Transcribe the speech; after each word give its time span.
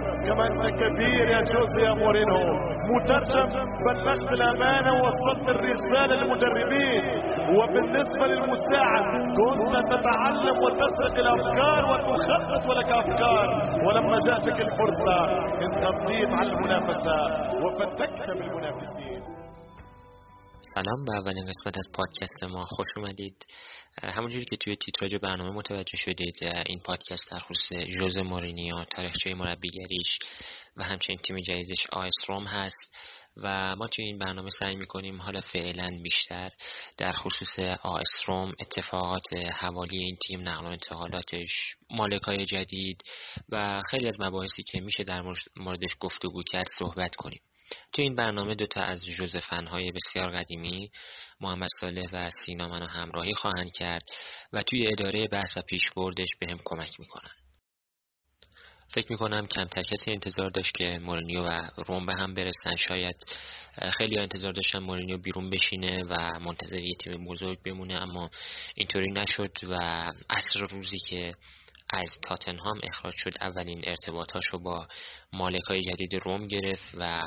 والمدرب 0.00 0.26
كمان 0.26 0.76
كبير 0.76 1.28
يا 1.28 1.40
جوزي 1.40 1.80
يا 1.86 1.94
مورينو. 1.94 2.42
مترجم 2.90 3.48
بلغت 3.84 4.32
الامانه 4.32 4.92
ووصلت 4.92 5.48
الرسالة 5.48 6.14
للمدربين. 6.14 7.04
وبالنسبة 7.56 8.26
للمساعد 8.26 9.04
كنت 9.38 9.92
تتعلم 9.92 10.56
وتسرق 10.64 11.18
الأفكار 11.18 11.82
وتخطط 11.90 12.70
ولك 12.70 12.90
أفكار. 12.92 13.46
ولما 13.86 14.18
جاءتك 14.26 14.60
الفرصة 14.60 15.18
انغطيت 15.62 16.34
على 16.34 16.50
المنافسة 16.52 17.18
وفتكت 17.64 18.30
بالمنافسين 18.30 19.39
سلام 20.68 21.04
به 21.04 21.12
اولین 21.12 21.46
قسمت 21.46 21.78
از 21.78 21.92
پادکست 21.92 22.44
ما. 22.44 22.64
خوش 22.64 22.86
اومدید. 22.96 23.46
همونجوری 24.02 24.44
که 24.44 24.56
توی 24.56 24.76
تیتراژ 24.76 25.14
برنامه 25.14 25.50
متوجه 25.50 25.96
شدید 25.96 26.44
این 26.66 26.80
پادکست 26.80 27.30
در 27.30 27.38
خصوص 27.38 27.78
ژوز 27.98 28.18
مورینیو 28.18 28.84
تاریخچه 28.84 29.34
مربیگریش 29.34 30.18
و 30.76 30.84
همچنین 30.84 31.18
تیم 31.18 31.40
جدیدش 31.40 31.86
آیس 31.92 32.14
روم 32.28 32.44
هست 32.44 32.94
و 33.36 33.76
ما 33.76 33.86
توی 33.86 34.04
این 34.04 34.18
برنامه 34.18 34.50
سعی 34.58 34.76
می‌کنیم 34.76 35.22
حالا 35.22 35.40
فعلا 35.40 35.98
بیشتر 36.02 36.50
در 36.96 37.12
خصوص 37.12 37.58
آیس 37.82 38.22
روم 38.26 38.52
اتفاقات 38.60 39.34
حوالی 39.60 39.98
این 39.98 40.16
تیم 40.26 40.48
نقل 40.48 40.64
و 40.64 40.68
انتقالاتش 40.68 41.76
مالکای 41.90 42.46
جدید 42.46 43.02
و 43.48 43.82
خیلی 43.90 44.08
از 44.08 44.20
مباحثی 44.20 44.62
که 44.62 44.80
میشه 44.80 45.04
در 45.04 45.22
موردش 45.56 45.96
گفتگو 46.00 46.42
کرد 46.42 46.68
صحبت 46.78 47.14
کنیم. 47.14 47.40
تو 47.92 48.02
این 48.02 48.16
برنامه 48.16 48.54
دوتا 48.54 48.80
از 48.80 49.04
جوزفن 49.04 49.66
های 49.66 49.92
بسیار 49.92 50.30
قدیمی 50.30 50.90
محمد 51.40 51.70
صالح 51.80 52.06
و 52.12 52.30
سینا 52.46 52.68
منو 52.68 52.86
همراهی 52.86 53.34
خواهند 53.34 53.70
کرد 53.72 54.02
و 54.52 54.62
توی 54.62 54.86
اداره 54.86 55.28
بحث 55.28 55.56
و 55.56 55.62
پیشبردش 55.62 56.28
به 56.40 56.56
کمک 56.64 57.00
می‌کنن. 57.00 57.30
فکر 58.94 59.06
می‌کنم 59.12 59.46
کمتر 59.46 59.82
کسی 59.82 60.12
انتظار 60.12 60.50
داشت 60.50 60.74
که 60.74 60.98
مورینیو 61.02 61.42
و 61.42 61.60
روم 61.76 62.06
به 62.06 62.14
هم 62.18 62.34
برسن. 62.34 62.76
شاید 62.76 63.16
خیلی 63.98 64.18
انتظار 64.18 64.52
داشتن 64.52 64.78
مورینیو 64.78 65.18
بیرون 65.18 65.50
بشینه 65.50 66.04
و 66.04 66.38
منتظر 66.40 66.78
یه 66.78 66.94
تیم 66.94 67.24
بزرگ 67.24 67.62
بمونه 67.62 68.02
اما 68.02 68.30
اینطوری 68.74 69.12
نشد 69.12 69.52
و 69.62 69.74
اصر 70.30 70.60
روزی 70.60 70.98
که 71.08 71.34
از 71.92 72.18
تاتنهام 72.22 72.80
اخراج 72.82 73.14
شد. 73.16 73.32
اولین 73.40 73.82
ارتباطاش 73.86 74.46
رو 74.46 74.58
با 74.58 74.88
مالکای 75.32 75.82
جدید 75.82 76.14
روم 76.14 76.46
گرفت 76.46 76.94
و 76.94 77.22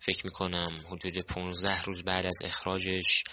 فکر 0.00 0.26
می‌کنم 0.26 0.84
حدود 0.86 1.18
15 1.18 1.82
روز 1.82 2.04
بعد 2.04 2.26
از 2.26 2.36
اخراجش 2.44 3.24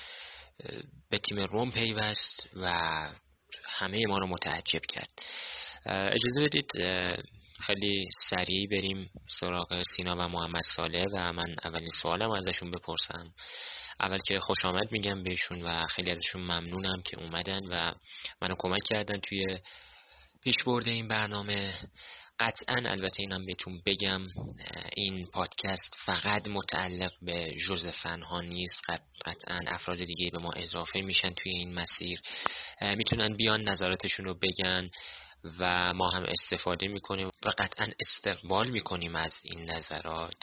به 1.10 1.18
تیم 1.18 1.40
روم 1.40 1.72
پیوست 1.72 2.50
و 2.56 2.74
همه 3.66 4.08
ما 4.08 4.18
رو 4.18 4.28
متعجب 4.28 4.82
کرد. 4.90 5.10
اجازه 5.86 6.42
بدید 6.42 6.72
خیلی 7.66 8.06
سریع 8.30 8.68
بریم 8.72 9.10
سراغ 9.40 9.84
سینا 9.96 10.16
و 10.16 10.28
محمد 10.28 10.64
ساله 10.76 11.06
و 11.14 11.34
من 11.34 11.56
اولین 11.64 11.90
سوالم 12.02 12.32
ازشون 12.32 12.72
بپرسم. 12.72 13.34
اول 14.00 14.20
که 14.28 14.40
خوش 14.40 14.66
آمد 14.66 14.92
میگم 14.92 15.24
بهشون 15.24 15.62
و 15.62 15.86
خیلی 15.88 16.12
ازشون 16.12 16.42
ممنونم 16.42 17.02
که 17.06 17.20
اومدن 17.20 17.62
و 17.66 17.94
منو 18.42 18.56
کمک 18.58 18.82
کردن 18.90 19.20
توی 19.20 19.58
پیش 20.44 20.56
برده 20.66 20.92
این 20.92 21.08
برنامه. 21.08 21.74
قطعا 22.40 22.90
البته 22.92 23.16
اینم 23.20 23.46
بهتون 23.46 23.82
بگم 23.86 24.22
این 24.98 25.28
پادکست 25.34 25.96
فقط 26.06 26.48
متعلق 26.48 27.12
به 27.22 27.54
جزفن 27.70 28.22
ها 28.22 28.42
نیست. 28.42 28.82
قطعا 29.26 29.60
افراد 29.68 29.98
دیگه 29.98 30.30
به 30.32 30.38
ما 30.38 30.52
اضافه 30.52 31.02
میشن 31.02 31.34
توی 31.34 31.52
این 31.52 31.74
مسیر. 31.74 32.22
می‌تونن 32.98 33.36
بیان 33.36 33.62
نظراتشون 33.62 34.26
رو 34.26 34.34
بگن 34.34 34.90
و 35.60 35.94
ما 35.94 36.10
هم 36.10 36.24
استفاده 36.24 36.88
می‌کنیم 36.88 37.28
و 37.28 37.50
قطعا 37.58 37.88
استقبال 38.00 38.70
می‌کنیم 38.70 39.16
از 39.16 39.34
این 39.44 39.70
نظرات. 39.72 40.36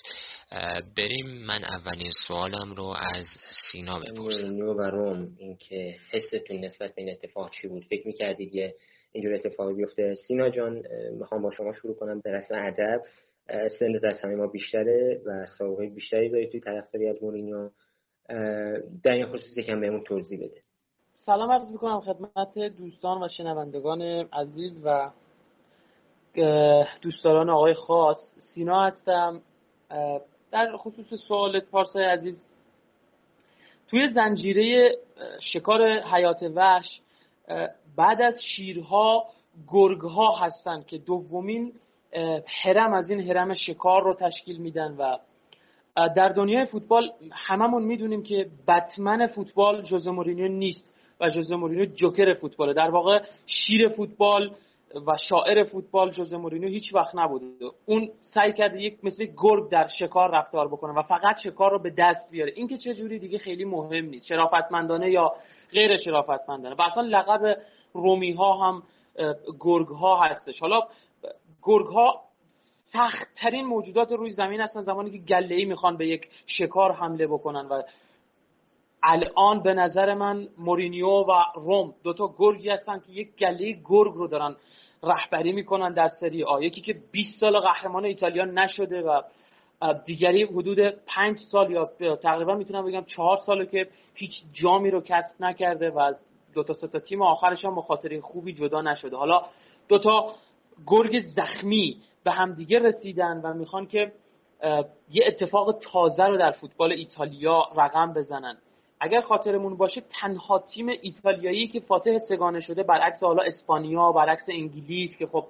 بریم. 0.96 1.26
من 1.26 1.64
اولین 1.64 2.10
سوالم 2.26 2.74
رو 2.74 2.96
از 3.14 3.26
سینا 3.72 3.98
بپرسم. 3.98 4.56
و 4.56 4.82
روم 4.82 5.36
اینکه 5.38 5.96
حستون 6.10 6.64
نسبت 6.64 6.94
به 6.94 7.02
این 7.02 7.10
اتفاق 7.10 7.50
چی 7.50 7.68
بود؟ 7.68 7.86
فکر 7.90 8.06
می‌کردید 8.06 8.54
یه 8.54 8.74
اینجور 9.12 9.34
اتفاقی 9.34 9.74
بیفته. 9.74 10.14
سینا 10.14 10.48
جان 10.48 10.82
می‌خوام 11.12 11.42
با 11.42 11.50
شما 11.50 11.72
شروع 11.72 11.94
کنم. 11.94 12.20
به 12.20 12.32
رسم 12.32 12.54
ادب 12.54 13.02
سنت 13.78 14.04
از 14.04 14.20
همه 14.20 14.34
ما 14.34 14.46
بیشتره 14.46 15.20
و 15.26 15.46
سابقه 15.58 15.86
بیشتری 15.86 16.28
داری 16.28 16.48
توی 16.48 16.60
طرفداری 16.60 17.08
از 17.08 17.22
مورینیو. 17.22 17.70
در 19.04 19.12
این 19.12 19.26
خصوص 19.26 19.56
یکم 19.56 19.80
بهمون 19.80 20.04
توضیح 20.04 20.38
بده. 20.38 20.60
سلام 21.16 21.50
عرض 21.50 21.70
می‌کنم 21.70 22.00
خدمت 22.00 22.58
دوستان 22.58 23.22
و 23.22 23.28
شنوندگان 23.28 24.02
عزیز 24.32 24.80
و 24.84 25.10
دوستداران 27.02 27.50
آقای 27.50 27.74
خاص. 27.74 28.36
سینا 28.54 28.86
هستم. 28.86 29.42
در 30.52 30.76
خصوص 30.76 31.20
سوالت 31.28 31.64
پارسای 31.70 32.04
عزیز 32.04 32.44
توی 33.90 34.08
زنجیره 34.08 34.96
شکار 35.40 35.82
حیات 35.90 36.42
وحش 36.42 37.00
بعد 37.98 38.22
از 38.22 38.40
شیرها 38.42 39.24
گرگها 39.68 40.36
هستند 40.36 40.86
که 40.86 40.98
دومین 40.98 41.72
حرم 42.62 42.92
از 42.92 43.10
این 43.10 43.20
حرم 43.20 43.54
شکار 43.54 44.02
رو 44.02 44.14
تشکیل 44.14 44.58
میدن 44.58 44.96
و 44.98 45.16
در 46.16 46.28
دنیای 46.28 46.66
فوتبال 46.66 47.10
هممون 47.32 47.82
می‌دونیم 47.82 48.22
که 48.22 48.46
بتمن 48.68 49.26
فوتبال 49.26 49.82
جوزه 49.82 50.10
مورینیو 50.10 50.48
نیست 50.48 50.94
و 51.20 51.30
جوزه 51.30 51.56
مورینیو 51.56 51.86
جوکر 51.86 52.34
فوتباله. 52.34 52.72
در 52.72 52.90
واقع 52.90 53.22
شیر 53.46 53.88
فوتبال 53.88 54.54
و 55.06 55.16
شاعر 55.28 55.64
فوتبال 55.64 56.10
جوزه 56.10 56.36
مورینیو 56.36 56.68
هیچ 56.68 56.94
وقت 56.94 57.14
نبوده. 57.14 57.46
اون 57.86 58.10
سعی 58.34 58.52
کرده 58.52 58.82
یک 58.82 59.04
مثل 59.04 59.26
گرگ 59.36 59.70
در 59.70 59.88
شکار 59.88 60.30
رفتار 60.30 60.68
بکنه 60.68 60.92
و 60.92 61.02
فقط 61.02 61.38
شکار 61.38 61.70
رو 61.70 61.78
به 61.78 61.90
دست 61.98 62.30
بیاره. 62.30 62.52
این 62.56 62.68
که 62.68 62.78
چه 62.78 62.94
جوری 62.94 63.18
دیگه 63.18 63.38
خیلی 63.38 63.64
مهم 63.64 64.04
نیست. 64.04 64.26
شرافتمندانه 64.26 65.10
یا 65.10 65.32
غیر 65.72 65.96
شرافتمندانه. 65.96 66.74
و 66.74 66.82
اصلا 66.82 67.02
لقب 67.02 67.56
رومی 68.02 68.32
ها 68.32 68.68
هم 68.68 68.82
گرگ 69.60 69.86
ها 69.86 70.24
هستش. 70.24 70.60
حالا 70.60 70.80
گرگ 71.62 71.86
ها 71.86 72.20
سخت 72.92 73.28
ترین 73.36 73.66
موجودات 73.66 74.12
روی 74.12 74.30
زمین 74.30 74.60
هستن 74.60 74.82
زمانی 74.82 75.10
که 75.10 75.18
گله 75.18 75.54
ای 75.54 75.64
می‌خوان 75.64 75.96
به 75.96 76.08
یک 76.08 76.28
شکار 76.46 76.92
حمله 76.92 77.26
بکنن 77.26 77.66
و 77.66 77.82
الان 79.02 79.62
به 79.62 79.74
نظر 79.74 80.14
من 80.14 80.48
مورینیو 80.58 81.08
و 81.08 81.32
روم 81.54 81.94
دوتا 82.04 82.34
گرگی 82.38 82.70
هستن 82.70 82.98
که 82.98 83.12
یک 83.12 83.36
گله 83.36 83.72
گرگ 83.84 84.12
رو 84.14 84.28
دارن 84.28 84.56
رهبری 85.02 85.52
می‌کنن 85.52 85.92
در 85.92 86.08
سری 86.08 86.44
آ. 86.44 86.60
یکی 86.60 86.80
که 86.80 86.96
20 87.12 87.40
سال 87.40 87.58
قهرمان 87.58 88.04
ایتالیا 88.04 88.44
نشده 88.44 89.02
و 89.02 89.22
دیگری 90.06 90.42
حدود 90.42 90.78
5 91.06 91.38
سال 91.38 91.70
یا 91.70 92.16
تقریبا 92.16 92.54
می‌تونم 92.54 92.86
بگم 92.86 93.04
4 93.04 93.36
ساله 93.36 93.66
که 93.66 93.88
هیچ 94.14 94.32
جامی 94.52 94.90
رو 94.90 95.00
کسب 95.00 95.40
نکرده 95.40 95.90
و 95.90 95.98
از 95.98 96.26
دو 96.58 96.64
تا 96.64 96.74
سه 96.74 97.00
تیم 97.00 97.22
آخرش 97.22 97.64
هم 97.64 97.74
مخاطره 97.74 98.20
خوبی 98.20 98.52
جدا 98.52 98.82
نشده. 98.82 99.16
حالا 99.16 99.42
دو 99.88 99.98
تا 99.98 100.34
گرگ 100.86 101.20
زخمی 101.20 101.96
به 102.24 102.30
همدیگه 102.30 102.78
رسیدن 102.78 103.40
و 103.44 103.54
می‌خوان 103.54 103.86
که 103.86 104.12
یه 105.10 105.24
اتفاق 105.26 105.78
تازه 105.92 106.24
رو 106.24 106.36
در 106.36 106.50
فوتبال 106.50 106.92
ایتالیا 106.92 107.62
رقم 107.76 108.12
بزنن. 108.12 108.56
اگر 109.00 109.20
خاطرمون 109.20 109.76
باشه 109.76 110.02
تنها 110.20 110.58
تیم 110.58 110.88
ایتالیایی 110.88 111.68
که 111.68 111.80
فاتح 111.80 112.18
سگانه 112.18 112.60
شده 112.60 112.82
برعکس 112.82 113.22
حالا 113.22 113.42
اسپانیا 113.42 114.12
برعکس 114.12 114.46
انگلیس 114.48 115.16
که 115.16 115.26
خب 115.26 115.44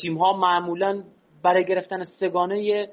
تیم 0.00 0.18
ها 0.18 0.32
معمولا 0.32 1.02
برای 1.42 1.64
گرفتن 1.64 2.04
سگانه 2.04 2.88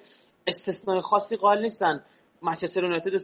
استثنای 0.48 1.02
خاصی 1.02 1.36
قائل 1.36 1.62
نیستن. 1.62 2.04
منچستر 2.42 2.84
یونایتد 2.84 3.18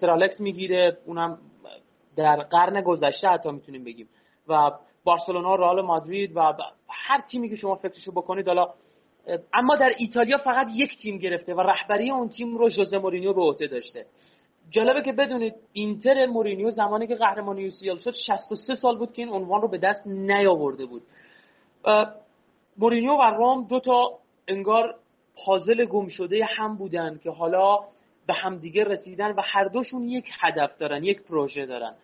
سرالکس 0.00 0.40
می‌گیره 0.40 0.98
اونم 1.06 1.38
در 2.16 2.36
قرن 2.36 2.80
گذشته 2.80 3.28
حتی 3.28 3.50
می‌تونیم 3.50 3.84
بگیم. 3.84 4.08
و 4.48 4.70
بارسلونا 5.04 5.54
رئال 5.54 5.80
مادرید 5.80 6.36
و 6.36 6.52
هر 6.88 7.20
تیمی 7.20 7.48
که 7.48 7.56
شما 7.56 7.74
فکرشو 7.74 8.12
بکنید 8.12 8.46
حالا 8.46 8.68
اما 9.54 9.76
در 9.76 9.92
ایتالیا 9.98 10.38
فقط 10.38 10.66
یک 10.74 10.90
تیم 11.02 11.18
گرفته 11.18 11.54
و 11.54 11.60
رهبری 11.60 12.10
اون 12.10 12.28
تیم 12.28 12.56
رو 12.56 12.68
ژوزه 12.68 12.98
مورینیو 12.98 13.32
به 13.32 13.42
عهده 13.42 13.66
داشته. 13.66 14.06
جالبه 14.70 15.02
که 15.02 15.12
بدونید 15.12 15.54
اینتر 15.72 16.26
مورینیو 16.26 16.70
زمانی 16.70 17.06
که 17.06 17.14
قهرمان 17.14 17.58
یو 17.58 17.70
سی 17.70 17.98
شد 17.98 18.12
63 18.26 18.74
سال 18.74 18.98
بود 18.98 19.12
که 19.12 19.22
این 19.22 19.32
عنوان 19.32 19.62
رو 19.62 19.68
به 19.68 19.78
دست 19.78 20.06
نیاورده 20.06 20.86
بود. 20.86 21.02
مورینیو 22.78 23.12
و 23.12 23.22
روم 23.22 23.64
دو 23.64 23.80
تا 23.80 24.18
انگار 24.48 24.94
پازل 25.46 25.84
گم 25.84 26.08
شده 26.08 26.44
هم 26.44 26.76
بودن 26.76 27.20
که 27.22 27.30
حالا 27.30 27.78
به 28.26 28.34
همدیگه 28.34 28.84
رسیدن 28.84 29.30
و 29.30 29.40
هر 29.44 29.64
دوشون 29.64 30.08
یک 30.08 30.24
هدف 30.40 30.78
دارن 30.78 31.04
یک 31.04 31.22
پروژه 31.22 31.66
دارن. 31.66 31.94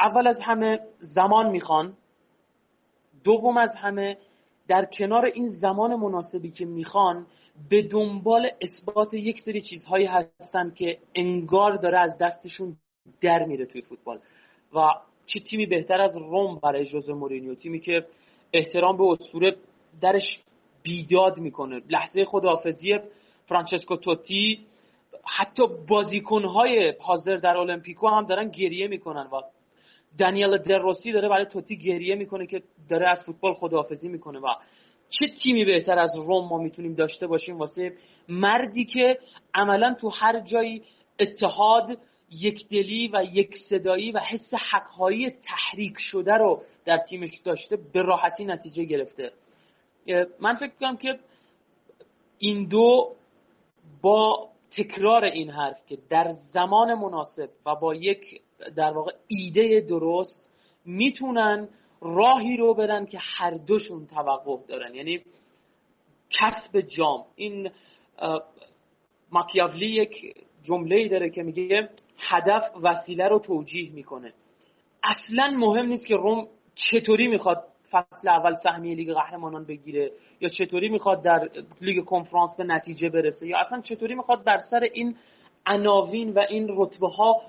اول 0.00 0.26
از 0.26 0.40
همه 0.44 0.80
زمان 0.98 1.50
می‌خوان. 1.50 1.96
دوم 3.24 3.56
از 3.56 3.74
همه 3.76 4.18
در 4.68 4.84
کنار 4.84 5.24
این 5.24 5.48
زمان 5.48 5.94
مناسبی 5.94 6.50
که 6.50 6.64
می‌خوان 6.64 7.26
به 7.70 7.82
دنبال 7.82 8.50
اثبات 8.60 9.14
یک 9.14 9.40
سری 9.40 9.60
چیزهایی 9.60 10.06
هستن 10.06 10.70
که 10.70 10.98
انگار 11.14 11.76
داره 11.76 11.98
از 11.98 12.18
دستشون 12.18 12.76
در 13.20 13.44
میره 13.44 13.66
توی 13.66 13.82
فوتبال. 13.82 14.18
و 14.74 14.88
چه 15.26 15.40
تیمی 15.40 15.66
بهتر 15.66 16.00
از 16.00 16.16
روم 16.16 16.58
برای 16.62 16.86
جوز 16.86 17.10
مورینیو؟ 17.10 17.54
تیمی 17.54 17.80
که 17.80 18.06
احترام 18.52 18.96
به 18.96 19.04
اسطوره 19.04 19.56
درش 20.00 20.40
بیداد 20.82 21.38
می‌کنه. 21.38 21.82
لحظه 21.90 22.24
خداحافظی 22.24 22.98
فرانچسکو 23.46 23.96
توتی 23.96 24.66
حتی 25.24 25.62
بازیکنهای 25.88 26.94
حاضر 27.00 27.36
در 27.36 27.56
المپیکو 27.56 28.08
هم 28.08 28.26
دارن 28.26 28.48
گریه 28.48 28.86
می‌کنن 28.88 29.26
و 29.26 29.42
دانیل 30.18 30.58
دروسی 30.58 31.12
داره 31.12 31.28
برای 31.28 31.46
توتی 31.46 31.78
گریه 31.78 32.14
می‌کنه 32.14 32.46
که 32.46 32.62
داره 32.90 33.08
از 33.08 33.24
فوتبال 33.24 33.54
خداحافظی 33.54 34.08
می‌کنه 34.08 34.38
و 34.38 34.46
چه 35.10 35.28
تیمی 35.42 35.64
بهتر 35.64 35.98
از 35.98 36.16
روم 36.16 36.48
ما 36.48 36.58
می‌تونیم 36.58 36.94
داشته 36.94 37.26
باشیم 37.26 37.58
واسه 37.58 37.92
مردی 38.28 38.84
که 38.84 39.18
عملا 39.54 39.94
تو 40.00 40.08
هر 40.08 40.40
جایی 40.40 40.82
اتحاد 41.20 41.98
یکدلی 42.30 43.10
و 43.12 43.24
یک 43.32 43.56
صدایی 43.68 44.12
و 44.12 44.18
حس 44.18 44.54
حقهایی 44.54 45.30
تحریک 45.30 45.94
شده 45.98 46.32
رو 46.32 46.62
در 46.84 46.98
تیمش 46.98 47.38
داشته 47.44 47.78
به 47.92 48.02
راحتی 48.02 48.44
نتیجه 48.44 48.84
گرفته. 48.84 49.32
من 50.40 50.54
فکر 50.54 50.72
کنم 50.80 50.96
که 50.96 51.18
این 52.38 52.64
دو 52.64 53.12
با 54.02 54.51
تکرار 54.76 55.24
این 55.24 55.50
حرف 55.50 55.86
که 55.86 55.98
در 56.10 56.32
زمان 56.52 56.94
مناسب 56.94 57.50
و 57.66 57.74
با 57.74 57.94
یک 57.94 58.40
در 58.76 58.92
واقع 58.92 59.12
ایده 59.28 59.80
درست 59.80 60.50
می‌تونن 60.84 61.68
راهی 62.00 62.56
رو 62.56 62.74
برن 62.74 63.06
که 63.06 63.18
هر 63.20 63.50
دوشون 63.50 64.06
توقف 64.06 64.66
دارن. 64.66 64.94
یعنی 64.94 65.22
کسب 66.30 66.80
جام. 66.80 67.24
این 67.36 67.70
ماکیاولی 69.32 69.86
یک 69.86 70.34
جمله 70.62 70.96
ای 70.96 71.08
داره 71.08 71.30
که 71.30 71.42
میگه 71.42 71.88
هدف 72.18 72.62
وسیله 72.82 73.28
رو 73.28 73.38
توجیه 73.38 73.92
می‌کنه. 73.92 74.32
اصلا 75.04 75.50
مهم 75.50 75.86
نیست 75.86 76.06
که 76.06 76.16
روم 76.16 76.48
چطوری 76.74 77.28
می‌خواد 77.28 77.64
فصل 77.92 78.28
اول 78.28 78.54
سهمیه 78.54 78.94
لیگ 78.94 79.12
قهرمانان 79.12 79.64
بگیره 79.64 80.10
یا 80.40 80.48
چطوری 80.48 80.88
می‌خواد 80.88 81.22
در 81.22 81.48
لیگ 81.80 82.04
کنفرانس 82.04 82.56
به 82.56 82.64
نتیجه 82.64 83.08
برسه 83.08 83.46
یا 83.46 83.58
اصلا 83.58 83.80
چطوری 83.80 84.14
می‌خواد 84.14 84.44
بر 84.44 84.58
سر 84.58 84.80
این 84.80 85.16
عناوین 85.66 86.32
و 86.32 86.44
این 86.48 86.66
رتبه 86.76 87.08
ها 87.08 87.42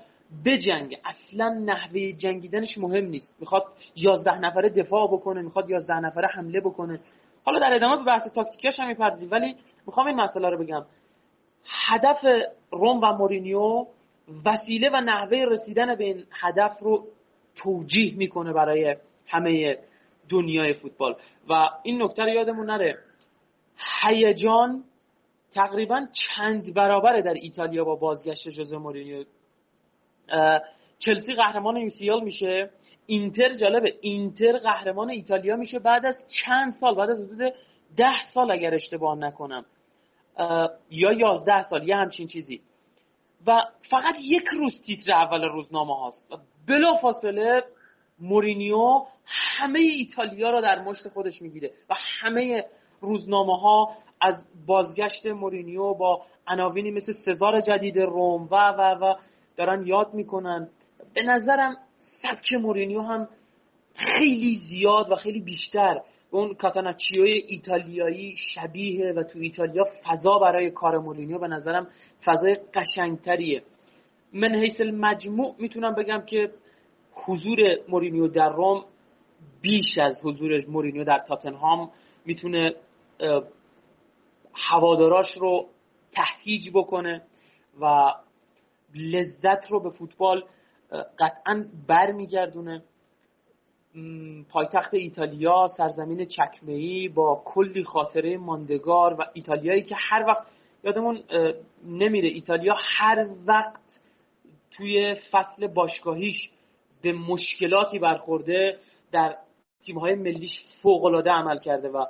بجنگه؟ 0.44 0.98
اصلا 1.04 1.48
نحوه 1.48 2.12
جنگیدنش 2.12 2.78
مهم 2.78 3.04
نیست. 3.04 3.36
می‌خواد 3.40 3.64
11 3.96 4.38
نفره 4.38 4.68
دفاع 4.68 5.06
بکنه 5.06 5.42
می‌خواد 5.42 5.70
11 5.70 6.00
نفره 6.00 6.28
حمله 6.28 6.60
بکنه. 6.60 7.00
حالا 7.44 7.58
در 7.58 7.74
ادامه 7.74 7.96
به 7.96 8.04
بحث 8.04 8.32
تاکتیکش 8.32 8.80
هم 8.80 8.88
می‌پردازیم 8.88 9.28
ولی 9.30 9.56
می‌خوام 9.86 10.06
این 10.06 10.16
مسئله 10.16 10.50
رو 10.50 10.58
بگم. 10.58 10.84
هدف 11.88 12.24
روم 12.70 13.00
و 13.00 13.12
مورینیو 13.12 13.86
وسیله 14.44 14.90
و 14.90 15.00
نحوه 15.00 15.38
رسیدن 15.48 15.94
به 15.94 16.04
این 16.04 16.24
هدف 16.30 16.78
رو 16.80 17.04
توجیه 17.56 18.16
می‌کنه 18.16 18.52
برای 18.52 18.96
همه 19.26 19.78
دنیای 20.28 20.74
فوتبال. 20.74 21.16
و 21.48 21.68
این 21.82 22.02
نکته 22.02 22.22
رو 22.22 22.28
یادمون 22.28 22.66
نره. 22.66 22.98
هیجان 24.02 24.84
تقریبا 25.52 26.06
چند 26.12 26.74
برابره 26.74 27.22
در 27.22 27.34
ایتالیا 27.34 27.84
با 27.84 27.96
بازگشت 27.96 28.48
جوزه 28.48 28.76
مورینیو. 28.76 29.24
چلسی 30.98 31.34
قهرمان 31.34 31.90
یو 32.00 32.20
میشه. 32.20 32.70
اینتر 33.06 33.54
جالبه. 33.54 33.94
اینتر 34.00 34.58
قهرمان 34.58 35.10
ایتالیا 35.10 35.56
میشه 35.56 35.78
بعد 35.78 36.06
از 36.06 36.16
چند 36.44 36.74
سال 36.74 36.94
بعد 36.94 37.10
از 37.10 37.20
حدود 37.20 37.54
ده 37.96 38.22
سال 38.34 38.50
اگر 38.50 38.74
اشتباه 38.74 39.18
نکنم. 39.18 39.64
یا 40.90 41.12
یازده 41.12 41.62
سال 41.62 41.88
یه 41.88 41.96
همچین 41.96 42.26
چیزی. 42.26 42.60
و 43.46 43.62
فقط 43.90 44.14
یک 44.20 44.44
روز 44.58 44.82
تیتر 44.86 45.12
اول 45.12 45.44
روزنامه 45.44 45.96
هاست. 45.96 46.34
بلا 46.68 46.96
فاصله 46.96 47.64
مورینیو 48.18 49.04
همه 49.26 49.78
ایتالیا 49.78 50.50
را 50.50 50.60
در 50.60 50.82
مشت 50.82 51.08
خودش 51.08 51.42
می‌گیره 51.42 51.70
و 51.90 51.94
همه 52.20 52.64
روزنامه 53.00 53.60
ها 53.60 53.90
از 54.20 54.34
بازگشت 54.66 55.26
مورینیو 55.26 55.94
با 55.94 56.22
عناوینی 56.46 56.90
مثل 56.90 57.12
سزار 57.24 57.60
جدید 57.60 57.98
روم 57.98 58.48
و 58.50 58.70
و 58.70 58.80
و 58.80 59.14
دارن 59.56 59.86
یاد 59.86 60.14
می‌کنن. 60.14 60.68
به 61.14 61.22
نظرم 61.22 61.76
سبک 62.22 62.52
مورینیو 62.52 63.00
هم 63.00 63.28
خیلی 63.94 64.54
زیاد 64.54 65.10
و 65.10 65.14
خیلی 65.14 65.40
بیشتر 65.40 65.94
به 66.32 66.38
اون 66.38 66.54
کاتاناچیوی 66.54 67.30
ایتالیایی 67.30 68.36
شبیه 68.54 69.12
و 69.12 69.22
تو 69.22 69.38
ایتالیا 69.38 69.84
فضا 70.04 70.38
برای 70.38 70.70
کار 70.70 70.98
مورینیو 70.98 71.38
به 71.38 71.48
نظرم 71.48 71.88
فضای 72.24 72.56
قشنگتریه. 72.74 73.62
من 74.32 74.54
حیث 74.54 74.80
المجموع 74.80 75.54
می‌تونم 75.58 75.94
بگم 75.94 76.22
که 76.26 76.50
حضور 77.14 77.58
مورینیو 77.88 78.28
در 78.28 78.48
روم 78.48 78.84
بیش 79.64 79.98
از 79.98 80.20
حضور 80.24 80.64
مورینیو 80.68 81.04
در 81.04 81.18
تاتنهام 81.18 81.90
می‌تونه 82.24 82.74
هواداراش 84.54 85.32
رو 85.38 85.66
تهیج 86.12 86.70
بکنه 86.74 87.22
و 87.80 88.12
لذت 88.94 89.70
رو 89.70 89.80
به 89.80 89.90
فوتبال 89.90 90.44
قطعا 91.18 91.66
برمیگردونه. 91.88 92.82
پایتخت 94.50 94.94
ایتالیا 94.94 95.68
سرزمین 95.76 96.24
چکمه‌ای 96.24 97.08
با 97.08 97.42
کلی 97.44 97.84
خاطره 97.84 98.38
ماندگار 98.38 99.14
و 99.14 99.24
ایتالیایی 99.34 99.82
که 99.82 99.94
هر 99.98 100.24
وقت 100.26 100.46
یادمون 100.84 101.22
نمیره. 101.84 102.28
ایتالیا 102.28 102.74
هر 102.78 103.28
وقت 103.46 104.00
توی 104.70 105.14
فصل 105.14 105.66
باشگاهیش 105.66 106.50
به 107.02 107.12
مشکلاتی 107.12 107.98
برخورده 107.98 108.78
در 109.12 109.36
تیم‌های 109.86 110.14
ملیش 110.14 110.64
فوق‌العاده 110.82 111.30
عمل 111.30 111.58
کرده 111.58 111.88
و 111.88 112.06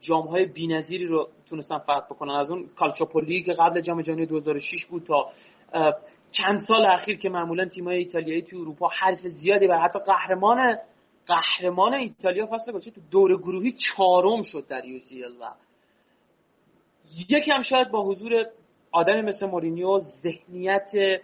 جام‌های 0.00 0.44
بی‌نظیری 0.44 1.06
رو 1.06 1.28
تونستن 1.48 1.78
فتح 1.78 2.00
بکنن. 2.10 2.34
از 2.34 2.50
اون 2.50 2.68
کالچوپولی 2.76 3.42
که 3.42 3.52
قبل 3.52 3.80
جام 3.80 4.02
جهانی 4.02 4.26
2006 4.26 4.84
بود 4.84 5.04
تا 5.04 5.30
چند 6.30 6.60
سال 6.68 6.84
اخیر 6.84 7.18
که 7.18 7.28
معمولا 7.28 7.64
تیم‌های 7.64 7.98
ایتالیایی 7.98 8.42
تو 8.42 8.56
اروپا 8.56 8.88
حرف 8.88 9.20
زیادی 9.26 9.66
بر 9.66 9.78
حتی 9.78 9.98
قهرمان 9.98 10.78
قهرمان 11.26 11.94
ایتالیا 11.94 12.46
فصل 12.46 12.72
گذشته 12.72 12.90
تو 12.90 13.00
دور 13.10 13.36
گروهی 13.36 13.70
چهارم 13.70 14.42
شد 14.42 14.66
در 14.66 14.84
یو 14.84 14.98
و. 15.40 15.52
یکم 17.28 17.62
شاید 17.62 17.90
با 17.90 18.04
حضور 18.04 18.46
آدمی 18.92 19.22
مثل 19.22 19.46
مورینیو 19.46 19.98
ذهنیت 19.98 21.20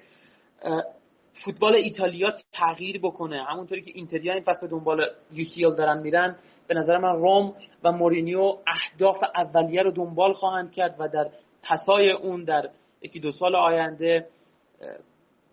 فوتبال 1.44 1.74
ایتالیا 1.74 2.32
تغییر 2.52 2.98
بکنه. 2.98 3.44
همونطوری 3.44 3.82
که 3.82 3.90
اینتریا 3.94 4.34
این 4.34 4.42
فصل 4.42 4.60
به 4.60 4.66
دنبال 4.66 5.06
یو 5.32 5.70
دارن 5.70 6.02
میرن 6.02 6.36
به 6.68 6.74
نظر 6.74 6.98
من 6.98 7.16
روم 7.16 7.54
و 7.84 7.92
مورینیو 7.92 8.56
اهداف 8.66 9.22
اولیه 9.36 9.82
رو 9.82 9.90
دنبال 9.90 10.32
خواهند 10.32 10.72
کرد 10.72 10.96
و 10.98 11.08
در 11.08 11.30
پسای 11.62 12.10
اون 12.10 12.44
در 12.44 12.70
یکی 13.02 13.20
دو 13.20 13.32
سال 13.32 13.54
آینده 13.54 14.26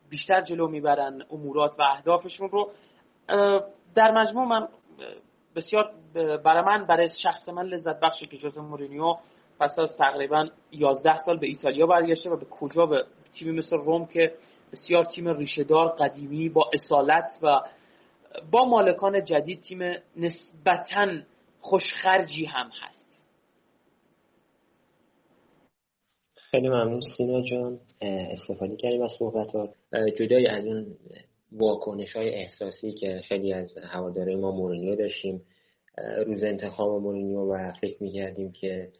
بیشتر 0.10 0.41
جلو 0.41 0.67
می‌برن 0.67 1.22
امورات 1.32 1.79
و 1.79 1.84
اهدافشون 1.84 2.50
رو. 2.50 2.72
در 3.96 4.12
مجموع 4.12 4.48
من 4.48 4.67
بسیار 5.56 5.91
برای 6.13 6.62
من 6.62 6.86
برای 6.86 7.10
شخص 7.24 7.50
من 7.50 7.65
لذت 7.65 8.00
بخشه 8.00 8.25
که 8.25 8.38
جوز 8.38 8.58
مورینیو 8.58 9.15
پس 9.60 9.79
از 9.79 9.98
تقریبا 9.98 10.46
11 10.72 11.17
سال 11.17 11.38
به 11.38 11.48
ایتالیا 11.48 11.88
برگشته 11.88 12.29
و 12.29 12.38
به 12.38 12.46
کجا 12.46 12.86
به 12.86 13.03
تیمی 13.34 13.58
مثل 13.58 13.77
روم 13.77 14.06
که 14.06 14.34
بسیار 14.72 15.06
تیم 15.06 15.28
ریشهدار 15.28 15.90
قدیمی 15.90 16.50
با 16.50 16.70
اصالت 16.74 17.40
و 17.42 17.62
با 18.52 18.66
مالکان 18.66 19.24
جدید 19.24 19.62
تیم 19.62 19.80
نسبتا 20.16 21.22
خوشخرجی 21.62 22.46
هم 22.46 22.70
هست. 22.82 23.26
خیلی 26.36 26.70
ممنون 26.70 27.02
سینا 27.18 27.42
جان. 27.42 27.80
استفاده 28.02 28.76
کردیم 28.76 29.02
از 29.02 29.12
صحبتات 29.20 29.70
جدای 30.18 30.48
از 30.48 30.66
اون 30.66 30.98
واکنش 31.52 32.16
های 32.16 32.30
احساسی 32.30 32.92
که 32.92 33.22
خیلی 33.28 33.54
از 33.54 33.78
هواداره 33.78 34.36
ما 34.36 34.52
مورینیو 34.52 34.96
داشتیم 34.96 35.42
روز 36.26 36.44
انتخاب 36.44 37.02
مورینیو 37.02 37.54
و 37.54 37.72
فکر 37.82 38.04
می‌کردیم 38.04 38.52
که 38.52 38.92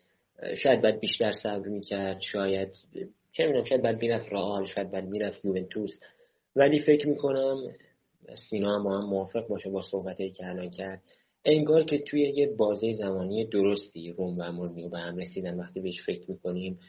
شاید 0.64 0.82
باید 0.82 1.00
بیشتر 1.00 1.32
صبر 1.32 1.68
می‌کرد 1.68 2.22
شاید 2.22 2.70
چه 3.38 3.46
می‌دونم 3.46 3.66
شاید 3.66 3.82
باید 3.82 4.02
می‌رفت 4.02 4.34
رئال 4.34 4.66
شاید 4.66 4.92
باید 4.92 5.06
می‌رفت 5.06 5.46
یوونتوس. 5.46 6.00
ولی 6.56 6.80
فکر 6.80 7.08
می‌کنم 7.08 7.76
سینا 8.50 8.76
هم 8.76 8.84
با 8.84 8.98
هم 8.98 9.10
موافق 9.10 9.48
باشه 9.48 9.70
با 9.70 9.82
صحبتی 9.82 10.32
که 10.32 10.50
الان 10.50 10.70
کرد. 10.70 11.04
انگار 11.46 11.84
که 11.84 12.00
توی 12.00 12.22
یه 12.22 12.48
بازه 12.48 12.94
زمانی 12.94 13.46
درستی 13.46 14.12
روم 14.12 14.36
و 14.40 14.52
مورینیو 14.52 14.90
به 14.90 15.00
هم 15.00 15.18
رسیدن 15.18 15.60
وقتی 15.60 15.80
بهش 15.80 16.06
فکر 16.06 16.32
می‌کنیم 16.32 16.80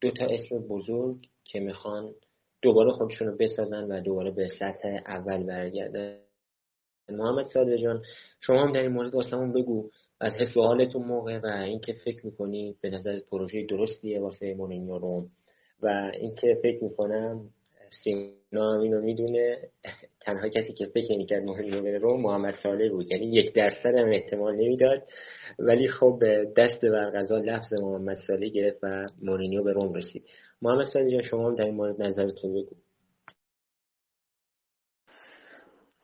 دو 0.00 0.10
تا 0.10 0.26
اسم 0.26 0.58
بزرگ 0.58 1.16
که 1.44 1.60
می‌خوان 1.60 2.14
دوباره 2.62 2.90
خودشون 2.90 3.28
رو 3.28 3.36
بسازن 3.36 3.84
و 3.84 4.00
دوباره 4.00 4.30
به 4.30 4.48
سطح 4.48 5.00
اول 5.06 5.42
برگردن. 5.42 6.18
محمد 7.08 7.44
ساده 7.44 7.78
جان 7.78 8.02
شما 8.40 8.62
هم 8.62 8.72
در 8.72 8.82
این 8.82 8.92
مورد 8.92 9.14
واسمون 9.14 9.52
بگو. 9.52 9.90
از 10.20 10.32
حس 10.32 10.56
و 10.56 10.62
حالتون 10.62 11.02
موقع 11.02 11.38
و 11.38 11.46
اینکه 11.46 11.92
فکر 12.04 12.26
می‌کنی 12.26 12.76
به 12.80 12.90
نظر 12.90 13.20
پروژه 13.30 13.66
درستیه 13.66 14.20
واسه 14.20 14.54
مورینیو 14.54 14.98
روم 14.98 15.30
و 15.82 16.10
اینکه 16.20 16.58
فکر 16.62 16.84
می‌کنم 16.84 17.40
سینا 18.04 18.72
هم 18.74 18.80
اینو 18.80 19.00
می‌دونه 19.00 19.58
تنها 20.20 20.48
کسی 20.48 20.72
که 20.72 20.86
فکر 20.86 21.16
می‌کرد 21.16 21.42
مورینیو 21.42 21.82
بره 21.82 21.98
روم 21.98 22.22
محمد 22.22 22.54
صالح 22.62 22.90
بود. 22.90 23.10
یعنی 23.10 23.26
یک 23.26 23.54
درصد 23.54 23.94
هم 23.94 24.08
احتمال 24.08 24.56
نمی‌داد. 24.56 25.02
ولی 25.58 25.88
خب 25.88 26.22
دست 26.56 26.84
برغذا 26.84 27.38
لفظ 27.38 27.72
محمد 27.72 28.16
صالح 28.26 28.48
گرفت 28.48 28.78
و 28.82 29.06
مورینیو 29.22 29.62
به 29.62 29.72
روم 29.72 29.92
رسید. 29.94 30.24
محمد 30.62 30.86
صالح 30.86 31.22
شما 31.22 31.48
هم 31.48 31.54
در 31.54 31.64
این 31.64 31.74
مورد 31.74 32.02
نظرتون 32.02 32.52
بگو. 32.54 32.76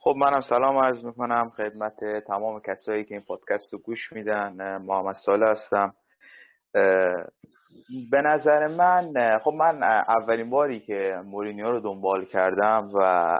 خب 0.04 0.14
منم 0.16 0.40
سلام 0.40 0.78
عرض 0.78 1.04
می‌کنم 1.04 1.50
خدمت 1.56 2.04
تمام 2.26 2.60
کسایی 2.60 3.04
که 3.04 3.14
این 3.14 3.24
پادکست 3.28 3.72
رو 3.72 3.78
گوش 3.78 4.12
میدن. 4.12 4.76
محمد 4.76 5.16
ساله 5.26 5.50
هستم. 5.50 5.92
به 8.10 8.22
نظر 8.24 8.66
من 8.66 9.12
خب 9.44 9.50
من 9.50 9.82
اولین 10.08 10.50
باری 10.50 10.80
که 10.80 11.22
مورینیو 11.24 11.70
رو 11.70 11.80
دنبال 11.80 12.24
کردم 12.24 12.90
و 12.94 13.38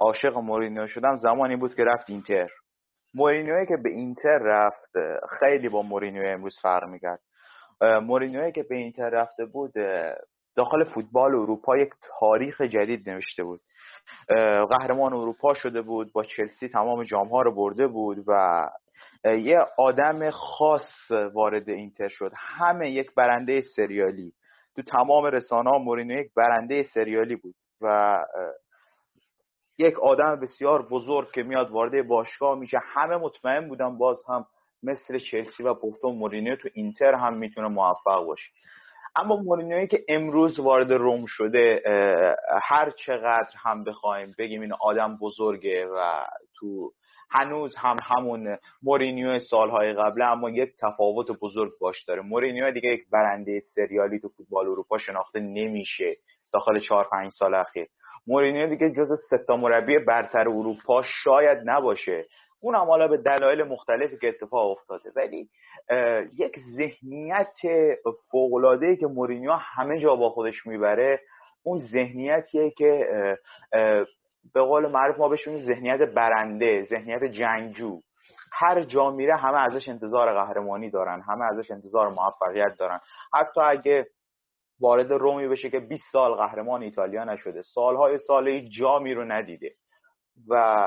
عاشق 0.00 0.36
مورینیو 0.36 0.86
شدم 0.86 1.16
زمانی 1.16 1.56
بود 1.56 1.74
که 1.74 1.84
رفت 1.84 2.10
اینتر. 2.10 2.48
مورینیوی 3.14 3.66
که 3.66 3.76
به 3.76 3.90
اینتر 3.90 4.38
رفت 4.38 4.92
خیلی 5.40 5.68
با 5.68 5.82
مورینیو 5.82 6.22
امروز 6.26 6.58
فرق 6.62 6.84
می‌کرد. 6.84 7.20
مورینیوی 8.02 8.52
که 8.52 8.62
به 8.62 8.74
اینتر 8.74 9.08
رفته 9.08 9.44
بود 9.44 9.72
داخل 10.56 10.84
فوتبال 10.94 11.34
اروپا 11.34 11.76
یک 11.76 11.90
تاریخ 12.20 12.60
جدید 12.60 13.10
نوشته 13.10 13.44
بود. 13.44 13.60
قهرمان 14.70 15.12
اروپا 15.12 15.54
شده 15.54 15.82
بود 15.82 16.12
با 16.12 16.24
چلسی 16.24 16.68
تمام 16.68 17.04
ها 17.04 17.42
رو 17.42 17.54
برده 17.54 17.86
بود 17.86 18.24
و 18.26 18.66
یه 19.24 19.66
آدم 19.78 20.30
خاص 20.30 21.10
وارد 21.34 21.68
اینتر 21.68 22.08
شد. 22.08 22.32
همه 22.36 22.90
یک 22.90 23.14
برنده 23.14 23.60
سریالی. 23.60 24.32
تو 24.76 24.82
تمام 24.82 25.24
رسانه 25.24 25.70
ها 25.70 25.78
مورینو 25.78 26.14
یک 26.20 26.30
برنده 26.36 26.82
سریالی 26.82 27.36
بود 27.36 27.54
و 27.80 28.18
یک 29.78 29.98
آدم 30.00 30.40
بسیار 30.40 30.88
بزرگ 30.88 31.32
که 31.32 31.42
میاد 31.42 31.70
وارد 31.70 32.06
باشگاه 32.06 32.58
میشه. 32.58 32.78
همه 32.82 33.16
مطمئن 33.16 33.68
بودن 33.68 33.98
باز 33.98 34.22
هم 34.28 34.46
مثل 34.82 35.18
چلسی 35.18 35.62
و 35.62 35.74
گفتم 35.74 36.08
مورینیو 36.08 36.56
تو 36.56 36.68
اینتر 36.74 37.14
هم 37.14 37.34
می‌تونه 37.34 37.68
موفق 37.68 38.24
باشه. 38.26 38.50
اما 39.16 39.36
مورینیوی 39.36 39.86
که 39.86 40.04
امروز 40.08 40.60
وارد 40.60 40.92
روم 40.92 41.24
شده 41.28 41.82
هر 42.62 42.90
چقدر 42.90 43.50
هم 43.56 43.84
بخوایم 43.84 44.34
بگیم 44.38 44.60
این 44.60 44.72
آدم 44.80 45.18
بزرگه 45.22 45.86
و 45.86 46.26
تو 46.54 46.92
هنوز 47.30 47.76
هم 47.76 47.96
همون 48.02 48.58
مورینیو 48.82 49.38
سالهای 49.38 49.92
قبله 49.92 50.24
اما 50.24 50.50
یک 50.50 50.70
تفاوت 50.80 51.26
بزرگ 51.40 51.72
باش 51.80 52.04
داره. 52.04 52.22
مورینیو 52.22 52.70
دیگه 52.70 52.88
یک 52.88 53.02
برنده 53.12 53.60
سریالی 53.60 54.20
تو 54.20 54.28
فوتبال 54.28 54.66
اروپا 54.66 54.98
شناخته 54.98 55.40
نمیشه 55.40 56.16
داخل 56.52 56.80
چهار 56.80 57.08
پنج 57.12 57.32
سال 57.32 57.54
اخیر. 57.54 57.86
مورینیو 58.26 58.66
دیگه 58.66 58.90
جز 58.90 59.08
ستا 59.30 59.56
مربی 59.56 59.98
برتر 59.98 60.48
اروپا 60.48 61.02
شاید 61.02 61.58
نباشه. 61.64 62.26
اون 62.60 62.74
هم 62.74 62.86
حالا 62.86 63.08
به 63.08 63.16
دلایل 63.16 63.62
مختلفی 63.62 64.18
که 64.18 64.28
اتفاق 64.28 64.70
افتاده. 64.70 65.10
ولی 65.16 65.48
یک 66.38 66.58
ذهنیت 66.76 67.56
فوقلاده 68.30 68.96
که 68.96 69.06
مورینیو 69.06 69.52
همه 69.52 69.98
جا 69.98 70.16
با 70.16 70.30
خودش 70.30 70.66
می‌بره 70.66 71.20
اون 71.62 71.78
ذهنیتیه 71.78 72.70
که 72.70 73.06
به 74.54 74.62
قول 74.62 74.86
معروف 74.86 75.18
ما 75.18 75.28
بهش 75.28 75.48
ذهنیت 75.48 76.00
برنده 76.00 76.84
ذهنیت 76.84 77.24
جنگجو. 77.24 78.00
هر 78.52 78.82
جا 78.82 79.10
میره 79.10 79.36
همه 79.36 79.58
ازش 79.58 79.88
انتظار 79.88 80.34
قهرمانی 80.34 80.90
دارن 80.90 81.20
همه 81.20 81.44
ازش 81.44 81.70
انتظار 81.70 82.08
موفقیت 82.08 82.76
دارن. 82.78 83.00
حتی 83.34 83.60
اگه 83.60 84.06
وارد 84.80 85.12
رومی 85.12 85.48
بشه 85.48 85.70
که 85.70 85.80
20 85.80 86.02
سال 86.12 86.34
قهرمان 86.34 86.82
ایتالیا 86.82 87.24
نشده 87.24 87.62
سالهای 87.62 88.18
سالی 88.18 88.68
جامی 88.68 89.14
رو 89.14 89.24
ندیده. 89.24 89.74
و 90.48 90.86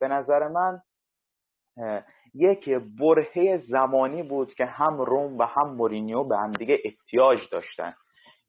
به 0.00 0.08
نظر 0.08 0.48
من 0.48 0.80
یک 2.34 2.70
برهه 3.00 3.58
زمانی 3.58 4.22
بود 4.22 4.54
که 4.54 4.64
هم 4.64 5.00
روم 5.00 5.38
و 5.38 5.42
هم 5.42 5.74
مورینیو 5.74 6.24
به 6.24 6.36
هم 6.36 6.52
دیگه 6.52 6.78
احتیاج 6.84 7.38
داشتن. 7.52 7.94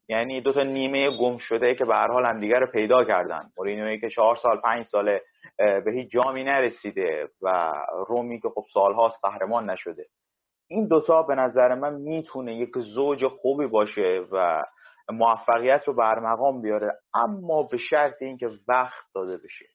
یعنی 0.10 0.42
دو 0.42 0.54
تا 0.54 0.64
نیمه 0.64 1.18
گم 1.18 1.38
شده 1.38 1.76
که 1.76 1.86
به 1.86 1.94
هر 1.94 2.08
حال 2.08 2.26
همدیگه 2.26 2.60
رو 2.60 2.68
پیدا 2.68 3.04
کردن. 3.04 3.50
مورینیوی 3.58 4.00
که 4.00 4.10
چهار 4.10 4.36
سال 4.36 4.62
پنج 4.62 4.86
ساله 4.86 5.22
به 5.58 5.92
هیچ 5.94 6.12
جامی 6.12 6.44
نرسیده 6.44 7.30
و 7.42 7.72
رومی 8.08 8.42
که 8.42 8.50
خب 8.56 8.66
سالهاست 8.74 9.20
قهرمان 9.24 9.70
نشده. 9.70 10.06
این 10.70 10.88
دوتا 10.88 11.24
به 11.24 11.36
نظر 11.36 11.76
من 11.76 11.94
می‌تونه 11.94 12.56
یک 12.56 12.70
زوج 12.78 13.28
خوبی 13.28 13.68
باشه 13.68 14.26
و 14.32 14.64
موفقیت 15.12 15.88
رو 15.88 15.94
برمقام 15.94 16.62
بیاره 16.62 16.92
اما 17.14 17.64
به 17.64 17.78
شرط 17.78 18.22
اینکه 18.22 18.50
وقت 18.68 19.06
داده 19.16 19.38
بشه. 19.38 19.66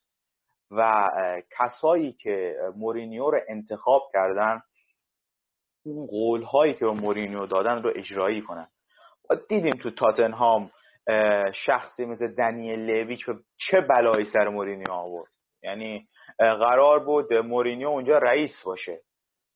و 0.71 1.11
کسایی 1.59 2.13
که 2.13 2.57
مورینیو 2.77 3.31
رو 3.31 3.41
انتخاب 3.49 4.03
کردن 4.13 4.61
اون 5.85 6.07
قول 6.07 6.43
هایی 6.43 6.75
که 6.75 6.85
به 6.85 6.91
مورینیو 6.91 7.47
دادن 7.47 7.83
رو 7.83 7.93
اجرایی 7.97 8.43
کنن. 8.43 8.69
و 9.31 9.35
دیدیم 9.49 9.75
تو 9.75 9.91
تاتنهام 9.91 10.71
شخصی 11.55 12.05
مثل 12.05 12.35
دنیل 12.35 12.81
لوی 12.81 13.17
که 13.17 13.35
چه 13.57 13.81
بلایی 13.81 14.25
سر 14.25 14.49
مورینیو 14.49 14.93
آورد. 14.93 15.31
یعنی 15.63 16.09
قرار 16.39 16.99
بود 16.99 17.35
مورینیو 17.35 17.89
اونجا 17.89 18.19
رئیس 18.19 18.63
باشه. 18.65 19.01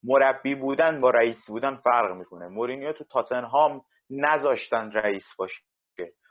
مربی 0.04 0.54
بودن 0.54 1.00
با 1.00 1.10
رئیس 1.10 1.46
بودن 1.48 1.76
فرق 1.76 2.16
می‌کنه. 2.16 2.48
مورینیو 2.48 2.92
تو 2.92 3.04
تاتنهام 3.04 3.82
نذاشتن 4.10 4.90
رئیس 4.92 5.24
باشه. 5.38 5.62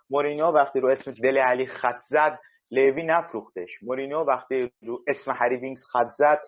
مورینیو 0.10 0.46
وقتی 0.46 0.80
رو 0.80 0.90
اسم 0.90 1.12
دله 1.12 1.38
علی 1.38 1.66
خط 1.66 2.02
زد 2.08 2.40
لیوی 2.72 3.04
نفروختش. 3.04 3.84
مورینیو 3.84 4.20
وقتی 4.20 4.72
رو 4.82 5.04
اسم 5.08 5.32
هری 5.32 5.56
وینکس 5.58 5.86
خط 5.86 6.12
زد 6.18 6.42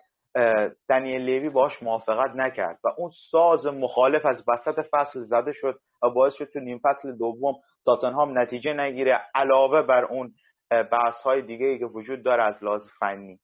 دنیل 0.88 1.22
لیوی 1.22 1.48
باش 1.48 1.82
موافقت 1.82 2.30
نکرد 2.36 2.78
و 2.84 2.88
اون 2.98 3.10
ساز 3.30 3.66
مخالف 3.66 4.26
از 4.26 4.44
وسط 4.48 4.86
فصل 4.90 5.20
زده 5.24 5.52
شد 5.52 5.78
و 6.02 6.10
باعث 6.10 6.34
شد 6.34 6.44
تو 6.44 6.60
نیم 6.60 6.80
فصل 6.84 7.16
دوم 7.16 7.54
تاتنهام 7.84 8.38
نتیجه 8.38 8.72
نگیره 8.72 9.20
علاوه 9.34 9.82
بر 9.82 10.04
اون 10.04 10.32
بحث 10.70 11.14
های 11.24 11.42
دیگه 11.42 11.66
ای 11.66 11.78
که 11.78 11.86
وجود 11.86 12.22
داره 12.22 12.42
از 12.42 12.64
لحاظ 12.64 12.82
فنی. 13.00 13.38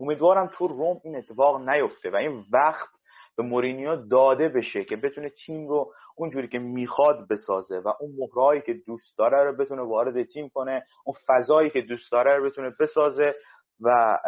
امیدوارم 0.00 0.50
تو 0.52 0.66
روم 0.66 1.00
این 1.04 1.16
اتفاق 1.16 1.68
نیفته 1.68 2.10
و 2.10 2.16
این 2.16 2.44
وقت 2.52 2.88
به 3.36 3.42
مورینیو 3.42 3.96
داده 3.96 4.48
بشه 4.48 4.84
که 4.84 4.96
بتونه 4.96 5.28
تیم 5.28 5.68
رو 5.68 5.92
اونجوری 6.18 6.48
که 6.48 6.58
می‌خواد 6.58 7.28
بسازه 7.30 7.78
و 7.78 7.92
اون 8.00 8.14
مهرهایی 8.18 8.60
که 8.60 8.74
دوست 8.86 9.18
داره 9.18 9.44
رو 9.44 9.56
بتونه 9.56 9.82
وارد 9.82 10.22
تیم 10.22 10.48
کنه 10.48 10.86
اون 11.04 11.16
فضایی 11.26 11.70
که 11.70 11.80
دوست 11.80 12.12
داره 12.12 12.36
رو 12.36 12.44
بتونه 12.44 12.72
بسازه 12.80 13.34
و 13.80 14.18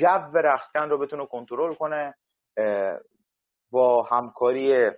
جو 0.00 0.38
رختکن 0.38 0.88
رو 0.90 0.98
بتونه 0.98 1.26
کنترل 1.26 1.74
کنه 1.74 2.14
با 3.72 4.02
همکاری 4.02 4.90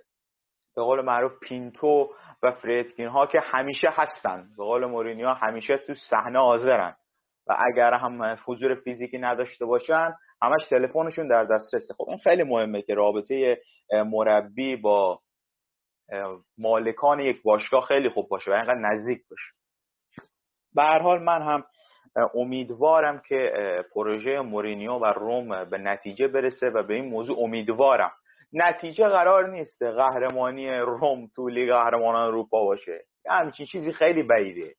به 0.77 0.83
قول 0.83 1.01
معروف 1.01 1.33
پینتو 1.43 2.11
و 2.43 2.53
فریدکین 2.53 3.07
ها 3.07 3.27
که 3.27 3.41
همیشه 3.41 3.89
هستن. 3.91 4.49
به 4.57 4.65
قول 4.65 4.87
مورینیو 4.87 5.29
همیشه 5.29 5.77
تو 5.77 5.95
صحنه 6.11 6.39
حاضرن. 6.39 6.95
و 7.47 7.57
اگر 7.73 7.95
هم 7.95 8.39
حضور 8.47 8.75
فیزیکی 8.75 9.19
نداشته 9.19 9.65
باشن 9.65 10.13
همش 10.43 10.69
تلفنشون 10.71 11.29
در 11.29 11.45
دسترسه. 11.45 11.95
خب 11.95 12.09
این 12.09 12.19
خیلی 12.19 12.43
مهمه 12.43 12.83
که 12.83 12.95
رابطه 12.95 13.61
مربی 13.93 14.77
با 14.77 15.21
مالکان 16.59 17.21
یک 17.21 17.43
باشگاه 17.43 17.85
خیلی 17.85 18.09
خوب 18.09 18.29
باشه 18.29 18.51
و 18.51 18.55
اینقدر 18.55 18.75
نزدیک 18.75 19.21
باشه. 19.31 19.53
به 20.75 20.83
هر 20.83 20.99
حال 20.99 21.23
من 21.23 21.43
هم 21.43 21.65
امیدوارم 22.35 23.23
که 23.29 23.53
پروژه 23.95 24.41
مورینیو 24.41 24.93
و 24.93 25.05
روم 25.05 25.65
به 25.65 25.79
نتیجه 25.79 26.29
برسه 26.29 26.71
و 26.71 26.83
به 26.83 26.95
این 26.95 27.05
موضوع 27.05 27.41
امیدوارم. 27.41 28.13
نتیجه 28.53 29.09
قرار 29.09 29.49
نیست 29.49 29.83
قهرمانی 29.83 30.71
روم 30.71 31.27
تو 31.37 31.49
لیگ 31.49 31.73
قهرمانان 31.73 32.27
اروپا 32.27 32.65
باشه. 32.65 33.05
همچین 33.29 33.67
چیزی 33.67 33.93
خیلی 33.93 34.23
بعیده. 34.23 34.75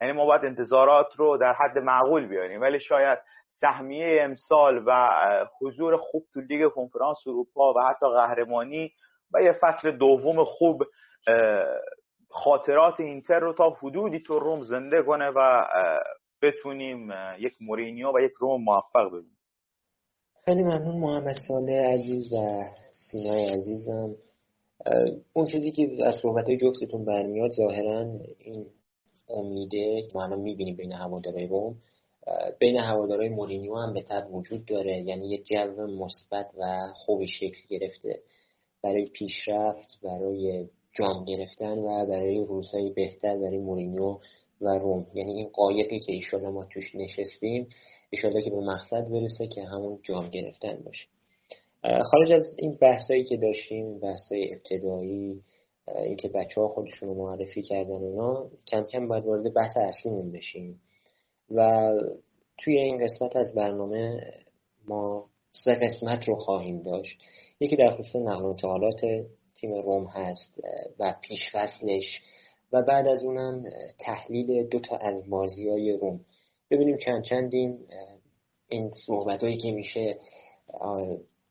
یعنی 0.00 0.12
ما 0.12 0.26
باید 0.26 0.44
انتظارات 0.44 1.06
رو 1.16 1.36
در 1.36 1.52
حد 1.52 1.78
معقول 1.78 2.26
بیاریم. 2.26 2.60
ولی 2.60 2.80
شاید 2.80 3.18
سهمیه 3.48 4.22
امسال 4.22 4.82
و 4.86 5.10
حضور 5.60 5.96
خوب 5.96 6.22
تو 6.34 6.40
لیگ 6.40 6.68
کنفرانس 6.68 7.16
اروپا 7.26 7.72
و 7.72 7.80
حتی 7.80 8.06
قهرمانی 8.06 8.92
و 9.34 9.42
یه 9.42 9.52
فصل 9.60 9.90
دوم 9.90 10.44
خوب 10.44 10.82
خاطرات 12.28 13.00
اینتر 13.00 13.38
رو 13.38 13.52
تا 13.52 13.70
حدودی 13.70 14.20
تو 14.20 14.38
روم 14.38 14.62
زنده 14.62 15.02
کنه 15.02 15.30
و 15.36 15.66
بتونیم 16.42 17.08
یک 17.38 17.52
مورینیو 17.60 18.12
و 18.16 18.20
یک 18.20 18.32
روم 18.38 18.64
موفق 18.64 19.06
ببینیم. 19.08 19.36
خیلی 20.44 20.62
ممنون 20.62 20.96
محمد 21.00 21.36
صالح 21.48 21.72
عزیز 21.72 22.32
و 22.32 22.64
سینای 22.94 23.44
عزیزم. 23.44 24.14
اون 25.32 25.46
چیزی 25.46 25.70
که 25.70 25.88
از 26.04 26.14
صحبت 26.22 26.44
های 26.44 26.56
جفتتون 26.56 27.04
برمیاد 27.04 27.50
ظاهرا 27.50 28.06
این 28.38 28.66
امیده 29.28 30.02
ما 30.14 30.24
الان 30.24 30.40
می‌بینیم 30.40 30.76
بین 30.76 30.92
هوادارهای 30.92 31.46
روم 31.46 31.74
بین 32.58 32.76
هوادارهای 32.76 33.28
مورینیو 33.28 33.76
هم 33.76 33.94
به 33.94 34.04
وجود 34.32 34.64
داره. 34.66 35.02
یعنی 35.02 35.28
یه 35.28 35.38
جو 35.38 35.86
مثبت 35.86 36.46
و 36.58 36.64
خوبی 36.94 37.28
شکل 37.28 37.60
گرفته. 37.68 38.20
برای 38.82 39.06
پیشرفت 39.06 39.98
برای 40.02 40.68
جام 40.92 41.24
گرفتن 41.24 41.78
و 41.78 42.06
برای 42.06 42.44
روزهای 42.44 42.90
بهتر 42.90 43.36
برای 43.36 43.58
مورینیو 43.58 44.18
و 44.60 44.78
روم. 44.78 45.06
یعنی 45.14 45.32
این 45.32 45.48
قایقی 45.48 46.00
که 46.00 46.12
ایشالا 46.12 46.50
ما 46.50 46.64
توش 46.64 46.94
نشستیم 46.94 47.68
ایشالا 48.10 48.40
که 48.40 48.50
به 48.50 48.60
مقصد 48.60 49.08
برسه 49.08 49.46
که 49.46 49.64
همون 49.64 49.98
جام 50.02 50.30
گرفتن 50.30 50.76
باشه. 50.84 51.06
خارج 51.82 52.32
از 52.32 52.54
این 52.58 52.78
بحثایی 52.80 53.24
که 53.24 53.36
داشتیم 53.36 53.98
بحثای 53.98 54.54
ابتدایی 54.54 55.42
اینکه 55.96 56.28
بچه 56.28 56.60
ها 56.60 56.68
خودشون 56.68 57.08
رو 57.08 57.14
معرفی 57.14 57.62
کردن 57.62 58.02
اونا 58.02 58.50
کم 58.66 58.82
کم 58.82 59.08
باید 59.08 59.26
وارد 59.26 59.54
بحث 59.54 59.76
اصلیمون 59.76 60.32
بشیم. 60.32 60.80
و 61.50 61.90
توی 62.58 62.78
این 62.78 63.04
قسمت 63.04 63.36
از 63.36 63.54
برنامه 63.54 64.20
ما 64.88 65.26
سه 65.64 65.74
قسمت 65.74 66.28
رو 66.28 66.34
خواهیم 66.34 66.82
داشت. 66.82 67.18
یکی 67.60 67.76
در 67.76 67.96
خصوص 67.96 68.16
نقل 68.16 68.42
و 68.42 68.46
انتقالات 68.46 69.00
تیم 69.54 69.74
روم 69.74 70.04
هست 70.04 70.60
و 70.98 71.14
پیش 71.22 71.40
فصلش 71.52 72.22
و 72.72 72.82
بعد 72.82 73.08
از 73.08 73.24
اونم 73.24 73.64
تحلیل 73.98 74.66
دو 74.66 74.80
تا 74.80 74.96
از 74.96 75.30
بازی 75.30 75.68
های 75.68 75.92
روم. 75.92 76.20
ببینیم 76.70 76.96
چند 76.96 77.24
چندیم 77.24 77.78
این 78.68 78.92
صحبت 79.06 79.42
هایی 79.42 79.56
که 79.56 79.72
میشه 79.72 80.18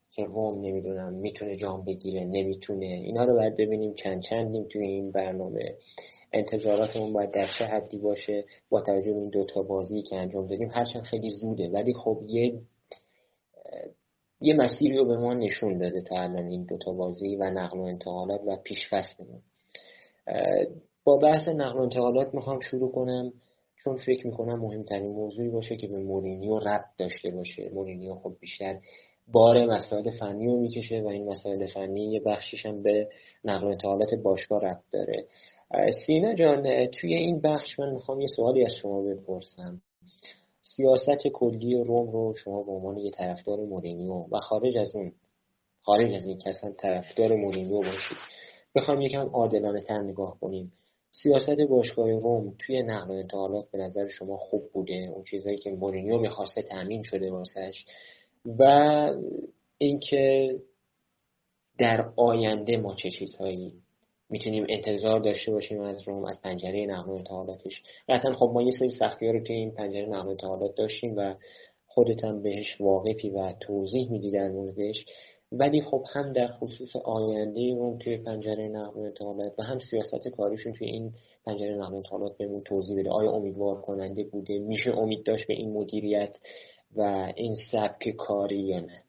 که 0.10 0.24
روم 0.24 0.62
نمی‌دونم 0.62 1.13
می‌تونه 1.13 1.56
جام 1.56 1.86
بگیره 1.86 2.25
نمی‌تونه 2.25 2.86
اینا 2.86 3.24
رو 3.24 3.36
باید 3.36 3.58
ببینیم 3.58 3.94
چند 3.94 4.22
چندیم 4.22 4.63
توی 4.63 4.88
این 4.88 5.12
برنامه. 5.12 5.75
انتظاراتمون 6.34 7.13
باید 7.13 7.32
در 7.32 7.48
چه 7.60 7.66
حدی 7.66 7.98
باشه 7.98 8.46
با 8.70 8.82
توجه 8.82 9.13
به 9.13 9.20
این 9.20 9.30
دوتا 9.30 9.63
بازی 9.63 10.01
که 10.01 10.16
انجام 10.16 10.48
دادیم. 10.48 10.70
هرچند 10.72 11.04
خیلی 11.04 11.30
زوده 11.30 11.70
ولی 11.70 11.94
خب 11.94 12.24
یه 12.28 12.62
یه 14.41 14.53
مسیری 14.53 14.98
رو 14.98 15.05
به 15.05 15.17
ما 15.17 15.34
نشون 15.34 15.77
داده 15.77 16.01
تا 16.01 16.15
الان 16.15 16.46
این 16.46 16.63
دوتا 16.63 16.91
بازی 16.91 17.36
و 17.36 17.43
نقل 17.43 17.79
و 17.79 17.84
انتقالات 17.84 18.41
و 18.48 18.55
پیش 18.55 18.89
فصلمون 18.89 19.41
با 21.03 21.17
بحث 21.17 21.48
نقل 21.48 21.79
و 21.79 21.81
انتقالات 21.81 22.34
می‌خوام 22.34 22.60
شروع 22.60 22.91
کنم 22.91 23.34
چون 23.84 23.96
فکر 23.96 24.27
می‌کنم 24.27 24.60
مهمترین 24.60 25.12
موضوعی 25.12 25.50
باشه 25.50 25.77
که 25.77 25.88
به 25.88 25.98
مورینیو 25.98 26.60
ربط 26.60 26.86
داشته 26.98 27.31
باشه. 27.31 27.69
مورینیو 27.74 28.15
خب 28.15 28.36
بیشتر 28.39 28.79
بار 29.31 29.65
مسائل 29.65 30.12
فنی 30.19 30.48
رو 30.48 30.58
می‌کشه 30.60 31.01
و 31.01 31.08
این 31.08 31.29
مسائل 31.29 31.67
فنی 31.67 32.12
یه 32.12 32.19
بخشیش 32.19 32.65
هم 32.65 32.84
به 32.84 33.10
نقل 33.43 33.67
و 33.67 33.69
انتقالات 33.69 34.13
باشگاه 34.13 34.62
ربط 34.62 34.84
داره. 34.91 35.25
سینا 36.05 36.34
جان 36.34 36.86
توی 36.88 37.13
این 37.13 37.41
بخش 37.41 37.79
من 37.79 37.93
می‌خوام 37.93 38.22
یه 38.22 38.27
سوالی 38.27 38.65
از 38.65 38.72
شما 38.81 39.01
بپرسم. 39.01 39.81
سیاست 40.79 41.27
کلی 41.27 41.83
روم 41.83 42.12
رو 42.12 42.33
شما 42.36 42.63
به 42.63 42.71
عنوان 42.71 42.98
یه 42.98 43.12
طرفدار 43.12 43.59
مورینیو 43.59 44.13
و 44.31 44.39
خارج 44.39 44.77
از 44.77 44.95
اون 44.95 45.12
خارج 45.81 46.13
از 46.13 46.25
این 46.25 46.38
که 46.38 46.50
اصلا 46.50 46.71
طرفدار 46.71 47.36
مورینیو 47.36 47.77
باشید 47.77 48.17
بخوام 48.75 49.01
یکم 49.01 49.27
عادلانه 49.27 49.81
تر 49.81 50.01
نگاه 50.01 50.39
کنیم. 50.39 50.71
سیاست 51.12 51.62
باشگاه 51.69 52.12
روم 52.12 52.55
توی 52.59 52.83
نقل 52.83 53.12
انتقالات 53.12 53.71
به 53.71 53.77
نظر 53.77 54.07
شما 54.07 54.37
خوب 54.37 54.72
بوده؟ 54.74 55.11
اون 55.13 55.24
چیزایی 55.24 55.57
که 55.57 55.72
مورینیو 55.72 56.18
می‌خواسته 56.18 56.61
تامین 56.61 57.03
شده 57.03 57.31
واسش 57.31 57.85
و 58.59 58.63
اینکه 59.77 60.55
در 61.77 62.13
آینده 62.15 62.77
ما 62.77 62.96
چه 62.96 63.09
چیزهایی 63.09 63.74
می‌تونیم 64.29 64.65
انتظار 64.70 65.20
داشته 65.20 65.51
باشیم 65.51 65.81
از 65.81 66.07
روم 66.07 66.25
از 66.25 66.42
پنجره 66.42 66.85
نقل 66.85 67.11
و 67.11 67.15
انتقالاتش 67.15 67.83
قطعا 68.09 68.33
خب 68.33 68.51
ما 68.53 68.61
یه 68.61 68.72
سری 68.72 68.89
سختی 68.89 69.25
ها 69.25 69.31
رو 69.31 69.44
توی 69.44 69.55
این 69.55 69.72
پنجره 69.72 70.05
نقل 70.05 70.27
و 70.27 70.29
انتقالات 70.29 70.75
داشتیم 70.75 71.13
و 71.18 71.35
خودت 71.87 72.24
هم 72.24 72.42
بهش 72.42 72.81
واقفی 72.81 73.29
و 73.29 73.53
توضیح 73.59 74.11
میدی 74.11 74.31
در 74.31 74.50
موردش. 74.50 75.05
ولی 75.51 75.81
خب 75.81 76.05
هم 76.13 76.33
در 76.33 76.48
خصوص 76.48 76.96
آینده 76.96 77.75
روم 77.75 77.98
توی 77.98 78.18
پنجره 78.18 78.68
نقل 78.68 79.00
و 79.00 79.03
انتقالات 79.03 79.53
و 79.59 79.63
هم 79.63 79.79
سیاست 79.79 80.27
کاریشون 80.27 80.74
توی 80.74 80.87
این 80.87 81.13
پنجره 81.46 81.75
نقل 81.75 81.94
و 81.94 81.96
انتقالات 81.96 82.37
بهمون 82.37 82.61
توضیح 82.61 83.00
بده. 83.00 83.09
آیا 83.09 83.31
امیدوار 83.31 83.81
کننده 83.81 84.24
بوده؟ 84.24 84.59
میشه 84.59 84.98
امید 84.98 85.24
داشت 85.24 85.48
به 85.48 85.53
این 85.53 85.74
مدیریت 85.74 86.37
و 86.96 87.33
این 87.35 87.55
سبک 87.72 88.09
کاری 88.09 88.59
یا 88.59 88.79
نه؟ 88.79 89.03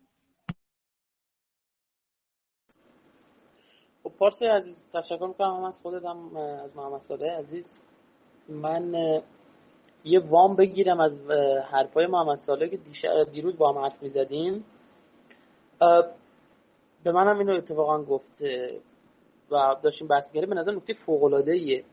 پارسی 4.21 4.47
عزیز 4.47 4.87
تشکر 4.93 5.27
می‌کنم 5.27 5.65
از 5.65 5.81
خودتم 5.83 6.37
از 6.37 6.77
محمد 6.77 7.03
صادق 7.03 7.23
عزیز. 7.23 7.81
من 8.49 8.95
یه 10.05 10.21
وام 10.21 10.57
بگیرم 10.57 11.01
از 11.01 11.31
حرفای 11.73 12.07
محمد 12.07 12.39
صالح 12.39 12.67
که 12.67 12.79
دیروز 13.33 13.59
با 13.59 13.73
هم 13.73 13.79
حرف 13.79 14.03
می‌زدیم. 14.03 14.65
به 17.05 17.13
منم 17.13 17.39
اینو 17.39 17.53
اتفاقا 17.53 18.03
گفت 18.03 18.43
و 19.51 19.77
داشتیم 19.83 20.09
بحث 20.09 20.27
می‌کردیم. 20.27 20.51
به 20.51 20.57
نظر 20.57 20.73
نکته 20.73 20.95
فوق 20.95 21.25
العاده 21.25 21.53
ایه 21.53 21.85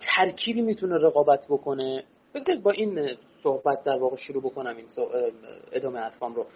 ترکیبی 0.00 0.62
می‌تونه 0.62 0.96
رقابت 0.96 1.46
بکنه. 1.50 2.04
بگذارید 2.34 2.62
با 2.62 2.70
این 2.70 3.16
صحبت 3.42 3.84
در 3.84 3.98
واقع 3.98 4.16
شروع 4.16 4.42
بکنم 4.42 4.76
این 4.76 4.86
ادامه 5.72 5.98
حرفام 5.98 6.34
رو. 6.34 6.46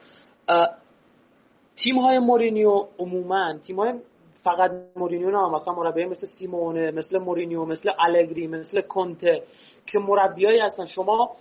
تیم 1.76 1.98
های 1.98 2.18
مورینیو 2.18 2.86
عموما 2.98 3.58
تیم 3.58 3.76
های 3.76 4.00
فقط 4.44 4.70
مورینیو 4.96 5.30
نه 5.30 5.48
مثلا 5.48 5.74
مربی 5.74 6.04
مثل 6.04 6.26
سیمونه 6.26 6.90
مثل 6.90 7.18
مورینیو 7.18 7.64
مثل 7.64 7.90
الگری 7.98 8.46
مثل 8.46 8.80
کنته 8.80 9.42
که 9.86 9.98
مربیایی 9.98 10.58
هستن. 10.60 10.86
شما 10.86 11.36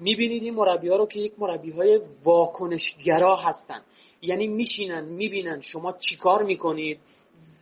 می‌بینید 0.00 0.42
این 0.42 0.54
مربی 0.54 0.88
ها 0.88 0.96
رو 0.96 1.06
که 1.06 1.18
یک 1.20 1.32
مربی 1.38 1.70
های 1.70 2.00
واکنشگرا 2.24 3.36
هستن. 3.36 3.80
یعنی 4.22 4.46
میشینن 4.46 5.04
می‌بینن 5.04 5.60
شما 5.60 5.92
چیکار 5.92 6.42
می‌کنید. 6.42 6.98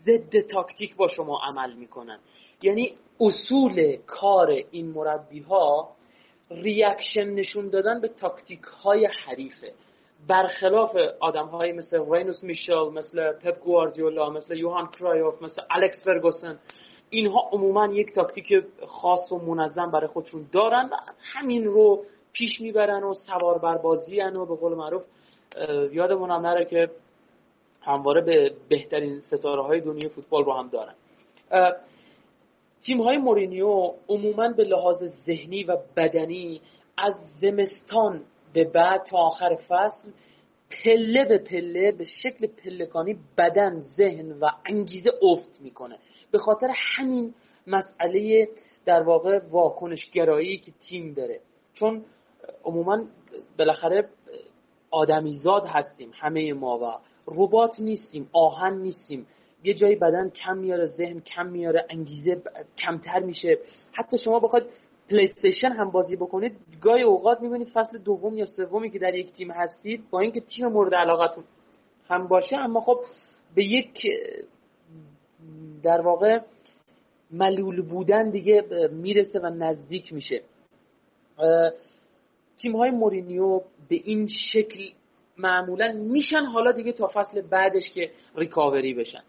ضد 0.04 0.40
تاکتیک 0.40 0.96
با 0.96 1.08
شما 1.08 1.40
عمل 1.44 1.72
می‌کنن. 1.72 2.18
یعنی 2.62 2.92
اصول 3.20 3.96
کار 4.06 4.50
این 4.70 4.86
مربی 4.86 5.40
ها 5.40 5.88
reaction 6.50 7.24
نشون 7.24 7.68
دادن 7.68 8.00
به 8.00 8.08
تاکتیک 8.08 8.62
های 8.62 9.08
حریفه. 9.24 9.72
برخلاف 10.28 10.96
آدم 11.20 11.46
های 11.46 11.72
مثل 11.72 12.00
رینوس 12.10 12.44
میشلز 12.44 12.92
مثل 12.92 13.32
پپ 13.32 13.60
گواردیولا 13.60 14.30
مثل 14.30 14.56
یوهان 14.56 14.86
کرایوف 14.86 15.42
مثل 15.42 15.62
الکس 15.70 16.04
فرگوسن 16.04 16.58
اینها 17.10 17.48
عموما 17.52 17.86
یک 17.86 18.14
تاکتیک 18.14 18.64
خاص 18.86 19.32
و 19.32 19.38
منظم 19.38 19.90
برای 19.90 20.06
خودشون 20.06 20.46
دارن 20.52 20.88
و 20.92 20.96
همین 21.18 21.64
رو 21.64 22.04
پیش 22.32 22.60
می‌برن 22.60 23.02
و 23.02 23.14
سوار 23.14 23.58
بر 23.58 23.76
بازی 23.76 24.20
و 24.20 24.44
به 24.46 24.56
قول 24.56 24.74
معروف 24.74 25.02
یادمون 25.92 26.30
هم 26.30 26.46
نره 26.46 26.64
که 26.64 26.90
همواره 27.80 28.20
به 28.20 28.52
بهترین 28.68 29.20
ستاره 29.20 29.62
های 29.62 29.80
دنیا 29.80 30.08
فوتبال 30.08 30.44
رو 30.44 30.52
هم 30.52 30.68
دارن. 30.68 30.94
تیم 32.82 33.02
های 33.02 33.16
مورینیو 33.16 33.92
عموما 34.08 34.48
به 34.48 34.64
لحاظ 34.64 35.04
ذهنی 35.26 35.64
و 35.64 35.76
بدنی 35.96 36.60
از 36.98 37.14
زمستان 37.40 38.20
به 38.56 38.64
بعد 38.64 39.02
تا 39.02 39.18
آخر 39.18 39.54
فصل 39.54 40.08
پله 40.70 41.24
به 41.24 41.38
پله 41.38 41.92
به 41.92 42.04
شکل 42.04 42.46
پلکانی 42.46 43.16
بدن 43.38 43.80
ذهن 43.80 44.32
و 44.32 44.50
انگیزه 44.66 45.10
افت 45.22 45.60
می‌کنه. 45.60 45.98
به 46.30 46.38
خاطر 46.38 46.68
همین 46.74 47.34
مسئله 47.66 48.48
در 48.84 49.02
واقع 49.02 49.38
واکنشگرایی 49.50 50.58
که 50.58 50.72
تیم 50.88 51.12
داره. 51.12 51.40
چون 51.74 52.04
عموما 52.64 53.04
بالاخره 53.58 54.08
آدمیزاد 54.90 55.62
هستیم 55.66 56.10
همه 56.14 56.52
ما 56.52 56.78
و 56.78 56.84
ربات 57.26 57.80
نیستیم 57.80 58.28
آهن 58.32 58.78
نیستیم. 58.78 59.26
یه 59.64 59.74
جایی 59.74 59.96
بدن 59.96 60.30
کم 60.30 60.56
میاره 60.56 60.86
ذهن 60.86 61.20
کم 61.20 61.46
میاره 61.46 61.86
انگیزه 61.90 62.42
کمتر 62.78 63.18
میشه. 63.18 63.58
حتی 63.92 64.18
شما 64.18 64.40
بخواید 64.40 64.66
پلیستیشن 65.10 65.68
هم 65.68 65.90
بازی 65.90 66.16
بکنید 66.16 66.56
گاهی 66.80 67.02
اوقات 67.02 67.40
می‌بینید 67.40 67.68
فصل 67.68 67.98
دوم 67.98 68.38
یا 68.38 68.46
سومی 68.46 68.90
که 68.90 68.98
در 68.98 69.14
یک 69.14 69.32
تیم 69.32 69.50
هستید 69.50 70.10
با 70.10 70.20
اینکه 70.20 70.40
تیم 70.40 70.66
مورد 70.66 70.94
علاقتون 70.94 71.44
هم 72.08 72.28
باشه 72.28 72.56
اما 72.56 72.80
خب 72.80 73.00
به 73.54 73.64
یک 73.64 74.06
در 75.82 76.00
واقع 76.00 76.40
ملول 77.30 77.82
بودن 77.82 78.30
دیگه 78.30 78.64
می‌رسه 78.92 79.40
و 79.40 79.46
نزدیک 79.46 80.12
میشه. 80.12 80.42
تیم 82.58 82.76
های 82.76 82.90
مورینیو 82.90 83.60
به 83.88 84.00
این 84.04 84.28
شکل 84.52 84.88
معمولا 85.38 85.92
میشن 85.92 86.44
حالا 86.44 86.72
دیگه 86.72 86.92
تا 86.92 87.10
فصل 87.14 87.40
بعدش 87.40 87.90
که 87.90 88.10
ریکاوری 88.36 88.94
بشن. 88.94 89.22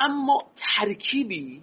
اما 0.00 0.42
ترکیبی 0.56 1.62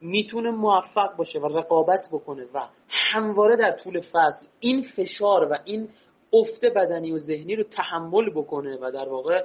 می‌تونه 0.00 0.50
موفق 0.50 1.16
باشه 1.16 1.38
و 1.38 1.58
رقابت 1.58 2.08
بکنه 2.12 2.46
و 2.54 2.68
همواره 2.88 3.56
در 3.56 3.72
طول 3.72 4.00
فصل 4.00 4.46
این 4.60 4.82
فشار 4.96 5.52
و 5.52 5.58
این 5.64 5.88
افت 6.32 6.64
بدنی 6.64 7.12
و 7.12 7.18
ذهنی 7.18 7.56
رو 7.56 7.62
تحمل 7.62 8.30
بکنه 8.30 8.78
و 8.80 8.90
در 8.90 9.08
واقع 9.08 9.44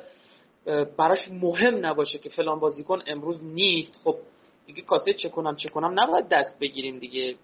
براش 0.98 1.30
مهم 1.32 1.86
نباشه 1.86 2.20
که 2.20 2.30
فلان 2.30 2.60
بازیکن 2.60 3.02
امروز 3.08 3.44
نیست. 3.44 4.00
خب 4.04 4.16
دیگه 4.66 4.82
کاسه 4.82 5.14
چه 5.14 5.30
کنم 5.30 5.56
چه 5.56 5.70
کنم 5.70 6.00
نباید 6.00 6.28
دست 6.28 6.60
بگیریم 6.60 7.00
دیگه. 7.00 7.36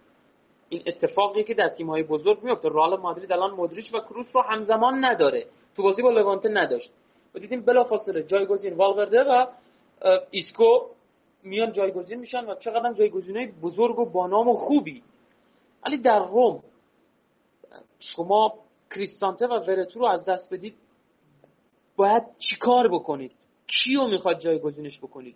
این 0.69 0.83
اتفاقی 0.85 1.43
که 1.43 1.53
در 1.53 1.69
تیم 1.69 1.89
های 1.89 2.03
بزرگ 2.03 2.43
میفته. 2.43 2.69
رئال 2.69 2.99
مادرید 2.99 3.31
الان 3.31 3.51
مودریچ 3.51 3.93
و 3.93 3.99
کروس 3.99 4.27
رو 4.33 4.41
همزمان 4.41 5.05
نداره. 5.05 5.45
تو 5.75 5.83
بازی 5.83 6.01
با 6.01 6.09
لوانته 6.09 6.49
نداشت. 6.49 6.91
و 7.35 7.39
دیدیم 7.39 7.61
بلافاصله 7.61 8.23
جایگزین 8.23 8.73
والورده 8.73 9.23
و 9.23 9.45
ایسکو 10.31 10.79
میان 11.47 11.71
جایگزین 11.71 12.19
میشن 12.19 12.45
و 12.45 12.55
چقدر 12.55 12.93
جایگزینای 12.93 13.47
بزرگ 13.47 13.99
و 13.99 14.05
با 14.05 14.27
نام 14.27 14.47
و 14.47 14.53
خوبی. 14.53 15.03
ولی 15.86 15.97
در 15.97 16.25
روم 16.25 16.63
شما 17.99 18.53
کریستانته 18.91 19.47
و 19.47 19.53
ورتو 19.53 19.99
رو 19.99 20.05
از 20.05 20.25
دست 20.25 20.53
بدید 20.53 20.75
باید 21.95 22.23
چیکار 22.39 22.88
بکنید؟ 22.88 23.31
کیو 23.67 24.07
می‌خواد 24.07 24.39
جایگزینش 24.39 24.99
بکنید؟ 24.99 25.36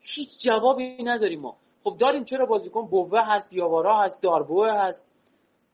هیچ 0.00 0.28
جوابی 0.40 1.02
نداریم 1.02 1.40
ما. 1.40 1.56
خب 1.84 1.96
داریم 1.98 2.24
چرا 2.24 2.46
بازیکن 2.46 2.86
بوه 2.86 3.20
هست 3.20 3.52
یاوارا 3.52 3.98
هست 3.98 4.22
داربوه 4.22 4.72
هست؟ 4.72 5.06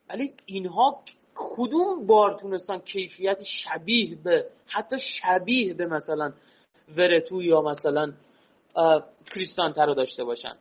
ولی 0.08 0.32
اینها 0.46 1.02
کدوم 1.34 2.06
بار 2.06 2.34
تونستن 2.34 2.78
کیفیت 2.78 3.42
شبیه 3.42 4.18
به 4.24 4.46
حتی 4.66 4.96
شبیه 4.98 5.74
به 5.74 5.86
مثلا 5.86 6.32
ورتو 6.96 7.42
یا 7.42 7.62
مثلا 7.62 8.12
کریستانته 9.34 9.82
رو 9.82 9.94
داشته 9.94 10.24
باشن. 10.24 10.56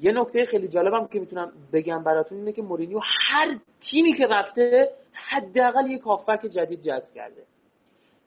یه 0.00 0.12
نکته 0.12 0.44
خیلی 0.44 0.68
جالبم 0.68 1.06
که 1.06 1.20
می‌تونم 1.20 1.52
بگم 1.72 2.04
براتون 2.04 2.38
اینه 2.38 2.52
که 2.52 2.62
مورینیو 2.62 3.00
هر 3.02 3.58
تیمی 3.90 4.12
که 4.14 4.26
رفته 4.26 4.90
حداقل 5.12 5.90
یک 5.90 6.02
هافبک 6.02 6.46
جدید 6.46 6.80
جذب 6.80 7.14
کرده. 7.14 7.42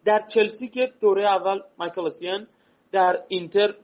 در 0.06 0.22
چلسی 0.34 0.68
که 0.68 0.92
دوره 1.02 1.30
اول 1.30 1.62
مایکل 1.78 2.06
اسین 2.06 2.48
در 2.92 3.20
اینتر 3.28 3.76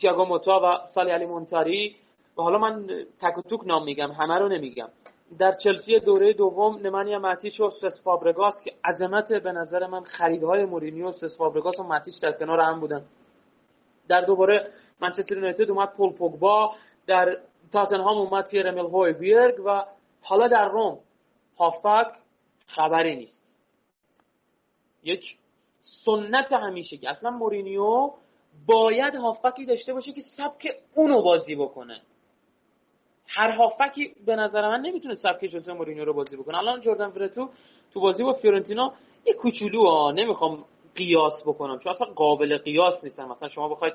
تیاگو 0.00 0.24
موتا 0.24 0.60
و 0.64 0.88
سولی 0.94 1.10
علی 1.10 1.26
مونتاری 1.26 1.96
و 2.38 2.42
حالا 2.42 2.58
من 2.58 2.86
تک 3.20 3.38
و 3.38 3.42
توک 3.42 3.66
نام 3.66 3.84
میگم 3.84 4.10
همه 4.10 4.38
رو 4.38 4.48
نمیگم. 4.48 4.88
در 5.38 5.52
چلسی 5.52 6.00
دوره 6.00 6.32
دوم 6.32 6.86
نمانیا 6.86 7.18
ماتیچ 7.18 7.60
و 7.60 7.70
سس 7.70 8.04
فابرگاس 8.04 8.54
که 8.64 8.72
عظمت 8.84 9.32
به 9.32 9.52
نظر 9.52 9.86
من 9.86 10.02
خریدهای 10.02 10.64
مورینیو 10.64 11.12
سس 11.12 11.38
فابرگاس 11.38 11.80
و 11.80 11.82
ماتیچ 11.82 12.14
در 12.22 12.32
کنار 12.32 12.60
هم 12.60 12.80
بودن. 12.80 13.04
در 14.08 14.20
دوره 14.20 14.70
منچستر 15.00 15.34
یونایتد 15.34 15.70
اومد 15.70 15.92
پل 15.92 16.12
پوگبا 16.12 16.74
در 17.06 17.38
تاتنهام 17.72 18.18
اومد 18.18 18.48
پیر 18.48 18.68
امیل 18.68 18.84
هویبرگ 18.84 19.54
و 19.64 19.84
حالا 20.22 20.48
در 20.48 20.68
روم 20.68 20.98
هافبک 21.58 22.12
خبری 22.66 23.16
نیست. 23.16 23.58
یک 25.02 25.36
سنت 26.04 26.52
همیشه 26.52 26.96
که 26.96 27.10
اصلا 27.10 27.30
مورینیو 27.30 28.10
باید 28.66 29.14
هافبکی 29.14 29.66
داشته 29.66 29.92
باشه 29.92 30.12
که 30.12 30.20
سبک 30.20 30.68
اونو 30.94 31.22
بازی 31.22 31.54
بکنه. 31.54 32.00
هر 33.26 33.50
هافبکی 33.50 34.14
به 34.26 34.36
نظر 34.36 34.68
من 34.68 34.80
نمی‌تونه 34.80 35.14
سبک 35.14 35.46
ژوزه 35.46 35.72
مورینیو 35.72 36.04
رو 36.04 36.12
بازی 36.12 36.36
بکنه. 36.36 36.58
الان 36.58 36.80
جردن 36.80 37.10
ورتو 37.10 37.50
تو 37.92 38.00
بازی 38.00 38.22
با 38.22 38.32
فیورنتینا 38.32 38.92
یه 39.24 39.34
کوچولو 39.34 39.86
ها 39.86 40.12
نمی‌خوام 40.12 40.64
قیاس 40.98 41.42
بکنم. 41.46 41.78
چون 41.78 41.92
اصلا 41.92 42.06
قابل 42.06 42.58
قیاس 42.58 43.04
نیستن. 43.04 43.24
مثلا 43.24 43.48
شما 43.48 43.68
بخواید 43.68 43.94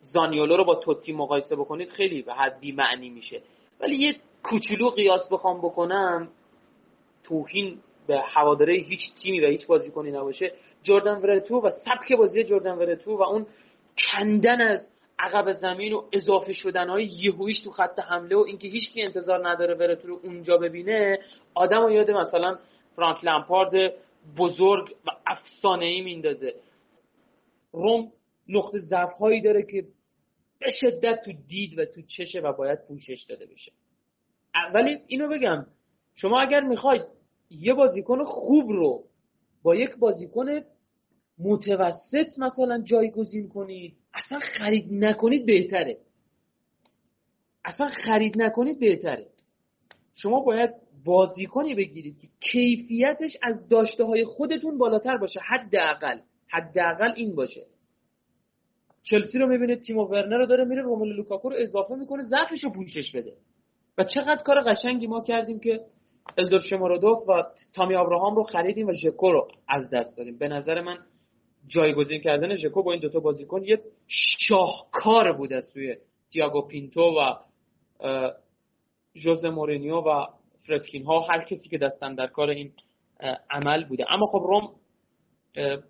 زانیولو 0.00 0.56
رو 0.56 0.64
با 0.64 0.74
توتی 0.74 1.12
مقایسه 1.12 1.56
بکنید 1.56 1.88
خیلی 1.88 2.22
به 2.22 2.34
حد 2.34 2.60
بی 2.60 2.72
معنی 2.72 3.10
میشه. 3.10 3.42
ولی 3.80 3.96
یه 3.96 4.16
کوچولو 4.42 4.90
قیاس 4.90 5.28
بخوام 5.32 5.58
بکنم 5.58 6.28
توهین 7.24 7.78
به 8.06 8.20
حوادره 8.20 8.74
هیچ 8.74 9.00
تیمی 9.22 9.40
و 9.40 9.46
هیچ 9.46 9.66
بازیکنی 9.66 10.10
نباشه. 10.10 10.52
جردن 10.82 11.16
ورتو 11.16 11.60
و 11.60 11.70
سبک 11.70 12.12
بازی 12.18 12.44
جردن 12.44 12.72
ورتو 12.72 13.16
و 13.16 13.22
اون 13.22 13.46
کندن 14.12 14.60
از 14.60 14.90
عقب 15.18 15.52
زمین 15.52 15.92
و 15.92 16.02
اضافه 16.12 16.52
شدن 16.52 16.88
های 16.88 17.04
یهویش 17.04 17.64
تو 17.64 17.70
خط 17.70 18.00
حمله 18.00 18.36
و 18.36 18.44
اینکه 18.46 18.68
هیچ 18.68 18.92
کی 18.92 19.02
انتظار 19.02 19.48
نداره 19.48 19.74
ورتو 19.74 20.08
رو 20.08 20.20
اونجا 20.24 20.56
ببینه 20.56 21.18
آدم 21.54 21.84
و 21.84 21.90
یاد 21.90 22.10
مثلا 22.10 22.58
فرانک 22.96 23.24
لمپارد 23.24 23.92
بزرگ 24.38 24.96
و 25.06 25.10
افسانه 25.26 25.84
ای 25.84 26.00
میندازه 26.00 26.54
روم 27.72 28.12
نقطه 28.48 28.78
ضعف 28.78 29.12
هایی 29.12 29.40
داره 29.40 29.62
که 29.62 29.86
به 30.58 30.66
شدت 30.80 31.22
تو 31.24 31.32
دید 31.48 31.78
و 31.78 31.84
تو 31.84 32.02
چشه 32.02 32.40
و 32.40 32.52
باید 32.52 32.78
پوشش 32.88 33.26
داده 33.28 33.46
بشه. 33.46 33.72
ولی 34.74 34.98
اینو 35.06 35.28
بگم 35.28 35.66
شما 36.14 36.40
اگر 36.40 36.60
می‌خواید 36.60 37.02
یه 37.50 37.74
بازیکن 37.74 38.24
خوب 38.24 38.68
رو 38.68 39.04
با 39.62 39.76
یک 39.76 39.96
بازیکن 39.96 40.60
متوسط 41.38 42.38
مثلا 42.38 42.82
جایگزین 42.82 43.48
کنید 43.48 43.96
اصلا 44.14 44.38
خرید 44.38 44.86
نکنید 44.90 45.46
بهتره. 45.46 45.98
اصلا 47.64 47.88
خرید 47.88 48.42
نکنید 48.42 48.80
بهتره. 48.80 49.26
شما 50.14 50.40
باید 50.40 50.70
بازیکنی 51.06 51.74
بگیرید 51.74 52.20
که 52.20 52.28
کیفیتش 52.40 53.36
از 53.42 53.68
داشته 53.68 54.04
های 54.04 54.24
خودتون 54.24 54.78
بالاتر 54.78 55.16
باشه 55.16 55.40
حداقل. 55.40 56.18
حداقل 56.48 57.12
این 57.16 57.34
باشه. 57.34 57.66
چلسی 59.02 59.38
رو 59.38 59.46
می‌بینید 59.46 59.80
تیمو 59.80 60.04
ورنر 60.04 60.36
رو 60.36 60.46
داره 60.46 60.64
میره 60.64 60.82
روملو 60.82 61.12
لوکاکو 61.12 61.48
رو 61.48 61.56
اضافه 61.58 61.94
می‌کنه 61.94 62.22
ضعفش 62.22 62.64
رو 62.64 62.72
پوشش 62.72 63.12
بده. 63.14 63.32
و 63.98 64.04
چقدر 64.04 64.42
کار 64.42 64.60
قشنگی 64.60 65.06
ما 65.06 65.20
کردیم 65.20 65.60
که 65.60 65.80
الدور 66.38 66.60
شمارودوف 66.60 67.28
و 67.28 67.42
تامی 67.74 67.94
آبراهام 67.94 68.36
رو 68.36 68.42
خریدیم 68.42 68.86
و 68.86 68.92
ژکو 68.92 69.32
رو 69.32 69.48
از 69.68 69.90
دست 69.90 70.18
دادیم. 70.18 70.38
به 70.38 70.48
نظر 70.48 70.80
من 70.80 70.98
جایگزین 71.68 72.20
کردن 72.20 72.56
ژکو 72.56 72.82
با 72.82 72.92
این 72.92 73.00
دوتا 73.00 73.20
بازیکن 73.20 73.62
یه 73.64 73.82
شاهکار 74.48 75.32
بود 75.32 75.52
از 75.52 75.66
سوی 75.74 75.96
تییاگو 76.32 76.66
پینتو 76.66 77.00
و 77.00 77.34
ژوزه 79.14 79.50
مورینیو 79.50 79.96
و 79.96 80.26
فردکین 80.66 81.04
ها 81.04 81.20
هر 81.20 81.44
کسی 81.44 81.68
که 81.68 81.78
دستن 81.78 82.14
در 82.14 82.26
کار 82.26 82.50
این 82.50 82.72
عمل 83.50 83.84
بوده. 83.84 84.12
اما 84.12 84.26
خب 84.26 84.38
روم 84.38 84.72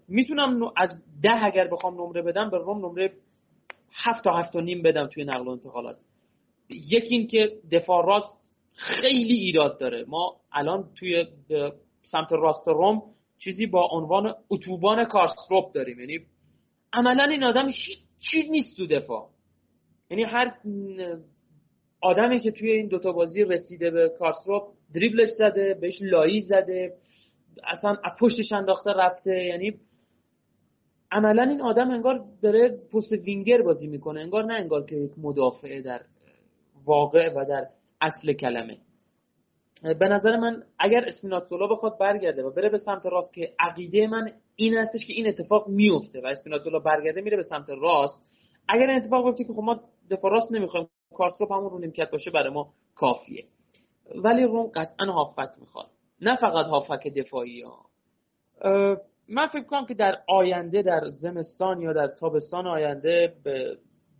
می‌تونم 0.09 0.73
از 0.77 0.91
ده 1.23 1.45
اگر 1.45 1.69
بخوام 1.69 1.95
نمره 1.95 2.23
بدم 2.23 2.51
به 2.51 2.59
روم 2.59 2.79
نمره 2.79 3.12
هفت 3.93 4.25
تا 4.25 4.33
هفت 4.33 4.57
و 4.57 4.61
نیم 4.61 4.83
بدم 4.83 5.05
توی 5.05 5.25
نقل 5.25 5.49
و 5.49 5.51
انتقالات. 5.51 5.97
یکی 6.69 7.15
این 7.15 7.27
که 7.27 7.59
دفاع 7.73 8.07
راست 8.07 8.41
خیلی 8.73 9.35
ایراد 9.35 9.81
داره. 9.81 10.05
ما 10.09 10.37
الان 10.53 10.91
توی 10.99 11.25
سمت 12.05 12.33
راست 12.33 12.69
روم 12.69 13.03
چیزی 13.39 13.67
با 13.67 13.89
عنوان 13.93 14.35
اتوبان 14.51 15.05
کارستروپ 15.05 15.73
داریم. 15.75 16.01
یعنی 16.01 16.19
عملا 16.93 17.25
این 17.25 17.45
آدم 17.45 17.69
هیچی 17.69 18.51
نیست 18.51 18.77
تو 18.77 18.87
دفاع. 18.87 19.29
یعنی 20.11 20.23
هر 20.23 20.55
آدمی 22.07 22.40
که 22.40 22.51
توی 22.51 22.71
این 22.71 22.88
دوتا 22.88 23.12
بازی 23.12 23.45
رسیده 23.45 23.90
به 23.90 24.09
کارستروپ 24.19 24.62
دریبلش 24.95 25.31
زده 25.31 25.75
بهش 25.81 25.99
لایی 26.03 26.40
زده 26.40 26.95
اصلا 27.64 27.97
پشتش 28.21 28.53
انداخته 28.53 28.90
رفته. 28.90 29.45
یعنی 29.45 29.75
عملا 31.11 31.42
این 31.42 31.62
آدم 31.62 31.90
انگار 31.90 32.25
داره 32.42 32.79
پست 32.92 33.12
وینگر 33.12 33.62
بازی 33.62 33.87
می‌کنه. 33.87 34.21
انگار 34.21 34.45
نه 34.45 34.55
انگار 34.55 34.85
که 34.85 34.97
یک 34.97 35.12
مدافعه 35.19 35.83
در 35.83 36.01
واقع 36.85 37.33
و 37.35 37.45
در 37.49 37.66
اصل 38.01 38.33
کلمه. 38.33 38.79
به 39.83 40.09
نظر 40.09 40.37
من 40.37 40.62
اگر 40.79 41.05
اسپیناتزولا 41.09 41.66
بخواد 41.66 41.99
برگرده 41.99 42.42
و 42.42 42.51
بره 42.51 42.69
به 42.69 42.79
سمت 42.79 43.07
راست 43.07 43.35
که 43.35 43.53
عقیده 43.61 44.07
من 44.07 44.33
این 44.57 44.75
هستش 44.75 45.07
که 45.07 45.12
این 45.12 45.27
اتفاق 45.27 45.69
میفته 45.69 46.21
و 46.21 46.27
اسپیناتزولا 46.27 46.79
برگرده 46.79 47.21
میره 47.21 47.37
به 47.37 47.42
سمت 47.42 47.66
راست 47.69 48.23
اگر 48.69 48.90
این 48.90 48.97
اتفاق 48.97 49.25
بیفته 49.25 49.45
که 49.45 49.53
خب 49.53 49.62
ما 49.62 49.81
دفاع 50.11 50.31
راست 50.31 50.53
نمی‌خوایم. 50.53 50.88
کارستروپ 51.14 51.53
همون 51.53 51.71
رو 51.71 51.79
نیمکت 51.79 52.11
باشه 52.11 52.31
برای 52.31 52.51
ما 52.51 52.73
کافیه. 52.95 53.45
ولی 54.14 54.45
روم 54.45 54.66
قطعا 54.66 55.07
هافک 55.07 55.51
می‌خواد. 55.61 55.87
نه 56.21 56.37
فقط 56.37 56.66
هافک 56.66 57.09
دفاعی 57.09 57.62
ها. 57.62 57.87
من 59.29 59.47
فکر 59.47 59.64
کنم 59.64 59.87
که 59.87 59.95
در 59.95 60.19
آینده 60.29 60.83
در 60.83 61.09
زمستان 61.09 61.81
یا 61.81 61.92
در 61.92 62.07
تابستان 62.07 62.66
آینده 62.66 63.35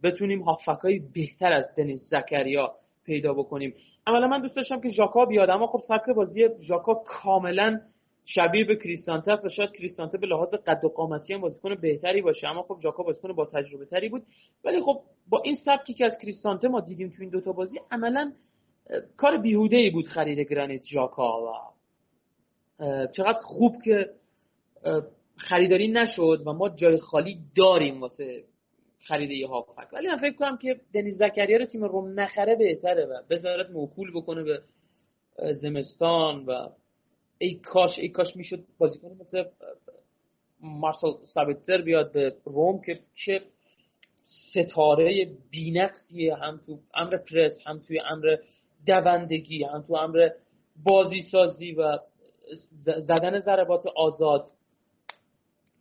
بتونیم 0.03 0.43
هافک 0.43 0.81
های 0.83 0.99
بهتر 1.15 1.53
از 1.53 1.65
دنیز 1.79 2.09
زکریا 2.11 2.75
پیدا 3.05 3.35
بکنیم. 3.35 3.75
اولا 4.07 4.27
من 4.27 4.43
دوست 4.43 4.57
داشتم 4.57 4.81
که 4.81 4.89
ژاکا 4.89 5.25
بیاد 5.25 5.51
اما 5.51 5.67
خب 5.67 5.81
سبک 5.89 6.11
بازی 6.17 6.49
ژاکا 6.61 6.95
کاملا 6.95 7.81
شبیه 8.29 8.65
به 8.65 8.77
کریستانته 8.77 9.33
است 9.33 9.45
و 9.45 9.49
شاید 9.49 9.71
کریستانته 9.73 10.19
به 10.19 10.27
لحاظ 10.27 10.55
قد 10.55 10.85
و 10.85 10.89
قامتی 10.89 11.35
هم 11.35 11.41
بازیکن 11.41 11.75
بهتری 11.75 12.23
باشه. 12.23 12.49
اما 12.49 12.63
خب 12.63 12.79
ژاکا 12.83 13.03
بازیکن 13.03 13.33
با 13.33 13.47
تجربه 13.47 13.87
تری 13.87 14.09
بود. 14.09 14.23
ولی 14.65 14.81
خب 14.81 15.01
با 15.29 15.43
این 15.45 15.55
سبکی 15.65 15.95
که 15.95 16.05
از 16.05 16.19
کریستانته 16.23 16.69
ما 16.69 16.81
دیدیم 16.81 17.09
تو 17.09 17.17
این 17.21 17.31
دوتا 17.31 17.53
بازی 17.53 17.81
عملا 17.91 18.33
کار 19.17 19.37
بیهوده 19.37 19.77
ای 19.77 19.91
بود 19.91 20.07
خرید 20.07 20.39
گرانیت 20.39 20.85
ژاکا 20.85 21.43
و 21.43 21.49
چقدر 23.17 23.39
خوب 23.43 23.83
که 23.83 24.11
خریداری 25.37 25.89
نشد 25.89 26.43
و 26.47 26.53
ما 26.53 26.69
جای 26.69 26.99
خالی 26.99 27.39
داریم 27.57 28.01
واسه 28.01 28.45
خرید 29.01 29.31
یه 29.31 29.49
هافک. 29.49 29.93
ولی 29.93 30.09
من 30.09 30.17
فکر 30.17 30.37
کنم 30.37 30.57
که 30.57 30.81
دنیز 30.95 31.19
زکریا 31.19 31.57
رو 31.57 31.65
تیم 31.65 31.85
روم 31.85 32.21
نخره 32.21 32.57
بهتره 32.57 33.07
و 33.07 33.23
بذارت 33.31 33.71
موکول 33.71 34.13
بکنه 34.15 34.43
به 34.43 34.63
زمستان 35.53 36.45
و 36.45 36.69
ای 37.39 37.55
کاش 37.55 37.99
ای 37.99 38.09
کاش 38.09 38.37
می‌شد 38.37 38.65
بازیکن 38.79 39.17
مثل 39.21 39.45
مارسل 40.61 41.09
سابتزر 41.35 41.83
بیاد 41.83 42.13
به 42.13 42.35
روم 42.45 42.81
که 42.81 43.01
چه 43.15 43.43
ستاره 44.27 45.31
بینقصیه 45.51 46.35
هم 46.35 46.61
تو 46.67 46.79
امر 46.95 47.17
پرس 47.17 47.59
هم 47.67 47.79
توی 47.79 48.01
امر 48.01 48.37
دوندگی 48.87 49.65
هم 49.65 49.83
تو 49.83 49.95
امر 49.95 50.29
بازی 50.85 51.23
سازی 51.23 51.73
و 51.73 51.99
زدن 52.83 53.39
ضربات 53.39 53.87
آزاد. 53.97 54.51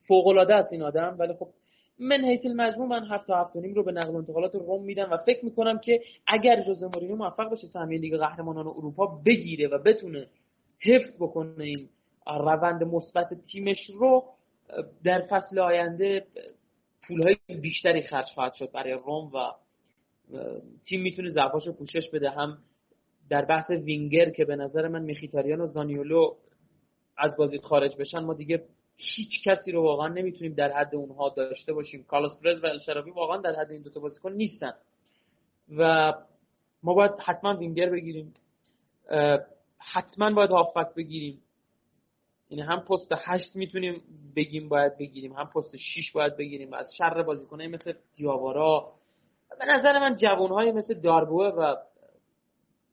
فوق 0.07 0.27
العاده 0.27 0.55
است 0.55 0.73
این 0.73 0.81
آدم 0.81 1.15
ولی 1.19 1.33
خب 1.33 1.47
من 1.99 2.25
حیث 2.25 2.45
المجموع 2.45 2.87
من 2.87 3.05
هفت 3.05 3.27
تا 3.27 3.49
نیم 3.55 3.73
رو 3.73 3.83
به 3.83 3.91
نقل 3.91 4.09
و 4.13 4.15
انتقالات 4.15 4.55
روم 4.55 4.83
میدم 4.83 5.11
و 5.11 5.17
فکر 5.17 5.45
می‌کنم 5.45 5.79
که 5.79 6.01
اگر 6.27 6.61
جوزه 6.61 6.87
مورینیو 6.87 7.15
موفق 7.15 7.51
بشه 7.51 7.67
سهمیه 7.67 7.99
لیگ 7.99 8.17
قهرمانان 8.17 8.67
اروپا 8.67 9.21
بگیره 9.25 9.67
و 9.67 9.77
بتونه 9.77 10.27
حفظ 10.79 11.15
بکنه 11.19 11.63
این 11.63 11.89
روند 12.27 12.83
مثبت 12.83 13.33
تیمش 13.51 13.89
رو 13.99 14.23
در 15.03 15.27
فصل 15.29 15.59
آینده 15.59 16.27
پولهای 17.07 17.35
بیشتری 17.61 18.01
خرج 18.01 18.25
خواهد 18.35 18.53
شد 18.53 18.71
برای 18.71 18.93
روم 18.93 19.31
و 19.33 19.51
تیم 20.89 21.01
می‌تونه 21.01 21.29
ضعفاشو 21.29 21.73
پوشش 21.73 22.09
بده. 22.09 22.29
هم 22.29 22.57
در 23.29 23.45
بحث 23.45 23.69
وینگر 23.69 24.29
که 24.29 24.45
به 24.45 24.55
نظر 24.55 24.87
من 24.87 25.01
میخیتاریان 25.01 25.61
و 25.61 25.67
زانیولو 25.67 26.35
از 27.17 27.37
بازی 27.37 27.57
خارج 27.57 27.97
بشن 27.97 28.19
ما 28.19 28.33
دیگه 28.33 28.63
هیچ 28.97 29.43
کسی 29.43 29.71
رو 29.71 29.83
واقعا 29.83 30.07
نمی‌تونیم 30.07 30.53
در 30.53 30.71
حد 30.71 30.95
اونها 30.95 31.29
داشته 31.29 31.73
باشیم. 31.73 32.03
کارلوس 32.03 32.37
پرز 32.43 32.63
و 32.63 32.67
الشرافی 32.67 33.11
واقعا 33.11 33.37
در 33.37 33.55
حد 33.55 33.71
این 33.71 33.81
دوتا 33.81 33.99
بازیکن 33.99 34.31
نیستن. 34.31 34.73
و 35.77 36.13
ما 36.83 36.93
باید 36.93 37.11
حتما 37.25 37.57
وینگر 37.57 37.89
بگیریم. 37.89 38.33
حتما 39.77 40.33
باید 40.33 40.49
هافک 40.49 40.95
بگیریم. 40.95 41.41
یعنی 42.49 42.63
هم 42.63 42.79
پست 42.79 43.11
هشت 43.25 43.55
می‌تونیم 43.55 44.01
بگیم 44.35 44.69
باید 44.69 44.97
بگیریم 44.97 45.33
هم 45.33 45.45
پست 45.55 45.75
6 45.77 46.11
باید 46.11 46.37
بگیریم. 46.37 46.73
از 46.73 46.87
شر 46.97 47.23
بازیکنای 47.23 47.67
مثل 47.67 47.93
دیاوارا. 48.15 48.93
به 49.59 49.65
نظر 49.65 49.99
من 49.99 50.15
جوانهای 50.15 50.71
مثل 50.71 50.93
داربوه 50.93 51.45
و 51.47 51.75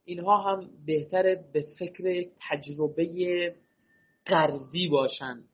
اینها 0.04 0.36
هم 0.36 0.70
بهتره 0.86 1.44
به 1.52 1.66
فکر 1.78 2.06
یک 2.06 2.32
تجربه 2.50 3.54
قرضی 4.26 4.88
باشن. 4.88 5.44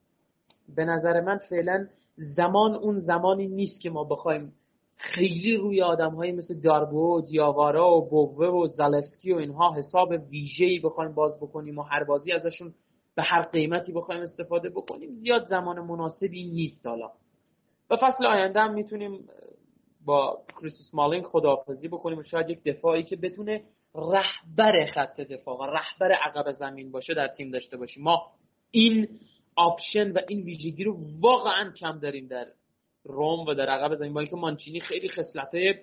به 0.77 0.85
نظر 0.85 1.21
من 1.21 1.38
فعلا 1.38 1.88
زمان 2.17 2.75
اون 2.75 2.99
زمانی 2.99 3.47
نیست 3.47 3.81
که 3.81 3.91
ما 3.91 4.05
بخوایم 4.05 4.53
خیلی 4.99 5.57
روی 5.57 5.83
آدم 5.83 6.15
های 6.15 6.33
مثل 6.33 6.61
داربو 6.61 7.21
دیاوارا 7.21 7.91
و 7.91 8.09
بووه 8.09 8.47
و 8.47 8.67
زالفسکی 8.67 9.33
و 9.33 9.37
اینها 9.37 9.75
حساب 9.75 10.09
ویژه‌ای 10.31 10.81
بخوایم 10.81 11.15
باز 11.15 11.37
بکنیم 11.41 11.79
و 11.79 11.83
هر 11.83 12.05
بازی 12.05 12.33
ازشون 12.33 12.75
به 13.15 13.23
هر 13.23 13.43
قیمتی 13.43 13.93
بخوایم 13.93 14.23
استفاده 14.23 14.71
بکنیم 14.71 15.11
زیاد 15.11 15.47
زمان 15.47 15.81
مناسبی 15.81 16.45
نیست 16.45 16.87
حالا. 16.87 17.11
و 17.91 17.97
فصل 17.97 18.27
آینده 18.27 18.61
هم 18.61 18.75
می‌تونیم 18.75 19.29
با 20.05 20.43
کریس 20.61 20.91
اسمالینگ 20.92 21.25
خداحافظی 21.25 21.89
بکنیم 21.89 22.19
و 22.19 22.23
شاید 22.23 22.51
یک 22.51 22.63
دفاعی 22.65 23.03
که 23.03 23.17
بتونه 23.17 23.63
رهبر 23.95 24.87
خط 24.87 25.21
دفاع 25.21 25.59
و 25.59 25.63
رهبر 25.63 26.13
عقب 26.13 26.53
زمین 26.53 26.93
باشه 26.93 27.15
در 27.15 27.29
تیم 27.29 27.51
داشته 27.51 27.77
باشیم. 27.77 28.03
ما 28.03 28.27
این 28.71 29.09
option 29.57 30.12
و 30.13 30.19
این 30.29 30.43
ویژگی 30.43 30.85
رو 30.85 30.97
واقعا 31.21 31.73
کم 31.73 31.99
داریم 31.99 32.27
در 32.27 32.47
روم 33.09 33.47
و 33.47 33.55
در 33.55 33.68
عقب 33.68 33.97
زمین 33.97 34.14
با 34.14 34.21
اینکه 34.21 34.37
مانچینی 34.37 34.81
خیلی 34.81 35.09
خصلتای 35.09 35.75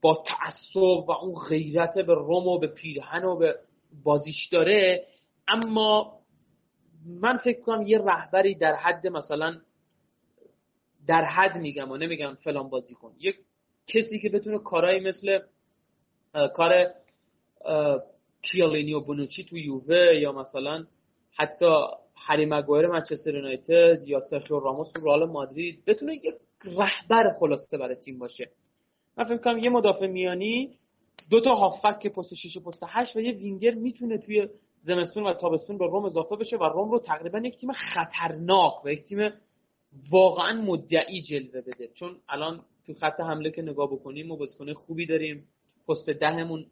با 0.00 0.24
تعصب 0.26 1.08
و 1.08 1.10
اون 1.10 1.34
غیرت 1.48 1.98
به 1.98 2.14
روم 2.14 2.46
و 2.46 2.58
به 2.58 2.66
پیرهن 2.66 3.24
و 3.24 3.36
به 3.36 3.56
بازیش 4.04 4.48
داره. 4.52 5.06
اما 5.48 6.20
من 7.06 7.36
فکر 7.36 7.60
کنم 7.60 7.86
یه 7.86 7.98
رهبری 7.98 8.54
در 8.54 8.74
حد 8.74 9.06
مثلا 9.06 9.60
در 11.06 11.24
حد 11.24 11.56
میگم 11.56 11.90
و 11.90 11.96
نمیگم 11.96 12.34
فلان 12.34 12.68
بازی 12.68 12.94
کن. 12.94 13.12
یک 13.18 13.36
کسی 13.86 14.18
که 14.18 14.28
بتونه 14.28 14.58
کارهایی 14.58 15.00
مثل 15.00 15.38
کار 16.54 16.90
کیالینی 18.42 18.94
و 18.94 19.00
بونوچی 19.00 19.44
تو 19.44 19.58
یووه 19.58 20.14
یا 20.20 20.32
مثلا 20.32 20.86
حتی 21.36 21.66
هری 22.20 22.46
مگوایر 22.46 22.86
منچستر 22.86 23.34
یونایتد 23.34 24.08
یا 24.08 24.20
سرخیو 24.20 24.60
راموس 24.60 24.88
تو 24.92 25.04
رئال 25.04 25.24
مادرید. 25.24 25.84
بتونه 25.86 26.14
یک 26.14 26.34
رهبر 26.64 27.36
خلاصه 27.40 27.78
برای 27.78 27.94
تیم 27.94 28.18
باشه. 28.18 28.50
من 29.16 29.24
فکر 29.24 29.36
کنم 29.36 29.58
یه 29.58 29.70
مدافع 29.70 30.06
میانی 30.06 30.78
دو 31.30 31.40
تا 31.40 31.54
هافک 31.54 32.06
پست 32.06 32.34
6 32.34 32.56
و 32.56 32.60
پست 32.60 32.82
8 32.86 33.16
و 33.16 33.20
یه 33.20 33.32
وینگر 33.32 33.74
می‌تونه 33.74 34.18
توی 34.18 34.48
زمستون 34.80 35.26
و 35.26 35.34
تابستون 35.34 35.78
به 35.78 35.86
روم 35.86 36.04
اضافه 36.04 36.36
بشه 36.36 36.56
و 36.56 36.64
روم 36.64 36.90
رو 36.90 36.98
تقریبا 36.98 37.38
یک 37.38 37.56
تیم 37.56 37.72
خطرناک 37.72 38.84
و 38.84 38.92
یک 38.92 39.04
تیم 39.04 39.30
واقعا 40.10 40.62
مدعی 40.62 41.22
جلوه 41.22 41.60
بده. 41.60 41.88
چون 41.94 42.16
الان 42.28 42.64
تو 42.86 42.94
خط 42.94 43.20
حمله 43.20 43.50
که 43.50 43.62
نگاه 43.62 43.92
بکنیم 43.92 44.30
و 44.30 44.36
بازیکن 44.36 44.72
خوبی 44.72 45.06
داریم. 45.06 45.48
پست 45.88 46.10
دهمون 46.10 46.66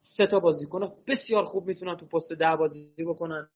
سه 0.00 0.26
تا 0.26 0.40
بازیکن 0.40 0.92
بسیار 1.06 1.44
خوب 1.44 1.66
می‌تونن 1.66 1.96
تو 1.96 2.06
پست 2.06 2.32
ده 2.32 2.56
بازی 2.56 3.04
بکنن. 3.04 3.48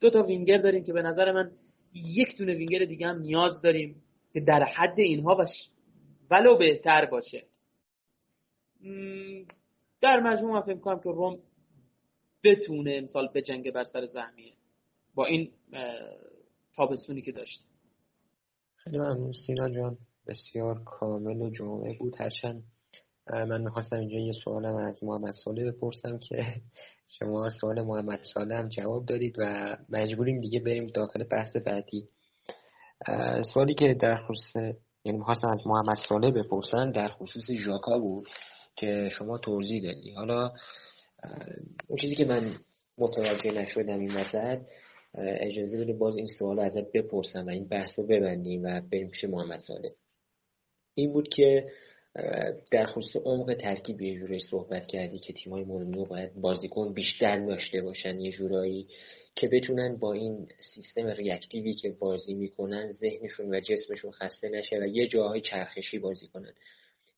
دو 0.00 0.10
تا 0.10 0.22
وینگر 0.22 0.58
داریم 0.58 0.84
که 0.84 0.92
به 0.92 1.02
نظر 1.02 1.32
من 1.32 1.50
یک 1.92 2.36
دونه 2.38 2.54
وینگر 2.54 2.84
دیگه 2.84 3.06
هم 3.06 3.18
نیاز 3.18 3.62
داریم 3.62 4.02
که 4.32 4.40
در 4.40 4.64
حد 4.64 4.98
اینها 4.98 5.36
و 5.36 5.46
ولو 6.30 6.56
بهتر 6.56 7.04
باشه. 7.04 7.44
در 10.00 10.20
مجموع 10.20 10.52
من 10.52 10.60
فکر 10.60 10.78
کنم 10.78 11.00
که 11.00 11.10
روم 11.10 11.38
بتونه 12.44 12.94
امسال 12.94 13.40
جنگ 13.40 13.72
بر 13.72 13.84
سر 13.84 14.06
زحمیه 14.06 14.52
با 15.14 15.26
این 15.26 15.50
تابستونی 16.76 17.22
که 17.22 17.32
داشت. 17.32 17.66
خیلی 18.76 18.98
ممنون 18.98 19.32
سینا 19.46 19.68
جان. 19.68 19.98
بسیار 20.26 20.84
کامل 20.84 21.42
و 21.42 21.50
جامعه 21.50 21.98
بود. 21.98 22.14
هرچند 22.18 22.62
من 23.26 23.60
می‌خواستم 23.60 23.96
اینجا 23.96 24.18
یه 24.18 24.32
سوالم 24.44 24.74
از 24.74 25.04
محمد 25.04 25.34
ساله 25.34 25.70
بپرسم 25.70 26.18
که 26.18 26.46
شما 27.08 27.50
سوال 27.60 27.82
محمد 27.82 28.20
ساله 28.34 28.56
هم 28.56 28.68
جواب 28.68 29.06
دادید 29.06 29.34
و 29.38 29.76
مجبوریم 29.88 30.40
دیگه 30.40 30.60
بریم 30.60 30.86
داخل 30.86 31.24
بحث 31.24 31.56
بعدی. 31.56 32.08
سوالی 33.54 33.74
که 33.74 33.94
در 33.94 34.16
خصوص 34.16 34.74
یعنی 35.04 35.18
می‌خواستم 35.18 35.48
از 35.48 35.66
محمد 35.66 35.96
ساله 36.08 36.30
بپرسن 36.30 36.90
در 36.90 37.08
خصوص 37.08 37.50
ژاکا 37.50 37.98
بود 37.98 38.28
که 38.76 39.08
شما 39.18 39.38
توضیح 39.38 39.82
دادی. 39.82 40.10
حالا 40.10 40.52
اون 41.88 41.98
چیزی 42.00 42.14
که 42.14 42.24
من 42.24 42.56
متوجه 42.98 43.50
نشدم 43.50 43.98
این 43.98 44.16
وسط 44.16 44.58
اجازه 45.18 45.78
بده 45.78 45.92
باز 45.92 46.16
این 46.16 46.26
سوال 46.38 46.58
ازت 46.58 46.92
بپرسم 46.92 47.46
و 47.46 47.50
این 47.50 47.68
بحث 47.68 47.98
رو 47.98 48.06
ببندیم 48.06 48.62
و 48.64 48.80
بریم 48.92 49.08
پیش 49.08 49.24
محمد 49.24 49.60
ساله. 49.60 49.94
این 50.94 51.12
بود 51.12 51.28
که 51.28 51.68
در 52.70 52.86
خصوص 52.86 53.22
عمق 53.24 53.54
ترکیب 53.54 54.00
یه 54.02 54.18
جورایی 54.18 54.40
صحبت 54.40 54.86
کردی 54.86 55.18
که 55.18 55.32
تیمای 55.32 55.64
مورینیو 55.64 56.04
باید 56.04 56.34
بازیکن 56.34 56.92
بیشتر 56.92 57.46
داشته 57.46 57.82
باشن 57.82 58.20
یه 58.20 58.32
جورایی 58.32 58.88
که 59.36 59.48
بتونن 59.48 59.96
با 59.96 60.12
این 60.12 60.48
سیستم 60.74 61.06
ریاکتیوی 61.06 61.74
که 61.74 61.90
بازی 61.90 62.34
می‌کنن 62.34 62.90
ذهنشون 62.90 63.54
و 63.54 63.60
جسمشون 63.60 64.10
خسته 64.10 64.48
نشه 64.48 64.78
و 64.78 64.86
یه 64.86 65.08
جاهای 65.08 65.40
چرخشی 65.40 65.98
بازی 65.98 66.28
کنن. 66.28 66.52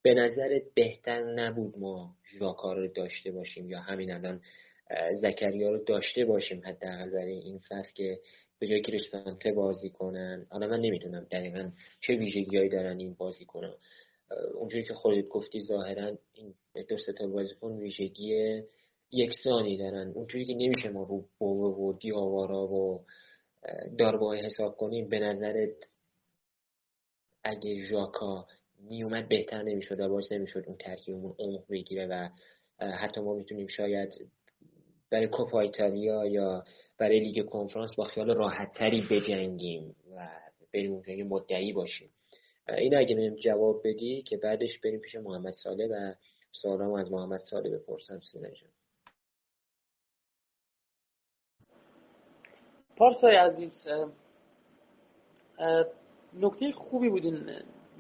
به 0.03 0.15
نظرت 0.15 0.63
بهتر 0.75 1.35
نبود 1.35 1.79
ما 1.79 2.15
ژاکا 2.39 2.73
رو 2.73 2.89
داشته 2.89 3.31
باشیم 3.31 3.71
یا 3.71 3.81
همین 3.81 4.13
الان 4.13 4.41
زکریا 5.15 5.71
رو 5.71 5.85
داشته 5.85 6.25
باشیم 6.25 6.63
حداقل 6.65 7.11
برای 7.11 7.39
این 7.39 7.59
فصل 7.59 7.93
که 7.95 8.19
به 8.59 8.67
جای 8.67 8.81
کریستانته 8.81 9.53
بازی 9.53 9.91
کنن؟ 9.91 10.47
حالا 10.51 10.67
من 10.67 10.81
نمی‌دونم 10.81 11.27
دقیقا 11.31 11.71
چه 12.01 12.15
ویژگیهایی 12.17 12.69
دارن 12.69 12.99
این 12.99 13.15
بازی 13.15 13.45
کنن 13.45 13.75
اونجوری 14.55 14.85
که 14.85 14.95
خودت 14.95 15.29
گفتی 15.29 15.61
ظاهرا 15.61 16.19
این 16.35 16.55
دو 16.89 16.97
تا 17.19 17.27
بازیکن 17.27 17.73
ویژگی 17.73 18.63
یکسانی 19.11 19.77
دارن. 19.77 20.13
اونجوری 20.15 20.45
که 20.45 20.55
نمیشه 20.55 20.89
ما 20.89 21.03
رو 21.03 21.25
بوه 21.39 21.77
و 21.77 21.93
دیاوارا 21.93 22.67
و 22.67 23.05
داربای 23.99 24.41
حساب 24.41 24.77
کنیم 24.77 25.09
به 25.09 25.19
نظرت 25.19 25.75
اگه 27.45 27.87
ژاکا 27.91 28.47
میومد 28.81 29.29
بهتر 29.29 29.63
نمی‌شد 29.63 30.01
و 30.01 30.09
باز 30.09 30.33
نمی‌شد 30.33 30.65
اون 30.67 30.77
ترکیبمون 30.77 31.35
عمق 31.39 31.65
بگیره 31.71 32.07
و 32.07 32.29
حتی 32.79 33.21
ما 33.21 33.35
می‌تونیم 33.35 33.67
شاید 33.67 34.31
برای 35.11 35.27
کوپا 35.27 35.61
ایتالیا 35.61 36.27
یا 36.27 36.65
برای 36.99 37.21
لیگ 37.21 37.45
کنفرانس 37.47 37.95
با 37.95 38.05
خیال 38.05 38.31
راحت 38.31 38.75
تری 38.75 39.07
بجنگیم 39.11 39.97
و 40.17 40.29
بریم 40.75 40.93
اونجا 40.93 41.25
مدعی 41.25 41.73
باشیم. 41.73 42.11
این 42.69 42.97
اگه 42.97 43.17
بهم 43.17 43.35
جواب 43.35 43.81
بدی 43.85 44.23
که 44.23 44.37
بعدش 44.37 44.79
بریم 44.79 45.01
پیش 45.01 45.15
محمد 45.15 45.53
ساله 45.53 45.87
و 45.87 46.15
سوالامو 46.53 46.97
از 46.97 47.11
محمد 47.13 47.41
ساله 47.41 47.71
بپرسم 47.71 48.21
سینا 48.21 48.49
جان. 48.49 48.69
پارسای 52.97 53.37
عزیز 53.37 53.89
نکته 56.35 56.73
خوبی 56.73 57.09
بود 57.09 57.25
این 57.25 57.51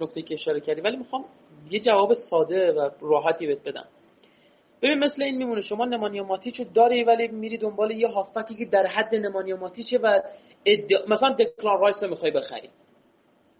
نکته 0.00 0.22
که 0.22 0.34
اشاره 0.34 0.60
کردی 0.60 0.80
ولی 0.80 0.96
می‌خوام 0.96 1.24
یه 1.70 1.80
جواب 1.80 2.14
ساده 2.14 2.72
و 2.72 2.90
راحتی 3.00 3.46
بهت 3.46 3.62
بدم. 3.62 3.88
ببین 4.82 4.98
مثل 4.98 5.22
این 5.22 5.36
میمونه 5.36 5.60
شما 5.60 5.84
نمانیا 5.84 6.24
ماتیچو 6.24 6.64
داری 6.64 7.04
ولی 7.04 7.28
میری 7.28 7.58
دنبال 7.58 7.90
یه 7.90 8.08
هافکی 8.08 8.54
که 8.54 8.64
در 8.64 8.86
حد 8.86 9.14
نمانیا 9.14 9.56
ماتیچه 9.56 9.98
و 9.98 10.20
ادعا... 10.64 11.06
مثلا 11.08 11.32
دکلان 11.32 11.80
رایس 11.80 12.02
رو 12.02 12.10
می‌خوای 12.10 12.30
بخری. 12.30 12.70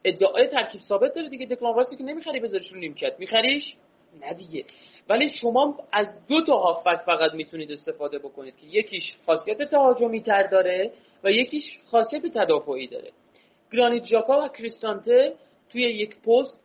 ادعای 0.07 0.47
ترکیب 0.47 0.81
ثابت 0.81 1.14
داره 1.14 1.29
دیگه. 1.29 1.47
دکلان 1.47 1.85
که 1.99 2.05
نمی‌خری 2.05 2.40
بذاریش 2.40 2.73
رو 2.73 2.79
نیمکت. 2.79 3.14
میخریش؟ 3.19 3.75
نه 4.21 4.35
دیگه. 4.35 4.64
ولی 5.09 5.33
شما 5.35 5.79
از 5.92 6.07
دو 6.29 6.45
تا 6.45 6.57
هافک 6.57 7.01
فقط 7.07 7.35
می‌تونید 7.35 7.73
استفاده 7.73 8.19
بکنید 8.19 8.55
که 8.57 8.66
یکیش 8.66 9.14
خاصیت 9.27 9.62
تهاجمی 9.62 10.21
تر 10.21 10.47
داره 10.47 10.92
و 11.25 11.31
یکیش 11.31 11.79
خاصیت 11.87 12.27
تدافعی 12.27 12.87
داره. 12.87 13.11
گرانیت 13.73 14.05
جاکا 14.05 14.45
و 14.45 14.49
کریستانته 14.49 15.35
توی 15.73 15.83
یک 15.83 16.16
پست 16.16 16.61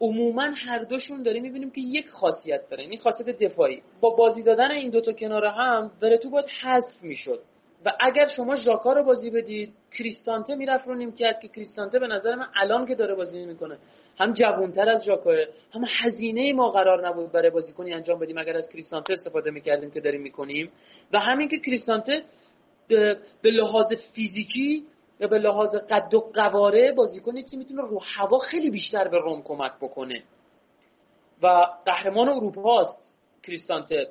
عموما 0.00 0.42
هر 0.42 0.78
دوشون 0.78 1.22
داریم 1.22 1.42
می‌بینیم 1.42 1.70
که 1.70 1.80
یک 1.80 2.08
خاصیت 2.08 2.68
داره 2.70 2.82
این 2.82 2.98
خاصیت 2.98 3.26
دفاعی. 3.26 3.82
با 4.00 4.10
بازی 4.10 4.42
دادن 4.42 4.70
این 4.70 4.90
دوتا 4.90 5.12
کنار 5.12 5.44
هم 5.44 5.90
داره 6.00 6.18
تو 6.18 6.30
باید 6.30 6.46
حذف 6.62 7.02
می‌شد. 7.02 7.42
و 7.84 7.92
اگر 8.00 8.28
شما 8.28 8.56
ژاکا 8.56 8.92
رو 8.92 9.04
بازی 9.04 9.30
بدید 9.30 9.74
کریستانته 9.98 10.54
می‌رفت 10.54 10.88
رو 10.88 11.10
کرد 11.10 11.40
که 11.40 11.48
کریستانته 11.48 11.98
به 11.98 12.06
نظر 12.06 12.34
من 12.34 12.46
الان 12.56 12.86
که 12.86 12.94
داره 12.94 13.14
بازی 13.14 13.46
می‌کنه. 13.46 13.78
هم 14.18 14.32
جوانتر 14.32 14.88
از 14.88 15.04
ژاکا 15.04 15.30
هم 15.72 15.84
هزینه 16.00 16.52
ما 16.52 16.70
قرار 16.70 17.08
نبود 17.08 17.32
برای 17.32 17.50
بازیکنی 17.50 17.92
انجام 17.94 18.18
بدیم 18.18 18.38
اگر 18.38 18.56
از 18.56 18.68
کریستانته 18.68 19.12
استفاده 19.12 19.50
می‌کردیم 19.50 19.90
که 19.90 20.00
داریم 20.00 20.20
می‌کنیم. 20.20 20.70
و 21.12 21.18
همین 21.18 21.48
که 21.48 21.58
کریستانته 21.58 22.22
به 22.88 23.50
لحاظ 23.50 23.92
فیزیکی 24.14 24.84
یا 25.20 25.28
به 25.28 25.38
لحاظ 25.38 25.76
قد 25.76 26.14
و 26.14 26.20
قواره 26.20 26.92
بازیکنی 26.92 27.42
که 27.42 27.56
می‌تونه 27.56 27.82
رو 27.82 28.00
هوا 28.16 28.38
خیلی 28.38 28.70
بیشتر 28.70 29.08
به 29.08 29.18
روم 29.18 29.42
کمک 29.42 29.72
بکنه. 29.80 30.22
و 31.42 31.66
قهرمان 31.86 32.28
اروپا 32.28 32.80
است 32.80 33.16
کریستانته. 33.42 34.08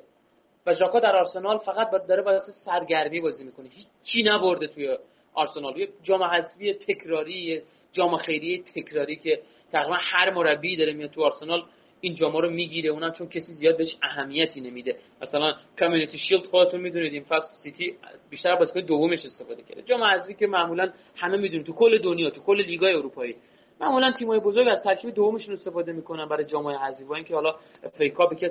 و 0.68 0.74
ژاکا 0.74 1.00
در 1.00 1.16
آرسنال 1.16 1.58
فقط 1.58 1.90
داره 1.90 2.22
واسه 2.22 2.52
سرگرمی 2.52 3.20
بازی 3.20 3.44
می‌کنه. 3.44 3.68
هیچی 3.68 4.22
نبرده 4.22 4.66
توی 4.66 4.98
آرسنال. 5.34 5.76
یه 5.76 5.88
جام 6.02 6.22
حذفی 6.22 6.74
تکراری 6.74 7.62
جام 7.92 8.16
خیریه 8.16 8.62
تکراری 8.62 9.16
که 9.16 9.40
تقریبا 9.72 9.96
هر 10.00 10.30
مربی 10.30 10.76
داره 10.76 10.92
میاد 10.92 11.10
تو 11.10 11.22
آرسنال 11.24 11.62
این 12.00 12.14
جاما 12.14 12.40
رو 12.40 12.50
می‌گیره. 12.50 12.90
اونم 12.90 13.12
چون 13.12 13.28
کسی 13.28 13.52
زیاد 13.52 13.76
بهش 13.76 13.96
اهمیتی 14.02 14.60
نمیده. 14.60 14.96
مثلا 15.22 15.54
کامیونیتی 15.78 16.18
شیلد 16.18 16.46
خودتون 16.46 16.80
می‌دونید. 16.80 17.12
این 17.12 17.24
فصل 17.24 17.54
سیتی 17.62 17.94
بیشتر 18.30 18.56
بازیکن 18.56 18.80
دومش 18.80 19.26
استفاده 19.26 19.62
کرده. 19.62 19.82
جام 19.82 20.04
حذفی 20.04 20.34
که 20.34 20.46
معمولا 20.46 20.92
همه 21.16 21.36
می‌دونید 21.36 21.66
تو 21.66 21.72
کل 21.72 21.98
دنیا 21.98 22.30
تو 22.30 22.40
کل 22.40 22.62
لیگای 22.62 22.94
اروپایی. 22.94 23.36
معمولا 23.80 24.12
تیم‌های 24.12 24.40
بزرگ 24.40 24.68
از 24.68 24.82
ترکیب 24.82 25.14
دومشون 25.14 25.54
استفاده 25.54 25.92
می‌کنن 25.92 26.28
برای 26.28 26.44
جام 26.44 26.68
حذفی. 26.68 27.04
با 27.04 27.14
اینکه 27.14 27.34
حالا 27.34 27.54
فریکا 27.98 28.34
که 28.34 28.48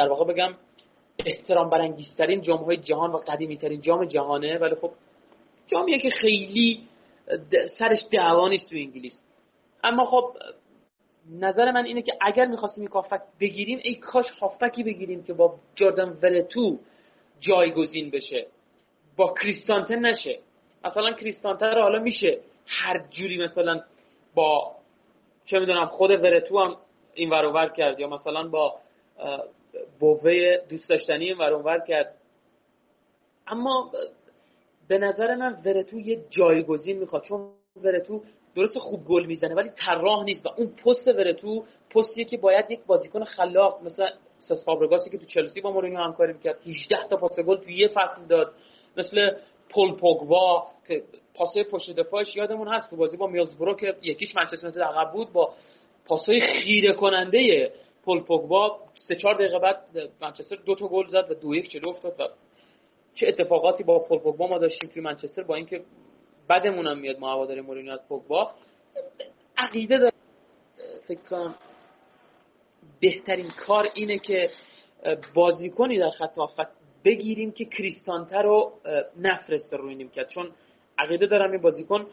در 0.00 0.08
واقع 0.08 0.24
بگم 0.24 0.54
احترام 1.26 1.70
برانگیزترین 1.70 2.40
جام 2.40 2.58
های 2.58 2.76
جهان 2.76 3.12
و 3.12 3.16
قدیمی 3.16 3.56
ترین 3.56 3.80
جام 3.80 4.04
جهانه. 4.04 4.58
ولی 4.58 4.74
خب 4.74 4.90
جامیه 5.66 5.98
که 5.98 6.10
خیلی 6.10 6.88
سرش 7.78 7.98
دعوا 8.12 8.48
نیست 8.48 8.70
تو 8.70 8.76
انگلیس. 8.76 9.18
اما 9.84 10.04
خب 10.04 10.36
نظر 11.30 11.70
من 11.70 11.84
اینه 11.84 12.02
که 12.02 12.12
اگر 12.20 12.46
می‌خواستیم 12.46 12.84
یک 12.84 12.90
هافک 12.90 13.22
بگیریم 13.40 13.80
ای 13.82 13.94
کاش 13.94 14.30
هافکی 14.30 14.82
بگیریم 14.82 15.22
که 15.22 15.32
با 15.32 15.54
جردن 15.74 16.18
ولتو 16.22 16.78
جایگزین 17.40 18.10
بشه. 18.10 18.46
با 19.16 19.34
کریستانته 19.42 19.96
نشه. 19.96 20.38
مثلا 20.84 21.12
کریستانته 21.12 21.66
رو 21.66 21.82
حالا 21.82 21.98
میشه 21.98 22.40
هر 22.66 23.06
جوری 23.10 23.38
مثلا 23.38 23.80
با 24.34 24.72
چه 25.46 25.58
می‌دونم 25.58 25.86
خود 25.86 26.10
ورتو 26.10 26.58
هم 26.58 26.76
این 27.14 27.30
ور 27.30 27.68
کرد 27.68 28.00
یا 28.00 28.08
مثلا 28.08 28.48
با 28.48 28.74
بوه 30.00 30.56
دوست 30.68 30.88
داشتنی 30.88 31.24
این 31.24 31.38
ور 31.38 31.80
کرد. 31.88 32.14
اما 33.46 33.92
به 34.88 34.98
نظر 34.98 35.34
من 35.34 35.58
ورتو 35.64 35.98
یه 35.98 36.24
جایگزین 36.30 36.98
می‌خواد 36.98 37.22
چون 37.22 37.50
ورتو 37.82 38.22
درست 38.56 38.78
خوب 38.78 39.04
گل 39.04 39.26
می‌زنه 39.26 39.54
ولی 39.54 39.70
طراح 39.86 40.24
نیست 40.24 40.46
و 40.46 40.48
اون 40.56 40.66
پست 40.66 41.08
ورتو 41.08 41.64
پستیه 41.90 42.24
که 42.24 42.36
باید 42.36 42.70
یک 42.70 42.80
بازیکن 42.86 43.24
خلاق 43.24 43.82
مثل 43.82 44.06
ساس 44.38 44.64
فابرگاسی 44.64 45.10
که 45.10 45.18
تو 45.18 45.26
چلسی 45.26 45.60
با 45.60 45.72
مورینیو 45.72 45.98
همکاری 45.98 46.32
می‌کرد 46.32 46.58
18 46.66 47.08
تا 47.10 47.16
پاس 47.16 47.40
گل 47.40 47.56
تو 47.56 47.70
یه 47.70 47.88
فصل 47.88 48.26
داد. 48.28 48.52
مثل 48.96 49.30
پول 49.68 49.96
پوگبا 49.96 50.66
که 50.88 51.02
پاسای 51.34 51.64
پشت 51.64 51.96
دفاعش 51.96 52.36
یادمون 52.36 52.68
هست 52.68 52.90
تو 52.90 52.96
بازی 52.96 53.16
با 53.16 53.26
میلزبرو 53.26 53.76
که 53.76 53.94
یکیش 54.02 54.36
منچستر 54.36 54.56
یونایتد 54.56 54.80
عقب 54.80 55.12
بود 55.12 55.32
با 55.32 55.54
پاسای 56.06 56.40
خیره 56.40 56.92
کننده 56.92 57.72
پول 58.04 58.20
پوگبا 58.20 58.80
سه 59.08 59.16
چهار 59.16 59.34
دقیقه 59.34 59.58
بعد 59.58 59.84
منچستر 60.20 60.56
دو 60.56 60.74
تا 60.74 60.88
گل 60.88 61.06
زد 61.06 61.30
و 61.30 61.34
دو 61.34 61.54
یک 61.54 61.70
جلو 61.70 61.88
افتاد 61.88 62.20
و 62.20 62.24
چه 63.14 63.26
اتفاقاتی 63.28 63.84
با 63.84 63.98
پول 63.98 64.18
پوگبا 64.18 64.46
ما 64.46 64.58
داشتیم 64.58 64.90
توی 64.90 65.02
منچستر 65.02 65.42
با 65.42 65.54
اینکه 65.54 65.84
بدمون 66.48 66.86
هم 66.86 66.98
میاد 66.98 67.18
ما 67.18 67.46
مورینیو 67.46 67.92
از 67.92 68.08
پوگبا. 68.08 68.50
عقیده 69.56 69.98
داره 69.98 70.12
فکر 71.08 71.20
کنم 71.30 71.54
بهترین 73.00 73.50
کار 73.66 73.88
اینه 73.94 74.18
که 74.18 74.50
بازیکنی 75.34 75.98
در 75.98 76.10
خط 76.10 76.38
بگیریم 77.04 77.52
که 77.52 77.64
کریستانته 77.64 78.38
رو 78.38 78.72
نفرسته 79.16 79.76
روی 79.76 79.94
نیمکت 79.94 80.28
چون 80.28 80.50
عقیده 80.98 81.26
دارم 81.26 81.52
این 81.52 81.60
بازیکن 81.60 82.06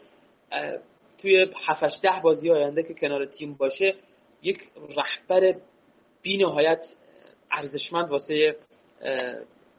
توی 1.18 1.46
7 1.66 2.02
ده 2.02 2.20
بازی 2.22 2.50
آینده 2.50 2.82
که 2.82 2.94
کنار 2.94 3.26
تیم 3.26 3.54
باشه 3.54 3.94
یک 4.42 4.58
رهبر 4.96 5.54
بی 6.22 6.36
نهایت 6.36 6.86
ارزشمند 7.52 8.10
واسه 8.10 8.56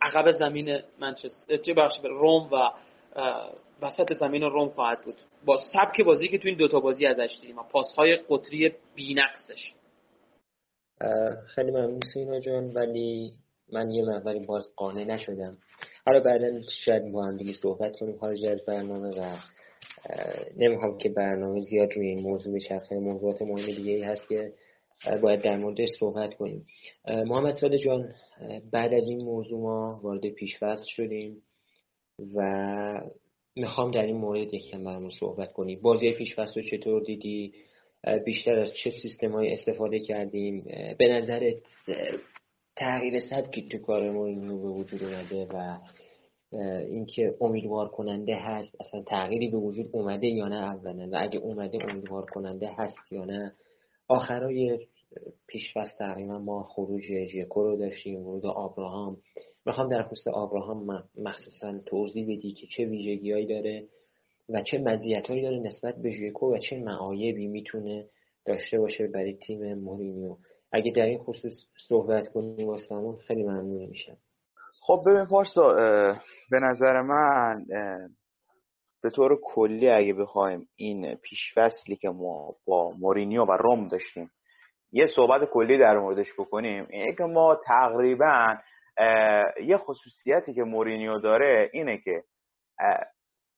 عقب 0.01 0.31
زمین 0.31 0.79
منچستر 0.99 1.57
چه 1.57 1.73
بخش 1.73 1.99
روم 2.03 2.49
و 2.51 2.71
وسط 3.81 4.13
زمین 4.13 4.41
روم 4.41 4.69
خواهد 4.69 5.01
بود. 5.01 5.15
با 5.45 5.59
سبک 5.73 6.01
بازی 6.01 6.27
که 6.27 6.37
تو 6.37 6.47
این 6.47 6.57
دوتا 6.57 6.79
بازی 6.79 7.05
ازش 7.05 7.37
دیدیم 7.41 7.55
پاسهای 7.71 8.15
قطری 8.29 8.73
بینقصش. 8.95 9.73
خیلی 11.55 11.71
ممنون 11.71 11.99
سینا 12.13 12.39
جان. 12.39 12.73
ولی 12.73 13.31
من 13.73 13.91
یه 13.91 14.05
مقداری 14.05 14.39
باز 14.39 14.69
قانع 14.75 15.03
نشدم. 15.03 15.57
حالا 16.05 16.19
بعدا 16.19 16.61
شاید 16.85 17.11
با 17.11 17.25
هم 17.25 17.37
دیگه 17.37 17.53
صحبت 17.53 17.95
کنیم 17.99 18.17
خارج 18.17 18.45
از 18.45 18.65
برنامه 18.65 19.09
و 19.09 19.35
نمی‌خوام 20.57 20.97
که 20.97 21.09
برنامه 21.09 21.61
زیاد 21.61 21.93
روی 21.93 22.07
این 22.07 22.19
موضوع 22.19 22.55
بچرخه. 22.55 22.95
موضوعات 22.95 23.41
مهم 23.41 23.65
دیگه 23.65 23.91
ای 23.91 24.03
هست 24.03 24.27
که 24.29 24.53
باید 25.21 25.41
در 25.41 25.57
موردش 25.57 25.89
صحبت 25.99 26.33
کنیم. 26.33 26.65
محمد 27.07 27.55
ساده 27.55 27.77
جان 27.77 28.13
بعد 28.71 28.93
از 28.93 29.07
این 29.07 29.23
موضوع 29.23 29.59
ما 29.59 29.99
وارد 30.03 30.29
پیشفصل 30.29 30.85
شدیم 30.87 31.41
و 32.35 32.41
می‌خوام 33.55 33.91
در 33.91 34.05
این 34.05 34.17
مورد 34.17 34.53
یکم 34.53 34.83
برامون 34.83 35.11
صحبت 35.19 35.53
کنی 35.53 35.75
بازی 35.75 36.11
پیشفصل 36.11 36.61
رو 36.61 36.69
چطور 36.69 37.03
دیدی؟ 37.03 37.53
بیشتر 38.25 38.59
از 38.59 38.69
چه 38.83 38.89
سیستم 38.89 39.31
های 39.31 39.53
استفاده 39.53 39.99
کردیم؟ 39.99 40.63
به 40.97 41.07
نظر 41.07 41.53
تغییر 42.75 43.19
سبکی 43.19 43.67
تو 43.67 43.77
کار 43.77 44.11
مورینیو 44.11 44.57
به 44.57 44.67
وجود 44.67 45.03
اومده 45.03 45.45
و 45.45 45.77
اینکه 46.89 47.35
امیدوار 47.41 47.87
کننده 47.87 48.35
هست 48.35 48.75
اصلا 48.79 49.03
تغییری 49.03 49.47
به 49.47 49.57
وجود 49.57 49.89
اومده 49.91 50.27
یا 50.27 50.47
نه 50.47 50.55
اولا؟ 50.55 51.09
و 51.11 51.23
اگه 51.23 51.39
اومده 51.39 51.91
امیدوار 51.91 52.25
کننده 52.25 52.69
هست 52.77 53.11
یا 53.11 53.25
نه؟ 53.25 53.55
آخرای 54.09 54.87
پیشفست 55.47 55.97
تقریبا 55.97 56.39
ما 56.39 56.63
خروج 56.63 57.25
ژکو 57.25 57.63
رو 57.63 57.75
داشتیم 57.77 58.27
ورود 58.27 58.45
آبراهام. 58.45 59.17
می‌خوام 59.65 59.89
در 59.89 60.03
خصوص 60.03 60.27
آبراهام 60.27 61.03
مخصوصا 61.17 61.79
توضیح 61.85 62.23
بدی 62.23 62.53
که 62.53 62.67
چه 62.67 62.85
ویژگیهایی 62.85 63.45
داره 63.45 63.87
و 64.49 64.61
چه 64.61 64.77
مزیتهایی 64.77 65.41
داره 65.41 65.59
نسبت 65.59 65.95
به 65.95 66.11
ژکو 66.11 66.53
و 66.53 66.57
چه 66.57 66.79
معایبی 66.79 67.47
می‌تونه 67.47 68.05
داشته 68.45 68.79
باشه 68.79 69.07
برای 69.07 69.33
تیم 69.33 69.73
مورینیو. 69.73 70.37
اگه 70.71 70.91
در 70.91 71.05
این 71.05 71.17
خصوص 71.17 71.53
صحبت 71.87 72.27
کنیم 72.27 72.67
واسمون 72.67 73.15
خیلی 73.15 73.43
ممنون 73.43 73.85
میشم. 73.85 74.17
خب 74.81 75.03
ببین 75.05 75.25
پارسا 75.25 75.73
به 76.51 76.59
نظر 76.59 77.01
من 77.01 77.65
به 79.03 79.09
طور 79.09 79.39
کلی 79.43 79.89
اگه 79.89 80.13
بخوایم 80.13 80.69
این 80.75 81.15
پیشفصلی 81.15 81.95
که 81.95 82.09
ما 82.09 82.55
با 82.67 82.91
مورینیو 82.99 83.45
و 83.45 83.51
روم 83.51 83.87
داشتیم 83.87 84.31
یه 84.91 85.05
صحبت 85.15 85.49
کلی 85.49 85.77
در 85.77 85.97
موردش 85.97 86.33
بکنیم 86.39 86.87
اینه 86.89 87.15
که 87.15 87.23
ما 87.23 87.55
تقریبا 87.65 88.57
یه 89.63 89.77
خصوصیتی 89.77 90.53
که 90.53 90.63
مورینیو 90.63 91.19
داره 91.19 91.69
اینه 91.73 91.97
که 91.97 92.23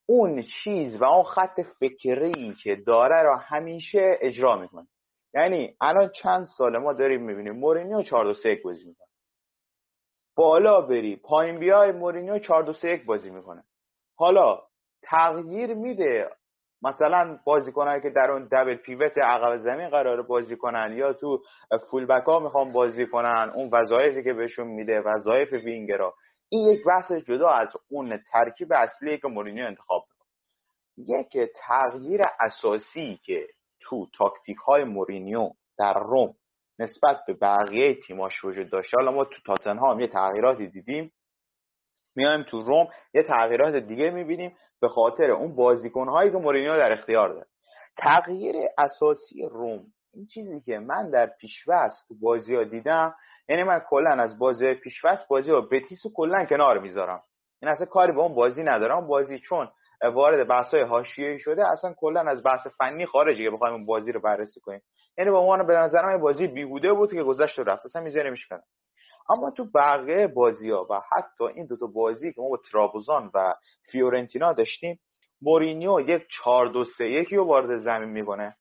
اون 0.10 0.44
چیز 0.64 1.02
و 1.02 1.04
اون 1.04 1.24
خط 1.24 1.62
فکری 1.80 2.56
که 2.64 2.76
داره 2.76 3.22
رو 3.22 3.38
همیشه 3.38 4.18
اجرا 4.22 4.56
می‌کنه. 4.56 4.88
یعنی 5.34 5.76
الان 5.82 6.12
چند 6.22 6.46
سال 6.58 6.78
ما 6.78 6.94
داریم 6.94 7.22
می‌بینیم 7.22 7.54
مورینیو 7.54 8.02
4 8.02 8.26
2 8.26 8.34
3 8.34 8.62
بازی 8.64 8.86
می‌کنه. 8.86 9.08
بالا 10.38 10.82
بری 10.82 11.16
پایین 11.16 11.60
بیای 11.60 11.92
مورینیو 11.92 12.40
4 12.40 12.64
2 12.64 12.74
3 12.74 13.02
بازی 13.06 13.30
می‌کنه. 13.30 13.64
حالا 14.18 14.62
تغییر 15.04 15.74
میده. 15.74 16.30
مثلا 16.84 17.40
بازیکنایی 17.46 18.02
که 18.02 18.10
در 18.10 18.32
اون 18.32 18.48
دبل 18.52 18.76
پیوت 18.76 19.18
عقب 19.18 19.58
زمین 19.58 19.90
قرار 19.90 20.22
بازی 20.22 20.58
کنن 20.58 20.94
یا 20.98 21.14
تو 21.14 21.42
full 21.92 22.06
back 22.06 22.24
ها 22.24 22.40
می‌خوان 22.40 22.72
بازی 22.72 23.06
کنن 23.08 23.52
اون 23.56 23.70
وظایفی 23.74 24.24
که 24.24 24.34
بهشون 24.34 24.68
میده 24.68 25.02
وظایف 25.02 25.54
وینگرا. 25.54 26.14
این 26.50 26.68
یک 26.68 26.84
بحث 26.86 27.12
جدا 27.12 27.50
از 27.50 27.74
اون 27.90 28.20
ترکیب 28.32 28.74
اصلی 28.74 29.18
که 29.18 29.28
مورینیو 29.28 29.66
انتخاب 29.66 30.04
یک 30.98 31.38
تغییر 31.68 32.22
اساسی 32.40 33.20
که 33.26 33.48
تو 33.82 34.08
تاکتیک 34.18 34.58
های 34.58 34.84
مورینیو 34.84 35.50
در 35.78 35.94
روم 35.94 36.34
نسبت 36.80 37.18
به 37.28 37.34
بقیه 37.34 37.96
تیماش 38.08 38.44
وجود 38.44 38.70
داشته 38.70 38.98
حالا 38.98 39.12
ما 39.12 39.26
تو 39.26 39.42
تاتنهام 39.46 40.00
یه 40.00 40.08
تغییراتی 40.08 40.68
دیدیم. 40.68 41.12
میایم 42.16 42.44
تو 42.44 42.62
روم 42.62 42.88
یه 43.14 43.24
تغییرات 43.24 43.76
دیگه 43.76 44.10
می‌بینیم. 44.10 44.56
به 44.82 44.88
خاطر 44.88 45.32
اون 45.32 45.56
بازیکنهایی 45.56 46.32
که 46.32 46.38
مورینیو 46.38 46.78
در 46.78 46.92
اختیار 46.92 47.30
داره. 47.30 47.46
تغییر 47.98 48.56
اساسی 48.78 49.44
روم. 49.52 49.84
این 50.14 50.26
چیزی 50.26 50.62
که 50.62 50.80
من 50.80 51.10
در 51.10 51.26
پیشوست 51.26 52.08
تو 52.08 52.16
بازی 52.22 52.56
ها 52.56 52.64
دیدم 52.64 53.16
یعنی 53.50 53.64
من 53.64 53.80
کلا 53.90 54.10
از 54.10 54.40
بازی 54.40 54.74
پیشوست 54.74 55.28
بازی 55.28 55.52
ها 55.52 55.62
بتیس 55.62 56.00
کلا 56.16 56.46
کنار 56.46 56.80
می‌ذارم. 56.80 57.22
این 57.62 57.72
اصلا 57.72 57.86
کاری 57.86 58.12
به 58.12 58.20
اون 58.20 58.36
بازی 58.36 58.64
ندارم. 58.64 59.08
بازی 59.08 59.40
چون 59.40 59.70
وارد 60.14 60.48
بحث 60.48 60.74
های 60.74 60.84
حاشیه‌ای 60.84 61.40
شده 61.40 61.72
اصلا 61.72 61.94
کلا 61.98 62.22
از 62.22 62.44
بحث 62.44 62.68
فنی 62.78 63.06
خارجه 63.06 63.44
که 63.44 63.50
بخوایم 63.50 63.74
اون 63.74 63.86
بازی 63.86 64.12
رو 64.12 64.20
بررسی 64.20 64.60
کنیم. 64.60 64.82
یعنی 65.18 65.32
به 65.32 65.38
عنوان 65.38 65.68
به 65.68 65.74
نظر 65.74 66.18
بازی 66.18 66.48
بیهوده 66.48 66.94
بود 66.94 67.12
که 67.12 67.24
گذشت 67.24 67.60
و 67.60 67.64
رفت. 67.64 67.86
اصلا 67.86 68.02
می‌ذاره 68.02 68.30
میشکنه 68.30 68.64
اما 69.30 69.52
تو 69.52 69.66
بقیه 69.76 70.28
بازی 70.28 70.70
ها 70.70 70.88
و 70.90 71.02
حتی 71.12 71.44
این 71.44 71.66
دو 71.66 71.78
تا 71.78 71.86
بازی 71.86 72.34
که 72.34 72.42
ما 72.42 72.50
با 72.50 72.58
ترابوزان 72.72 73.32
و 73.34 73.54
فیورنتینا 73.92 74.54
داشتیم 74.54 75.00
مورینیو 75.42 76.00
یک 76.00 76.28
4 76.44 76.68
2 76.68 76.86
3 76.86 77.06
1 77.06 77.34
رو 77.34 77.46
وارد 77.46 77.78
زمین 77.78 78.10
می‌کنه 78.10 78.56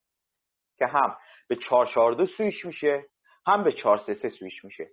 که 0.78 0.86
هم 0.86 1.16
به 1.48 1.56
4 1.56 1.86
4 1.86 2.14
2 2.14 2.26
سویش 2.26 2.64
میشه 2.64 3.04
هم 3.46 3.64
به 3.64 3.72
4 3.72 3.98
3 3.98 4.14
3 4.14 4.28
سویش 4.28 4.64
میشه. 4.64 4.88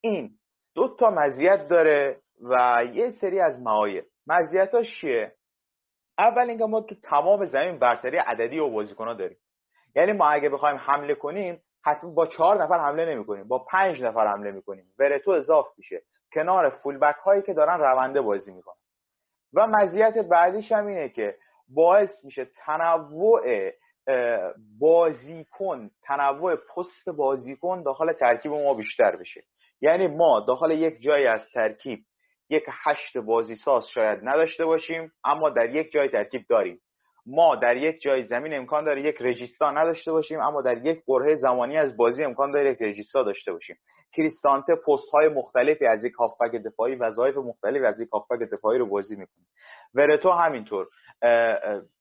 این 0.00 0.30
دو 0.74 0.96
تا 0.98 1.10
مزیت 1.10 1.68
داره 1.68 2.20
و 2.50 2.84
یه 2.94 3.10
سری 3.10 3.40
از 3.40 3.60
معایب. 3.60 4.04
مزیتاش 4.26 5.00
چیه؟ 5.00 5.34
اول 6.18 6.48
اینکه 6.48 6.64
ما 6.64 6.80
تو 6.80 6.94
تمام 6.94 7.46
زمین 7.46 7.78
برتری 7.78 8.16
عددی 8.16 8.58
و 8.58 8.70
بازیکن‌ها 8.70 9.14
داریم. 9.14 9.38
یعنی 9.96 10.12
ما 10.12 10.28
اگه 10.28 10.48
بخوایم 10.48 10.76
حمله 10.76 11.14
کنیم 11.14 11.62
حتما 11.84 12.10
با 12.10 12.26
چهار 12.26 12.62
نفر 12.64 12.78
حمله 12.78 13.14
نمی‌کنیم. 13.14 13.48
با 13.48 13.58
پنج 13.58 14.02
نفر 14.02 14.26
حمله 14.26 14.50
می‌کنیم. 14.50 14.84
ورتو 14.98 15.30
اضاف 15.30 15.66
میشه. 15.78 16.02
کنار 16.32 16.70
فول 16.70 16.98
بک 16.98 17.16
هایی 17.16 17.42
که 17.42 17.54
دارن 17.54 17.78
رونده 17.78 18.20
بازی 18.20 18.52
می‌کنن. 18.52 18.74
و 19.54 19.66
مزیت 19.66 20.18
بعدیش 20.18 20.72
هم 20.72 20.86
اینه 20.86 21.08
که 21.08 21.36
باعث 21.68 22.24
میشه 22.24 22.44
تنوع 22.44 23.70
بازیکن 24.80 25.90
تنوع 26.02 26.56
پست 26.56 27.08
بازیکن 27.08 27.82
داخل 27.82 28.12
ترکیب 28.12 28.52
ما 28.52 28.74
بیشتر 28.74 29.16
بشه. 29.16 29.42
یعنی 29.80 30.06
ما 30.06 30.40
داخل 30.40 30.70
یک 30.70 31.00
جایی 31.00 31.26
از 31.26 31.40
ترکیب 31.54 31.98
یک 32.50 32.64
هشت 32.84 33.18
بازی 33.18 33.54
ساز 33.54 33.88
شاید 33.88 34.18
نداشته 34.22 34.64
باشیم 34.64 35.12
اما 35.24 35.50
در 35.50 35.70
یک 35.70 35.92
جای 35.92 36.08
ترکیب 36.08 36.42
داریم. 36.48 36.80
ما 37.26 37.56
در 37.56 37.76
یک 37.76 38.00
جای 38.00 38.24
زمین 38.24 38.54
امکان 38.54 38.84
داره 38.84 39.02
یک 39.02 39.16
رژیستا 39.20 39.70
نداشته 39.70 40.12
باشیم 40.12 40.40
اما 40.40 40.62
در 40.62 40.86
یک 40.86 41.04
بره 41.08 41.34
زمانی 41.34 41.76
از 41.76 41.96
بازی 41.96 42.24
امکان 42.24 42.50
داره 42.50 42.70
یک 42.70 42.82
رژیستا 42.82 43.22
داشته 43.22 43.52
باشیم. 43.52 43.76
کریستانته 44.16 44.74
پست 44.74 45.08
های 45.12 45.28
مختلفی 45.28 45.86
از 45.86 46.04
یک 46.04 46.12
هافبک 46.12 46.52
دفاعی 46.52 46.94
وظایف 46.94 47.36
مختلفی 47.36 47.84
از 47.84 48.00
یک 48.00 48.08
هافبک 48.12 48.50
دفاعی 48.52 48.78
رو 48.78 48.86
بازی 48.86 49.16
می‌کنه. 49.16 49.44
ورتو 49.94 50.30
همینطور 50.30 50.88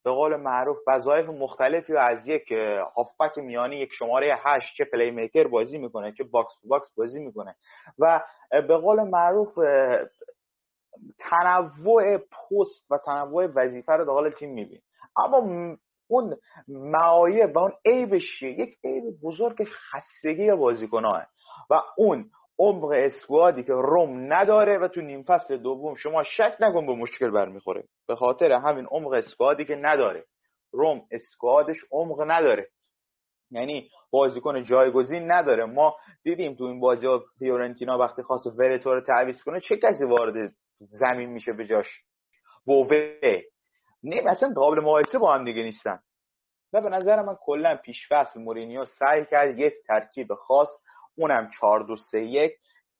به 0.03 0.11
قول 0.11 0.35
معروف 0.35 0.77
وظایف 0.87 1.29
مختلفی 1.29 1.93
رو 1.93 1.99
از 1.99 2.27
یک 2.27 2.51
هافبک 2.95 3.37
میانی 3.37 3.75
یک 3.75 3.89
شماره 3.93 4.37
8 4.43 4.75
چه 4.77 4.85
playmaker 4.85 5.47
بازی 5.47 5.77
می‌کنه 5.77 6.11
چه 6.11 6.23
box 6.23 6.53
to 6.61 6.67
box 6.67 6.93
بازی 6.97 7.19
می‌کنه. 7.23 7.55
و 7.99 8.21
به 8.51 8.77
قول 8.77 9.03
معروف 9.03 9.53
تنوع 11.19 12.17
پست 12.17 12.91
و 12.91 12.97
تنوع 13.05 13.47
وظیفه 13.55 13.93
رو 13.93 14.05
داخل 14.05 14.29
تیم 14.29 14.53
می‌بینه. 14.53 14.81
اما 15.17 15.77
اون 16.07 16.37
معایب 16.67 17.55
و 17.55 17.59
اون 17.59 17.71
عیبش 17.85 18.41
یک 18.41 18.77
عیب 18.83 19.03
بزرگ 19.23 19.63
خستگی 19.63 20.51
بازیکناه. 20.51 21.25
و 21.69 21.81
اون 21.97 22.29
عمق 22.59 22.91
اسکوادی 22.95 23.63
که 23.63 23.73
روم 23.73 24.33
نداره 24.33 24.77
و 24.77 24.87
تو 24.87 25.01
نیم 25.01 25.23
فصل 25.23 25.57
دوم 25.57 25.95
شما 25.95 26.23
شک 26.23 26.57
نکن 26.59 26.85
به 26.85 26.93
مشکل 26.93 27.31
برمیخوره. 27.31 27.83
به 28.07 28.15
خاطر 28.15 28.51
همین 28.51 28.85
عمق 28.85 29.11
اسکوادی 29.11 29.65
که 29.65 29.75
نداره. 29.75 30.25
روم 30.71 31.01
اسکوادش 31.11 31.77
عمق 31.91 32.23
نداره. 32.27 32.69
یعنی 33.51 33.89
بازیکن 34.11 34.63
جایگزین 34.63 35.31
نداره. 35.31 35.65
ما 35.65 35.95
دیدیم 36.23 36.55
تو 36.55 36.63
این 36.63 36.79
بازی 36.79 37.07
ها 37.07 37.23
فیورنتینا 37.39 37.97
وقتی 37.97 38.23
خواست 38.23 38.47
ورتو 38.47 38.93
رو 38.93 39.01
تعویض 39.01 39.43
کنه 39.43 39.59
چه 39.59 39.77
کسی 39.77 40.05
وارد 40.05 40.53
زمین 40.79 41.29
میشه 41.29 41.53
به 41.53 41.65
جاش؟ 41.65 41.87
بووه 42.65 43.19
نه 44.03 44.21
اصلا 44.29 44.53
قابل 44.55 44.79
مقایسه 44.79 45.17
با 45.17 45.33
هم 45.33 45.45
دیگه 45.45 45.63
نیستن. 45.63 45.99
و 46.73 46.81
به 46.81 46.89
نظر 46.89 47.21
من 47.21 47.35
کلا 47.41 47.75
پیش 47.75 48.07
فصل 48.09 48.41
مورینیو 48.41 48.85
سعی 48.85 49.25
کرد 49.25 49.59
یک 49.59 49.73
ترکیب 49.87 50.33
خاص 50.33 50.69
اونم 51.15 51.49
4 51.59 51.83
2 51.83 51.95
3 51.95 52.19
1 52.19 52.51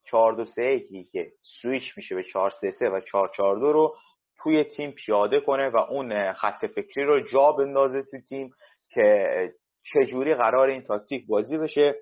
4 0.06 0.34
2 0.34 0.46
3 0.46 0.64
1 0.64 1.12
که 1.12 1.32
سویچ 1.62 1.98
میشه 1.98 2.16
به 2.16 2.24
4 2.24 2.50
3 2.50 2.72
3 2.72 2.90
و 2.90 3.00
4 3.00 3.32
4 3.36 3.60
2 3.60 3.72
رو 3.74 3.96
توی 4.38 4.64
تیم 4.64 4.92
پیاده 4.92 5.40
کنه 5.40 5.70
و 5.70 5.78
اون 5.78 6.34
خط 6.34 6.66
فکری 6.66 7.04
رو 7.04 7.20
جا 7.20 7.52
بندازه 7.52 8.04
تو 8.04 8.22
تیم 8.22 8.54
که 8.90 9.54
چجوری 9.84 10.36
قرار 10.36 10.68
این 10.68 10.82
تاکتیک 10.82 11.28
بازی 11.28 11.58
بشه. 11.58 11.96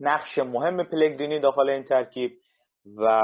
نقش 0.00 0.38
مهم 0.38 0.84
پلگرینی 0.84 1.40
داخل 1.40 1.68
این 1.70 1.84
ترکیب 1.84 2.32
و 2.96 3.22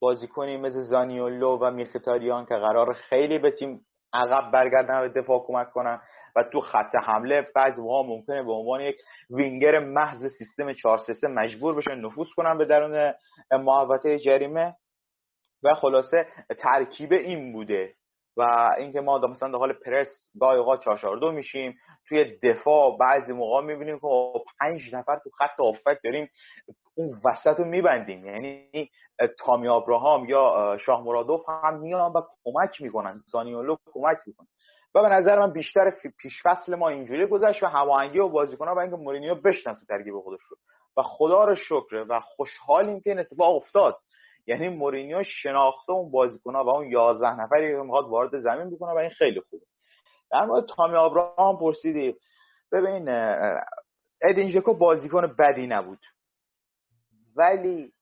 بازیکنی 0.00 0.56
مثل 0.56 0.80
زانیولو 0.80 1.58
و 1.58 1.70
میختاریان 1.70 2.46
که 2.46 2.54
قرار 2.54 2.92
خیلی 2.92 3.38
به 3.38 3.50
تیم 3.50 3.86
عقب 4.12 4.50
برگردن 4.52 5.00
و 5.00 5.08
دفاع 5.08 5.44
کمک 5.46 5.70
کنن 5.70 6.00
و 6.36 6.42
تو 6.42 6.60
خط 6.60 6.94
حمله 7.06 7.46
بعضی 7.54 7.82
موقع 7.82 8.08
ممکنه 8.08 8.42
به 8.42 8.52
عنوان 8.52 8.80
یک 8.80 8.96
وینگر 9.30 9.78
محض 9.78 10.26
سیستم 10.38 10.72
4 10.72 10.98
3 10.98 11.28
مجبور 11.28 11.74
بشن 11.74 11.94
نفوذ 11.94 12.28
کنن 12.36 12.58
به 12.58 12.64
درون 12.64 13.14
محوطه 13.52 14.18
جریمه. 14.18 14.74
و 15.62 15.74
خلاصه 15.74 16.26
ترکیب 16.58 17.12
این 17.12 17.52
بوده 17.52 17.94
و 18.36 18.70
اینکه 18.78 19.00
ما 19.00 19.18
مثلا 19.18 19.50
داخل 19.50 19.72
پرس 19.72 20.08
گاهی 20.40 20.58
اوقات 20.58 20.84
4 20.84 21.30
میشیم 21.32 21.78
توی 22.08 22.38
دفاع 22.42 22.98
بعضی 23.00 23.32
موقع 23.32 23.62
می‌بینیم 23.62 23.98
که 23.98 24.06
پنج 24.60 24.94
نفر 24.94 25.18
تو 25.24 25.30
خط 25.30 25.60
آفک 25.60 25.98
داریم 26.04 26.30
اون 26.96 27.20
وسط 27.24 27.58
رو 27.58 27.64
میبندیم. 27.64 28.26
یعنی 28.26 28.90
تامی 29.38 29.68
آبراهام 29.68 30.28
یا 30.28 30.76
شاه 30.80 31.04
مرادوف 31.04 31.48
هم 31.48 31.78
میان 31.78 32.12
و 32.12 32.22
کمک 32.44 32.82
می‌کنن. 32.82 33.16
زانیولو 33.32 33.76
کمک 33.92 34.18
می‌کنن 34.26 34.46
و 34.94 35.02
به 35.02 35.08
نظر 35.08 35.38
من 35.38 35.52
بیشتر 35.52 35.90
پیش 36.18 36.42
فصل 36.44 36.74
ما 36.74 36.88
اینجوری 36.88 37.26
گذشت 37.26 37.62
و 37.62 37.66
هماهنگی 37.66 38.18
و 38.18 38.28
بازیکن‌ها 38.28 38.74
با 38.74 38.80
اینکه 38.80 38.96
مورینیو 38.96 39.34
بشناسه 39.34 39.86
ترکیب 39.88 40.20
خودش 40.20 40.40
رو. 40.48 40.56
و 40.96 41.02
خدا 41.02 41.44
رو 41.44 41.54
شکر 41.54 42.04
و 42.08 42.20
خوشحالیم 42.20 43.00
که 43.00 43.10
این 43.10 43.18
اتفاق 43.18 43.56
افتاد. 43.56 43.96
یعنی 44.46 44.68
مورینیو 44.68 45.22
شناخته 45.22 45.92
اون 45.92 46.10
بازیکن‌ها 46.10 46.64
و 46.64 46.68
اون 46.68 46.86
11 46.86 47.40
نفری 47.40 47.72
که 47.72 47.82
می‌خواد 47.82 48.08
وارد 48.08 48.38
زمین 48.38 48.70
بکنه 48.70 48.92
و 48.92 48.98
این 48.98 49.10
خیلی 49.10 49.40
خوبه. 49.40 49.64
در 50.30 50.44
مورد 50.44 50.66
تامی 50.76 50.96
آبراهام 50.96 51.58
پرسیدی. 51.58 52.16
ببین 52.72 53.08
ادین 54.22 54.48
ژکو 54.48 54.74
بازیکن 54.74 55.34
بدی 55.38 55.66
نبود. 55.66 55.98
ولی 57.36 57.92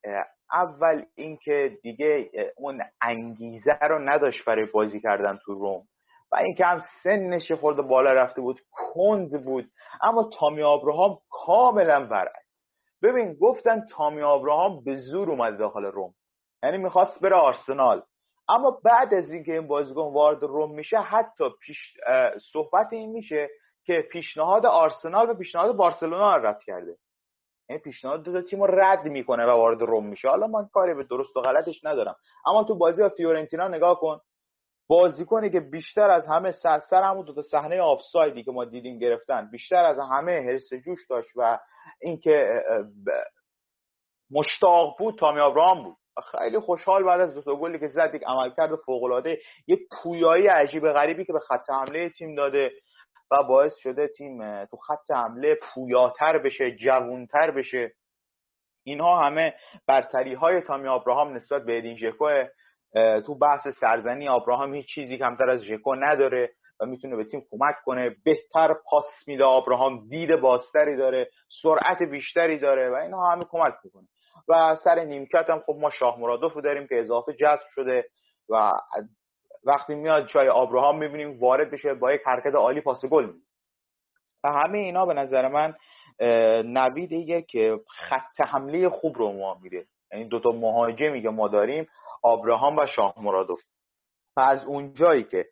اول 0.53 1.05
اینکه 1.15 1.79
دیگه 1.83 2.31
اون 2.57 2.83
انگیزه 3.03 3.79
رو 3.81 3.99
نداشت 3.99 4.45
برای 4.45 4.67
بازی 4.67 5.01
کردن 5.01 5.39
تو 5.45 5.55
روم. 5.55 5.83
و 6.33 6.37
اینکه 6.37 6.65
هم 6.65 6.83
سنش 7.03 7.53
خورده 7.53 7.83
بالا 7.83 8.13
رفته 8.13 8.41
بود 8.41 8.61
کند 8.71 9.45
بود. 9.45 9.65
اما 10.03 10.31
تامی 10.39 10.63
آبراهام 10.63 11.19
کاملا 11.31 12.07
برعکس. 12.07 12.65
ببین 13.03 13.35
گفتن 13.35 13.87
تامی 13.91 14.23
آبراهام 14.23 14.85
به 14.85 14.97
زور 14.97 15.31
اومد 15.31 15.59
داخل 15.59 15.85
روم. 15.85 16.15
یعنی 16.63 16.79
می‌خواست 16.79 17.21
بره 17.23 17.37
آرسنال. 17.37 18.03
اما 18.49 18.81
بعد 18.85 19.15
از 19.15 19.33
اینکه 19.33 19.53
این 19.53 19.67
بازیکن 19.67 20.13
وارد 20.13 20.43
روم 20.43 20.75
میشه 20.75 20.99
حتی 20.99 21.45
پیش 21.63 21.79
صحبت 22.53 22.93
این 22.93 23.11
میشه 23.11 23.49
که 23.87 24.09
پیشنهاد 24.13 24.67
آرسنال 24.67 25.31
و 25.31 25.35
پیشنهاد 25.35 25.77
بارسلونا 25.77 26.37
رد 26.37 26.63
کرده. 26.67 26.97
این 27.69 27.79
پیشنهاد 27.79 28.23
دو 28.23 28.43
تیم 28.43 28.63
رو 28.63 28.81
رد 28.81 29.05
می‌کنه 29.05 29.47
و 29.47 29.51
وارد 29.51 29.83
روم 29.83 30.07
میشه. 30.07 30.29
حالا 30.29 30.47
من 30.47 30.69
کاری 30.73 30.95
به 30.95 31.05
درست 31.05 31.37
و 31.37 31.41
غلطش 31.41 31.85
ندارم. 31.85 32.17
اما 32.47 32.65
تو 32.65 32.75
بازی 32.75 33.03
با 33.03 33.09
فیورنتینا 33.09 33.69
نگاه 33.69 34.01
کن. 34.01 34.21
بازیکنی 34.89 35.51
که 35.51 35.61
بیشتر 35.61 36.11
از 36.11 36.27
همه 36.27 36.53
سر 36.53 36.81
سر 36.81 37.03
همون 37.03 37.25
دو 37.25 37.35
تا 37.35 37.43
صحنه 37.43 37.81
آفسایدی 37.81 38.43
که 38.43 38.51
ما 38.51 38.65
دیدیم 38.65 38.99
گرفتن 38.99 39.51
بیشتر 39.51 39.85
از 39.85 39.99
همه 39.99 40.41
حرس 40.41 40.69
جوش 40.85 40.99
داشت 41.11 41.31
و 41.37 41.59
اینکه 42.01 42.63
مشتاق 44.31 44.97
بود 44.99 45.19
تامی 45.19 45.41
آبراهام 45.41 45.83
بود. 45.83 45.97
خیلی 46.33 46.59
خوشحال 46.59 47.05
بعد 47.05 47.21
از 47.21 47.35
دو 47.35 47.57
گلی 47.57 47.79
که 47.79 47.89
زد 47.89 48.15
یک 48.15 48.23
عملکرد 48.27 48.77
فوق 48.77 49.03
العاده 49.03 49.39
یه 49.67 49.79
پویایی 50.03 50.47
عجیب 50.47 50.93
غریبی 50.93 51.25
که 51.25 51.33
به 51.33 51.41
خط 51.41 51.71
حمله 51.71 52.11
تیم 52.11 52.35
داده. 52.35 52.71
و 53.31 53.43
باعث 53.43 53.77
شده 53.77 54.09
تیم 54.09 54.65
تو 54.65 54.77
خط 54.77 55.11
حمله 55.11 55.59
پویاتر 55.63 56.39
بشه 56.39 56.77
جوونتر 56.77 57.51
بشه. 57.51 57.93
اینها 58.87 59.23
همه 59.23 59.55
برتری 59.87 60.35
های 60.35 60.61
تامی 60.61 60.89
آبراهام 60.89 61.35
نسبت 61.35 61.63
به 61.63 61.79
ادین 61.79 61.97
ژکو 61.97 62.45
تو 63.27 63.39
بحث 63.39 63.69
سرزنی 63.81 64.29
آبراهام 64.29 64.75
هیچ 64.75 64.87
چیزی 64.95 65.19
کمتر 65.19 65.51
از 65.51 65.65
ژکو 65.65 65.95
نداره 65.95 66.51
و 66.81 66.87
می‌تونه 66.87 67.17
به 67.17 67.25
تیم 67.25 67.43
کمک 67.51 67.75
کنه. 67.85 68.17
بهتر 68.25 68.75
پاس 68.85 69.05
میده 69.27 69.45
آبراهام 69.45 70.09
دید 70.09 70.37
بازتری 70.37 70.97
داره 70.97 71.31
سرعت 71.63 72.03
بیشتری 72.11 72.59
داره 72.59 72.91
و 72.91 72.95
اینها 72.95 73.33
همه 73.33 73.45
کمک 73.51 73.75
می‌کنه. 73.85 74.07
و 74.49 74.77
سر 74.85 75.05
نیمکت 75.05 75.51
هم 75.51 75.63
خب 75.67 75.77
ما 75.81 75.91
شاه 75.91 76.21
مرادوف 76.21 76.57
داریم 76.57 76.87
که 76.87 77.01
اضافه 77.01 77.33
جذب 77.33 77.67
شده 77.71 78.05
و 78.51 78.71
وقتی 79.65 79.95
میاد 79.95 80.27
جای 80.27 80.49
آبراهام 80.49 80.99
می‌بینیم 80.99 81.39
وارد 81.41 81.71
بشه 81.71 81.95
با 81.95 82.13
یک 82.13 82.21
حرکت 82.27 82.55
عالی 82.55 82.81
پاس 82.81 83.05
گل 83.05 83.33
و 84.45 84.49
همه 84.49 84.79
اینا 84.79 85.07
به 85.07 85.15
نظر 85.15 85.49
من 85.49 85.75
نویدیه 86.63 87.43
که 87.43 87.81
خط 87.89 88.41
حمله 88.41 88.89
خوب 88.89 89.19
رو 89.19 89.33
ما 89.33 89.59
میده. 89.63 89.87
یعنی 90.13 90.25
دوتا 90.25 90.53
مهاجمی 90.53 91.23
که 91.23 91.29
ما 91.29 91.49
داریم 91.49 91.89
آبراهام 92.23 92.79
و 92.79 92.87
شاه 92.87 93.15
مرادوف 93.17 93.61
و 94.37 94.41
از 94.41 94.65
اونجایی 94.65 95.25
که 95.25 95.47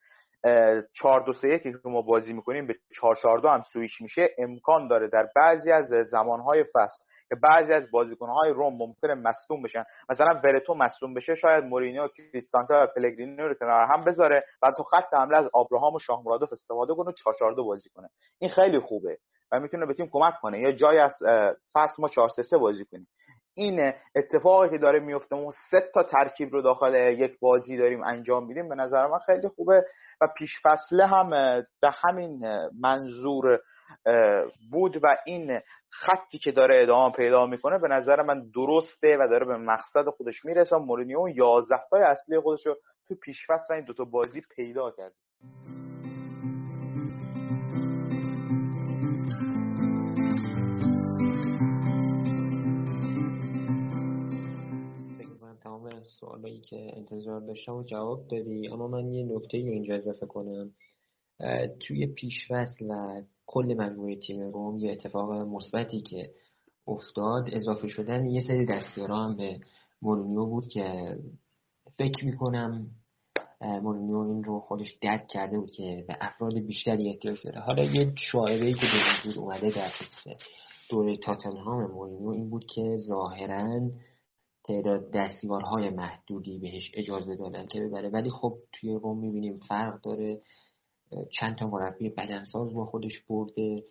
4 0.93 1.21
2 1.27 1.33
3 1.33 1.59
که 1.59 1.73
ما 1.85 2.03
بازی 2.03 2.33
می‌کنیم 2.33 2.67
به 2.67 2.75
4 3.01 3.17
4 3.23 3.39
2 3.39 3.49
هم 3.49 3.63
سویش 3.63 4.01
میشه 4.01 4.31
امکان 4.39 4.89
داره 4.89 5.09
در 5.09 5.29
بعضی 5.37 5.71
از 5.71 5.87
زمانهای 5.87 6.65
فصل 6.75 7.03
که 7.33 7.37
بعضی 7.37 7.73
از 7.73 7.91
بازیکنهای 7.91 8.51
روم 8.51 8.77
ممکنه 8.77 9.15
مصدوم 9.15 9.63
بشن. 9.63 9.85
مثلا 10.09 10.41
ورتو 10.45 10.75
مصدوم 10.75 11.15
بشه 11.15 11.35
شاید 11.35 11.65
مورینیو 11.65 12.09
کریستانتا 12.09 12.83
و 12.83 12.87
پلگرینی 12.87 13.37
رو 13.37 13.55
کنار 13.55 13.87
هم 13.87 14.05
بذاره 14.05 14.45
و 14.63 14.73
تو 14.77 14.83
خط 14.83 15.15
حمله 15.15 15.37
از 15.37 15.51
ابراهام 15.55 15.95
و 15.95 15.99
شاهمرادوف 15.99 16.53
استفاده 16.53 16.95
کنه 16.95 17.13
4 17.25 17.35
4 17.39 17.55
2 17.55 17.65
بازی 17.65 17.91
کنه. 17.91 18.09
این 18.41 18.51
خیلی 18.51 18.79
خوبه 18.79 19.19
و 19.53 19.61
می‌تونه 19.61 19.87
به 19.87 19.95
تیم 19.95 20.09
کمک 20.13 20.35
کنه. 20.43 20.61
یا 20.61 20.73
جای 20.73 20.99
از 20.99 21.15
فصل 21.75 21.95
ما 21.99 22.09
4 22.09 22.29
3 22.29 22.59
بازی 22.59 22.85
کنیم. 22.85 23.09
این 23.57 23.93
اتفاقی 24.17 24.71
که 24.71 24.79
داره 24.79 25.01
میفته 25.01 25.37
ما 25.37 25.51
سه 25.71 25.91
تا 25.95 26.03
ترکیب 26.03 26.53
رو 26.53 26.63
داخل 26.63 26.95
یک 26.95 27.39
بازی 27.41 27.77
داریم 27.77 28.05
انجام 28.05 28.47
میدیم 28.47 28.69
به 28.69 28.75
نظر 28.75 29.07
من 29.07 29.19
خیلی 29.19 29.49
خوبه 29.49 29.85
و 30.21 30.29
پیش 30.37 30.51
فصله 30.63 31.07
هم 31.07 31.31
به 31.83 31.91
همین 31.91 32.41
منظور 32.81 33.61
بود 34.71 35.05
و 35.05 35.17
این 35.27 35.61
خطی 35.93 36.39
که 36.39 36.53
داره 36.53 36.83
ادامه 36.83 37.13
پیدا 37.13 37.47
می‌کنه 37.47 37.79
به 37.79 37.89
نظر 37.89 38.23
من 38.23 38.51
درسته 38.55 39.17
و 39.21 39.29
داره 39.31 39.47
به 39.47 39.57
مقصد 39.57 40.09
خودش 40.09 40.45
می‌رسه. 40.45 40.77
مورینیو 40.77 41.29
11 41.29 41.77
تای 41.91 42.03
اصلی 42.03 42.41
خودش 42.41 42.67
رو 42.67 42.77
تو 43.09 43.15
پیش 43.15 43.47
فصل 43.49 43.75
این 43.75 43.85
دوتا 43.85 44.05
بازی 44.05 44.43
پیدا 44.57 44.91
کرد. 44.91 45.13
سوالایی 56.21 56.61
که 56.61 56.93
انتظار 56.97 57.41
داشتم 57.41 57.75
و 57.75 57.83
جواب 57.83 58.29
دادی. 58.31 58.69
اما 58.69 58.89
من 58.89 59.13
یه 59.13 59.37
نکته 59.37 59.57
اینجا 59.57 59.95
اضافه 59.95 60.27
کنم. 60.27 60.71
توی 61.81 62.07
پیشفصل 62.07 62.87
و 62.89 63.23
کل 63.47 63.75
مجموعه 63.79 64.17
تیم 64.17 64.41
روم 64.41 64.79
یه 64.79 64.93
اتفاق 64.93 65.33
مثبتی 65.33 66.01
که 66.01 66.31
افتاد 66.87 67.49
اضافه 67.53 67.89
شدن 67.89 68.27
یه 68.27 68.41
سری 68.41 68.67
دستیارا 68.67 69.17
هم 69.17 69.37
به 69.37 69.61
مورینیو 70.03 70.47
بود 70.47 70.67
که 70.67 71.17
فکر 71.99 72.25
می‌کنم 72.25 72.87
مورینیو 73.61 74.17
این 74.19 74.45
رو 74.45 74.61
خودش 74.61 74.99
درک 75.03 75.27
کرده 75.27 75.59
بود 75.59 75.71
که 75.71 76.05
به 76.09 76.17
افراد 76.21 76.59
بیشتری 76.59 77.09
احتیاج 77.09 77.39
داره. 77.45 77.61
حالا 77.61 77.85
یه 77.85 78.13
شاعره 78.17 78.73
که 78.73 78.87
به 78.87 79.31
وجود 79.31 79.39
اومده 79.39 79.71
در 79.71 79.91
دوره 80.91 81.17
تاتنهام 81.17 81.91
مورینیو 81.91 82.29
این 82.29 82.51
بود 82.51 82.65
که 82.75 82.97
ظاهرا 82.97 83.91
تعداد 84.65 85.11
دستیوارهای 85.15 85.91
محدودی 85.91 86.59
بهش 86.59 86.93
اجازه 86.95 87.37
دادن 87.37 87.67
که 87.67 87.81
ببره. 87.81 88.09
ولی 88.09 88.31
خب 88.31 88.55
توی 88.73 88.95
روم 88.95 89.19
می‌بینیم 89.19 89.59
فرق 89.69 90.01
داره. 90.01 90.41
چند 91.31 91.57
تا 91.57 91.67
مربی 91.67 92.09
بدنساز 92.09 92.75
با 92.75 92.87
خودش 92.87 93.21
برده 93.21 93.85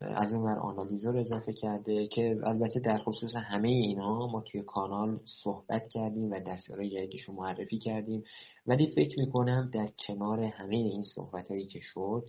از 0.00 0.32
اون 0.32 0.42
ور 0.42 0.58
آنالیزا 0.58 1.10
رو 1.10 1.20
اضافه 1.20 1.52
کرده 1.52 2.06
که 2.06 2.36
البته 2.44 2.80
در 2.80 2.98
خصوص 2.98 3.36
همه 3.36 3.68
اینا 3.68 4.26
ما 4.26 4.40
توی 4.40 4.62
کانال 4.62 5.20
صحبت 5.42 5.88
کردیم 5.88 6.30
و 6.30 6.40
دستیارهای 6.40 6.90
جدیدش 6.90 7.20
رو 7.22 7.34
معرفی 7.34 7.78
کردیم. 7.78 8.24
ولی 8.66 8.86
فکر 8.86 9.18
می‌کنم 9.18 9.70
در 9.72 9.88
کنار 10.06 10.40
همه 10.40 10.76
این 10.76 11.02
صحبت 11.02 11.50
هایی 11.50 11.66
که 11.66 11.80
شد 11.82 12.24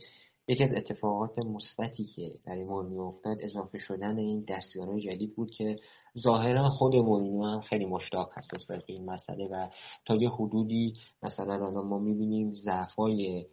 یکی 0.47 0.64
از 0.64 0.74
اتفاقات 0.74 1.39
مثبتی 1.39 2.04
که 2.04 2.32
برای 2.45 2.64
مورینیو 2.64 3.02
افتاد 3.02 3.38
اضافه 3.41 3.78
شدن 3.78 4.18
این 4.18 4.45
دستیارهای 4.47 5.02
جدید 5.02 5.36
بود 5.36 5.52
که 5.52 5.80
ظاهرا 6.18 6.70
خود 6.70 6.95
مورینیو 6.95 7.43
هم 7.43 7.62
خیلی 7.62 7.86
مشتاق 7.86 8.32
هست 8.34 8.68
به 8.68 8.84
این 8.86 9.06
مسئله 9.06 9.47
و 9.52 9.68
تا 10.06 10.16
یه 10.16 10.30
حدودی 10.30 10.93
مثلا 11.24 11.54
الان 11.54 11.88
ما 11.88 12.00
می‌بینیم 12.00 12.54
ضعفای 12.54 13.45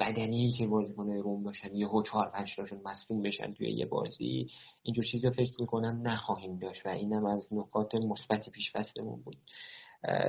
بدنی 0.00 0.50
که 0.50 0.66
بازیکن 0.66 1.10
روم 1.10 1.42
داشتن 1.42 1.74
یهو 1.74 2.02
چهار 2.02 2.30
پنج 2.30 2.56
تاشون 2.56 2.80
مصدوم 2.84 3.22
بشن 3.22 3.52
توی 3.52 3.70
یه 3.70 3.86
بازی 3.86 4.50
اینجور 4.82 5.04
چیزا 5.04 5.30
فکر 5.30 5.60
می‌کنم 5.60 6.00
نخواهیم 6.02 6.58
داشت 6.58 6.86
و 6.86 6.88
اینم 6.88 7.26
از 7.26 7.46
نکات 7.52 7.94
مثبت 7.94 8.48
پیش 8.48 8.72
فصلمون 8.72 9.22
بود. 9.22 9.36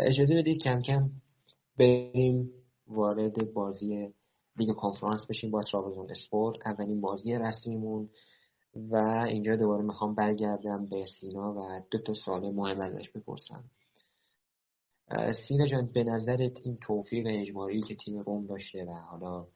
اجازه 0.05 0.35
بدید 0.35 0.63
کم 0.63 0.81
کم 0.81 1.09
بریم 1.77 2.51
وارد 2.87 3.53
بازی 3.53 4.13
لیگ 4.57 4.75
کنفرانس 4.75 5.25
بشیم 5.25 5.51
با 5.51 5.63
ترابزون 5.63 6.11
اسپورت. 6.11 6.67
اولین 6.67 7.01
بازی 7.01 7.33
رسمیمون 7.33 8.09
و 8.75 8.95
اینجا 9.27 9.55
دوباره 9.55 9.83
می‌خوام 9.83 10.15
برگردم 10.15 10.85
به 10.85 11.05
سینا 11.05 11.53
و 11.53 11.81
دو 11.91 11.99
تا 11.99 12.13
سوال 12.13 12.51
مهم 12.51 12.81
ازش 12.81 13.09
بپرسم. 13.09 13.63
سینا 15.47 15.65
جان 15.67 15.85
به 15.93 16.03
نظرت 16.03 16.59
این 16.63 16.77
توفیق 16.77 17.25
اجماعی 17.29 17.81
که 17.81 17.95
تیم 17.95 18.19
روم 18.19 18.45
داشته 18.45 18.85
و 18.85 18.93
حالا 18.93 19.47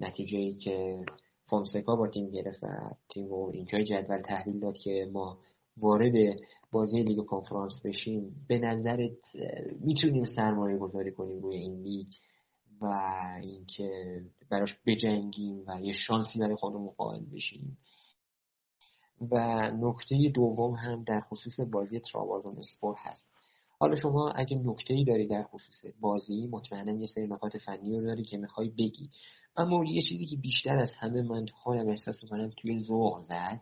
نتیجه 0.00 0.38
ای 0.38 0.54
که 0.54 1.04
فونسکا 1.46 1.96
با 1.96 2.08
تیم 2.08 2.30
گرفت 2.30 2.62
و 2.62 2.68
تیم 3.08 3.28
رو 3.28 3.50
اینجای 3.54 3.84
جدول 3.84 4.22
تحویل 4.22 4.60
داد 4.60 4.76
که 4.76 5.10
ما 5.12 5.38
وارد 5.76 6.38
بازی 6.72 7.02
لیگ 7.02 7.26
کنفرانس 7.26 7.80
بشیم 7.84 8.44
به 8.48 8.58
نظرت 8.58 9.16
می‌تونیم 9.80 10.24
سرمایه 10.24 10.76
گذاری 10.78 11.12
کنیم 11.12 11.40
روی 11.40 11.56
این 11.56 11.82
لیگ 11.82 12.06
و 12.80 12.86
اینکه 13.42 14.20
براش 14.50 14.76
بجنگیم 14.86 15.64
و 15.66 15.80
یه 15.80 15.92
شانسی 15.92 16.38
برای 16.38 16.56
خودمون 16.56 16.88
قائل 16.88 17.24
بشیم. 17.34 17.78
و 19.30 19.36
نکته 19.70 20.28
دوم 20.34 20.74
هم 20.74 21.04
در 21.04 21.20
خصوص 21.20 21.60
بازی 21.60 22.00
ترابازون 22.00 22.58
اسپور 22.58 22.94
هست. 22.98 23.25
حالا 23.78 23.96
شما 23.96 24.30
اگه 24.30 24.56
نکته 24.56 24.94
ای 24.94 25.04
داری 25.04 25.26
در 25.26 25.42
خصوص 25.42 25.92
بازی 26.00 26.46
مطمئنا 26.46 26.92
یه 26.92 27.06
سری 27.06 27.26
نکات 27.26 27.58
فنی 27.58 27.96
رو 27.96 28.06
داری 28.06 28.24
که 28.24 28.36
می‌خوای 28.36 28.68
بگی. 28.68 29.10
اما 29.56 29.84
یه 29.84 30.02
چیزی 30.02 30.26
که 30.26 30.36
بیشتر 30.36 30.78
از 30.78 30.90
همه 30.98 31.22
من 31.22 31.46
خودم 31.46 31.88
احساس 31.88 32.22
می‌کنم 32.22 32.50
توی 32.56 32.80
ذوق 32.80 33.20
زد 33.20 33.60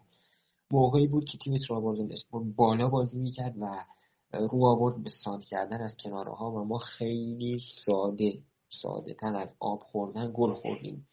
موقعی 0.70 1.06
بود 1.06 1.24
که 1.24 1.38
تیم 1.38 1.58
ترابازون 1.58 2.12
اسپور 2.12 2.44
بالا 2.56 2.88
بازی 2.88 3.18
می‌کرد 3.18 3.54
و 3.60 3.84
رو 4.32 4.66
آورد 4.66 5.02
به 5.02 5.10
ساد 5.24 5.44
کردن 5.44 5.80
از 5.80 5.96
کناره 5.96 6.30
و 6.30 6.64
ما 6.64 6.78
خیلی 6.78 7.60
ساده 7.84 8.38
ساده 8.68 9.14
تر 9.14 9.36
از 9.36 9.48
آب 9.60 9.80
خوردن 9.80 10.32
گل 10.34 10.54
خوردیم. 10.54 11.06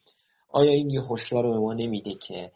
آیا 0.50 0.72
این 0.72 0.90
یه 0.90 1.02
هشدار 1.02 1.44
به 1.44 1.60
ما 1.60 1.74
نمیده 1.74 2.16
که 2.16 2.52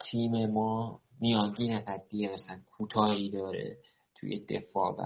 تیم 0.00 0.46
ما 0.46 1.00
میانگین 1.20 1.80
قدی 1.80 2.28
مثلا 2.28 2.60
کوتاهی 2.76 3.30
داره 3.30 3.76
توی 4.14 4.40
دفاع 4.40 4.96
و 4.98 5.02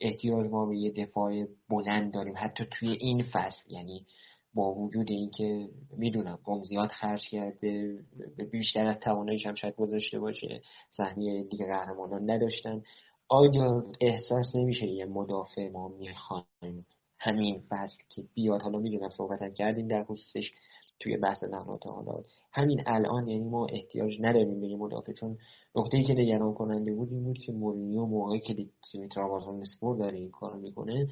احتیاج 0.00 0.50
ما 0.50 0.66
به 0.66 0.76
یه 0.76 0.90
دفاع 0.90 1.46
بلند 1.68 2.14
داریم. 2.14 2.34
حتی 2.36 2.64
توی 2.70 2.88
این 2.88 3.22
فصل 3.22 3.72
یعنی 3.72 4.06
با 4.54 4.74
وجود 4.74 5.10
اینکه 5.10 5.68
می‌دونم 5.96 6.38
قوم 6.44 6.64
زیاد 6.64 6.88
خرج 6.88 7.28
کرده 7.28 8.04
بیشتر 8.52 8.86
از 8.86 8.98
تواناییش 8.98 9.46
هم 9.46 9.54
شاید 9.54 9.76
گذاشته 9.76 10.18
باشه 10.18 10.62
سهمیه 10.90 11.44
دیگه 11.44 11.66
قهرمانان 11.66 12.30
نداشتن. 12.30 12.82
آیا 13.28 13.92
احساس 14.00 14.56
نمیشه 14.56 14.86
یه 14.86 15.06
مدافع 15.06 15.68
ما 15.68 15.88
می‌خوایم 15.88 16.86
همین 17.18 17.62
فصل 17.68 17.98
که 18.08 18.22
بیاد؟ 18.34 18.62
حالا 18.62 18.78
می‌دونم 18.78 19.10
صحبت 19.10 19.54
کردیم 19.54 19.88
در 19.88 20.04
خصوصش. 20.04 20.52
توی 21.00 21.16
بحث 21.16 21.44
نقاط 21.44 21.86
حالا 21.86 22.24
همین 22.52 22.82
الان 22.86 23.28
یعنی 23.28 23.44
ما 23.44 23.66
احتیاج 23.66 24.16
نداریم 24.20 24.60
به 24.60 24.76
مدافع 24.76 25.12
چون 25.12 25.38
نقطه‌ای 25.74 26.04
که 26.04 26.14
نگران 26.14 26.54
کننده 26.54 26.94
بود 26.94 27.12
این 27.12 27.24
بود 27.24 27.38
که 27.38 27.52
مورینیو 27.52 28.06
موقعی 28.06 28.40
که 28.40 28.66
تیم 28.92 29.08
ترابازون 29.08 29.60
اسپور 29.60 29.96
داره 29.96 30.18
این 30.18 30.30
کارو 30.30 30.58
می‌کنه 30.58 31.08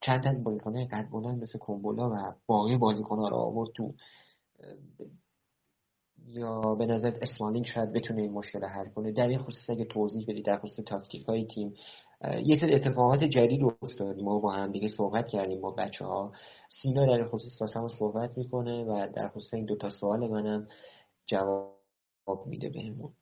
چند 0.00 0.22
تا 0.22 0.32
بازیکن 0.32 0.84
قد 0.86 1.08
بلند 1.10 1.42
مثل 1.42 1.58
کومبولا 1.58 2.10
و 2.10 2.34
باقی 2.46 2.76
بازیکن‌ها 2.76 3.28
رو 3.28 3.36
آورد 3.36 3.70
تو 3.74 3.94
یا 6.28 6.60
به 6.60 6.86
نظر 6.86 7.12
اسمالینگ 7.22 7.66
شاید 7.66 7.92
بتونه 7.92 8.22
این 8.22 8.32
مشکل 8.32 8.64
حل 8.64 8.88
کنه. 8.88 9.12
در 9.12 9.28
این 9.28 9.38
خصوص 9.38 9.70
اگه 9.70 9.84
توضیح 9.84 10.24
بدید 10.28 10.46
در 10.46 10.58
خصوص 10.58 10.84
تاکتیک 10.84 11.24
های 11.24 11.46
تیم 11.46 11.74
یه 12.44 12.56
سری 12.60 12.74
اتفاقات 12.74 13.24
جدید 13.24 13.60
افتاد 13.82 14.20
ما 14.20 14.38
با 14.38 14.52
هم 14.52 14.72
دیگه 14.72 14.88
صحبت 14.88 15.26
کردیم 15.26 15.60
با 15.60 15.70
بچه 15.70 16.04
ها 16.04 16.32
سینا 16.82 17.06
در 17.06 17.28
خصوص 17.28 17.60
واسه 17.60 17.96
صحبت 17.98 18.38
می‌کنه 18.38 18.84
و 18.84 19.08
در 19.14 19.28
خصوص 19.28 19.54
این 19.54 19.64
دوتا 19.64 19.90
سوال 19.90 20.28
منم 20.28 20.68
جواب 21.26 22.46
میده 22.46 22.68
بهمون. 22.68 23.12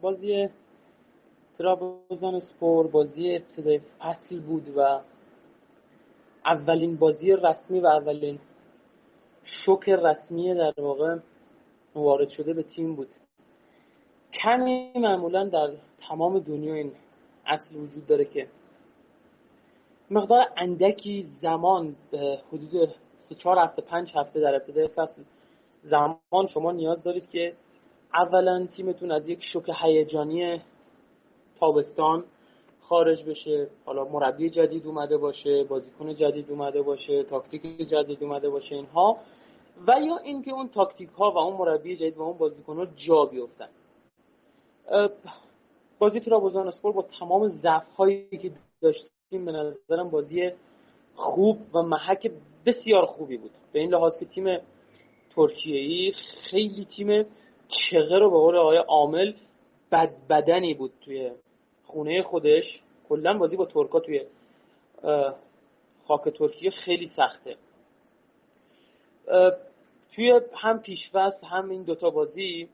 بازی 0.00 0.48
ترابزان 1.58 2.40
سپور 2.40 2.86
بازی 2.86 3.36
ابتدای 3.36 3.80
فصل 3.98 4.40
بود 4.40 4.72
و 4.76 5.00
اولین 6.44 6.96
بازی 6.96 7.32
رسمی 7.32 7.80
و 7.80 7.86
اولین 7.86 8.38
شوک 9.42 9.88
رسمی 9.88 10.54
در 10.54 10.74
واقع 10.78 11.18
وارد 11.94 12.28
شده 12.28 12.54
به 12.54 12.62
تیم 12.62 12.94
بود. 12.94 13.08
کمی 14.32 14.92
معمولا 14.94 15.44
در 15.44 15.70
تمام 16.08 16.38
دنیا 16.38 16.74
این 16.74 16.92
اصل 17.46 17.76
وجود 17.76 18.06
داره 18.06 18.24
که 18.24 18.48
مقدار 20.10 20.46
اندکی 20.56 21.26
زمان 21.40 21.96
حدود 22.52 22.94
سه 23.28 23.34
چهار 23.34 23.58
هفته 23.58 23.82
پنج 23.82 24.12
هفته 24.14 24.40
در 24.40 24.54
ابتدای 24.54 24.88
فصل 24.88 25.22
زمان 25.82 26.46
شما 26.54 26.72
نیاز 26.72 27.02
دارید 27.02 27.30
که 27.30 27.52
اولا 28.14 28.66
تیمتون 28.66 29.12
از 29.12 29.28
یک 29.28 29.38
شوک 29.52 29.70
هیجانی 29.82 30.60
تابستان 31.60 32.24
خارج 32.80 33.24
بشه. 33.24 33.68
حالا 33.84 34.04
مربی 34.04 34.50
جدید 34.50 34.86
اومده 34.86 35.16
باشه 35.16 35.64
بازیکن 35.64 36.14
جدید 36.14 36.50
اومده 36.50 36.82
باشه 36.82 37.22
تاکتیک 37.22 37.62
جدید 37.62 38.22
اومده 38.22 38.50
باشه 38.50 38.74
اینها 38.74 39.18
و 39.86 40.00
یا 40.00 40.16
اینکه 40.16 40.50
اون 40.50 40.68
تاکتیک 40.68 41.08
ها 41.08 41.30
و 41.30 41.38
اون 41.38 41.56
مربی 41.56 41.96
جدید 41.96 42.16
و 42.16 42.22
اون 42.22 42.38
بازیکن 42.38 42.76
ها 42.76 42.86
جا 42.86 43.24
بیفتن. 43.24 43.68
بازی 45.98 46.20
ترابوزان 46.20 46.68
اسپور 46.68 46.92
با 46.92 47.02
تمام 47.02 47.48
ضعف 47.48 47.94
هایی 47.94 48.38
که 48.38 48.52
داشتیم 48.80 49.44
به 49.44 49.52
نظرم 49.52 50.10
بازی 50.10 50.50
خوب 51.14 51.58
و 51.74 51.82
محک 51.82 52.30
بسیار 52.66 53.06
خوبی 53.06 53.36
بود. 53.36 53.50
به 53.72 53.78
این 53.80 53.90
لحاظ 53.90 54.18
که 54.18 54.26
تیم 54.26 54.58
ترکیه 55.36 55.80
ای 55.80 56.12
خیلی 56.50 56.84
تیم 56.96 57.26
چغه 57.68 58.18
رو 58.18 58.30
به 58.30 58.36
قول 58.36 58.56
آقای 58.56 58.76
عامل 58.76 59.32
بد 59.92 60.14
بدنی 60.30 60.74
بود 60.74 60.92
توی 61.00 61.30
خونه 61.86 62.22
خودش. 62.22 62.82
کلا 63.08 63.38
بازی 63.38 63.56
با 63.56 63.66
ترکا 63.66 64.00
توی 64.00 64.24
خاک 66.06 66.28
ترکیه 66.28 66.70
خیلی 66.70 67.06
سخته. 67.16 67.56
توی 70.18 70.40
هم 70.54 70.78
پیشوست 70.78 71.44
هم 71.44 71.70
این 71.70 71.82
دوتا 71.82 72.10
بازی 72.10 72.68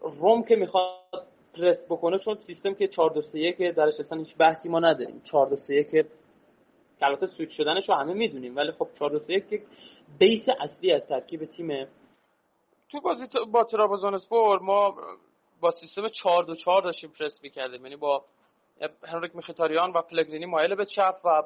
روم 0.00 0.42
که 0.42 0.56
می‌خواد 0.56 1.26
پرس 1.54 1.86
بکنه 1.90 2.18
چون 2.18 2.38
سیستم 2.46 2.74
که 2.74 2.88
4 2.88 3.10
2 3.10 3.22
3 3.22 3.38
1 3.38 3.74
درش 3.74 4.00
اصلا 4.00 4.18
هیچ 4.18 4.36
بحثی 4.36 4.68
ما 4.68 4.80
نداریم. 4.80 5.22
4 5.24 5.48
2 5.48 5.56
3 5.56 5.74
1 5.74 6.06
البته 7.00 7.26
سویچ 7.26 7.50
شدنش 7.50 7.88
رو 7.88 7.94
همه 7.94 8.12
می‌دونیم 8.12 8.56
ولی 8.56 8.72
خب 8.72 8.88
4 8.98 9.10
2 9.10 9.18
3 9.18 9.32
1 9.32 9.62
بیس 10.18 10.42
اصلی 10.60 10.92
از 10.92 11.06
ترکیب 11.06 11.44
تیم 11.44 11.86
تو 12.90 13.00
بازی 13.00 13.26
با 13.52 13.64
ترابزون 13.64 14.14
اسپور 14.14 14.58
ما 14.58 14.96
با 15.60 15.70
سیستم 15.70 16.08
4 16.08 16.44
2 16.44 16.54
4 16.54 16.82
داشتیم 16.82 17.12
پرس 17.18 17.40
می‌کردیم. 17.42 17.82
یعنی 17.84 17.96
با 17.96 18.24
هنریک 19.02 19.36
میخیتاریان 19.36 19.92
و 19.92 20.02
پلگرینی 20.02 20.46
مایل 20.46 20.74
به 20.74 20.86
چپ 20.86 21.16
و 21.24 21.42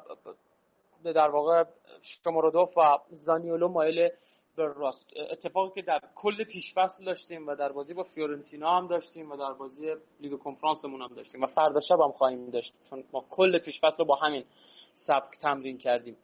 در 1.12 1.28
واقع 1.28 1.64
شمارودوف 2.02 2.78
و 2.78 2.98
زانیولو 3.10 3.68
مایل 3.68 4.08
به 4.56 4.64
راست. 4.76 5.06
اتفاقی 5.30 5.70
که 5.74 5.82
در 5.82 6.00
کل 6.14 6.44
پیشفصل 6.44 7.04
داشتیم 7.04 7.46
و 7.46 7.54
در 7.54 7.72
بازی 7.72 7.94
با 7.94 8.02
فیورنتینا 8.02 8.78
هم 8.78 8.86
داشتیم 8.86 9.30
و 9.30 9.36
در 9.36 9.52
بازی 9.52 9.94
لیگ 10.20 10.38
کنفرانسمون 10.38 11.02
هم 11.02 11.14
داشتیم 11.14 11.42
و 11.42 11.46
فردا 11.46 11.80
شب 11.80 12.00
هم 12.00 12.12
خواهیم 12.12 12.50
داشت. 12.50 12.72
چون 12.90 13.04
ما 13.12 13.24
کل 13.30 13.58
پیشفصل 13.58 13.96
رو 13.98 14.04
با 14.04 14.14
همین 14.14 14.44
سبک 14.92 15.38
تمرین 15.40 15.78
کردیم. 15.78 16.16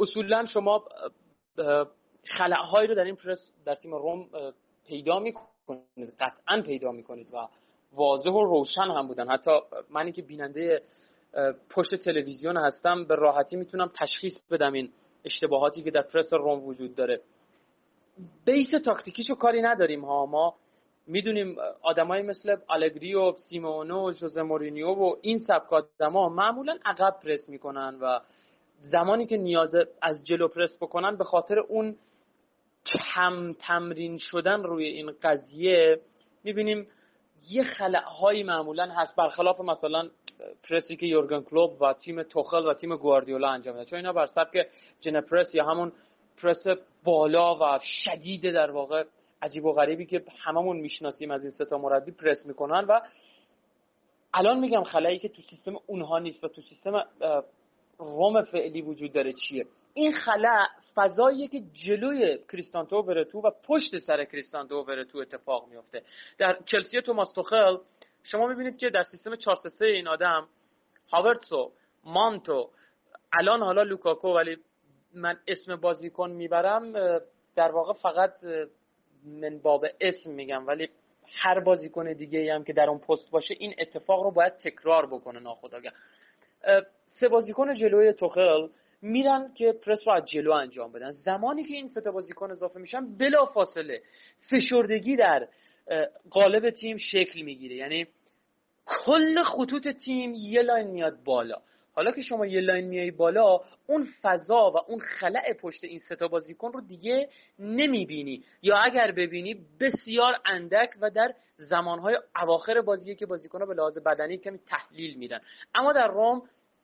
اصولا 0.00 0.46
شما 0.46 0.84
خلعهایی 2.24 2.88
رو 2.88 2.94
در 2.94 3.04
این 3.04 3.16
پرس 3.16 3.52
در 3.64 3.74
تیم 3.74 3.94
روم 3.94 4.28
پیدا 4.86 5.18
می‌کنید. 5.18 6.14
قطعا 6.20 6.62
پیدا 6.62 6.92
می‌کنید 6.92 7.34
و 7.34 7.48
واضح 7.92 8.30
و 8.30 8.44
روشن 8.44 8.80
هم 8.80 9.06
بودن. 9.08 9.30
حتی 9.30 9.50
منی 9.90 10.12
که 10.12 10.22
بیننده 10.22 10.82
پشت 11.70 11.94
تلویزیون 11.94 12.56
هستم 12.56 13.04
به 13.04 13.14
راحتی 13.14 13.56
می‌تونم 13.56 13.90
تشخیص 13.94 14.38
بدم 14.50 14.72
این 14.72 14.92
اشتباهاتی 15.24 15.82
که 15.82 15.90
در 15.90 16.02
پرس 16.02 16.32
روم 16.32 16.64
وجود 16.64 16.94
داره. 16.94 17.20
بیس 18.46 18.70
تاکتیکیشو 18.84 19.34
کاری 19.34 19.62
نداریم 19.62 20.04
ها. 20.04 20.26
ما 20.26 20.54
می‌دونیم 21.06 21.56
آدمایی 21.82 22.22
مثل 22.22 22.56
آلگری 22.68 23.14
و 23.14 23.32
سیمونو 23.32 24.08
و 24.08 24.12
جوزه 24.12 24.42
مورینیو 24.42 24.88
و 24.88 25.16
این 25.20 25.38
سبک 25.38 25.72
آدما 25.72 26.28
معمولا 26.28 26.78
عقب 26.84 27.20
پرس 27.22 27.48
می‌کنن 27.48 27.98
و 28.00 28.20
زمانی 28.80 29.26
که 29.26 29.36
نیاز 29.36 29.74
از 30.02 30.24
جلو 30.24 30.48
پرس 30.48 30.76
بکنن 30.76 31.16
به 31.16 31.24
خاطر 31.24 31.58
اون 31.58 31.96
کم 33.14 33.52
تمرین 33.52 34.18
شدن 34.18 34.62
روی 34.62 34.86
این 34.86 35.12
قضیه 35.22 36.00
می‌بینیم 36.44 36.88
یه 37.50 37.62
خلعهایی 37.62 38.42
معمولا 38.42 38.86
هست. 38.86 39.16
برخلاف 39.16 39.60
مثلا 39.60 40.08
پرسی 40.70 40.96
که 40.96 41.06
یورگن 41.06 41.40
کلوب 41.40 41.82
و 41.82 41.92
تیم 41.92 42.22
توخل 42.22 42.66
و 42.66 42.74
تیم 42.74 42.96
گواردیولا 42.96 43.48
انجام 43.48 43.74
میدن 43.74 43.84
چون 43.84 43.96
اینا 43.96 44.12
بر 44.12 44.26
سبک 44.26 44.66
جن 45.00 45.20
پرس 45.20 45.54
یا 45.54 45.64
همون 45.64 45.92
پرس 46.42 46.66
بالا 47.04 47.54
و 47.54 47.78
شدید 47.82 48.42
در 48.42 48.70
واقع 48.70 49.04
عجیب 49.42 49.64
و 49.64 49.72
غریبی 49.72 50.06
که 50.06 50.24
هممون 50.44 50.76
می‌شناسیم 50.76 51.30
از 51.30 51.42
این 51.42 51.50
ستا 51.50 51.78
مربی 51.78 52.12
پرس 52.12 52.46
می‌کنن 52.46 52.84
و 52.84 53.00
الان 54.34 54.58
میگم 54.58 54.82
خلایی 54.82 55.18
که 55.18 55.28
تو 55.28 55.42
سیستم 55.42 55.76
اونها 55.86 56.18
نیست 56.18 56.44
و 56.44 56.48
تو 56.48 56.62
سیستم 56.62 57.04
روم 57.98 58.42
فعلی 58.42 58.82
وجود 58.82 59.12
داره 59.12 59.32
چیه؟ 59.32 59.66
این 59.94 60.12
خلا 60.12 60.66
فضاییه 60.94 61.48
که 61.48 61.62
جلوی 61.86 62.38
کریستانتو 62.52 63.02
برتو 63.02 63.38
و 63.38 63.50
پشت 63.64 63.96
سر 63.96 64.24
کریستانتو 64.24 64.84
برتو 64.84 65.18
اتفاق 65.18 65.68
میفته 65.68 66.02
در 66.38 66.58
چلسی 66.66 67.02
توماس 67.02 67.32
توخل 67.32 67.76
شما 68.30 68.46
می‌بینید 68.46 68.78
که 68.78 68.90
در 68.90 69.02
سیستم 69.02 69.36
4 69.36 69.56
3 69.56 69.84
این 69.84 70.08
آدم 70.08 70.48
هاورتسو 71.12 71.72
مانتو 72.04 72.70
الان 73.32 73.62
حالا 73.62 73.82
لوکاکو 73.82 74.28
ولی 74.28 74.56
من 75.14 75.38
اسم 75.48 75.76
بازیکن 75.76 76.30
می‌برم 76.30 76.92
در 77.56 77.70
واقع 77.70 77.92
فقط 77.92 78.32
من 79.24 79.58
باب 79.58 79.86
اسم 80.00 80.30
میگم 80.30 80.66
ولی 80.66 80.88
هر 81.26 81.60
بازیکن 81.60 82.12
دیگه 82.12 82.54
هم 82.54 82.64
که 82.64 82.72
در 82.72 82.88
اون 82.88 82.98
پست 82.98 83.30
باشه 83.30 83.54
این 83.58 83.74
اتفاق 83.78 84.22
رو 84.22 84.30
باید 84.30 84.56
تکرار 84.56 85.06
بکنه 85.06 85.40
ناخداگاه 85.40 85.92
سه 87.20 87.28
بازیکن 87.28 87.74
جلوی 87.74 88.12
توخل 88.12 88.68
میرن 89.02 89.54
که 89.54 89.72
پرس 89.72 89.98
رو 90.06 90.12
از 90.12 90.24
جلو 90.24 90.52
انجام 90.52 90.92
بدن. 90.92 91.10
زمانی 91.10 91.64
که 91.64 91.74
این 91.74 91.88
سه 91.88 92.10
بازیکن 92.10 92.50
اضافه 92.50 92.80
میشن 92.80 93.16
بلا 93.16 93.46
فاصله 93.46 94.02
فشردگی 94.50 95.16
در 95.16 95.48
قالب 96.30 96.70
تیم 96.70 96.96
شکل 96.96 97.42
می‌گیره. 97.42 97.76
یعنی 97.76 98.06
کل 98.88 99.42
خطوط 99.42 99.88
تیم 99.88 100.34
یه 100.34 100.62
line 100.62 100.86
میاد 100.86 101.24
بالا. 101.24 101.56
حالا 101.94 102.10
که 102.10 102.22
شما 102.22 102.46
یه 102.46 102.60
line 102.60 102.84
میای 102.84 103.10
بالا 103.10 103.60
اون 103.86 104.06
فضا 104.22 104.70
و 104.70 104.76
اون 104.90 105.00
خلأ 105.00 105.52
پشت 105.60 105.84
این 105.84 105.98
ستا 105.98 106.28
بازیکن 106.28 106.72
رو 106.72 106.80
دیگه 106.80 107.28
نمی‌بینی. 107.58 108.44
یا 108.62 108.76
اگر 108.76 109.12
ببینی 109.12 109.66
بسیار 109.80 110.34
اندک 110.46 110.90
و 111.00 111.10
در 111.10 111.34
زمانهای 111.56 112.18
اواخر 112.42 112.80
بازیه 112.80 113.14
که 113.14 113.26
بازیکن 113.26 113.66
به 113.66 113.74
لحاظ 113.74 113.98
بدنی 113.98 114.38
کمی 114.38 114.58
تحلیل 114.58 115.18
میدن. 115.18 115.40
اما 115.74 115.92
در 115.92 116.08
روم 116.08 116.42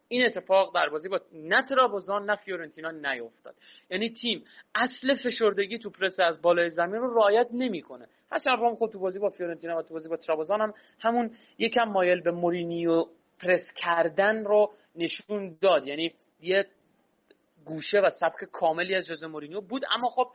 این 0.09 0.27
اتفاق 0.27 0.75
در 0.75 0.89
بازی 0.89 1.09
با 1.09 1.21
نه 1.33 1.63
ترابوزان 1.63 2.31
نه 2.31 2.37
فیورنتینا 2.37 2.91
نیفتاد. 2.91 3.55
یعنی 3.91 4.11
تیم 4.11 4.45
اصل 4.75 5.15
فشردگی 5.15 5.79
تو 5.79 5.91
پرس 5.91 6.21
از 6.21 6.43
بالای 6.43 6.71
زمین 6.71 7.01
رو 7.01 7.15
رعایت 7.15 7.49
نمی‌کنه. 7.53 8.07
هرچند 8.35 8.61
روم 8.61 8.75
خود 8.75 8.91
تو 8.91 8.99
بازی 8.99 9.19
با 9.19 9.31
فیورنتینا 9.31 9.79
و 9.79 9.83
تو 9.83 9.95
بازی 9.95 10.09
با 10.09 10.17
ترابوزان 10.17 10.61
هم 10.61 10.75
همون 10.99 11.31
یکم 11.59 11.85
مایل 11.85 12.21
به 12.21 12.31
مورینیو 12.31 13.05
پرس 13.41 13.73
کردن 13.77 14.45
رو 14.45 14.71
نشون 14.97 15.57
داد. 15.61 15.87
یعنی 15.87 16.15
یه 16.41 16.67
گوشه 17.65 18.01
و 18.01 18.11
سبک 18.11 18.45
کاملی 18.45 18.95
از 18.95 19.07
جوزه 19.07 19.27
مورینیو 19.27 19.61
بود. 19.61 19.83
اما 19.93 20.09
خب 20.09 20.27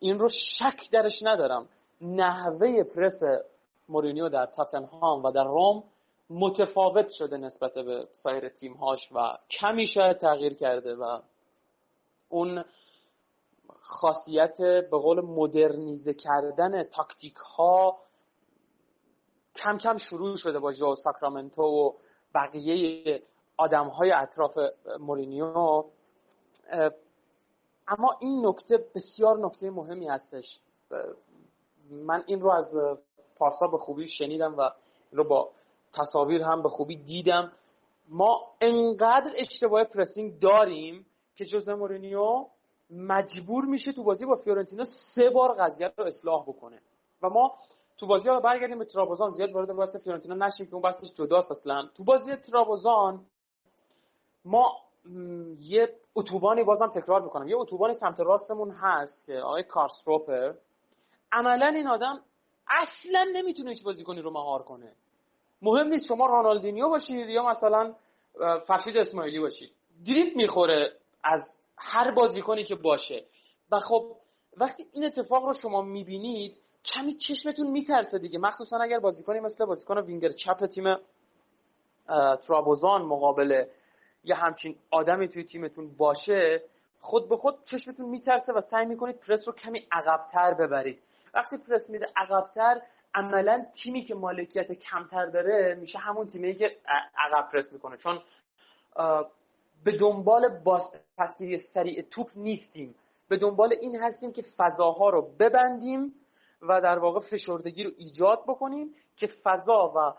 این 0.00 0.18
رو 0.18 0.28
شک 0.28 0.90
درش 0.92 1.22
ندارم. 1.22 1.68
نحوه 2.00 2.82
پرس 2.82 3.20
مورینیو 3.88 4.28
در 4.28 4.46
تاتنهام 4.46 5.24
و 5.24 5.30
در 5.30 5.44
روم 5.44 5.84
متفاوت 6.30 7.08
شده 7.08 7.36
نسبت 7.36 7.74
به 7.74 8.06
سایر 8.12 8.48
تیم 8.48 8.72
هاش 8.72 9.12
و 9.12 9.38
کمی 9.50 9.86
شاید 9.86 10.16
تغییر 10.16 10.54
کرده 10.54 10.94
و 10.94 11.20
اون 12.28 12.64
خاصیت 13.82 14.56
به 14.60 14.98
قول 14.98 15.20
مدرنیزه 15.20 16.14
کردن 16.14 16.82
تاکتیک 16.82 17.36
ها 17.36 17.98
کم 19.56 19.78
کم 19.78 19.96
شروع 19.96 20.36
شده 20.36 20.58
با 20.58 20.72
جو 20.72 20.94
ساکرامنتو 20.94 21.62
و 21.62 21.92
بقیه 22.34 23.22
آدم 23.56 23.88
های 23.88 24.12
اطراف 24.12 24.58
مورینیو. 25.00 25.84
اما 27.88 28.16
این 28.20 28.46
نکته 28.46 28.84
بسیار 28.94 29.38
نکته 29.38 29.70
مهمی 29.70 30.08
هستش. 30.08 30.60
من 31.90 32.24
این 32.26 32.40
رو 32.40 32.50
از 32.50 32.74
پارسا 33.36 33.66
به 33.66 33.78
خوبی 33.78 34.08
شنیدم 34.08 34.56
و 34.56 34.70
رو 35.12 35.24
با 35.24 35.50
تصاویر 35.92 36.42
هم 36.42 36.62
به 36.62 36.68
خوبی 36.68 36.96
دیدم. 36.96 37.52
ما 38.08 38.54
انقدر 38.60 39.32
اشتباه 39.36 39.84
pressing 39.84 40.38
داریم 40.38 41.06
که 41.36 41.44
جوزه 41.44 41.74
مورینیو 41.74 42.46
مجبور 42.92 43.64
میشه 43.64 43.92
تو 43.92 44.02
بازی 44.02 44.26
با 44.26 44.36
فیورنتینا 44.36 44.84
سه 45.14 45.30
بار 45.30 45.52
قضیه 45.52 45.92
رو 45.96 46.04
اصلاح 46.04 46.42
بکنه. 46.42 46.80
و 47.22 47.28
ما 47.28 47.54
تو 47.98 48.06
بازی 48.06 48.28
ها 48.28 48.40
برگردیم 48.40 48.78
به 48.78 48.84
ترابوزان 48.84 49.30
زیاد 49.30 49.52
وارد 49.52 49.76
بحث 49.76 49.96
فیورنتینا 49.96 50.34
نشیم 50.34 50.66
که 50.66 50.72
اون 50.72 50.82
بحثش 50.82 51.12
جداست 51.14 51.50
اصلا. 51.50 51.88
تو 51.96 52.04
بازی 52.04 52.36
ترابوزان 52.36 53.20
ما 54.44 54.76
یه 55.58 55.96
اتوبانی 56.14 56.64
بازم 56.64 56.86
تکرار 56.86 57.22
می‌کنم. 57.22 57.48
یه 57.48 57.56
اتوبانی 57.56 57.94
سمت 57.94 58.20
راستمون 58.20 58.70
هست 58.70 59.26
که 59.26 59.38
آقای 59.38 59.62
کارسدورپ 59.62 60.52
عملا 61.32 61.66
این 61.66 61.88
آدم 61.88 62.20
اصلا 62.68 63.26
نمی‌تونه 63.32 63.70
هیچ 63.70 63.84
بازیکنی 63.84 64.20
رو 64.20 64.30
مهار 64.30 64.62
کنه. 64.62 64.92
مهم 65.62 65.86
نیست 65.88 66.06
شما 66.06 66.26
رونالدینیو 66.26 66.88
باشید 66.88 67.28
یا 67.28 67.48
مثلا 67.50 67.94
فرشید 68.66 68.96
اسماعیلی 68.96 69.40
باشید. 69.40 69.70
دریپ 70.06 70.36
می‌خوره 70.36 70.92
از 71.24 71.42
هر 71.78 72.10
بازیکنی 72.10 72.64
که 72.64 72.74
باشه. 72.74 73.24
و 73.70 73.78
خب 73.80 74.16
وقتی 74.56 74.86
این 74.92 75.04
اتفاق 75.04 75.44
رو 75.44 75.54
شما 75.54 75.82
می‌بینید 75.82 76.56
کمی 76.84 77.14
چشمتون 77.14 77.70
میترسه 77.70 78.18
دیگه. 78.18 78.38
مخصوصا 78.38 78.78
اگر 78.78 78.98
بازیکنی 78.98 79.40
مثل 79.40 79.64
بازیکن 79.64 79.98
وینگر 79.98 80.32
چپ 80.32 80.66
تیم 80.66 80.96
ترابوزان 82.46 83.02
مقابل 83.02 83.64
یه 84.24 84.34
همچین 84.34 84.76
آدمی 84.90 85.28
توی 85.28 85.44
تیمتون 85.44 85.96
باشه 85.96 86.62
خود 87.00 87.28
به 87.28 87.36
خود 87.36 87.64
چشمتون 87.64 88.08
میترسه 88.08 88.52
و 88.52 88.60
سعی 88.60 88.86
می‌کنید 88.86 89.16
پرس 89.16 89.48
رو 89.48 89.54
کمی 89.54 89.86
عقبتر 89.92 90.54
ببرید. 90.54 91.02
وقتی 91.34 91.56
پرس 91.56 91.90
میده 91.90 92.08
عقبتر 92.16 92.82
عملا 93.14 93.66
تیمی 93.82 94.04
که 94.04 94.14
مالکیت 94.14 94.72
کمتر 94.72 95.26
داره 95.26 95.74
میشه 95.80 95.98
همون 95.98 96.28
تیمی 96.28 96.54
که 96.54 96.76
عقب 97.16 97.50
پرس 97.52 97.72
می‌کنه. 97.72 97.96
چون 97.96 98.22
به 99.84 99.98
دنبال 99.98 100.48
باز 100.48 100.82
پسگیری 101.18 101.58
سریع 101.58 102.02
توپ 102.10 102.30
نیستیم. 102.36 102.94
به 103.28 103.36
دنبال 103.36 103.74
این 103.80 103.96
هستیم 103.96 104.32
که 104.32 104.42
فضاها 104.56 105.10
رو 105.10 105.30
ببندیم 105.38 106.14
و 106.62 106.80
در 106.80 106.98
واقع 106.98 107.20
فشردگی 107.20 107.84
رو 107.84 107.90
ایجاد 107.96 108.42
بکنیم 108.42 108.94
که 109.16 109.26
فضا 109.26 109.92
و 109.96 110.14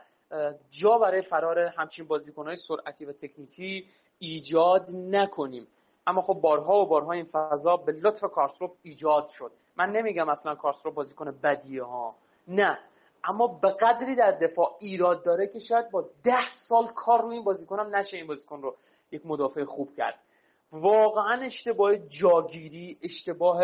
جا 0.71 0.97
برای 0.97 1.21
فرار 1.21 1.59
همچین 1.59 2.07
بازیکنهای 2.07 2.55
سرعتی 2.55 3.05
و 3.05 3.13
تکنیکی 3.13 3.85
ایجاد 4.19 4.89
نکنیم. 4.91 5.67
اما 6.07 6.21
خب 6.21 6.33
بارها 6.33 6.81
و 6.81 6.85
بارها 6.85 7.11
این 7.11 7.25
فضا 7.25 7.77
به 7.77 7.91
لطف 7.91 8.21
کارسروپ 8.21 8.71
ایجاد 8.81 9.27
شد. 9.27 9.51
من 9.75 9.91
نمیگم 9.91 10.29
اصلا 10.29 10.55
کارسروپ 10.55 10.93
بازیکن 10.93 11.39
بدیه 11.43 11.83
ها. 11.83 12.15
نه. 12.47 12.79
اما 13.23 13.47
به 13.47 13.69
قدری 13.69 14.15
در 14.15 14.31
دفاع 14.31 14.75
ایراد 14.79 15.23
داره 15.23 15.47
که 15.47 15.59
شاید 15.59 15.91
با 15.91 16.09
ده 16.23 16.49
سال 16.67 16.87
کار 16.87 17.21
رو 17.21 17.27
این 17.27 17.43
بازیکنم 17.43 17.95
نشه 17.95 18.17
این 18.17 18.27
بازیکن 18.27 18.61
رو. 18.61 18.75
یک 19.13 19.25
مدافع 19.25 19.63
خوب 19.63 19.95
کرد. 19.95 20.19
واقعا 20.71 21.41
اشتباه 21.41 21.97
جاگیری 21.97 22.97
اشتباه 23.03 23.63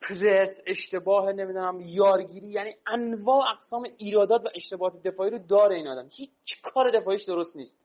پرس 0.00 0.60
اشتباه 0.66 1.32
نمی‌دونم 1.32 1.80
یارگیری 1.80 2.48
یعنی 2.48 2.74
انواع 2.86 3.44
اقسام 3.50 3.86
ایرادات 3.96 4.44
و 4.44 4.48
اشتباهات 4.54 5.02
دفاعی 5.02 5.30
رو 5.30 5.38
داره 5.38 5.76
این 5.76 5.88
آدم. 5.88 6.08
هیچ 6.10 6.62
کار 6.62 6.90
دفاعیش 6.90 7.24
درست 7.24 7.56
نیست. 7.56 7.78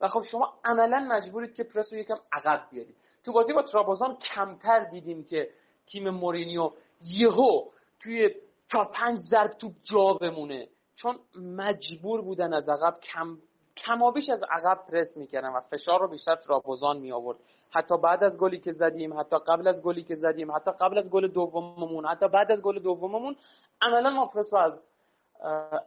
و 0.00 0.08
خب 0.08 0.22
شما 0.22 0.54
عملا 0.64 1.08
مجبورید 1.10 1.54
که 1.54 1.64
پرس 1.64 1.92
رو 1.92 1.98
یکم 1.98 2.16
عقب 2.32 2.66
بیارید. 2.70 2.96
تو 3.24 3.32
بازی 3.32 3.52
با 3.52 3.62
ترابوزان 3.62 4.16
کمتر 4.34 4.84
دیدیم 4.84 5.24
که 5.24 5.50
تیم 5.86 6.10
مورینیو 6.10 6.70
یهو 7.02 7.64
توی 8.00 8.34
چهار 8.72 8.84
پنج 8.84 9.18
ضرب 9.18 9.52
توپ 9.52 9.72
جا 9.82 10.14
بمونه. 10.14 10.68
چون 10.96 11.18
مجبور 11.36 12.22
بودن 12.22 12.54
از 12.54 12.68
عقب 12.68 13.00
کم 13.00 13.38
کمابیش 13.76 14.30
از 14.30 14.42
عقب 14.42 14.78
پرس 14.88 15.16
می‌کردن 15.16 15.48
و 15.48 15.60
فشار 15.60 16.00
رو 16.00 16.08
بیشتر 16.08 16.36
ترابوزان 16.36 16.98
می 16.98 17.12
آورد 17.12 17.38
حتی 17.70 17.98
بعد 17.98 18.24
از 18.24 18.38
گلی 18.38 18.60
که 18.60 18.72
زدیم 18.72 19.20
حتی 19.20 19.36
قبل 19.38 19.68
از 19.68 19.82
گلی 19.82 20.02
که 20.02 20.14
زدیم 20.14 20.52
حتی 20.52 20.70
قبل 20.80 20.98
از 20.98 21.10
گل 21.10 21.28
دوممون 21.28 22.06
حتی 22.06 22.28
بعد 22.28 22.52
از 22.52 22.62
گل 22.62 22.78
دوممون 22.78 23.36
عملا 23.82 24.10
ما 24.10 24.26
پرس 24.26 24.52
رو 24.52 24.58
از 24.58 24.82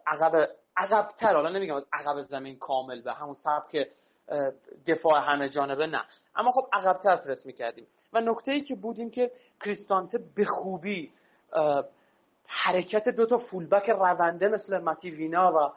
عقب 0.08 0.50
عقبتر 0.78 1.36
حالا 1.36 1.50
نمیگم 1.50 1.76
از 1.76 1.86
عقب 1.94 2.22
زمین 2.22 2.58
کامل 2.58 3.02
به 3.02 3.14
همون 3.14 3.34
سبک 3.34 3.88
دفاع 4.88 5.22
همه 5.22 5.50
جانبه 5.50 5.88
نه. 5.88 6.04
اما 6.36 6.52
خب 6.52 6.68
عقبتر 6.74 7.16
پرس 7.16 7.46
می‌کردیم. 7.46 7.88
و 8.14 8.22
نکته 8.22 8.52
ای 8.52 8.62
که 8.62 8.76
بودیم 8.76 9.12
که 9.12 9.32
کریستانته 9.66 10.20
به 10.36 10.46
خوبی 10.46 11.12
حرکت 12.48 13.10
دو 13.10 13.26
تا 13.26 13.38
فولبک 13.38 13.90
رونده 13.90 14.48
مثل 14.48 14.78
متی 14.78 15.12
وینا 15.12 15.52
و 15.52 15.74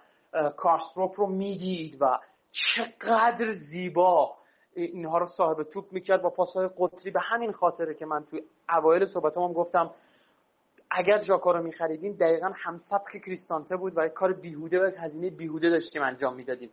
کارستروپ 0.56 1.20
رو 1.20 1.26
می‌دید 1.26 1.96
و 2.00 2.18
چقدر 2.52 3.52
زیبا 3.52 4.36
اینها 4.74 5.18
رو 5.18 5.26
صاحب 5.26 5.62
توپ 5.62 5.92
می‌کرد 5.92 6.22
با 6.22 6.30
پاسهای 6.30 6.68
قطری. 6.78 7.10
به 7.10 7.20
همین 7.20 7.52
خاطره 7.52 7.94
که 7.94 8.06
من 8.06 8.24
توی 8.24 8.42
اوایل 8.68 9.06
صحبتام 9.06 9.52
گفتم 9.52 9.90
اگر 10.90 11.20
ژاکا 11.20 11.50
رو 11.50 11.62
میخریدیم 11.62 12.12
دقیقا 12.12 12.52
هم 12.54 12.78
سبک 12.78 13.24
کریستانته 13.24 13.76
بود 13.76 13.92
و 13.96 14.08
کار 14.08 14.32
بیهوده 14.32 14.80
و 14.80 14.90
هزینه 14.98 15.30
بیهوده 15.30 15.70
داشتیم 15.70 16.02
انجام 16.02 16.34
می‌دادیم. 16.34 16.70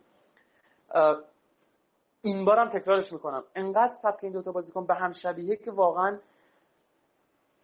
این 2.22 2.44
بارم 2.44 2.68
تکرارش 2.68 3.12
می‌کنم. 3.12 3.44
انقدر 3.54 3.92
سبک 4.02 4.24
این 4.24 4.32
دوتا 4.32 4.52
بازیکن 4.52 4.86
به 4.86 4.94
هم 4.94 5.12
شبیه 5.12 5.56
که 5.56 5.70
واقعا 5.70 6.18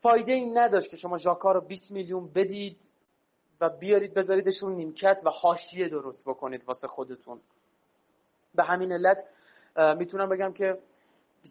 فایده 0.00 0.32
این 0.32 0.58
نداشت 0.58 0.90
که 0.90 0.96
شما 0.96 1.18
ژاکا 1.18 1.52
رو 1.52 1.60
20 1.60 1.90
میلیون 1.90 2.30
بدید. 2.34 2.76
و 3.60 3.68
بیارید 3.68 4.14
بذاریدشون 4.14 4.72
نیمکت 4.72 5.22
و 5.24 5.30
حاشیه 5.30 5.88
درست 5.88 6.28
بکنید 6.28 6.64
واسه 6.64 6.88
خودتون. 6.88 7.40
به 8.54 8.62
همین 8.64 8.92
علت 8.92 9.24
می‌تونم 9.98 10.28
بگم 10.28 10.52
که 10.52 10.78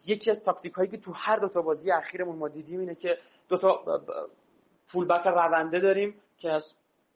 یکی 0.06 0.32
از 0.32 0.44
تاکتیک 0.44 0.74
هایی 0.74 0.90
که 0.90 0.98
تو 0.98 1.12
هر 1.12 1.38
دو 1.38 1.50
تا 1.50 1.62
بازی 1.62 1.92
اخیرمون 1.92 2.36
ما 2.36 2.48
دیدیم 2.48 2.80
اینه 2.80 2.96
که 2.96 3.18
دو 3.50 3.58
تا 3.58 3.84
فول 4.88 5.08
بک 5.08 5.28
رونده 5.28 5.80
داریم 5.80 6.16
که 6.38 6.52
از 6.52 6.64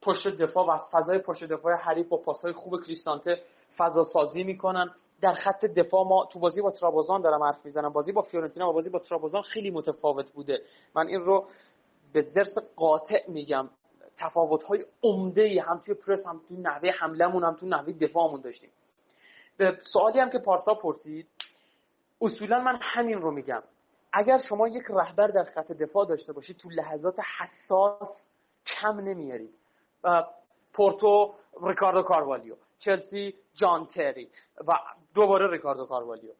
پشت 0.01 0.27
دفاع 0.27 0.67
و 0.67 0.69
از 0.69 0.81
فضای 0.91 1.19
پشت 1.19 1.43
دفاع 1.43 1.73
حریف 1.73 2.07
با 2.07 2.17
پاسهای 2.17 2.53
خوب 2.53 2.83
کریستانته 2.83 3.41
فضا 3.77 4.03
سازی 4.03 4.43
می‌کنن. 4.43 4.91
در 5.21 5.33
خط 5.33 5.65
دفاع 5.65 6.07
ما 6.07 6.25
تو 6.25 6.39
بازی 6.39 6.61
با 6.61 6.71
ترابوزان 6.71 7.21
دارم 7.21 7.43
حرف 7.43 7.65
می‌زنم. 7.65 7.89
بازی 7.89 8.11
با 8.11 8.21
فیورنتینا 8.21 8.69
و 8.69 8.73
بازی 8.73 8.89
با 8.89 8.99
ترابوزان 8.99 9.41
خیلی 9.41 9.71
متفاوت 9.71 10.31
بوده. 10.31 10.61
من 10.95 11.07
این 11.07 11.21
رو 11.21 11.47
به 12.13 12.21
درس 12.21 12.57
قاطع 12.75 13.29
میگم. 13.31 13.69
تفاوت 14.19 14.63
های 14.63 14.85
عمده 15.03 15.61
هم 15.61 15.77
توی 15.77 15.93
پرس 15.93 16.25
هم 16.25 16.41
توی 16.47 16.57
نحوه 16.57 16.89
حملهمون 16.89 17.43
هم 17.43 17.53
توی 17.55 17.69
نحوه 17.69 17.93
دفاعمون 17.93 18.41
داشتیم. 18.41 18.69
به 19.57 19.77
سوالی 19.93 20.19
هم 20.19 20.29
که 20.29 20.39
پارسا 20.39 20.73
پرسید 20.73 21.27
اصولا 22.21 22.59
من 22.59 22.79
همین 22.81 23.21
رو 23.21 23.31
میگم. 23.31 23.63
اگر 24.13 24.37
شما 24.37 24.67
یک 24.67 24.83
رهبر 24.89 25.27
در 25.27 25.43
خط 25.43 25.71
دفاع 25.71 26.05
داشته 26.05 26.33
باشید 26.33 26.57
تو 26.57 26.69
لحظات 26.69 27.15
حساس 27.19 28.29
کم 28.65 28.99
نمیارید. 28.99 29.53
پورتو 30.73 31.33
ریکاردو 31.63 32.01
کاروالیو. 32.01 32.55
چلسی 32.79 33.35
جان 33.53 33.85
تری. 33.85 34.29
و 34.67 34.73
دوباره 35.15 35.51
ریکاردو 35.51 35.85
کاروالیو. 35.85 36.31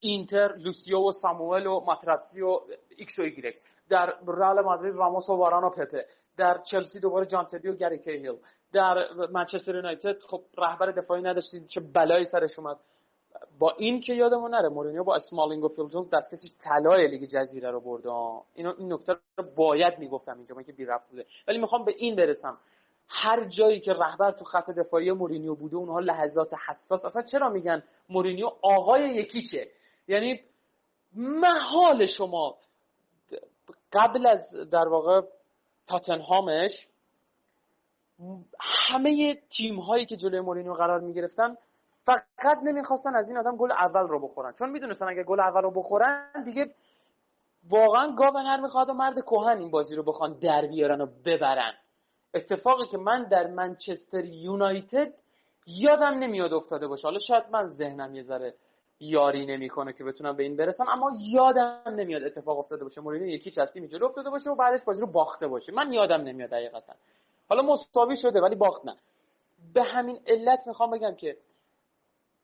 اینتر 0.00 0.54
لوسیو 0.56 0.98
و 0.98 1.12
ساموئل 1.12 1.66
و 1.66 1.80
ماتراتسی 1.80 2.40
و 2.42 2.60
ایکس 2.96 3.18
و 3.18 3.22
ایگرک 3.22 3.54
در 3.88 4.14
رئال 4.26 4.60
مادرید 4.60 4.94
راموس 4.94 5.28
و 5.28 5.36
واران 5.36 5.70
پپه. 5.70 6.06
در 6.36 6.58
چلسی 6.70 7.00
دوباره 7.00 7.26
جان 7.26 7.44
تری 7.44 7.68
و 7.68 7.74
گری 7.74 7.98
کیهیل. 7.98 8.36
در 8.72 9.12
منچستر 9.32 9.74
یونایتد 9.74 10.18
خب 10.18 10.42
رهبر 10.58 10.90
دفاعی 10.90 11.22
نداشتید 11.22 11.66
چه 11.66 11.80
بلایی 11.80 12.24
سرش 12.24 12.58
اومد. 12.58 12.76
با 13.58 13.70
این 13.78 14.00
که 14.00 14.14
یادمون 14.14 14.50
نره 14.50 14.68
مورینیو 14.68 15.04
با 15.04 15.16
اسمالینگ 15.16 15.64
و 15.64 15.68
فیل 15.68 15.88
جونز 15.88 16.10
دستکش 16.10 16.38
طلای 16.60 17.08
لیگ 17.08 17.30
جزیره 17.30 17.70
رو 17.70 17.80
برده 17.80 18.08
اینو 18.54 18.74
این 18.78 18.92
نکته 18.92 19.16
رو 19.36 19.44
باید 19.56 19.98
می‌گفتم 19.98 20.36
اینجا 20.36 20.54
من 20.54 20.62
که 20.62 20.72
بی 20.72 20.84
ربط 20.84 21.10
بوده. 21.10 21.26
ولی 21.48 21.58
می‌خوام 21.58 21.84
به 21.84 21.94
این 21.96 22.16
برسم. 22.16 22.58
هر 23.08 23.44
جایی 23.44 23.80
که 23.80 23.92
رهبر 23.92 24.30
تو 24.30 24.44
خط 24.44 24.70
دفاعی 24.70 25.12
مورینیو 25.12 25.54
بوده 25.54 25.76
اونها 25.76 26.00
لحظات 26.00 26.54
حساس. 26.68 27.04
اصلا 27.04 27.22
چرا 27.22 27.48
میگن 27.48 27.82
مورینیو 28.08 28.50
آقای 28.62 29.14
یک 29.14 29.32
هیچه؟ 29.32 29.68
یعنی 30.08 30.40
محال 31.16 32.06
شما. 32.06 32.56
قبل 33.92 34.26
از 34.26 34.54
در 34.70 34.88
واقع 34.88 35.20
تاتنهامش 35.86 36.88
همه 38.60 39.34
تیم 39.34 39.80
هایی 39.80 40.06
که 40.06 40.16
جلوی 40.16 40.40
مورینیو 40.40 40.74
قرار 40.74 41.00
می 41.00 41.14
گرفتن 41.14 41.56
فقط 42.04 42.58
نمی‌خواستن 42.64 43.16
از 43.16 43.28
این 43.28 43.38
آدم 43.38 43.56
گل 43.56 43.72
اول 43.72 44.08
رو 44.08 44.18
بخورن. 44.18 44.52
چون 44.52 44.70
می‌دونستن 44.70 45.08
اگه 45.08 45.22
گل 45.22 45.40
اول 45.40 45.62
رو 45.62 45.70
بخورن 45.70 46.44
دیگه 46.44 46.74
واقعا 47.68 48.12
گاو 48.12 48.38
نر 48.38 48.60
می‌خواد 48.60 48.90
و 48.90 48.92
مرد 48.92 49.24
کهن 49.24 49.58
این 49.58 49.70
بازی 49.70 49.96
رو 49.96 50.02
بخوان 50.02 50.38
در 50.38 50.66
بیارن 50.66 51.00
و 51.00 51.06
ببرن. 51.24 51.74
اتفاقی 52.34 52.86
که 52.86 52.98
من 52.98 53.24
در 53.24 53.46
منچستر 53.46 54.24
یونایتد 54.24 55.14
یادم 55.66 56.18
نمیاد 56.18 56.52
افتاده 56.52 56.86
باشه. 56.88 57.02
حالا 57.08 57.20
شاید 57.20 57.44
من 57.50 57.68
ذهنم 57.68 58.14
یه 58.14 58.22
ذره 58.22 58.54
یاری 59.02 59.46
نمی‌کنه 59.46 59.92
که 59.92 60.04
بتونم 60.04 60.36
به 60.36 60.42
این 60.42 60.56
برسم 60.56 60.84
اما 60.88 61.12
یادم 61.20 61.82
نمیاد 61.96 62.24
اتفاق 62.24 62.58
افتاده 62.58 62.84
باشه 62.84 63.00
مورینیو 63.00 63.28
یکی 63.28 63.50
چستی 63.50 63.88
جلو 63.88 64.06
افتاده 64.06 64.30
باشه 64.30 64.50
و 64.50 64.54
بعدش 64.54 64.84
بازی 64.84 65.00
رو 65.00 65.06
باخته 65.06 65.48
باشه. 65.48 65.72
من 65.72 65.92
یادم 65.92 66.20
نمیاد 66.20 66.50
دقیقتا 66.50 66.92
حالا 67.48 67.62
مساوی 67.62 68.16
شده 68.16 68.40
ولی 68.40 68.54
باخت 68.54 68.86
نه. 68.86 68.96
به 69.74 69.82
همین 69.82 70.20
علت 70.26 70.66
می‌خوام 70.66 70.90
بگم 70.90 71.14
که 71.14 71.36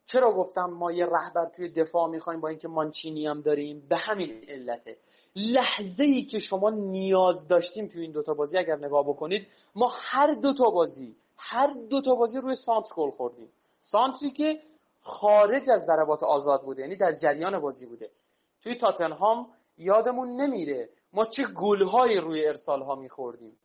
چرا 0.06 0.32
گفتم 0.32 0.64
ما 0.64 0.92
یه 0.92 1.06
رهبر 1.06 1.46
توی 1.56 1.68
دفاع 1.68 2.08
می‌خوایم 2.08 2.40
با 2.40 2.48
اینکه 2.48 2.68
مانچینی 2.68 3.26
هم 3.26 3.40
داریم؟ 3.40 3.82
به 3.88 3.96
همین 3.96 4.44
علته. 4.48 4.96
لحظه 5.36 6.04
ای 6.04 6.24
که 6.24 6.38
شما 6.38 6.70
نیاز 6.70 7.48
داشتیم 7.48 7.88
توی 7.88 8.02
این 8.02 8.12
دوتا 8.12 8.34
بازی 8.34 8.58
اگر 8.58 8.76
نگاه 8.76 9.08
بکنید 9.08 9.46
ما 9.74 9.90
هر 9.92 10.34
دوتا 10.34 10.70
بازی 10.70 11.16
هر 11.36 11.74
دوتا 11.90 12.14
بازی 12.14 12.38
روی 12.38 12.54
سانت 12.54 12.86
گل 12.94 13.10
خوردیم. 13.10 13.48
سانتری 13.78 14.30
که 14.30 14.60
خارج 15.08 15.70
از 15.70 15.84
ضربات 15.84 16.22
آزاد 16.22 16.62
بوده 16.62 16.82
یعنی 16.82 16.96
در 16.96 17.12
جریان 17.12 17.58
بازی 17.58 17.86
بوده. 17.86 18.10
توی 18.62 18.76
تاتنهام 18.76 19.48
یادمون 19.76 20.40
نمیره 20.40 20.88
ما 21.12 21.24
چه 21.24 21.44
گلهایی 21.46 22.16
روی 22.16 22.46
ارسال 22.46 22.82
ها 22.82 22.94
میخوردیم. 22.94 23.56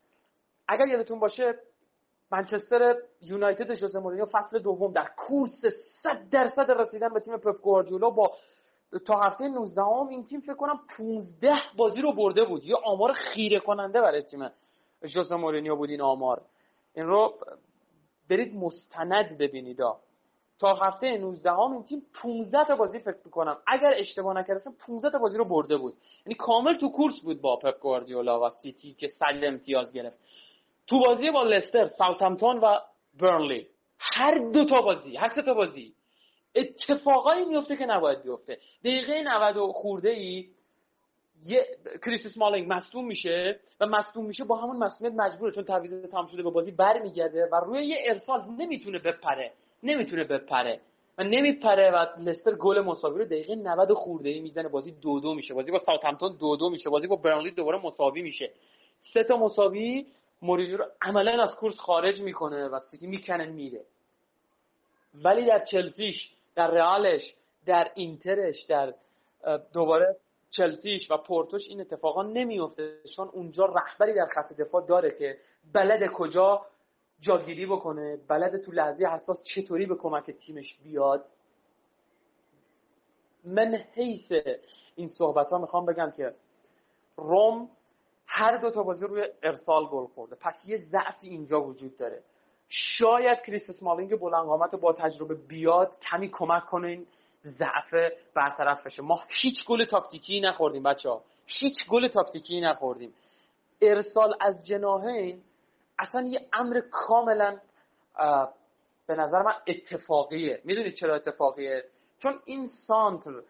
اگر 0.67 0.87
یادتون 0.87 1.19
باشه 1.19 1.59
منچستر 2.31 2.95
یونایتد 3.21 3.73
ژوزه 3.73 3.99
مورینیو 3.99 4.25
فصل 4.25 4.59
دوم 4.59 4.91
در 4.93 5.09
کورس 5.17 5.61
100 6.03 6.29
درصد 6.31 6.71
رسیدن 6.71 7.13
به 7.13 7.19
تیم 7.19 7.37
پپ 7.37 7.61
گواردیولا 7.61 8.09
با 8.09 8.31
تا 9.05 9.19
هفته 9.19 9.47
19 9.47 9.81
هم 9.81 10.07
این 10.07 10.23
تیم 10.23 10.39
فکر 10.39 10.53
کنم 10.53 10.79
15 10.97 11.51
بازی 11.77 12.01
رو 12.01 12.13
برده 12.13 12.45
بود. 12.45 12.63
یا 12.63 12.77
آمار 12.85 13.13
خیره 13.13 13.59
کننده 13.59 14.01
برای 14.01 14.21
تیم 14.21 14.49
ژوزه 15.05 15.35
مورینیو 15.35 15.75
بود 15.75 15.89
این 15.89 16.01
آمار. 16.01 16.41
این 16.95 17.05
رو 17.05 17.33
برید 18.29 18.55
مستند 18.55 19.37
ببینید. 19.37 19.81
هفته 20.71 21.17
19 21.17 21.51
هم 21.51 21.71
این 21.71 21.83
تیم 21.83 22.01
15 22.21 22.63
تا 22.63 22.75
بازی 22.75 22.99
فکر 22.99 23.17
می‌کنم. 23.25 23.57
اگر 23.67 23.93
اشتباه 23.97 24.37
نکردم 24.37 24.73
15 24.87 25.09
تا 25.09 25.17
بازی 25.17 25.37
رو 25.37 25.45
برده 25.45 25.77
بود. 25.77 25.93
یعنی 26.25 26.35
کامل 26.35 26.77
تو 26.77 26.89
کورس 26.89 27.21
بود 27.23 27.41
با 27.41 27.55
پپ 27.55 27.79
گواردیولا 27.79 28.47
و 28.47 28.49
سیتی 28.49 28.93
که 28.93 29.07
صد 29.07 29.43
امتیاز 29.43 29.93
گرفت. 29.93 30.19
تو 30.87 30.99
بازی 30.99 31.31
با 31.31 31.43
لستر 31.43 31.87
ساوثهمپتون 31.87 32.57
و 32.57 32.79
برنلی. 33.19 33.67
هر 33.99 34.37
دو 34.37 34.65
تا 34.65 34.81
بازی 34.81 35.15
هر 35.15 35.29
سه 35.29 35.41
تا 35.41 35.53
بازی 35.53 35.93
اتفاقایی 36.55 37.45
میفته 37.45 37.75
که 37.75 37.85
نباید 37.85 38.23
بیفته. 38.23 38.57
دقیقه 38.83 39.23
90 39.23 39.71
خورده 39.71 40.09
ای 40.09 40.49
یه 41.45 41.67
کریس 42.05 42.37
اسمالینگ 42.37 42.73
مصدوم 42.73 43.05
میشه 43.05 43.59
و 43.79 43.85
مصدوم 43.85 44.25
میشه 44.25 44.43
با 44.43 44.55
همون 44.55 44.77
مصدومیت 44.77 45.15
مجبوره 45.19 45.51
چون 45.51 45.63
تعویض 45.63 46.05
تمام 46.11 46.25
شده 46.25 46.43
به 46.43 46.49
بازی 46.49 46.71
برمیگرده 46.71 47.49
و 47.51 47.55
روی 47.55 47.85
یه 47.85 47.97
ارسال 48.07 48.41
نمی‌تونه 48.57 48.99
بپره. 48.99 49.53
نمی‌تونه 49.83 50.23
بپره. 50.23 50.79
و 51.17 51.23
نمیپره 51.23 51.91
و 51.91 52.05
لستر 52.19 52.55
گل 52.55 52.81
مساوی 52.81 53.19
رو 53.19 53.25
دقیقه 53.25 53.55
90 53.55 53.93
خورده 53.93 54.29
ای 54.29 54.39
می‌زنه. 54.39 54.69
بازی 54.69 54.91
دو 54.91 55.19
دو 55.19 55.33
میشه. 55.33 55.53
بازی 55.53 55.71
با 55.71 55.79
ساوثهمپتون 55.79 56.37
دو 56.39 56.55
دو 56.55 56.69
میشه. 56.69 56.89
بازی 56.89 57.07
با 57.07 57.15
برنلی 57.15 57.51
دوباره 57.51 57.85
مساوی 57.85 58.21
میشه. 58.21 58.51
سه 59.13 59.23
تا 59.23 59.37
مساوی 59.37 60.05
مورینیو 60.41 60.77
رو 60.77 60.85
عملا 61.01 61.43
از 61.43 61.55
کورس 61.55 61.77
خارج 61.77 62.21
می‌کنه 62.21 62.67
و 62.67 62.79
سیتی 62.79 63.07
می‌کنه 63.07 63.45
میره. 63.45 63.81
ولی 65.15 65.45
در 65.45 65.59
چلسیش 65.59 66.33
در 66.55 66.71
رئالش 66.71 67.35
در 67.65 67.91
اینترش 67.95 68.63
در 68.63 68.93
دوباره 69.73 70.15
چلسیش 70.51 71.11
و 71.11 71.17
پورتوش 71.17 71.67
این 71.69 71.81
اتفاقا 71.81 72.23
نمیفته 72.23 72.97
چون 73.15 73.29
اونجا 73.33 73.65
رهبری 73.65 74.13
در 74.13 74.25
خط 74.25 74.53
دفاع 74.53 74.87
داره 74.87 75.11
که 75.19 75.37
بلد 75.73 76.11
کجا 76.11 76.65
جاگیری 77.23 77.65
بکنه 77.65 78.17
بلد 78.27 78.61
تو 78.61 78.71
لحظه 78.71 79.05
حساس 79.05 79.43
چطوری 79.43 79.85
به 79.85 79.95
کمک 79.95 80.31
تیمش 80.31 80.77
بیاد. 80.83 81.25
من 83.45 83.75
حیث 83.93 84.31
این 84.95 85.07
صحبت 85.07 85.49
ها 85.49 85.57
می‌خوام 85.57 85.85
بگم 85.85 86.11
که 86.11 86.35
روم 87.17 87.69
هر 88.27 88.57
دو 88.57 88.71
تا 88.71 88.83
بازی 88.83 89.05
روی 89.05 89.27
ارسال 89.43 89.85
گل 89.85 90.05
خورده. 90.05 90.35
پس 90.35 90.53
یه 90.67 90.77
ضعفی 90.77 91.29
اینجا 91.29 91.61
وجود 91.61 91.97
داره. 91.97 92.23
شاید 92.69 93.41
کریس 93.41 93.69
اسمالینگ 93.69 94.19
بلند 94.19 94.71
با 94.71 94.93
تجربه 94.93 95.35
بیاد 95.35 95.99
کمی 95.99 96.29
کمک 96.29 96.65
کنه 96.65 96.87
این 96.87 97.07
ضعف 97.45 98.13
برطرف 98.35 98.85
بشه. 98.85 99.01
ما 99.01 99.19
هیچ 99.41 99.65
گل 99.67 99.85
تاکتیکی 99.85 100.41
نخوردیم 100.41 100.83
بچه 100.83 101.09
ها 101.09 101.23
هیچ 101.45 101.75
گل 101.89 102.07
تاکتیکی 102.07 102.61
نخوردیم. 102.61 103.13
ارسال 103.81 104.35
از 104.41 104.65
جناهین 104.65 105.41
اصلا 105.99 106.21
یه 106.21 106.47
امر 106.53 106.81
کاملا 106.91 107.57
به 109.07 109.15
نظر 109.15 109.41
من 109.41 109.53
اتفاقیه. 109.67 110.61
می‌دونید 110.63 110.93
چرا 110.93 111.15
اتفاقیه؟ 111.15 111.83
چون 112.19 112.39
این 112.45 112.67
سانتر 112.67 113.41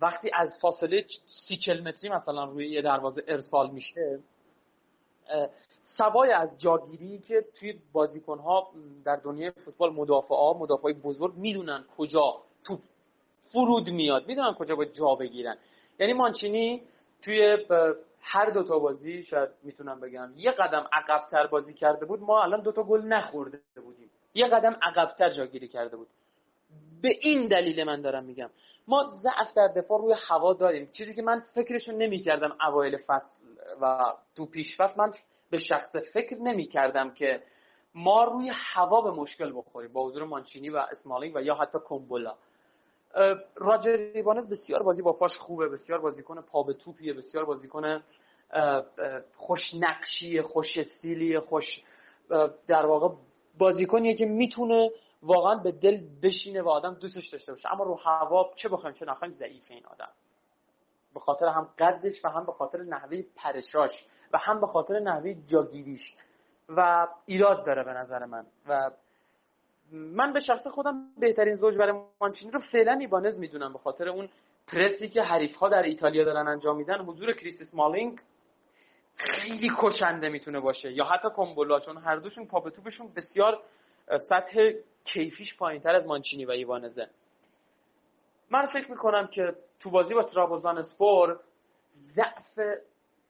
وقتی 0.00 0.30
از 0.34 0.58
فاصله 0.60 1.04
سی 1.26 1.56
چل 1.56 1.80
متری 1.80 2.10
مثلا 2.10 2.44
روی 2.44 2.70
یه 2.70 2.82
دروازه 2.82 3.24
ارسال 3.28 3.70
میشه 3.70 4.18
سوای 5.82 6.32
از 6.32 6.60
جاگیری 6.60 7.18
که 7.18 7.44
توی 7.58 7.78
بازیکنها 7.92 8.70
در 9.04 9.16
دنیای 9.16 9.50
فوتبال 9.50 9.92
مدافع 9.92 10.34
ها 10.34 10.56
مدافع 10.58 10.92
بزرگ 10.92 11.34
می‌دونن 11.34 11.84
کجا 11.98 12.42
توپ 12.64 12.80
فرود 13.52 13.90
میاد. 13.90 14.26
می‌دونن 14.26 14.54
کجا 14.54 14.76
باید 14.76 14.92
جا 14.92 15.14
بگیرن. 15.14 15.56
یعنی 15.98 16.12
مانچینی 16.12 16.82
توی 17.22 17.56
هر 18.30 18.50
دو 18.50 18.62
تا 18.62 18.78
بازی 18.78 19.22
شاید 19.22 19.48
می‌تونم 19.62 20.00
بگم 20.00 20.32
یه 20.36 20.50
قدم 20.50 20.86
عقبتر 20.92 21.46
بازی 21.46 21.74
کرده 21.74 22.06
بود 22.06 22.20
ما 22.20 22.42
الان 22.42 22.62
دو 22.62 22.72
تا 22.72 22.82
گل 22.82 23.00
نخورده 23.00 23.60
بودیم. 23.84 24.10
یه 24.34 24.46
قدم 24.46 24.76
عقبتر 24.82 25.30
جاگیری 25.30 25.68
کرده 25.68 25.96
بود. 25.96 26.08
به 27.02 27.08
این 27.22 27.48
دلیل 27.48 27.84
من 27.84 28.00
دارم 28.00 28.24
میگم. 28.24 28.50
ما 28.88 29.08
ضعف 29.22 29.54
در 29.56 29.68
دفاع 29.68 30.00
روی 30.00 30.14
هوا 30.28 30.52
داریم. 30.52 30.90
چیزی 30.92 31.14
که 31.14 31.22
من 31.22 31.40
فکرشو 31.40 31.92
نمی‌کردم 31.92 32.56
اوایل 32.68 32.96
فصل 32.96 33.44
و 33.80 34.14
تو 34.36 34.46
پیش 34.46 34.76
فصل 34.76 34.94
من 34.98 35.12
به 35.50 35.58
شخص 35.58 35.96
فکر 36.12 36.36
نمی‌کردم 36.36 37.10
که 37.10 37.42
ما 37.94 38.24
روی 38.24 38.50
هوا 38.54 39.00
به 39.00 39.10
مشکل 39.10 39.52
بخوریم. 39.56 39.92
با 39.92 40.06
حضور 40.06 40.24
مانچینی 40.24 40.70
و 40.70 40.76
اسمالینگ 40.76 41.36
و 41.36 41.40
یا 41.40 41.54
حتی 41.54 41.78
کومبولا 41.78 42.34
راجر 43.56 43.96
ریوانز 43.96 44.50
بسیار 44.50 44.82
بازی 44.82 45.02
با 45.02 45.12
پاش 45.12 45.38
خوبه 45.38 45.68
بسیار 45.68 46.00
بازیکن 46.00 46.40
پا 46.40 46.62
به 46.62 46.74
توپیه 46.74 47.12
بسیار 47.12 47.44
بازیکن 47.44 48.02
خوش 49.34 49.74
نقشی 49.80 50.42
خوش 50.42 50.78
استیلی 50.78 51.38
خوش 51.38 51.82
در 52.66 52.86
واقع 52.86 53.14
بازیکنیه 53.58 54.14
که 54.14 54.26
می‌تونه 54.26 54.90
واقعا 55.22 55.54
به 55.54 55.72
دل 55.72 56.00
بشینه 56.22 56.62
و 56.62 56.68
آدم 56.68 56.94
دوستش 56.94 57.28
داشته 57.28 57.52
باشه. 57.52 57.72
اما 57.72 57.84
رو 57.84 57.94
هوا 57.94 58.50
چه 58.56 58.68
بخوایم 58.68 58.96
چه 58.96 59.04
نخوایم 59.04 59.34
ضعیف 59.34 59.70
این 59.70 59.86
آدم. 59.86 60.08
به 61.14 61.20
خاطر 61.20 61.46
هم 61.46 61.68
قدش 61.78 62.24
و 62.24 62.28
هم 62.28 62.46
به 62.46 62.52
خاطر 62.52 62.82
نحوه 62.82 63.22
پرشاش 63.36 63.90
و 64.32 64.38
هم 64.38 64.60
به 64.60 64.66
خاطر 64.66 64.98
نحوه 64.98 65.34
جاگیریش. 65.46 66.14
و 66.68 67.08
ایراد 67.26 67.66
داره 67.66 67.84
به 67.84 67.92
نظر 67.92 68.24
من. 68.24 68.46
و 68.68 68.90
من 69.92 70.32
به 70.32 70.40
شخص 70.40 70.66
خودم 70.66 71.08
بهترین 71.18 71.54
زوج 71.54 71.76
برای 71.76 72.00
مانچینی 72.20 72.50
رو 72.50 72.60
فعلا 72.60 72.92
ایبانز 72.92 73.38
می‌دونم. 73.38 73.72
به 73.72 73.78
خاطر 73.78 74.08
اون 74.08 74.28
پرسی 74.66 75.08
که 75.08 75.22
حریف 75.22 75.56
ها 75.56 75.68
در 75.68 75.82
ایتالیا 75.82 76.24
دارن 76.24 76.48
انجام 76.48 76.76
میدن 76.76 76.98
حضور 76.98 77.32
کریس 77.32 77.74
مالینگ 77.74 78.20
خیلی 79.16 79.70
کشنده 79.78 80.28
می‌تونه 80.28 80.60
باشه. 80.60 80.92
یا 80.92 81.04
حتی 81.04 81.28
کومبولا 81.28 81.80
چون 81.80 81.96
هر 81.96 82.16
دوشون 82.16 82.46
پا 82.46 82.60
به 82.60 82.70
توپشون 82.70 83.12
بسیار 83.16 83.62
سطح 84.28 84.70
کیفیش 85.04 85.56
پایین 85.56 85.82
تر 85.82 85.94
از 85.94 86.06
مانچینی 86.06 86.44
و 86.44 86.50
ایوانزه. 86.50 87.08
من 88.50 88.66
فکر 88.66 88.90
می‌کنم 88.90 89.26
که 89.26 89.54
تو 89.80 89.90
بازی 89.90 90.14
با 90.14 90.22
ترابوزان 90.22 90.78
اسپور 90.78 91.40
ضعف 92.14 92.78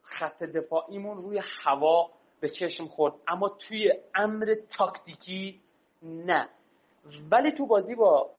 خط 0.02 0.42
دفاعیمون 0.42 1.16
روی 1.16 1.42
هوا 1.62 2.10
به 2.40 2.48
چشم 2.48 2.86
خورد. 2.86 3.14
اما 3.28 3.48
توی 3.48 3.92
امر 4.14 4.54
تاکتیکی 4.78 5.60
نه. 6.02 6.48
ولی 7.30 7.52
تو 7.52 7.66
بازی 7.66 7.94
با 7.94 8.30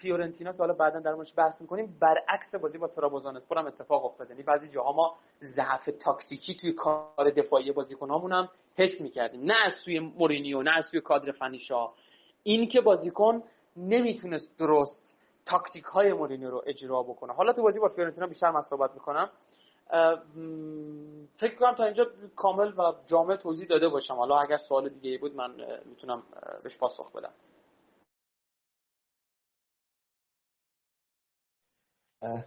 فیورنتینا 0.00 0.52
که 0.52 0.58
حالا 0.58 0.72
بعدا 0.72 1.00
در 1.00 1.14
موردش 1.14 1.32
بحث 1.36 1.60
می‌کنیم 1.60 1.96
برعکس 2.00 2.54
بازی 2.54 2.78
با 2.78 2.88
ترابوزانسپور 2.88 3.58
هم 3.58 3.66
اتفاق 3.66 4.04
افتاد 4.04 4.30
یعنی 4.30 4.42
بعضی 4.42 4.68
جاها 4.68 4.92
ما 4.92 5.16
ضعف 5.42 5.90
تاکتیکی 6.00 6.54
توی 6.54 6.72
کار 6.72 7.30
دفاعی 7.30 7.72
بازیکنامون 7.72 8.32
هم 8.32 8.48
حس 8.76 9.00
می‌کردیم. 9.00 9.44
نه 9.44 9.54
از 9.66 9.72
سوی 9.84 9.98
مورینیو 9.98 10.62
نه 10.62 10.70
از 10.76 10.86
سوی 10.86 11.00
کادر 11.00 11.32
فنی. 11.32 11.88
این 12.42 12.68
که 12.68 12.80
بازیکن 12.80 13.42
نمی‌تونست 13.76 14.58
درست 14.58 15.18
تاکتیک 15.46 15.84
های 15.84 16.12
مورینیو 16.12 16.50
رو 16.50 16.62
اجرا 16.66 17.02
بکنه. 17.02 17.32
حالا 17.32 17.52
تو 17.52 17.62
بازی 17.62 17.78
با 17.78 17.88
فیورنتینا 17.88 18.26
بیشتر 18.26 18.50
من 18.50 18.62
صحبت 18.62 18.94
می‌کنم. 18.94 19.30
فکر 21.38 21.54
کنم 21.58 21.74
تا 21.74 21.84
اینجا 21.84 22.06
کامل 22.36 22.72
و 22.78 22.92
جامع 23.06 23.36
توضیح 23.36 23.66
داده 23.66 23.88
باشم. 23.88 24.14
حالا 24.14 24.38
اگر 24.38 24.58
سوال 24.58 24.88
دیگه 24.88 25.10
ای 25.10 25.18
بود 25.18 25.34
من 25.34 25.50
می‌تونم 25.84 26.22
بهش 26.62 26.76
پاسخ 26.76 27.12
بدم. 27.12 27.32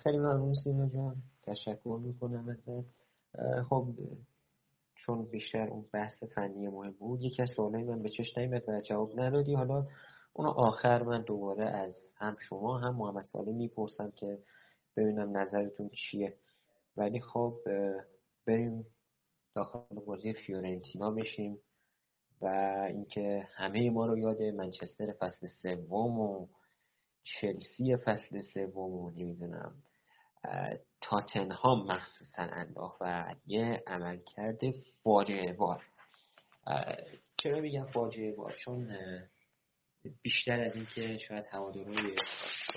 خیلی 0.03 0.17
ممنون 0.17 0.53
سینا 0.53 0.89
جان. 0.89 1.15
تشکر 1.43 1.99
می‌کنم 2.01 2.49
ازت. 2.49 2.85
خب 3.69 3.87
چون 4.95 5.25
بیشتر 5.25 5.67
اون 5.67 5.85
بحث 5.93 6.23
فنی 6.23 6.67
مهم 6.67 6.91
بود 6.91 7.21
یکی 7.21 7.41
از 7.41 7.49
سوالای 7.49 7.83
من 7.83 8.01
به 8.01 8.09
چش 8.09 8.37
نیمد 8.37 8.69
و 8.69 8.81
جواب 8.81 9.19
ندادی. 9.19 9.53
حالا 9.53 9.87
اونو 10.33 10.49
آخر 10.49 11.03
من 11.03 11.21
دوباره 11.21 11.65
از 11.65 12.05
هم 12.15 12.37
شما 12.39 12.77
هم 12.77 12.95
محمد 12.95 13.23
ساله 13.23 13.51
می‌پرسم 13.51 14.11
که 14.11 14.39
ببینم 14.97 15.37
نظرتون 15.37 15.89
چیه. 15.89 16.37
ولی 16.97 17.19
خب 17.19 17.59
بریم 18.47 18.85
داخل 19.55 19.95
بازی 20.05 20.33
فیورنتینا 20.33 21.11
بشیم 21.11 21.59
و 22.41 22.45
اینکه 22.89 23.47
همه 23.55 23.89
ما 23.89 24.05
رو 24.05 24.17
یاد 24.17 24.41
منچستر 24.41 25.13
فصل 25.13 25.47
سوم 25.47 26.19
و 26.19 26.47
چلسی 27.23 27.97
فصل 27.97 28.41
سوم 28.41 28.93
و 28.93 29.11
نمی‌دونم 29.11 29.83
تاتنهام 31.01 31.87
مخصوصا 31.87 32.41
انداخت 32.41 32.97
و 33.01 33.35
یه 33.47 33.83
عملکرد 33.87 34.59
فاجعه 35.03 35.53
بار 35.53 35.83
چرا 37.37 37.59
میگم 37.59 37.85
فاجعه 37.85 38.31
بار 38.31 38.55
چون 38.59 38.91
بیشتر 40.21 40.59
از 40.61 40.75
اینکه 40.75 41.17
شاید 41.17 41.45
هوادارهای 41.49 42.15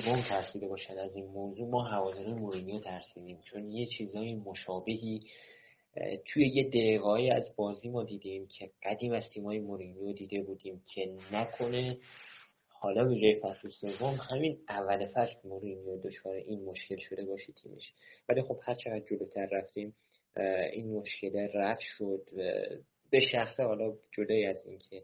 روم 0.05 0.23
ترسیده 0.29 0.69
باشد 0.69 0.93
از 0.93 1.17
این 1.17 1.27
موضوع 1.27 1.69
ما 1.69 1.83
هوادارهای 1.83 2.35
مورینیو 2.35 2.81
ترسیدیم. 2.81 3.41
چون 3.51 3.71
یه 3.71 3.87
چیزای 3.87 4.35
مشابهی 4.35 5.21
توی 6.27 6.49
یه 6.49 6.69
دقیقه 6.69 7.35
از 7.35 7.57
بازی 7.57 7.89
ما 7.89 8.05
دیدیم 8.05 8.47
که 8.47 8.71
قدیم 8.83 9.13
از 9.13 9.29
تیمای 9.29 9.59
مورینیو 9.59 10.13
دیده 10.13 10.43
بودیم 10.43 10.83
که 10.95 11.17
نکنه 11.33 11.99
حالا 12.69 13.15
جای 13.15 13.41
فصل 13.41 13.71
سوم 13.71 14.19
همین 14.31 14.59
اول 14.69 15.07
فصل 15.07 15.49
مورینیو 15.49 15.97
دچار 15.97 16.35
این 16.35 16.65
مشکل 16.65 16.97
شده 16.97 17.25
باشه 17.25 17.53
تیمش. 17.53 17.93
ولی 18.29 18.43
خب 18.43 18.59
هر 18.63 18.75
چقدر 18.75 19.01
جلوتر 19.01 19.47
رفتیم 19.53 19.95
این 20.73 20.93
مشکل 20.93 21.49
رفت 21.55 21.83
شد. 21.99 22.29
به 23.11 23.21
شخصه 23.21 23.63
حالا 23.63 23.95
جدای 24.17 24.47
از 24.47 24.67
اینکه 24.67 25.03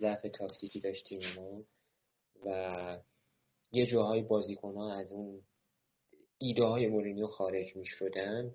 ضعف 0.00 0.26
تاکتیکی 0.32 0.80
داشتیم 0.80 1.20
ما 1.36 1.62
و 2.46 2.98
یه 3.72 3.86
جاهای 3.86 4.22
بازیکن 4.22 4.78
از 4.78 5.12
اون 5.12 5.42
ایده 6.38 6.64
های 6.64 6.86
مورینیو 6.86 7.26
خارج 7.26 7.76
می 7.76 7.86
شدن 7.86 8.54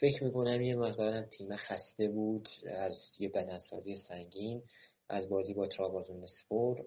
فکر 0.00 0.24
می‌کنم 0.24 0.62
یه 0.62 0.76
مقدارم 0.76 1.26
تیم 1.26 1.56
خسته 1.56 2.08
بود 2.08 2.48
از 2.66 2.92
یه 3.18 3.28
بدنسازی 3.28 3.96
سنگین 3.96 4.62
از 5.08 5.28
بازی 5.28 5.54
با 5.54 5.66
ترابازون 5.66 6.26
سپور 6.26 6.84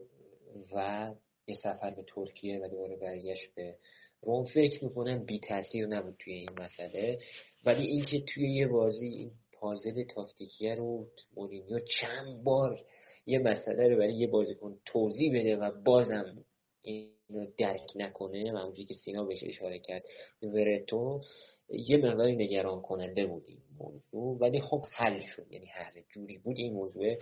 و 0.75 1.11
یه 1.47 1.55
سفر 1.55 1.89
به 1.89 2.03
ترکیه 2.03 2.59
و 2.59 2.67
دوباره 2.67 2.95
برگشت 2.95 3.55
به 3.55 3.77
روم. 4.21 4.45
فکر 4.45 4.83
می‌کنم 4.83 5.25
بی 5.25 5.39
تاثیر 5.39 5.87
نبود 5.87 6.15
توی 6.19 6.33
این 6.33 6.49
مسئله. 6.59 7.19
ولی 7.65 7.85
اینکه 7.85 8.21
توی 8.21 8.53
یه 8.53 8.67
بازی 8.67 9.31
پازل 9.63 10.03
تاکتیکی 10.03 10.69
رو 10.69 11.07
مورینیو 11.35 11.79
چند 11.79 12.43
بار 12.43 12.85
یه 13.25 13.39
مسئله 13.39 13.87
رو 13.87 13.97
برای 13.97 14.13
یه 14.13 14.27
بازیکن 14.27 14.79
توضیح 14.85 15.39
بده 15.39 15.57
و 15.57 15.71
بازم 15.71 16.45
اینو 16.81 17.45
درک 17.57 17.91
نکنه 17.95 18.53
و 18.53 18.57
همونجوری 18.57 18.85
که 18.85 18.93
سینا 18.93 19.23
بهش 19.23 19.43
اشاره 19.43 19.79
کرد 19.79 20.03
ورتو 20.41 21.21
یه 21.69 21.97
مقداری 21.97 22.35
نگران 22.35 22.81
کننده 22.81 23.25
بود 23.25 23.43
این 23.47 23.61
موضوع 23.79 24.37
ولی 24.37 24.61
خب 24.61 24.85
حل 24.91 25.25
شد. 25.25 25.51
یعنی 25.51 25.65
هر 25.65 25.93
جوری 26.09 26.37
بود 26.37 26.57
این 26.57 26.73
موضوع 26.73 27.15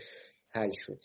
حل 0.50 0.72
شد. 0.74 1.00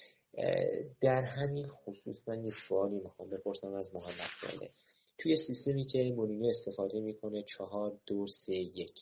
در 1.01 1.23
همین 1.23 1.69
خصوص 1.69 2.29
من 2.29 2.45
یه 2.45 2.53
سوالی 2.69 2.99
می‌خوام 2.99 3.31
بپرسم 3.31 3.75
از 3.75 3.95
محمد 3.95 4.31
ساله 4.41 4.71
توی 5.19 5.37
سیستمی 5.37 5.85
که 5.85 6.13
مورینیو 6.17 6.51
استفاده 6.51 7.01
می‌کنه 7.01 7.43
چهار 7.43 7.99
دو 8.07 8.27
سه 8.27 8.55
یک 8.55 8.95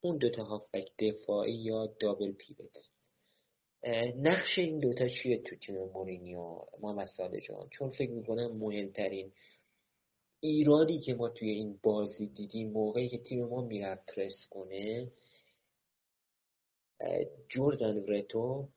اون 0.00 0.16
دوتا 0.16 0.44
هافبک 0.44 0.90
دفاعی 0.98 1.54
یا 1.54 1.86
دابل 2.00 2.32
پیوت. 2.32 2.76
نقش 4.16 4.58
این 4.58 4.78
دوتا 4.78 5.08
چیه 5.08 5.38
تو 5.38 5.56
تیم 5.56 5.74
مورینیو؟ 5.74 6.60
محمد 6.80 7.06
ساله 7.06 7.40
جان 7.40 7.68
چون 7.70 7.90
فکر 7.90 8.10
می‌کنم 8.10 8.56
مهمترین 8.56 9.32
ایرادی 10.40 11.00
که 11.00 11.14
ما 11.14 11.28
توی 11.28 11.50
این 11.50 11.78
بازی 11.82 12.26
دیدیم 12.26 12.72
موقعی 12.72 13.08
که 13.08 13.18
تیم 13.18 13.44
ما 13.44 13.60
میره 13.60 13.98
پرس 14.08 14.46
کنه 14.50 15.12
جوردن 17.48 17.96
ورتو 17.96 18.68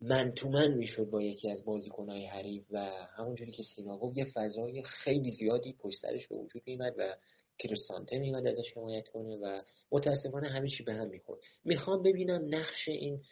من 0.00 0.32
تو 0.32 0.48
من 0.48 0.74
می‌شد 0.74 1.10
با 1.10 1.22
یکی 1.22 1.50
از 1.50 1.64
بازیکنهای 1.64 2.26
حریف 2.26 2.66
و 2.70 2.78
همونجوری 3.16 3.52
که 3.52 3.62
سینا 3.62 3.98
گفت 3.98 4.16
یه 4.16 4.24
فضای 4.34 4.82
خیلی 4.82 5.30
زیادی 5.30 5.72
پشت 5.72 6.00
سرش 6.00 6.26
به 6.26 6.36
وجود 6.36 6.62
میمد 6.66 6.94
و 6.98 7.16
کروسانته 7.58 8.18
میمد 8.18 8.46
ازش 8.46 8.76
حمایت 8.76 9.08
کنه 9.08 9.36
و 9.36 9.62
متاسفانه 9.92 10.48
همه 10.48 10.68
چی 10.68 10.82
به 10.82 10.94
هم 10.94 11.08
می‌خورد. 11.08 11.40
می‌خوام 11.64 12.02
ببینم 12.02 12.46
نقش 12.54 12.88
این 12.88 13.22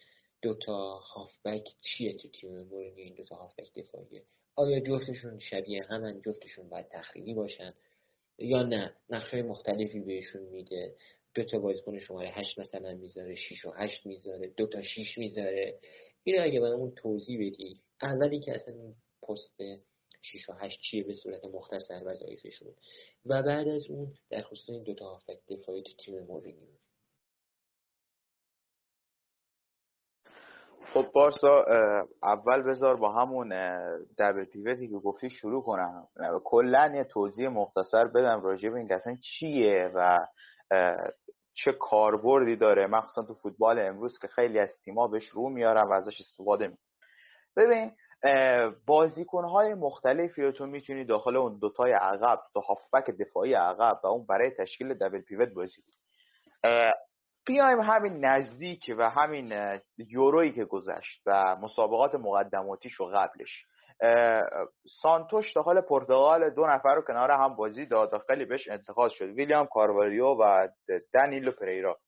دوتا 0.43 0.95
هافبک 0.95 1.69
چیه 1.81 2.13
تو 2.17 2.29
تیم 2.29 2.63
مورینیو 2.63 3.05
این 3.05 3.15
دوتا 3.15 3.37
هافبک 3.37 3.75
دفاعیه. 3.75 4.25
آیا 4.57 4.81
جفتشون 4.81 5.39
شبیه 5.39 5.83
همن 5.83 6.21
جفتشون 6.21 6.69
باید 6.69 6.89
تخریبی 6.89 7.35
باشن؟ 7.35 7.75
یا 8.39 8.63
نه؟ 8.63 8.97
نقش 9.11 9.31
های 9.31 9.43
مختلفی 9.43 10.01
بهشون 10.01 10.43
میده. 10.43 10.97
دو 11.35 11.45
تا 11.45 11.59
بازیکن 11.59 11.99
شماره 11.99 12.29
هشت 12.29 12.59
مثلا 12.59 12.95
می‌ذاره 12.95 13.35
6 13.35 13.65
و 13.65 13.71
هشت 13.71 14.07
می‌ذاره 14.07 14.47
دو 14.57 14.67
تا 14.67 14.83
6 14.83 15.19
می‌ذاره. 15.19 15.79
اینو 16.23 16.43
اگه 16.43 16.61
برامون 16.61 16.95
توضیح 16.95 17.39
بدی 17.39 17.81
اولی 18.03 18.41
که 18.41 18.55
اصلا 18.55 18.75
پست 19.23 19.63
6 20.23 20.49
و 20.49 20.53
8 20.53 20.81
چیه 20.81 21.05
به 21.05 21.15
صورت 21.15 21.45
مختصر 21.45 22.03
وظایفشون 22.05 22.75
و 23.27 23.43
بعد 23.43 23.69
از 23.69 23.87
اون 23.91 24.15
در 24.31 24.43
خصوص 24.43 24.71
این 24.71 24.83
دو 24.83 24.95
تا 24.95 25.05
هافک 25.05 25.39
دفاعی 25.49 25.85
تیم 26.05 26.21
مورینیو. 26.21 26.69
خب 30.95 31.11
بارسا 31.13 31.65
اول 32.23 32.63
بذار 32.63 32.97
با 32.97 33.13
همون 33.13 33.49
دبل 34.19 34.45
پیوتی 34.45 34.89
که 34.89 34.95
گفتی 34.95 35.31
شروع 35.31 35.63
کنم. 35.63 36.09
کلا 36.45 36.93
یه 36.97 37.05
توضیح 37.05 37.49
مختصر 37.49 38.05
بدم 38.05 38.43
راجع 38.43 38.69
به 38.69 38.79
این 38.79 38.93
اصلا 38.93 39.17
چیه 39.23 39.91
و 39.95 40.27
چه 41.55 41.73
کاربردی 41.73 42.57
داره. 42.57 42.87
مخصوصا 42.87 43.23
تو 43.23 43.35
فوتبال 43.35 43.79
امروز 43.79 44.19
که 44.19 44.29
خیلی 44.29 44.59
از 44.59 44.79
تیما 44.85 45.09
بهش 45.09 45.29
رو 45.29 45.49
میارن 45.49 45.83
و 45.83 45.93
ازش 45.93 46.21
استفاده 46.21 46.69
می 46.69 46.77
ببین 47.57 47.93
بازیکنهای 48.87 49.75
مختلفی 49.75 50.43
رو 50.43 50.53
تو 50.53 50.67
می‌تونی 50.67 51.05
داخل 51.05 51.37
اون 51.37 51.59
دوتای 51.59 51.93
عقب 51.93 52.41
دو 52.55 52.61
هافبک 52.61 53.11
دفاعی 53.11 53.55
عقب 53.55 54.01
و 54.05 54.07
اون 54.07 54.27
برای 54.27 54.51
تشکیل 54.51 54.95
دبل 54.95 55.21
پیوت 55.21 55.49
بازی 55.49 55.83
بیایم 57.47 57.81
همین 57.81 58.25
نزدیک 58.25 58.95
و 58.99 59.11
همین 59.11 59.79
یورویی 59.99 60.53
که 60.53 60.65
گذشت 60.65 61.23
و 61.27 61.57
مسابقات 61.57 62.15
مقدماتیش 62.15 63.01
و 63.01 63.05
قبلش. 63.05 63.65
سانتوش 65.03 65.53
داخل 65.53 65.81
پرتغال 65.81 66.51
دو 66.51 66.67
نفر 66.67 66.95
رو 66.95 67.03
کنار 67.03 67.31
هم 67.31 67.57
بازی 67.57 67.87
داد 67.87 68.23
خیلی 68.27 68.45
بهش 68.45 68.69
انتقاد 68.69 69.11
شد. 69.11 69.25
ویلیام 69.25 69.67
کارواریو 69.67 70.27
و 70.27 70.69
دنیلو 71.15 71.53
پریرا. 71.53 71.99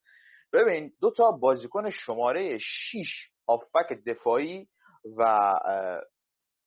ببین 0.52 0.92
دو 1.00 1.10
تا 1.10 1.30
بازیکن 1.30 1.90
شماره 1.90 2.58
6 2.58 3.30
هافبک 3.48 4.04
دفاعی 4.06 4.68
و 5.16 5.52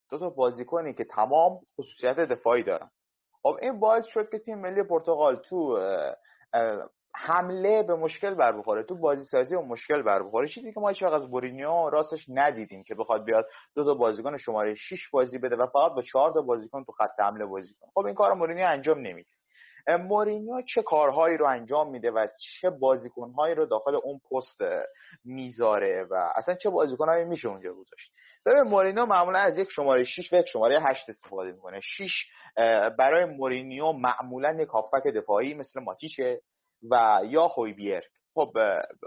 دو 0.09 0.19
تا 0.19 0.29
بازیکنی 0.29 0.93
که 0.93 1.03
تمام 1.03 1.59
خصوصیت 1.79 2.19
دفاعی 2.19 2.63
دارن. 2.63 2.89
خب 3.43 3.57
این 3.61 3.79
باعث 3.79 4.05
شد 4.05 4.29
که 4.29 4.39
تیم 4.39 4.59
ملی 4.59 4.83
پرتغال 4.83 5.35
تو 5.35 5.79
حمله 7.17 7.83
به 7.83 7.95
مشکل 7.95 8.33
بر 8.33 8.51
بخوره 8.51 8.83
تو 8.83 8.95
بازی 8.95 9.25
سازی 9.25 9.55
و 9.55 9.61
مشکل 9.61 10.01
بر 10.01 10.23
بخوره. 10.23 10.47
چیزی 10.47 10.73
که 10.73 10.79
ما 10.79 10.89
هیچ 10.89 11.03
از 11.03 11.31
بورینیو 11.31 11.89
راستش 11.89 12.25
ندیدیم 12.29 12.83
که 12.83 12.95
بخواد 12.95 13.23
بیاد 13.23 13.47
دو 13.75 13.83
تا 13.83 13.93
بازیکن 13.93 14.37
شماره 14.37 14.75
6 14.75 15.09
بازی 15.09 15.37
بده 15.37 15.55
و 15.55 15.67
فقط 15.67 15.91
با 15.91 16.01
4 16.01 16.33
تا 16.33 16.41
بازیکن 16.41 16.83
تو 16.83 16.91
خط 16.91 17.19
حمله 17.19 17.45
بازی 17.45 17.73
کنه. 17.73 17.89
خب 17.93 18.05
این 18.05 18.15
کار 18.15 18.33
مورینیو 18.33 18.67
انجام 18.67 18.99
نمیده. 18.99 19.29
مورینیو 19.87 20.61
چه 20.61 20.81
کارهایی 20.81 21.37
رو 21.37 21.45
انجام 21.45 21.89
میده 21.89 22.11
و 22.11 22.27
چه 22.61 22.69
بازیکنهایی 22.69 23.55
رو 23.55 23.65
داخل 23.65 23.95
اون 23.95 24.19
پست 24.31 24.61
می‌ذاره 25.25 26.07
و 26.09 26.31
اصلا 26.35 26.55
چه 26.55 26.69
بازیکنهایی 26.69 27.25
میشه 27.25 27.47
اونجا 27.47 27.73
گذاشت؟ 27.73 28.11
ببین 28.45 28.61
مورینیو 28.61 29.05
معمولا 29.05 29.39
از 29.39 29.57
یک 29.57 29.69
شماره 29.71 30.03
6 30.03 30.33
و 30.33 30.35
یک 30.35 30.47
شماره 30.47 30.81
8 30.81 31.09
استفاده 31.09 31.51
می‌کنه. 31.51 31.79
6 31.79 32.25
برای 32.97 33.25
مورینیو 33.25 33.91
معمولا 33.91 34.61
یک 34.61 34.69
هافک 34.69 35.07
دفاعی 35.07 35.53
مثل 35.53 35.79
ماتیچه 35.83 36.41
و 36.91 37.21
یا 37.25 37.47
خویبیر 37.47 38.03
خب 38.35 38.53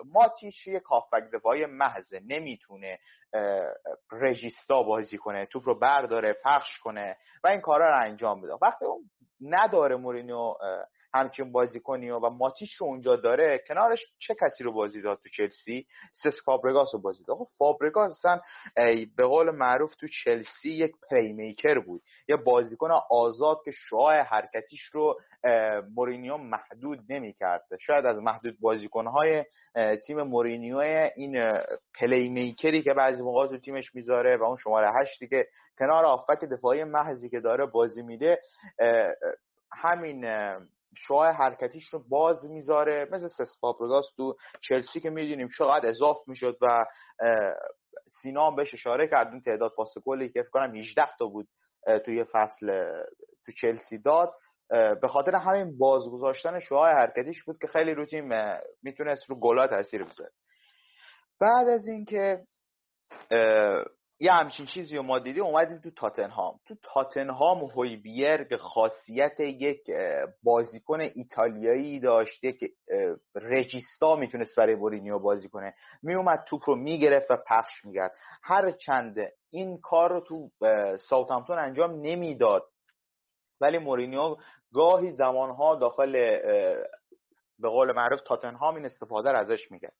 ماتیش 0.04 0.66
یک 0.66 0.82
هافبک 0.82 1.30
دفاعی 1.32 1.66
محضه 1.66 2.20
نمی‌تونه 2.26 2.98
regista 4.12 4.82
بازی 4.82 5.18
کنه 5.18 5.46
توپ 5.46 5.62
رو 5.66 5.78
برداره 5.78 6.36
پخش 6.44 6.78
کنه 6.78 7.16
و 7.44 7.48
این 7.48 7.60
کارا 7.60 7.88
رو 7.88 8.04
انجام 8.04 8.40
بده. 8.40 8.52
وقتی 8.62 8.84
اون 8.84 9.10
نداره 9.40 9.96
مورینیو 9.96 10.54
همچین 11.14 11.52
بازیکنی 11.52 12.10
و 12.10 12.28
ماتیش 12.30 12.74
رو 12.76 12.86
اونجا 12.86 13.16
داره 13.16 13.64
کنارش 13.68 14.00
چه 14.18 14.34
کسی 14.40 14.64
رو 14.64 14.72
بازی 14.72 15.02
داد 15.02 15.18
تو 15.22 15.28
چلسی؟ 15.28 15.86
سس 16.12 16.44
فابرگاس 16.44 16.88
رو 16.94 17.00
بازی 17.00 17.24
داد. 17.24 17.36
خب 17.36 17.48
فابرگاس 17.58 18.12
اصلا 18.12 18.40
به 19.16 19.26
قول 19.26 19.50
معروف 19.50 19.94
تو 19.94 20.06
چلسی 20.24 20.70
یک 20.70 20.92
playmaker 21.10 21.78
بود. 21.78 22.02
یه 22.28 22.36
بازیکن 22.36 22.90
آزاد 23.10 23.58
که 23.64 23.70
شعاع 23.70 24.20
حرکتیش 24.20 24.82
رو 24.92 25.20
مورینیو 25.96 26.36
محدود 26.36 26.98
نمی‌کرد 27.08 27.64
شاید 27.80 28.06
از 28.06 28.22
معدود 28.22 28.60
بازیکنهای 28.60 29.44
تیم 30.06 30.22
مورینیو 30.22 30.76
این 31.16 31.52
playmaker 32.00 32.28
ی 32.28 32.82
که 32.82 32.94
بعضی 32.94 33.22
موقع 33.22 33.46
تو 33.46 33.58
تیمش 33.58 33.94
می‌ذاره 33.94 34.36
و 34.36 34.42
اون 34.42 34.56
شماره 34.56 34.92
هشتی 35.00 35.28
که 35.28 35.46
کنار 35.78 36.04
هافبک 36.04 36.44
دفاعی 36.44 36.84
محضی 36.84 37.30
که 37.30 37.40
داره 37.40 37.66
بازی 37.66 38.02
میده 38.02 38.38
همین 39.72 40.24
شعاع 40.96 41.32
حرکتیش 41.32 41.84
رو 41.92 42.04
باز 42.08 42.46
می‌ذاره. 42.50 43.08
مثل 43.12 43.26
سس 43.26 43.56
تو 44.16 44.36
چلسی 44.60 45.00
که 45.00 45.10
می‌دونیم 45.10 45.48
چقدر 45.58 45.88
اضاف 45.88 46.16
می‌شد 46.26 46.58
و 46.62 46.84
سینا 48.22 48.46
هم 48.46 48.56
بهش 48.56 48.74
اشاره 48.74 49.08
کرد. 49.08 49.28
اون 49.28 49.40
تعداد 49.40 49.72
پاس 49.76 49.94
گلی 50.04 50.28
که 50.28 50.42
فکر 50.42 50.50
کنم 50.50 50.74
18 50.74 51.02
تا 51.18 51.26
بود 51.26 51.48
توی 52.04 52.24
فصل 52.32 52.90
تو 53.46 53.52
چلسی 53.60 53.98
داد. 53.98 54.34
به 54.70 55.08
خاطر 55.08 55.34
همین 55.34 55.78
بازگذاشتن 55.78 56.60
شعاع 56.60 56.92
حرکتیش 56.92 57.42
بود 57.44 57.58
که 57.60 57.66
خیلی 57.66 57.94
رو 57.94 58.06
تیم 58.06 58.30
می‌تونست 58.82 59.30
رو 59.30 59.40
گلا 59.40 59.66
تاثیر 59.66 60.04
بذاره. 60.04 60.30
بعد 61.40 61.68
از 61.68 61.88
اینکه 61.88 62.44
یه 64.20 64.32
همچین 64.32 64.66
چیزی 64.66 64.96
رو 64.96 65.02
ما 65.02 65.18
دیدیم 65.18 65.44
اومدیم 65.44 65.78
تو 65.78 65.90
تاتنهام. 65.90 66.60
تو 66.66 66.74
تاتنهام 66.82 67.64
هویبیرگ 67.64 68.56
خاصیت 68.56 69.40
یک 69.40 69.90
بازیکن 70.42 71.00
ایتالیایی 71.00 72.00
داشت 72.00 72.44
یک 72.44 72.60
رجیستا 73.34 74.16
می‌تونست 74.16 74.56
برای 74.56 74.76
بورینیو 74.76 75.18
بازی 75.18 75.48
کنه. 75.48 75.74
میومد 76.02 76.44
توپ 76.46 76.60
رو 76.66 76.76
می‌گرفت 76.76 77.30
و 77.30 77.36
پخش 77.36 77.84
میگرد 77.84 78.12
هر 78.42 78.70
چند 78.70 79.16
این 79.50 79.80
کار 79.80 80.12
رو 80.12 80.20
تو 80.20 80.50
ساوثهامپتون 81.08 81.58
انجام 81.58 82.00
نمی‌داد. 82.00 82.62
ولی 83.60 83.78
مورینیو 83.78 84.36
گاهی 84.74 85.10
زمانها 85.10 85.76
داخل 85.76 86.12
به 87.58 87.68
قول 87.68 87.92
معروف 87.92 88.20
تاتنهام 88.20 88.74
این 88.74 88.84
استفاده 88.84 89.32
رو 89.32 89.38
ازش 89.38 89.70
میگه 89.70 89.92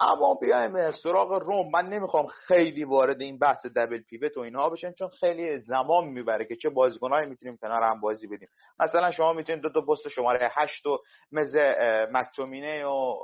اما 0.00 0.34
بیایم 0.34 0.90
سراغ 0.90 1.32
روم. 1.32 1.70
من 1.70 1.88
نمی‌خوام 1.88 2.26
خیلی 2.26 2.84
وارد 2.84 3.20
این 3.20 3.38
بحث 3.38 3.66
دبل 3.66 3.98
پیوت 3.98 4.36
و 4.36 4.40
اینها 4.40 4.70
بشن 4.70 4.92
چون 4.92 5.08
خیلی 5.08 5.58
زمان 5.58 6.04
می‌بره 6.04 6.44
که 6.44 6.56
چه 6.56 6.68
بازیکنایی 6.68 7.28
می‌تونیم 7.28 7.56
کنار 7.56 7.82
هم 7.82 8.00
بازی 8.00 8.26
بدیم. 8.26 8.48
مثلا 8.80 9.10
شما 9.10 9.32
می‌تونید 9.32 9.62
دو 9.62 9.70
تا 9.70 9.80
پست 9.80 10.08
شماره 10.08 10.50
8 10.54 10.86
و 10.86 10.98
مثل 11.32 11.74
مکتومینه 12.12 12.86
و 12.86 13.16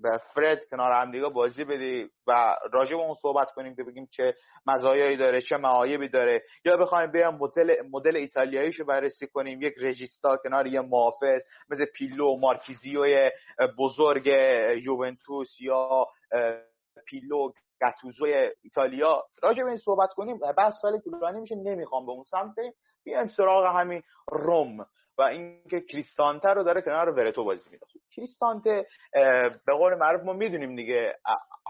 به 0.00 0.20
فرد 0.34 0.64
کنار 0.70 0.92
هم 0.92 1.10
دیگه 1.10 1.28
بازی 1.28 1.64
بدی 1.64 2.10
و 2.26 2.56
راجع 2.72 2.96
به 2.96 3.02
اون 3.02 3.14
صحبت 3.14 3.50
کنیم 3.50 3.74
که 3.76 3.82
بگیم 3.82 4.08
چه 4.10 4.34
مزایایی 4.66 5.16
داره 5.16 5.42
چه 5.42 5.56
معایبی 5.56 6.08
داره. 6.08 6.42
یا 6.64 6.76
بخوایم 6.76 7.10
بیام 7.10 7.34
مدل 7.34 7.74
مدل 7.90 8.16
ایتالیاییشو 8.16 8.84
بررسی 8.84 9.26
کنیم. 9.26 9.62
یک 9.62 9.74
رژیستا 9.80 10.36
کنار 10.36 10.66
یه 10.66 10.80
محافظ 10.80 11.42
مثل 11.70 11.84
پیلو 11.84 12.36
مارکیزیو 12.36 13.30
بزرگ 13.78 14.26
یوونتوس 14.84 15.60
یا 15.60 16.06
پیلو 17.06 17.52
گاتوزو 17.80 18.26
ایتالیا. 18.62 19.24
راجع 19.42 19.62
به 19.62 19.68
این 19.68 19.78
صحبت 19.78 20.10
کنیم. 20.12 20.38
بس 20.58 20.74
سال 20.82 20.98
طولانی 20.98 21.40
میشه 21.40 21.54
نمی‌خوام 21.54 22.06
به 22.06 22.12
اون 22.12 22.24
سمت. 22.24 22.54
بیایم 23.04 23.28
سراغ 23.28 23.76
همین 23.76 24.02
روم. 24.30 24.86
و 25.18 25.22
اینکه 25.22 25.80
کریستانته 25.80 26.48
رو 26.48 26.62
داره 26.64 26.82
کنار 26.82 27.08
ورتو 27.08 27.44
بازی 27.44 27.70
میده 27.70 27.86
خب 27.86 28.00
کریستانته 28.10 28.86
به 29.66 29.72
قول 29.78 29.94
معروف 29.94 30.22
ما 30.22 30.32
می‌دونیم 30.32 30.76
دیگه 30.76 31.18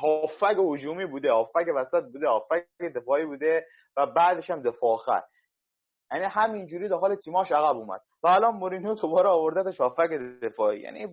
هافک 0.03 0.57
هجومی 0.73 1.07
بوده 1.07 1.33
هافک 1.33 1.67
وسط 1.77 2.05
بوده 2.13 2.29
هافک 2.29 2.67
دفاعی 2.95 3.25
بوده 3.25 3.67
و 3.97 4.07
بعدش 4.07 4.51
هم 4.51 4.63
دفاع 4.63 4.91
آخر. 4.93 5.23
یعنی 6.13 6.25
همینجوری 6.25 6.89
داخل 6.89 7.15
تیماش 7.15 7.53
عقب 7.53 7.77
اومد. 7.77 8.01
و 8.23 8.29
الان 8.29 8.55
مورینیو 8.55 8.95
دوباره 8.95 9.29
آوردتش 9.29 9.81
هافک 9.81 10.11
دفاعی. 10.43 10.81
یعنی 10.81 11.07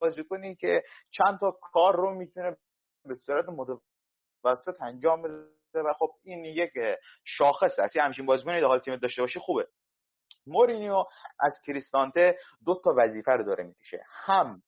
بازیکنی 0.00 0.54
که 0.54 0.82
چند 1.10 1.38
تا 1.40 1.50
کار 1.50 1.96
رو 1.96 2.14
می‌تونه 2.14 2.56
به 3.04 3.14
صورت 3.14 3.44
متوسط 3.48 4.82
انجام 4.82 5.22
بده 5.22 5.82
و 5.82 5.92
خب 5.98 6.10
این 6.22 6.44
یک 6.44 6.70
شاخص 7.24 7.78
است. 7.78 7.96
همچین 7.96 8.26
بازیکنی 8.26 8.60
داخل 8.60 8.78
تیم 8.78 8.96
داشته 8.96 9.22
باشه 9.22 9.40
خوبه. 9.40 9.66
مورینیو 10.46 11.04
از 11.40 11.60
کریستانته 11.66 12.38
دو 12.66 12.80
تا 12.84 12.94
وظیفه 12.96 13.32
رو 13.32 13.44
داره 13.44 13.64
می‌کشه. 13.64 14.04
هم 14.24 14.62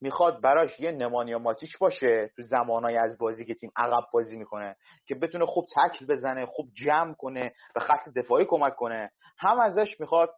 می‌خواد 0.00 0.40
براش 0.42 0.80
یه 0.80 0.92
نمانیا 0.92 1.38
ماتیچ 1.38 1.78
باشه 1.78 2.30
تو 2.36 2.42
زمانهای 2.42 2.96
از 2.96 3.18
بازی 3.18 3.44
که 3.44 3.54
تیم 3.54 3.72
عقب 3.76 4.04
بازی 4.12 4.38
می‌کنه 4.38 4.76
که 5.06 5.14
بتونه 5.14 5.46
خوب 5.46 5.64
تکل 5.76 6.06
بزنه 6.06 6.46
خوب 6.46 6.68
جمع 6.74 7.14
کنه 7.14 7.52
و 7.76 7.80
خط 7.80 8.08
دفاعی 8.16 8.44
کمک 8.44 8.74
کنه. 8.74 9.10
هم 9.38 9.60
ازش 9.60 10.00
می‌خواد 10.00 10.34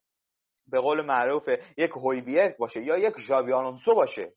به 0.70 0.80
قول 0.80 1.00
معروف 1.00 1.48
یک 1.76 1.90
هویبیت 1.90 2.56
باشه 2.58 2.82
یا 2.82 2.98
یک 2.98 3.14
ژابی 3.18 3.52
آلونسو 3.52 3.94
باشه. 3.94 4.32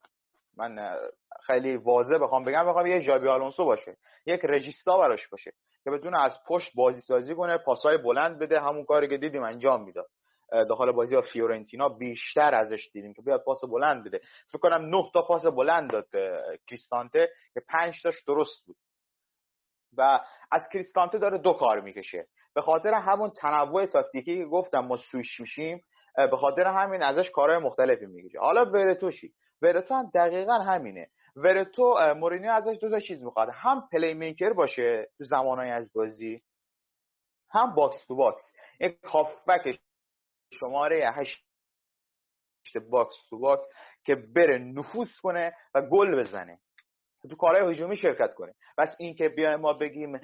من 0.57 0.97
خیلی 1.43 1.75
واضح 1.75 2.17
بخوام 2.17 2.43
بگم 2.43 2.67
بخوام 2.67 2.85
یه 2.85 2.99
ژابی 2.99 3.27
آلونسو 3.27 3.65
باشه 3.65 3.97
یک 4.25 4.41
رژیستا 4.43 4.97
براش 4.97 5.27
باشه 5.27 5.53
که 5.83 5.91
بتونه 5.91 6.23
از 6.23 6.37
پشت 6.47 6.71
بازی 6.75 7.01
سازی 7.01 7.35
کنه 7.35 7.57
پاسای 7.57 7.97
بلند 7.97 8.39
بده 8.39 8.59
همون 8.59 8.85
کاری 8.85 9.07
که 9.07 9.17
دیدیم 9.17 9.43
انجام 9.43 9.83
می‌داد. 9.83 10.09
داخل 10.53 10.91
بازی 10.91 11.15
با 11.15 11.21
فیورنتینا 11.21 11.89
بیشتر 11.89 12.55
ازش 12.55 12.89
دیدیم 12.93 13.13
که 13.13 13.21
بیاد 13.21 13.43
پاس 13.43 13.61
بلند 13.65 14.03
بده. 14.03 14.21
فکر 14.47 14.57
کنم 14.57 14.95
نه 14.95 15.09
تا 15.13 15.21
پاس 15.21 15.45
بلند 15.45 15.91
داد 15.91 16.07
کریستانته 16.67 17.29
که 17.53 17.61
پنج 17.69 18.01
تاش 18.01 18.23
درست 18.27 18.65
بود. 18.65 18.75
و 19.97 20.19
از 20.51 20.69
کریستانته 20.73 21.17
داره 21.17 21.37
دو 21.37 21.53
کار 21.53 21.79
می‌کشه. 21.79 22.27
به 22.55 22.61
خاطر 22.61 22.93
همون 22.93 23.29
تنوع 23.29 23.85
تاکتیکی 23.85 24.37
که 24.37 24.45
گفتم 24.45 24.79
ما 24.79 24.97
سویش 24.97 25.39
میشیم 25.39 25.83
به 26.15 26.37
خاطر 26.37 26.67
همین 26.67 27.03
ازش 27.03 27.29
کارهای 27.29 27.57
مختلفی 27.57 28.05
می‌کشه 28.05 28.39
حالا 28.39 28.65
ورتوشی 28.65 29.33
ورتو 29.61 29.93
هم 29.93 30.11
دقیقا 30.13 30.53
همینه. 30.53 31.09
ورتو 31.35 32.13
مورینیو 32.15 32.51
ازش 32.51 32.77
دو 32.81 32.89
تا 32.89 32.99
چیز 32.99 33.23
می‌خواد. 33.23 33.49
هم 33.53 33.87
playmaker 33.91 34.53
باشه 34.53 35.09
تو 35.17 35.23
زمانهای 35.23 35.69
از 35.69 35.93
بازی 35.93 36.41
هم 37.49 37.75
box 37.75 38.05
to 38.05 38.15
box. 38.15 38.51
یک 38.79 38.97
هافبک 39.03 39.79
شماره 40.59 41.11
هشت 41.15 41.45
box 42.91 43.15
to 43.29 43.39
box 43.39 43.65
که 44.05 44.15
بره 44.15 44.57
نفوذ 44.57 45.17
کنه 45.21 45.53
و 45.75 45.81
گل 45.81 46.21
بزنه. 46.21 46.59
تو 47.29 47.35
کارهای 47.35 47.71
هجومی 47.71 47.97
شرکت 47.97 48.33
کنه 48.33 48.53
بس 48.77 48.95
این 48.99 49.15
که 49.15 49.29
بیایم 49.29 49.59
ما 49.59 49.73
بگیم 49.73 50.19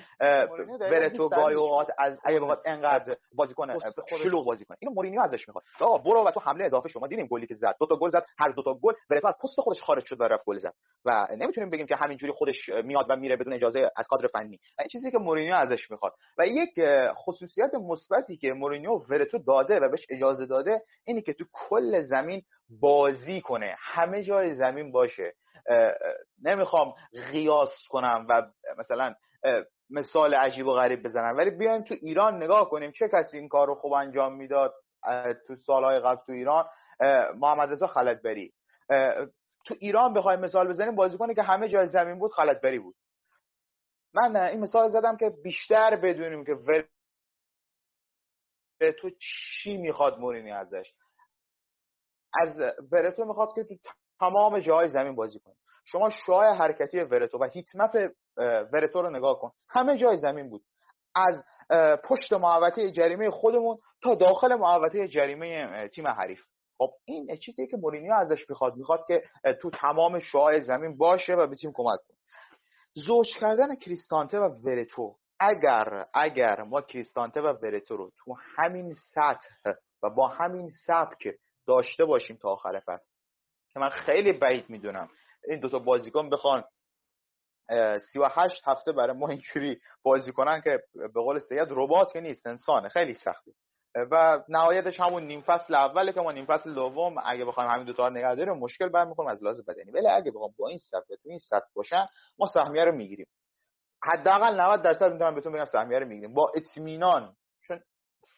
بره 0.79 1.09
تو 1.09 1.29
گاهی 1.29 1.55
اوقات 1.55 1.87
از 1.97 2.19
اگه 2.23 2.39
بخواد 2.39 2.61
انقدر 2.65 3.15
بازی 3.35 3.53
کنه 3.53 3.77
شلوغ 4.23 4.45
بازی 4.45 4.65
کنه. 4.65 4.77
اینو 4.81 4.93
مورینیو 4.93 5.21
ازش 5.21 5.47
می‌خواد. 5.47 5.63
آقا 5.81 5.97
برو 5.97 6.27
و 6.27 6.31
تو 6.31 6.39
حمله 6.39 6.65
اضافه 6.65 6.89
شما 6.89 7.07
دیدیم 7.07 7.27
گلی 7.27 7.47
که 7.47 7.53
زد. 7.53 7.75
دو 7.79 7.85
تا 7.85 7.95
گل 7.95 8.09
زد. 8.09 8.25
هر 8.39 8.49
دو 8.49 8.63
تا 8.63 8.73
گل 8.73 8.93
بره 9.09 9.21
از 9.23 9.37
پست 9.43 9.61
خودش 9.61 9.81
خارج 9.81 10.05
شد 10.05 10.21
و 10.21 10.23
رفت 10.23 10.45
گل 10.45 10.57
زد. 10.57 10.73
و 11.05 11.27
نمی‌تونیم 11.37 11.69
بگیم 11.69 11.85
که 11.85 11.95
همینجوری 11.95 12.33
خودش 12.33 12.69
میاد 12.83 13.05
و 13.09 13.15
میره 13.15 13.35
بدون 13.35 13.53
اجازه 13.53 13.91
از 13.95 14.07
کادر 14.07 14.27
فنی. 14.27 14.59
این 14.79 14.87
چیزی 14.91 15.11
که 15.11 15.17
مورینیو 15.17 15.55
ازش 15.55 15.91
می‌خواد. 15.91 16.13
و 16.37 16.47
یک 16.47 16.79
خصوصیت 17.13 17.73
مثبتی 17.75 18.37
که 18.37 18.53
مورینیو 18.53 18.91
ورتو 18.91 19.37
داده 19.37 19.79
و 19.79 19.89
بهش 19.89 20.05
اجازه 20.09 20.45
داده 20.45 20.81
اینی 21.05 21.21
که 21.21 21.33
تو 21.33 21.45
کل 21.53 22.01
زمین 22.01 22.41
بازی 22.81 23.41
کنه. 23.41 23.75
همه 23.79 24.23
جای 24.23 24.53
زمین 24.53 24.91
باشه. 24.91 25.33
نمی‌خوام 26.43 26.93
قیاس 27.31 27.87
کنم 27.89 28.25
و 28.29 28.51
مثلا 28.77 29.15
مثال 29.89 30.33
عجیب 30.33 30.67
و 30.67 30.73
غریب 30.73 31.03
بزنم. 31.03 31.37
ولی 31.37 31.49
بیایم 31.49 31.83
تو 31.83 31.95
ایران 32.01 32.43
نگاه 32.43 32.69
کنیم 32.69 32.91
چه 32.91 33.07
کسی 33.07 33.37
این 33.37 33.47
کار 33.47 33.67
رو 33.67 33.75
خوب 33.75 33.93
انجام 33.93 34.35
می‌داد 34.35 34.75
تو 35.47 35.55
سالهای 35.55 35.99
قبل 35.99 36.21
تو 36.25 36.31
ایران؟ 36.31 36.65
محمد 37.35 37.71
رضا 37.71 37.87
خلدبری. 37.87 38.53
تو 39.65 39.75
ایران 39.79 40.13
بخوایم 40.13 40.39
مثال 40.39 40.67
بزنیم 40.67 40.95
بازیکنی 40.95 41.35
که 41.35 41.41
همه 41.41 41.69
جای 41.69 41.87
زمین 41.87 42.19
بود 42.19 42.31
خلدبری 42.31 42.79
بود. 42.79 42.95
من 44.13 44.35
این 44.35 44.59
مثال 44.59 44.89
زدم 44.89 45.17
که 45.17 45.29
بیشتر 45.43 45.95
بدونیم 45.95 46.45
که 46.45 46.55
تو 49.01 49.09
چی 49.09 49.77
می‌خواد 49.77 50.19
مورینی 50.19 50.51
ازش. 50.51 50.93
از 52.41 52.59
ورتو 52.91 53.25
می‌خواد 53.25 53.55
که 53.55 53.63
تو 53.63 53.75
تمام 54.19 54.59
جای 54.59 54.89
زمین 54.89 55.15
بازی 55.15 55.39
کنه 55.39 55.55
شما 55.85 56.09
شعاع 56.09 56.53
حرکتی 56.53 56.99
ورتو 56.99 57.37
و 57.37 57.43
هیت 57.43 57.75
مپ 57.75 58.11
ورتو 58.73 59.01
رو 59.01 59.09
نگاه 59.09 59.39
کن. 59.39 59.51
همه 59.69 59.97
جای 59.97 60.17
زمین 60.17 60.49
بود. 60.49 60.61
از 61.15 61.43
پشت 62.03 62.33
محوطه 62.33 62.91
جریمه 62.91 63.29
خودمون 63.29 63.77
تا 64.03 64.15
داخل 64.15 64.55
محوطه 64.55 65.07
جریمه 65.07 65.87
تیم 65.87 66.07
حریف. 66.07 66.41
خب 66.77 66.89
این 67.05 67.37
چیزی 67.37 67.67
که 67.67 67.77
مورینیو 67.77 68.13
ازش 68.13 68.49
می‌خواد. 68.49 68.75
می‌خواد 68.75 69.05
که 69.07 69.23
تو 69.61 69.69
تمام 69.69 70.19
شعاع 70.19 70.59
زمین 70.59 70.97
باشه 70.97 71.33
و 71.33 71.47
به 71.47 71.55
تیم 71.55 71.71
کمک 71.73 71.99
کنه. 72.07 72.17
زوج 72.93 73.27
کردن 73.39 73.75
کریستانته 73.75 74.39
و 74.39 74.49
ورتو. 74.63 75.15
اگر 75.39 76.05
اگر 76.13 76.61
ما 76.61 76.81
کریستانته 76.81 77.41
و 77.41 77.53
ورتو 77.63 77.97
رو 77.97 78.11
تو 78.17 78.35
همین 78.55 78.95
سطح 79.13 79.73
و 80.03 80.09
با 80.09 80.27
همین 80.27 80.69
سبک 80.85 81.27
داشته 81.67 82.05
باشیم 82.05 82.37
تا 82.41 82.49
آخر 82.49 82.81
فصل 82.85 83.11
که 83.73 83.79
من 83.79 83.89
خیلی 83.89 84.33
بعید 84.33 84.69
می‌دونم. 84.69 85.09
این 85.47 85.59
دوتا 85.59 85.79
بازیکن 85.79 86.29
بخوان 86.29 86.63
سی 88.11 88.19
و 88.19 88.29
هشت 88.31 88.61
هفته 88.67 88.91
برای 88.91 89.17
ما 89.17 89.27
اینجوری 89.27 89.79
بازی 90.03 90.31
کنن 90.31 90.61
که 90.61 90.83
به 90.93 91.21
قول 91.21 91.39
سید 91.39 91.67
ربات 91.71 92.13
که 92.13 92.21
نیست 92.21 92.47
انسانه 92.47 92.89
خیلی 92.89 93.13
سختی 93.13 93.53
و 94.11 94.39
نهایتش 94.49 94.99
همون 94.99 95.23
نیم 95.23 95.41
فصل 95.41 95.75
اوله 95.75 96.13
که 96.13 96.21
ما 96.21 96.31
نیم 96.31 96.45
فصل 96.45 96.73
دوم 96.73 97.15
اگه 97.25 97.45
بخوایم 97.45 97.69
همین 97.69 97.85
دو 97.85 97.93
تا 97.93 98.09
نگه 98.09 98.35
داریم 98.35 98.53
مشکل 98.53 98.89
برمیخوریم 98.89 99.31
از 99.31 99.43
لحاظ 99.43 99.61
بدنی. 99.67 99.91
ولی 99.91 100.07
اگه 100.07 100.31
بخوام 100.31 100.53
با 100.57 100.67
این 100.67 100.77
سطح 100.77 101.15
تو 101.23 101.29
این 101.29 101.39
سطح 101.39 101.65
باشن 101.73 102.05
ما 102.39 102.47
سهمیه 102.47 102.85
رو 102.85 102.91
می‌گیریم. 102.91 103.27
حداقل 104.03 104.59
90 104.61 104.81
درصد 104.81 105.13
می‌تونم 105.13 105.35
بهتون 105.35 105.53
بگم 105.53 105.65
سهمیه 105.65 105.99
رو 105.99 106.07
می‌گیریم. 106.07 106.33
با 106.33 106.51
اطمینان 106.55 107.35
چون 107.67 107.79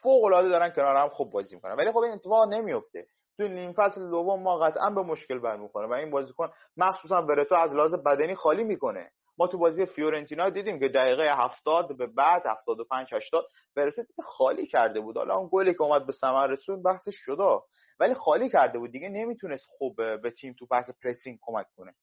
فوق 0.02 0.24
العاده 0.24 0.50
دارن 0.50 0.70
کنار 0.70 0.96
هم 0.96 1.10
خوب 1.10 1.32
بازی 1.32 1.56
می‌کنن. 1.56 1.74
ولی 1.76 1.92
خب 1.92 1.98
این 1.98 2.14
اتفاق 2.14 2.54
نمیفته 2.54 3.08
تو 3.38 3.48
نیم 3.48 3.74
فصل 3.74 4.10
دوم 4.10 4.44
ما 4.44 4.58
قطعا 4.58 4.90
به 4.90 5.02
مشکل 5.02 5.40
برمیخوریم 5.40 5.90
و 5.90 5.94
این 5.94 6.12
بازیکن 6.12 6.50
مخصوصا 6.78 7.22
برتو 7.22 7.56
از 7.56 7.74
لحاظ 7.74 7.94
بدنی 7.94 8.36
خالی 8.36 8.64
می‌کنه. 8.64 9.12
ما 9.38 9.48
تو 9.48 9.58
بازی 9.58 9.86
فیورنتینا 9.86 10.50
دیدیم 10.50 10.80
که 10.80 10.88
دقیقه 10.88 11.36
70 11.38 11.98
به 11.98 12.08
بعد 12.08 12.46
75 12.46 13.14
80 13.14 13.46
برسه 13.76 14.06
خالی 14.24 14.68
کرده 14.68 15.00
بود. 15.00 15.18
حالا 15.18 15.36
اون 15.36 15.50
گلی 15.52 15.74
که 15.74 15.82
اومد 15.82 16.06
به 16.06 16.14
ثمر 16.14 16.48
رسون 16.48 16.84
بحثش 16.84 17.16
شده 17.16 17.60
ولی 18.00 18.14
خالی 18.14 18.50
کرده 18.50 18.80
بود 18.80 18.92
دیگه 18.92 19.10
نمی‌تونست 19.10 19.66
خوب 19.70 19.96
به 19.96 20.32
تیم 20.32 20.56
تو 20.60 20.66
پس 20.72 20.90
پرسینگ 21.04 21.40
کمک 21.42 21.66
کنه. 21.78 21.94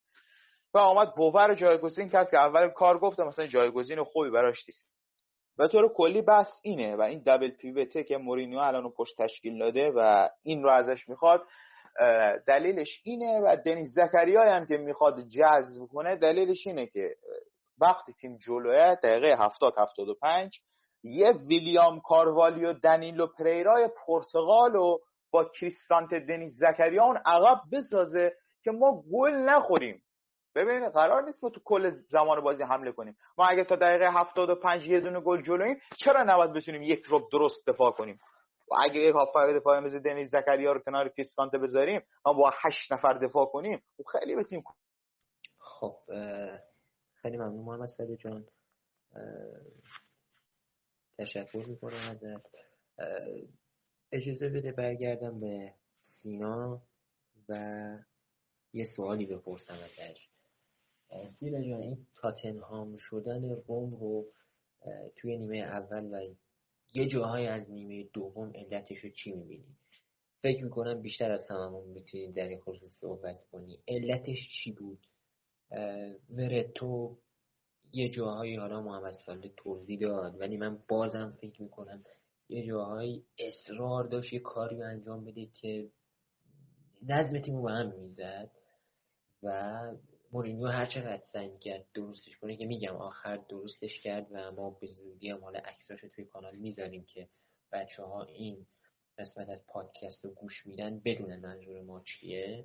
و 0.74 0.78
اومد 0.78 1.14
بوور 1.14 1.54
جایگزین 1.54 2.08
کرد 2.08 2.30
که 2.30 2.38
اول 2.38 2.68
کار 2.68 2.98
گفته 2.98 3.24
مثلا 3.24 3.46
جایگزین 3.46 4.04
خوبی 4.04 4.30
براش 4.30 4.68
نیست. 4.68 4.97
به 5.58 5.68
طور 5.68 5.88
کلی 5.88 6.22
بس 6.22 6.60
اینه 6.62 6.96
و 6.96 7.00
این 7.00 7.22
دبل 7.26 7.50
پیوته 7.50 8.04
که 8.04 8.16
مورینیو 8.16 8.58
الان 8.58 8.90
پشت 8.90 9.22
تشکیل 9.22 9.58
داده 9.58 9.90
و 9.90 10.28
این 10.42 10.62
رو 10.62 10.70
ازش 10.70 11.08
می‌خواد 11.08 11.42
دلیلش 12.46 13.00
اینه 13.04 13.40
و 13.40 13.56
دنیز 13.66 13.94
زکریای 13.94 14.48
هم 14.48 14.66
که 14.66 14.76
می‌خواد 14.76 15.20
جذب 15.20 15.86
کنه 15.92 16.16
دلیلش 16.16 16.66
اینه 16.66 16.86
که 16.86 17.14
وقتی 17.80 18.12
تیم 18.12 18.38
جلوه 18.46 18.94
دقیقه 18.94 19.36
70 19.44 19.74
75 19.78 20.60
یه 21.02 21.32
ویلیام 21.32 22.00
کاروالی 22.00 22.64
و 22.64 22.72
دنیلو 22.72 23.26
پریرای 23.26 23.88
پرتغال 24.06 24.76
و 24.76 24.98
با 25.30 25.44
کریستانت 25.44 26.14
دنیز 26.14 26.58
زکریا 26.58 27.04
اون 27.04 27.16
عقب 27.26 27.60
بسازه 27.72 28.32
که 28.64 28.70
ما 28.70 29.02
گل 29.12 29.30
نخوریم. 29.30 30.02
ببینید 30.64 30.92
قرار 30.92 31.22
نیست 31.22 31.44
ما 31.44 31.50
تو 31.50 31.60
کل 31.64 31.90
زمان 32.10 32.40
بازی 32.40 32.62
حمله 32.62 32.92
کنیم. 32.92 33.16
ما 33.38 33.46
اگه 33.46 33.64
تا 33.64 33.76
دقیقه 33.76 34.10
75 34.12 34.88
یه 34.88 35.00
دونه 35.00 35.20
گل 35.20 35.42
جلویم 35.42 35.80
چرا 36.04 36.22
نباید 36.22 36.52
بتونیم 36.52 36.82
یک 36.82 37.04
رو 37.04 37.28
درست 37.32 37.68
دفاع 37.68 37.90
کنیم؟ 37.92 38.20
و 38.70 38.74
اگه 38.84 39.00
یک 39.00 39.14
هافبک 39.14 39.56
دفاعی 39.56 39.80
مثل 39.80 39.98
دنیز 39.98 40.30
زکریا 40.30 40.72
رو 40.72 40.80
کنار 40.80 41.08
کریستانت 41.08 41.52
بذاریم 41.52 42.02
ما 42.26 42.32
با 42.32 42.52
هشت 42.54 42.92
نفر 42.92 43.12
دفاع 43.12 43.46
کنیم 43.46 43.82
و 43.98 44.02
خیلی 44.02 44.36
بتونیم 44.36 44.64
خب 45.58 45.96
خیلی 47.22 47.36
ممنون 47.36 47.64
محمد 47.64 47.88
ساده 47.88 48.16
جان. 48.16 48.46
تشکر 51.18 51.64
می‌کنم 51.66 52.10
ازت. 52.10 52.46
اجازه 54.12 54.48
بده 54.48 54.72
برگردم 54.72 55.40
به 55.40 55.74
سینا 56.02 56.82
و 57.48 57.54
یه 58.72 58.84
سوالی 58.96 59.26
بپرسم 59.26 59.74
ازش. 59.74 60.28
سینا 61.38 61.62
جان 61.62 61.80
این 61.80 62.06
تاتنهام 62.20 62.96
شدن 62.96 63.44
روم 63.44 63.94
رو 63.94 64.26
توی 65.16 65.36
نیمه 65.36 65.56
اول 65.58 66.04
و 66.04 66.34
یه 66.94 67.06
جاهای 67.06 67.46
از 67.46 67.70
نیمه 67.70 68.08
دوم 68.12 68.52
علتش 68.54 68.98
رو 68.98 69.10
چی 69.10 69.32
می‌بینی؟ 69.32 69.76
فکر 70.42 70.64
می‌کنم 70.64 71.02
بیشتر 71.02 71.30
از 71.30 71.46
هممون 71.50 71.88
می‌تونید 71.88 72.34
در 72.34 72.48
این 72.48 72.60
خصوص 72.60 72.92
صحبت 73.00 73.44
کنی. 73.52 73.78
علتش 73.88 74.48
چی 74.50 74.72
بود؟ 74.72 75.06
ورتو 76.30 77.18
یه 77.92 78.08
جاهایی 78.08 78.56
حالا 78.56 78.82
محمد 78.82 79.14
ساله 79.26 79.52
توضیح 79.56 80.00
داد 80.00 80.40
ولی 80.40 80.56
من 80.56 80.78
بازم 80.88 81.38
فکر 81.40 81.62
می‌کنم 81.62 82.04
یه 82.48 82.66
جاهایی 82.66 83.24
اصرار 83.38 84.04
داشت 84.04 84.32
یه 84.32 84.40
کاری 84.40 84.82
انجام 84.82 85.24
بده 85.24 85.46
که 85.46 85.90
نظم 87.02 87.40
تیم 87.40 87.56
رو 87.56 87.62
به 87.62 87.70
هم 87.70 87.92
می‌زد 88.00 88.50
و 89.42 89.80
مورینیو 90.32 90.66
هر 90.66 90.86
چقدر 90.86 91.22
سعی 91.32 91.58
کرد 91.58 91.86
درستش 91.94 92.36
کنه 92.36 92.56
که 92.56 92.66
میگم 92.66 92.96
آخر 92.96 93.36
درستش 93.36 94.00
کرد 94.00 94.26
و 94.30 94.52
ما 94.52 94.70
به 94.70 94.86
زودی 94.86 95.30
هم 95.30 95.40
حالا 95.40 95.58
عکساش 95.58 96.00
توی 96.14 96.24
کانال 96.24 96.56
می‌ذاریم 96.56 97.04
که 97.04 97.28
بچه 97.72 98.02
ها 98.02 98.24
این 98.24 98.66
قسمت 99.18 99.48
از 99.48 99.66
پادکست 99.66 100.24
رو 100.24 100.30
گوش 100.30 100.66
میدن 100.66 101.00
بدون 101.04 101.36
منظور 101.36 101.82
ما 101.82 102.00
چیه. 102.00 102.64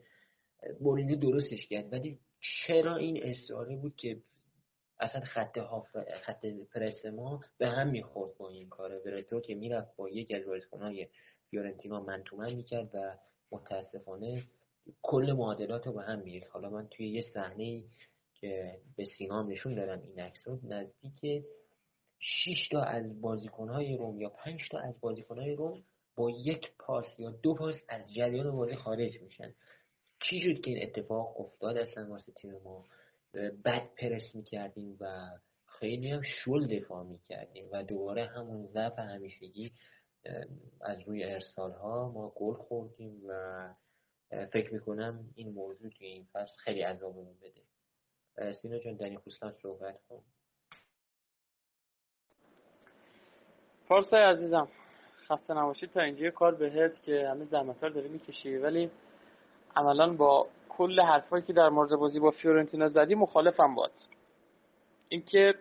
مورینیو 0.80 1.15
درستش 1.15 1.68
کرد 1.68 1.94
ولی 1.94 2.19
چرا 2.40 2.95
این 2.95 3.23
اصراری 3.23 3.76
بود 3.76 3.95
که 3.95 4.22
اصلا 4.99 5.22
خط 5.22 5.60
خط 6.22 6.45
پرس 6.45 7.06
ما 7.06 7.44
به 7.57 7.69
هم 7.69 7.88
می‌خورد 7.88 8.38
با 8.38 8.49
این 8.49 8.69
کار؟ 8.69 8.99
برتو 8.99 9.41
که 9.41 9.56
می‌رفت 9.56 9.95
با 9.95 10.10
یک 10.10 10.31
از 10.31 10.45
بازیکنهای 10.45 11.07
فیورنتینا 11.49 12.02
من 12.02 12.23
تو 12.23 12.38
من 12.38 12.53
می‌کرد 12.53 12.90
و 12.94 13.18
متاسفانه 13.52 14.44
کل 15.01 15.34
معادلات 15.38 15.88
رو 15.88 15.93
به 15.93 16.01
هم 16.01 16.19
میریخت. 16.19 16.51
حالا 16.51 16.69
من 16.69 16.88
توی 16.88 17.10
یه 17.10 17.22
صحنه 17.22 17.84
که 18.34 18.80
به 18.97 19.05
سینام 19.05 19.51
نشون 19.51 19.76
دارم 19.76 20.01
این 20.01 20.19
عکس 20.19 20.47
رو 20.47 20.60
نزدیک 20.64 21.45
6 22.19 22.69
تا 22.72 22.81
از 22.81 23.22
بازیکنهای 23.22 23.97
روم 23.97 24.22
یا 24.22 24.30
5 24.30 24.69
تا 24.72 24.80
از 24.80 25.01
بازیکنهای 25.01 25.55
روم 25.55 25.84
با 26.15 26.30
یک 26.30 26.72
پاس 26.80 27.19
یا 27.19 27.31
دو 27.31 27.55
پاس 27.55 27.76
از 27.89 28.14
جریان 28.14 28.51
بازی 28.51 28.76
خارج 28.76 29.22
میشن. 29.22 29.53
چی 30.22 30.39
شد 30.39 30.61
که 30.61 30.72
این 30.72 30.84
اتفاق 30.84 31.41
افتاد؟ 31.41 31.77
اصلا 31.77 32.10
واسه 32.10 32.31
تیم 32.31 32.53
ما 32.64 32.85
بد 33.65 33.89
پرس 33.97 34.35
می‌کردیم 34.35 34.97
و 34.99 35.27
خیلی 35.65 36.10
هم 36.10 36.22
شل 36.22 36.68
دفاع 36.68 37.03
می‌کردیم 37.03 37.69
و 37.72 37.84
دوباره 37.84 38.26
همون 38.26 38.68
ضعف 38.68 38.99
همیشگی 38.99 39.72
از 40.81 40.99
روی 41.07 41.23
ارسال 41.23 41.72
ها 41.72 42.11
ما 42.11 42.34
گل 42.35 42.53
خوردیم 42.53 43.22
و 43.27 43.69
فکر 44.29 44.73
می‌کنم 44.73 45.33
این 45.35 45.53
موضوع 45.53 45.89
توی 45.89 46.07
این 46.07 46.27
فصل 46.33 46.57
خیلی 46.57 46.81
عذابمون 46.81 47.35
بده. 47.41 48.53
سینا 48.53 48.79
جان 48.79 49.03
این 49.03 49.19
خصوص 49.19 49.55
صحبت 49.55 49.99
کن. 50.09 50.23
پارسای 53.87 54.23
عزیزم 54.23 54.67
خسته 55.27 55.53
نباشید. 55.53 55.91
تا 55.91 56.01
اینجا 56.01 56.29
کار 56.29 56.55
بهت 56.55 57.03
که 57.03 57.27
همه 57.29 57.45
زحمت 57.45 57.83
رو 57.83 57.89
داری 57.89 58.09
می‌کشی. 58.09 58.57
ولی 58.57 58.91
عملا 59.75 60.13
با 60.13 60.47
کل 60.69 61.01
حرفایی 61.01 61.43
که 61.43 61.53
در 61.53 61.69
مورد 61.69 61.95
بازی 61.95 62.19
با 62.19 62.31
فیورنتینا 62.31 62.87
زدی 62.87 63.15
مخالفم 63.15 63.75
باد 63.75 63.91
اینکه 65.09 65.53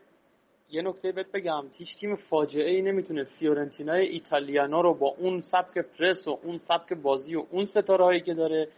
یه 0.73 0.83
نکته 0.83 1.13
بهت 1.13 1.33
بگم 1.33 1.65
هیچ 1.73 1.89
تیم 2.01 2.17
فاجعه 2.17 2.71
ای 2.71 2.83
نمی‌تونه 2.83 3.25
فیورنتینای 3.25 4.07
ایتالیانو 4.07 4.83
رو 4.83 4.95
با 4.95 5.09
اون 5.19 5.41
سبک 5.41 5.79
پرس 5.79 6.29
و 6.29 6.39
اون 6.43 6.59
سبک 6.59 6.93
بازی 6.93 7.35
و 7.35 7.47
اون 7.51 7.65
ستاره 7.65 8.05
هایی 8.05 8.21
که 8.21 8.35
داره 8.35 8.69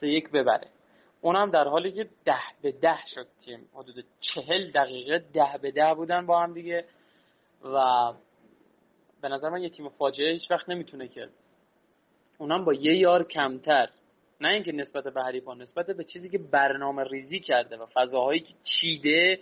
سه 0.00 0.08
یک 0.08 0.30
ببره. 0.30 0.68
اونم 1.20 1.50
در 1.50 1.68
حالی 1.68 1.92
که 1.92 2.08
ده 2.24 2.34
به 2.62 2.72
ده 2.72 2.98
شد 3.14 3.26
تیم. 3.44 3.68
حدود 3.74 4.04
چهل 4.20 4.70
دقیقه 4.70 5.18
ده 5.18 5.58
به 5.62 5.70
ده 5.70 5.94
بودن 5.94 6.26
با 6.26 6.40
هم 6.40 6.54
دیگه 6.54 6.84
و 7.64 8.12
به 9.22 9.28
نظر 9.28 9.48
من 9.48 9.62
یه 9.62 9.70
تیم 9.70 9.88
فاجعه 9.88 10.32
هیچ 10.32 10.50
وقت 10.50 10.68
نمی‌تونه 10.68 11.08
که 11.08 11.28
اونم 12.38 12.64
با 12.64 12.74
یه 12.74 12.96
یار 12.96 13.24
کمتر 13.24 13.88
نه 14.40 14.48
اینکه 14.48 14.72
نسبت 14.72 15.04
به 15.04 15.22
حریفان 15.22 15.62
نسبت 15.62 15.86
به 15.86 16.04
چیزی 16.04 16.28
که 16.28 16.38
برنامه 16.38 17.04
ریزی 17.04 17.40
کرده 17.40 17.76
و 17.76 17.86
فضاهایی 17.86 18.40
که 18.40 18.54
چیده 18.64 19.38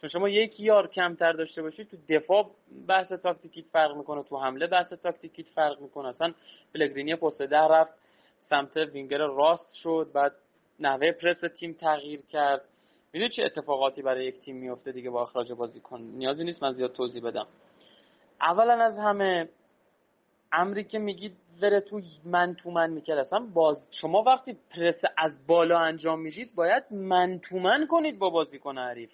چون 0.00 0.10
شما 0.10 0.28
یک 0.28 0.60
یار 0.60 0.88
کمتر 0.88 1.32
داشته 1.32 1.62
باشید 1.62 1.88
تو 1.88 1.96
دفاع 2.08 2.50
بحث 2.88 3.12
تاکتیکیت 3.12 3.64
فرق 3.66 3.96
می‌کنه 3.96 4.22
تو 4.22 4.36
حمله 4.38 4.66
بحث 4.66 4.92
تاکتیکیت 4.92 5.46
فرق 5.46 5.80
می‌کنه. 5.80 6.08
اصلا 6.08 6.34
پلگرینی 6.74 7.16
پست 7.16 7.42
ده 7.42 7.56
رفت 7.56 7.92
سمت 8.38 8.76
وینگر 8.76 9.18
راست 9.18 9.74
شد 9.74 10.10
بعد 10.14 10.32
نحوه 10.80 11.12
پرس 11.12 11.40
تیم 11.58 11.72
تغییر 11.72 12.22
کرد. 12.22 12.64
می‌دونی 13.12 13.30
چه 13.30 13.44
اتفاقاتی 13.44 14.02
برای 14.02 14.26
یک 14.26 14.40
تیم 14.40 14.56
میفته 14.56 14.92
دیگه 14.92 15.10
با 15.10 15.22
اخراج 15.22 15.52
بازیکن 15.52 16.00
نیازی 16.00 16.44
نیست 16.44 16.62
من 16.62 16.72
زیاد 16.72 16.92
توضیح 16.92 17.22
بدم. 17.22 17.46
اولا 18.40 18.84
از 18.84 18.98
همه 18.98 19.48
امری 20.52 20.84
که 20.84 20.98
میگید 20.98 21.36
وره 21.62 21.80
تو 21.80 22.00
من 22.24 22.54
تو 22.54 22.70
من 22.70 22.90
می‌کرد. 22.90 23.18
اصلا 23.18 23.40
باز 23.54 23.88
شما 23.90 24.22
وقتی 24.22 24.56
پرس 24.70 25.00
از 25.18 25.46
بالا 25.46 25.78
انجام 25.78 26.20
می‌دید 26.20 26.54
باید 26.54 26.84
من 26.90 27.38
تو 27.38 27.58
من 27.58 27.86
کنید 27.86 28.18
با 28.18 28.30
بازیکن 28.30 28.78
حریف. 28.78 29.10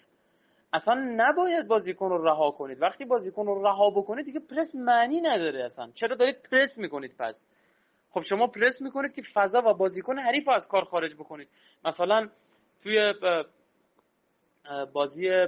اصلا 0.73 0.93
نباید 1.17 1.67
بازیکن 1.67 2.09
رو 2.09 2.23
رها 2.27 2.51
کنید. 2.51 2.81
وقتی 2.81 3.05
بازیکن 3.05 3.45
رو 3.45 3.63
رها 3.63 3.89
بکنید 3.89 4.25
دیگه 4.25 4.39
پرس 4.39 4.75
معنی 4.75 5.21
نداره 5.21 5.63
اصلا. 5.63 5.91
چرا 5.93 6.15
دارید 6.15 6.41
پرس 6.51 6.77
می‌کنید 6.77 7.15
پس؟ 7.19 7.47
خب 8.09 8.21
شما 8.21 8.47
پرس 8.47 8.81
می‌کنید 8.81 9.13
که 9.13 9.21
فضا 9.33 9.61
و 9.65 9.73
بازیکن 9.73 10.19
حریف 10.19 10.47
رو 10.47 10.53
از 10.53 10.67
کار 10.67 10.83
خارج 10.83 11.13
بکنید. 11.13 11.47
مثلا 11.85 12.29
توی 12.83 13.13
بازی 14.93 15.47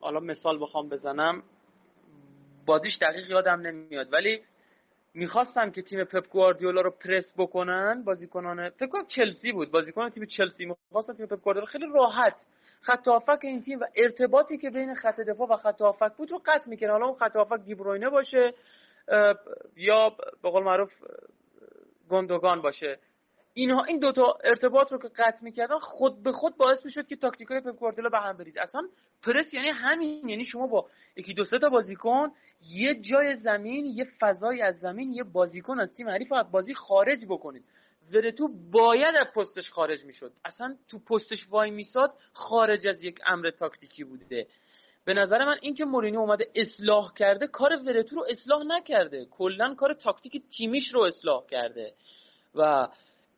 حالا 0.00 0.20
مثال 0.20 0.62
بخوام 0.62 0.88
بزنم. 0.88 1.42
بازیش 2.66 2.98
دقیق 3.00 3.30
یادم 3.30 3.60
نمیاد 3.60 4.12
ولی 4.12 4.42
می‌خواستم 5.14 5.70
که 5.70 5.82
تیم 5.82 6.04
پپ 6.04 6.28
گواردیولا 6.28 6.80
رو 6.80 6.90
پرس 6.90 7.34
بکنن 7.36 8.02
بازیکنان. 8.04 8.70
فکر 8.70 8.86
کنم 8.86 9.06
چلسی 9.06 9.52
بود. 9.52 9.70
بازیکن 9.70 10.08
تیم 10.08 10.24
چلسی. 10.24 10.64
می‌خواستن 10.64 11.14
تیم 11.14 11.26
پپ 11.26 11.40
گواردیولا 11.40 11.66
خیلی 11.66 11.86
راحت 11.94 12.34
خط 12.80 13.08
این 13.44 13.62
تیم 13.62 13.80
و 13.80 13.84
ارتباطی 13.96 14.58
که 14.58 14.70
بین 14.70 14.94
خط 14.94 15.20
دفاع 15.20 15.48
و 15.48 15.56
خط 15.56 16.16
بود 16.16 16.30
رو 16.30 16.42
قطع 16.46 16.68
می‌کنه 16.68 16.90
حالا 16.90 17.06
اون 17.06 17.18
خط 17.18 17.64
دیبروینه 17.64 18.10
باشه 18.10 18.54
یا 19.76 20.16
به 20.42 20.50
قول 20.50 20.62
معروف 20.62 20.92
گوندوغان 22.10 22.62
باشه. 22.62 22.98
اینها 23.54 23.84
این 23.84 23.98
دوتا 23.98 24.38
ارتباط 24.44 24.92
رو 24.92 24.98
که 24.98 25.08
قطع 25.08 25.38
می‌کردن 25.42 25.78
خود 25.78 26.22
به 26.22 26.32
خود 26.32 26.56
باعث 26.56 26.84
می‌شد 26.84 27.06
که 27.06 27.16
تاکتیکای 27.16 27.60
پپ 27.60 27.76
گواردیولا 27.76 28.08
به 28.08 28.18
هم 28.18 28.36
بریزه 28.36 28.60
اصلا 28.60 28.82
پرس 29.22 29.54
یعنی 29.54 29.68
همین. 29.68 30.28
یعنی 30.28 30.44
شما 30.44 30.66
با 30.66 30.86
یکی 31.16 31.34
دو 31.34 31.44
سه 31.44 31.58
تا 31.58 31.68
بازیکن 31.68 32.32
یه 32.74 33.00
جای 33.00 33.36
زمین 33.36 33.86
یه 33.86 34.06
فضای 34.20 34.62
از 34.62 34.78
زمین 34.78 35.12
یه 35.12 35.22
بازیکن 35.22 35.80
از 35.80 35.94
تیم 35.94 36.08
حریف 36.08 36.32
از 36.32 36.52
بازی 36.52 36.74
خارج 36.74 37.18
بکنید. 37.28 37.64
ورتو 38.14 38.48
باید 38.72 39.16
از 39.16 39.26
پستش 39.34 39.70
خارج 39.70 40.04
می‌شد. 40.04 40.32
اصلا 40.44 40.76
تو 40.88 40.98
پستش 40.98 41.46
وای 41.50 41.70
میساد 41.70 42.14
خارج 42.32 42.86
از 42.86 43.04
یک 43.04 43.18
امر 43.26 43.50
تاکتیکی 43.50 44.04
بوده. 44.04 44.46
به 45.04 45.14
نظر 45.14 45.44
من 45.44 45.58
اینکه 45.62 45.84
مورینیو 45.84 46.20
اومده 46.20 46.50
اصلاح 46.54 47.12
کرده 47.14 47.46
کار 47.46 47.82
ورتو 47.86 48.16
رو 48.16 48.26
اصلاح 48.30 48.62
نکرده. 48.66 49.24
کلا 49.24 49.74
کار 49.74 49.94
تاکتیک 49.94 50.42
تیمیش 50.56 50.94
رو 50.94 51.00
اصلاح 51.00 51.46
کرده. 51.46 51.92
و 52.54 52.88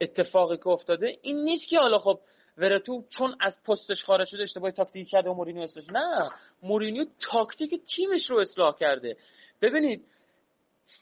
اتفاقی 0.01 0.57
که 0.57 0.69
افتاده 0.69 1.19
این 1.23 1.45
نیست 1.45 1.69
که 1.69 1.79
حالا 1.79 1.99
خب 1.99 2.21
ورتو 2.59 3.05
چون 3.09 3.37
از 3.41 3.63
پستش 3.63 4.05
خارج 4.05 4.29
شده 4.29 4.43
اشتباه 4.43 4.71
تاکتیکی 4.71 5.11
کرده 5.11 5.31
و 5.31 5.35
مورینیو 5.35 5.63
اصلاح 5.63 5.87
نه 5.93 6.31
مورینیو 6.63 7.05
تاکتیک 7.31 7.85
تیمش 7.97 8.31
رو 8.31 8.39
اصلاح 8.39 8.77
کرده. 8.77 9.17
ببینید 9.63 10.05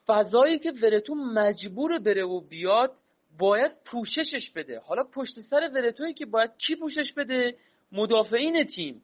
فضایی 0.07 0.59
که 0.59 0.73
ورتو 0.83 1.15
مجبور 1.15 1.99
بره 1.99 2.25
و 2.25 2.41
بیاد 2.41 2.93
باید 3.39 3.73
پوششش 3.85 4.51
بده. 4.51 4.81
حالا 4.81 5.05
پشت 5.05 5.41
سر 5.41 5.71
ورتویی 5.75 6.15
که 6.15 6.27
باید 6.27 6.51
کی 6.67 6.77
پوشش 6.77 7.13
بده؟ 7.13 7.57
مدافعین 7.93 8.65
تیم. 8.65 9.03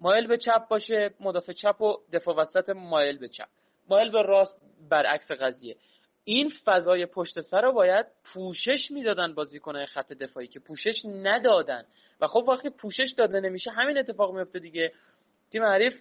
مایل 0.00 0.26
به 0.26 0.38
چپ 0.38 0.68
باشه 0.68 1.14
مدافع 1.20 1.52
چپ 1.52 1.80
و 1.80 1.96
دفاع 2.12 2.36
وسط 2.36 2.70
مایل 2.70 3.18
به 3.18 3.28
چپ. 3.28 3.48
مایل 3.88 4.10
به 4.10 4.22
راست 4.22 4.60
برعکس 4.90 5.32
قضیه. 5.32 5.76
این 6.24 6.52
فضای 6.64 7.06
پشت 7.06 7.40
سر 7.40 7.60
رو 7.60 7.72
باید 7.72 8.06
پوشش 8.24 8.90
می‌دادن 8.90 9.34
بازیکنهای 9.34 9.86
خط 9.86 10.12
دفاعی 10.12 10.46
که 10.46 10.60
پوشش 10.60 11.04
ندادن. 11.04 11.84
و 12.20 12.26
خب 12.26 12.44
وقتی 12.48 12.70
پوشش 12.70 13.14
داده 13.16 13.40
نمیشه 13.40 13.70
همین 13.70 13.98
اتفاق 13.98 14.34
میفته 14.36 14.58
دیگه. 14.58 14.92
تیم 15.50 15.62
حریف 15.62 16.00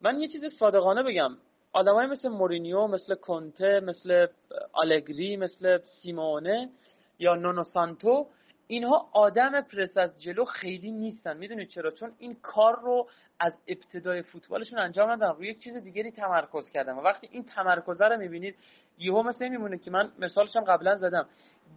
من 0.00 0.20
یه 0.20 0.28
چیز 0.28 0.44
صادقانه 0.58 1.02
بگم. 1.02 1.36
آدمای 1.72 2.06
مثل 2.06 2.28
مورینیو 2.28 2.86
مثل 2.86 3.14
کنته 3.14 3.80
مثل 3.80 4.26
آلگری 4.72 5.36
مثل 5.36 5.78
سیمونه 6.02 6.70
یا 7.18 7.34
نونو 7.34 7.62
سانتو 7.62 8.26
اینها 8.66 9.08
آدم 9.12 9.60
پرس 9.60 9.96
از 9.96 10.22
جلو 10.22 10.44
خیلی 10.44 10.90
نیستن. 10.90 11.36
می‌دونید 11.36 11.68
چرا؟ 11.68 11.90
چون 11.90 12.12
این 12.18 12.34
کار 12.42 12.80
رو 12.80 13.08
از 13.40 13.52
ابتدای 13.68 14.22
فوتبالشون 14.22 14.78
انجام 14.78 15.10
ندادن. 15.10 15.38
روی 15.38 15.48
یک 15.48 15.58
چیز 15.58 15.76
دیگری 15.76 16.10
تمرکز 16.10 16.70
کردن. 16.70 16.92
و 16.92 17.00
وقتی 17.00 17.28
این 17.30 17.44
تمرکز 17.44 18.02
رو 18.02 18.16
می‌بینید 18.16 18.56
یهو 18.98 19.22
مثل 19.22 19.48
میمونه 19.48 19.78
که 19.78 19.90
من 19.90 20.12
مثالش 20.18 20.56
هم 20.56 20.64
قبلا 20.64 20.96
زدم. 20.96 21.28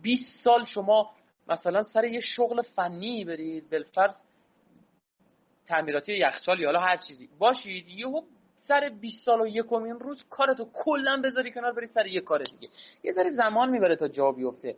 20 0.01 0.43
سال 0.43 0.65
شما 0.65 1.11
مثلا 1.47 1.83
سر 1.83 2.03
یه 2.03 2.19
شغل 2.19 2.61
فنی 2.61 3.25
برید 3.25 3.69
بالفرض 3.69 4.15
تعمیراتی 5.67 6.13
یخچال 6.13 6.59
یا 6.59 6.67
حالا 6.67 6.79
هر 6.79 6.97
چیزی. 6.97 7.29
باشید 7.39 7.87
یهو 7.87 8.21
سر 8.67 8.89
20 9.01 9.25
سال 9.25 9.41
و 9.41 9.47
یکمین 9.47 9.99
روز 9.99 10.23
کارتو 10.29 10.67
کلا 10.73 11.21
بذاری 11.23 11.51
کنار 11.51 11.73
بری 11.73 11.87
سر 11.87 12.07
یه 12.07 12.21
کار 12.21 12.43
دیگه. 12.43 12.69
یه 13.03 13.13
ذره 13.13 13.29
زمان 13.29 13.69
می‌بره 13.69 13.95
تا 13.95 14.07
جا 14.07 14.31
بیفته. 14.31 14.75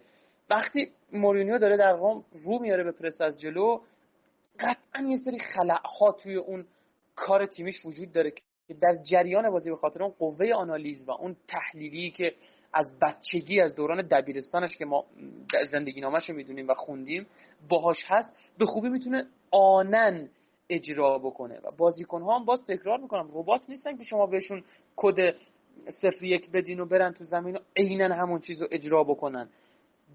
وقتی 0.49 0.91
مورینیو 1.11 1.57
داره 1.57 1.77
در 1.77 1.91
روم 1.91 2.25
رو 2.45 2.59
میاره 2.59 2.83
به 2.83 2.91
پرس 2.91 3.21
از 3.21 3.39
جلو 3.39 3.81
قطعا 4.59 5.03
یه 5.09 5.17
سری 5.17 5.39
خلعها 5.39 6.11
توی 6.11 6.35
اون 6.35 6.65
کار 7.15 7.45
تیمیش 7.45 7.85
وجود 7.85 8.11
داره 8.11 8.31
که 8.31 8.73
در 8.81 9.03
جریان 9.03 9.49
بازی 9.49 9.69
به 9.69 9.75
خاطر 9.75 10.03
اون 10.03 10.13
قوه 10.19 10.53
آنالیز 10.55 11.07
و 11.07 11.11
اون 11.11 11.35
تحلیلی 11.47 12.11
که 12.11 12.35
از 12.73 12.99
بچگی 12.99 13.61
از 13.61 13.75
دوران 13.75 14.01
دبیرستانش 14.01 14.77
که 14.77 14.85
ما 14.85 15.05
زندگی 15.71 16.01
نامش 16.01 16.29
رو 16.29 16.35
می‌دونیم 16.35 16.67
و 16.67 16.73
خوندیم 16.73 17.27
باهاش 17.69 17.97
هست 18.07 18.37
به 18.57 18.65
خوبی 18.65 18.89
می‌تونه 18.89 19.27
آنن 19.51 20.29
اجرا 20.69 21.19
بکنه 21.19 21.59
و 21.63 21.71
بازیکن 21.77 22.21
ها 22.21 22.39
هم 22.39 22.45
باز 22.45 22.63
تکرار 22.63 22.99
می‌کنم 22.99 23.29
ربات 23.33 23.69
نیستن 23.69 23.97
که 23.97 24.03
شما 24.03 24.25
بهشون 24.25 24.63
کد 24.95 25.35
صفر 26.01 26.25
یک 26.25 26.51
بدین 26.51 26.79
و 26.79 26.85
برن 26.85 27.13
تو 27.13 27.23
زمین 27.23 27.55
و 27.55 27.59
عینا 27.75 28.15
همون 28.15 28.39
چیز 28.39 28.61
رو 28.61 28.67
اجرا 28.71 29.03
بکنن. 29.03 29.49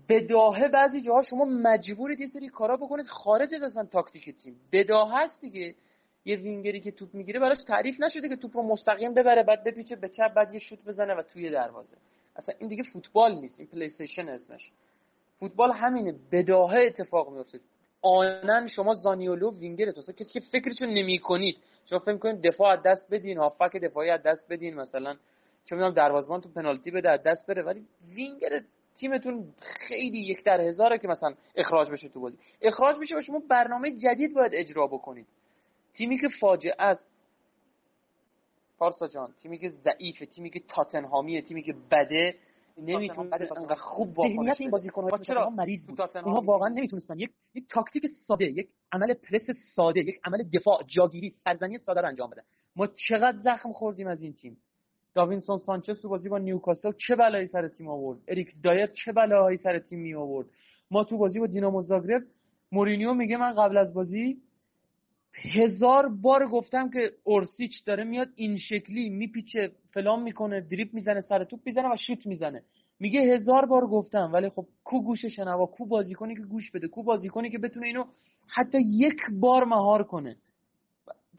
بداهه 0.09 0.69
بعضی 0.69 1.01
جاها 1.01 1.23
شما 1.23 1.45
مجبورید 1.45 2.21
یه 2.21 2.27
سری 2.27 2.49
کارا 2.49 2.77
بکنید 2.77 3.07
خارج 3.07 3.55
از 3.55 3.63
اصلا 3.63 3.85
تاکتیک 3.85 4.37
تیم. 4.43 4.61
بداهه 4.73 5.25
هست 5.25 5.41
دیگه. 5.41 5.75
یه 6.25 6.37
وینگری 6.37 6.81
که 6.81 6.91
توپ 6.91 7.15
می‌گیره 7.15 7.41
براش 7.41 7.59
تعریف 7.65 8.01
نشده 8.01 8.29
که 8.29 8.37
توپ 8.37 8.57
رو 8.57 8.63
مستقیم 8.63 9.15
ببره 9.15 9.43
بعد 9.43 9.65
بپیچه 9.65 9.97
به 9.97 10.09
چپ 10.09 10.35
بعد 10.35 10.55
یه 10.55 10.61
شوت 10.61 10.85
بزنه 10.85 11.15
و 11.15 11.23
توی 11.23 11.51
دروازه. 11.51 11.97
اصلا 12.37 12.55
این 12.59 12.69
دیگه 12.69 12.83
فوتبال 12.83 13.35
نیست 13.35 13.61
این 13.61 13.69
پلی 13.69 13.93
اسمش. 14.19 14.73
فوتبال 15.39 15.73
همینه 15.73 16.15
بداهه 16.33 16.81
اتفاق 16.81 17.33
میفته 17.33 17.61
الان 18.03 18.69
شما 18.69 18.95
زانیولو 18.95 19.59
وینگر 19.59 19.91
تو 19.91 20.13
کسی 20.13 20.33
که 20.33 20.41
فکرشو 20.41 20.87
نمی‌کنید. 20.87 21.57
شما 21.87 21.99
فکر 21.99 22.17
کنید 22.17 22.43
دفاع 22.43 22.73
از 22.73 22.83
دست 22.83 23.07
بدین 23.11 23.39
هافبک 23.39 23.77
دفاعی 23.77 24.11
از 24.11 24.23
دست 24.23 24.49
بدین 24.49 24.75
مثلا 24.75 25.17
چه 25.65 25.77
می‌دونم 25.77 25.95
دروازه‌بان 25.95 26.41
تو 26.41 26.49
پنالتی 26.49 26.91
بده 26.91 27.11
از 27.11 27.23
دست 27.23 27.47
بره. 27.47 27.63
ولی 27.63 27.87
وینگر 28.15 28.61
تیمتون 28.97 29.55
خیلی 29.61 30.19
یک 30.19 30.45
در 30.45 30.61
هزاره 30.61 30.99
که 30.99 31.09
مثلا 31.09 31.35
اخراج 31.57 31.91
بشه 31.91 32.09
تو 32.09 32.21
بازی. 32.21 32.39
اخراج 32.63 32.97
بشه 33.01 33.17
و 33.17 33.21
شما 33.21 33.43
برنامه 33.51 33.97
جدید 33.97 34.35
باید 34.35 34.53
اجرا 34.55 34.87
بکنید. 34.87 35.27
تیمی 35.95 36.19
که 36.19 36.29
فاجعه 36.41 36.75
است. 36.79 37.11
پارسا 38.79 39.09
جان 39.09 39.35
تیمی 39.43 39.59
که 39.59 39.69
ضعیفه 39.69 40.27
تیمی 40.27 40.51
که 40.51 40.61
تاتنهامیه 40.69 41.43
تیمی 41.43 41.63
که 41.63 41.75
بده. 41.91 42.35
نمی‌تونه 42.81 43.35
انقدر 43.57 43.75
خوب 43.75 44.19
واکنش 44.19 44.61
این 44.61 44.71
بازیکن‌ها 44.71 45.19
چرا؟ 45.19 45.51
مریض 45.51 45.87
بود. 45.87 46.01
اونها 46.01 46.41
واقعا 46.41 46.69
نمی‌تونستن 46.69 47.19
یک 47.19 47.31
یک 47.55 47.65
تاکتیک 47.71 48.07
ساده 48.27 48.45
یک 48.45 48.69
عمل 48.93 49.15
پرس 49.15 49.47
ساده 49.75 50.01
یک 50.01 50.21
عمل 50.25 50.39
دفاع 50.55 50.83
جاگیری 50.87 51.31
سرزنی 51.31 51.79
ساده 51.79 52.01
رو 52.01 52.09
انجام 52.09 52.31
بده. 52.31 52.43
ما 52.77 52.87
چقدر 53.09 53.39
زخم 53.39 53.73
خوردیم 53.73 54.07
از 54.07 54.23
این 54.23 54.33
تیم. 54.33 54.57
داوینسون 55.15 55.59
سانچز 55.59 56.01
تو 56.01 56.09
بازی 56.09 56.29
با 56.29 56.39
نیوکاسل 56.39 56.93
چه 57.07 57.17
بلایی 57.17 57.47
سر 57.47 57.69
تیم 57.69 57.89
آورد؟ 57.89 58.19
اریک 58.29 58.55
دایر 58.63 58.87
چه 58.87 59.13
بلایی 59.13 59.57
سر 59.57 59.79
تیم 59.79 59.99
می 59.99 60.15
آورد؟ 60.15 60.47
ما 60.91 61.05
تو 61.05 61.19
بازی 61.19 61.41
با 61.41 61.47
دینامو 61.47 61.83
زاگرب 61.83 62.23
مورینیو 62.73 63.15
میگه 63.15 63.37
من 63.37 63.53
قبل 63.53 63.77
از 63.77 63.95
بازی 63.95 64.43
هزار 65.35 66.09
بار 66.09 66.47
گفتم 66.49 66.91
که 66.91 67.11
اورسیچ 67.25 67.85
داره 67.85 68.05
میاد 68.05 68.29
این 68.35 68.57
شکلی 68.57 69.09
میپیچه 69.09 69.73
فلان 69.95 70.23
می‌کنه 70.23 70.61
دریبل 70.61 70.95
می‌زنه 70.95 71.21
سر 71.21 71.45
توپ 71.45 71.61
می‌زنه 71.67 71.89
و 71.93 71.97
شوت 72.07 72.27
می‌زنه. 72.27 72.63
میگه 73.01 73.21
هزار 73.21 73.67
بار 73.67 73.87
گفتم 73.87 74.31
ولی 74.33 74.49
خب 74.49 74.67
کو 74.85 75.03
گوش 75.03 75.27
شنوا 75.27 75.67
کو 75.67 75.87
بازیکنی 75.87 76.35
که 76.37 76.43
گوش 76.43 76.71
بده 76.71 76.89
کو 76.89 77.03
بازیکنی 77.03 77.51
که 77.51 77.59
بتونه 77.59 77.87
اینو 77.87 78.05
حتی 78.47 78.79
یک 78.99 79.19
بار 79.41 79.65
مهار 79.65 80.03
کنه. 80.03 80.37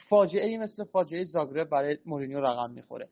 فاجعه 0.10 0.48
ای 0.48 0.58
مثل 0.58 0.84
فاجعه 0.84 1.24
زاگرب 1.24 1.70
برای 1.70 1.98
مورینیو 2.06 2.40
رقم 2.40 2.72
می‌خوره. 2.72 3.10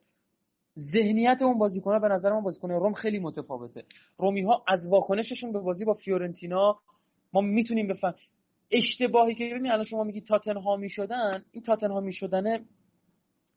ذهنیت 0.79 1.41
اون 1.41 1.57
بازیکن‌ها 1.57 1.99
به 1.99 2.07
نظر 2.07 2.33
من 2.33 2.41
بازیکن 2.41 2.71
روم 2.71 2.93
خیلی 2.93 3.19
متفاوته. 3.19 3.83
رومی 4.17 4.41
ها 4.41 4.63
از 4.67 4.87
واکنششون 4.87 5.51
به 5.51 5.59
بازی 5.59 5.85
با 5.85 5.93
فیورنتینا 5.93 6.79
ما 7.33 7.41
می‌تونیم 7.41 7.87
بفهمیم 7.87 8.13
اشتباهی 8.71 9.35
که 9.35 9.45
ببینید 9.45 9.71
الان 9.71 9.83
شما 9.83 10.03
میگی 10.03 10.21
تاتنهامی 10.21 10.75
شدن 10.75 11.45
این 11.51 11.63
تاتنهامی 11.63 11.99
شدنه 11.99 12.65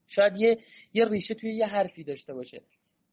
شاید 0.06 0.36
یه 0.36 0.58
یه 0.94 1.04
ریشه 1.04 1.34
توی 1.34 1.54
یه 1.54 1.66
حرفی 1.66 2.04
داشته 2.04 2.34
باشه. 2.34 2.62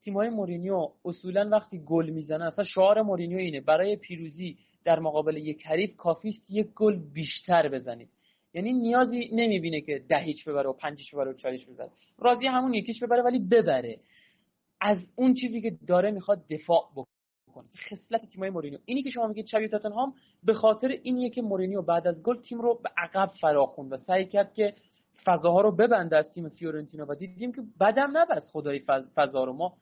تیمای 0.04 0.30
مورینیو 0.30 0.88
اصولا 1.06 1.50
وقتی 1.50 1.80
گل 1.86 2.10
می‌زنه 2.10 2.46
اصلا 2.46 2.66
شعار 2.66 3.02
مورینیو 3.02 3.38
اینه 3.38 3.62
برای 3.62 3.96
پیروزی 3.96 4.58
در 4.84 5.00
مقابل 5.00 5.38
یک 5.38 5.68
حریف 5.68 5.96
کافیست 5.96 6.52
یک 6.52 6.68
گل 6.76 7.00
بیشتر 7.14 7.70
بزنید 7.70 8.10
یعنی 8.54 8.74
نیازی 8.74 9.30
نمی‌بینه 9.34 9.82
که 9.82 10.04
ده 10.10 10.20
هیچ 10.20 10.46
ببره 10.48 10.70
و 10.70 10.74
پنج 10.74 11.16
ببره 11.16 11.32
و 11.32 11.34
چاریش 11.34 11.66
ببره. 11.66 11.92
راضی 12.18 12.48
همون 12.48 12.74
یکیش 12.74 13.04
ببره 13.04 13.22
ولی 13.22 13.40
ببره. 13.40 14.00
از 14.82 14.98
اون 15.16 15.34
چیزی 15.34 15.62
که 15.62 15.78
داره 15.88 16.12
می‌خواد 16.12 16.48
دفاع 16.48 16.90
بکنه. 16.92 17.19
خصلت 17.90 18.26
تیمای 18.26 18.50
مورینیو. 18.50 18.80
اینی 18.86 19.04
که 19.04 19.10
شما 19.10 19.28
میگید 19.28 19.46
شبیه 19.46 19.68
تاتنهام 19.68 20.14
به 20.44 20.54
خاطر 20.54 20.88
اینیه 21.04 21.30
که 21.30 21.42
مورینیو 21.42 21.82
بعد 21.82 22.08
از 22.08 22.24
گل 22.24 22.42
تیم 22.42 22.62
رو 22.62 22.80
به 22.84 22.90
عقب 22.98 23.32
فراخوند 23.42 23.94
و 23.94 23.98
سعی 23.98 24.26
کرد 24.26 24.54
که 24.54 24.74
فضاها 25.26 25.62
رو 25.62 25.72
ببنده 25.72 26.18
از 26.18 26.32
تیم 26.32 26.50
فیورنتینا 26.50 27.06
و 27.10 27.16
دیدیم 27.16 27.52
که 27.52 27.62
بدم 27.80 28.18
نبست 28.18 28.52
خدایی 28.52 28.82
فضا 29.16 29.44
رو. 29.44 29.54
ما 29.54 29.74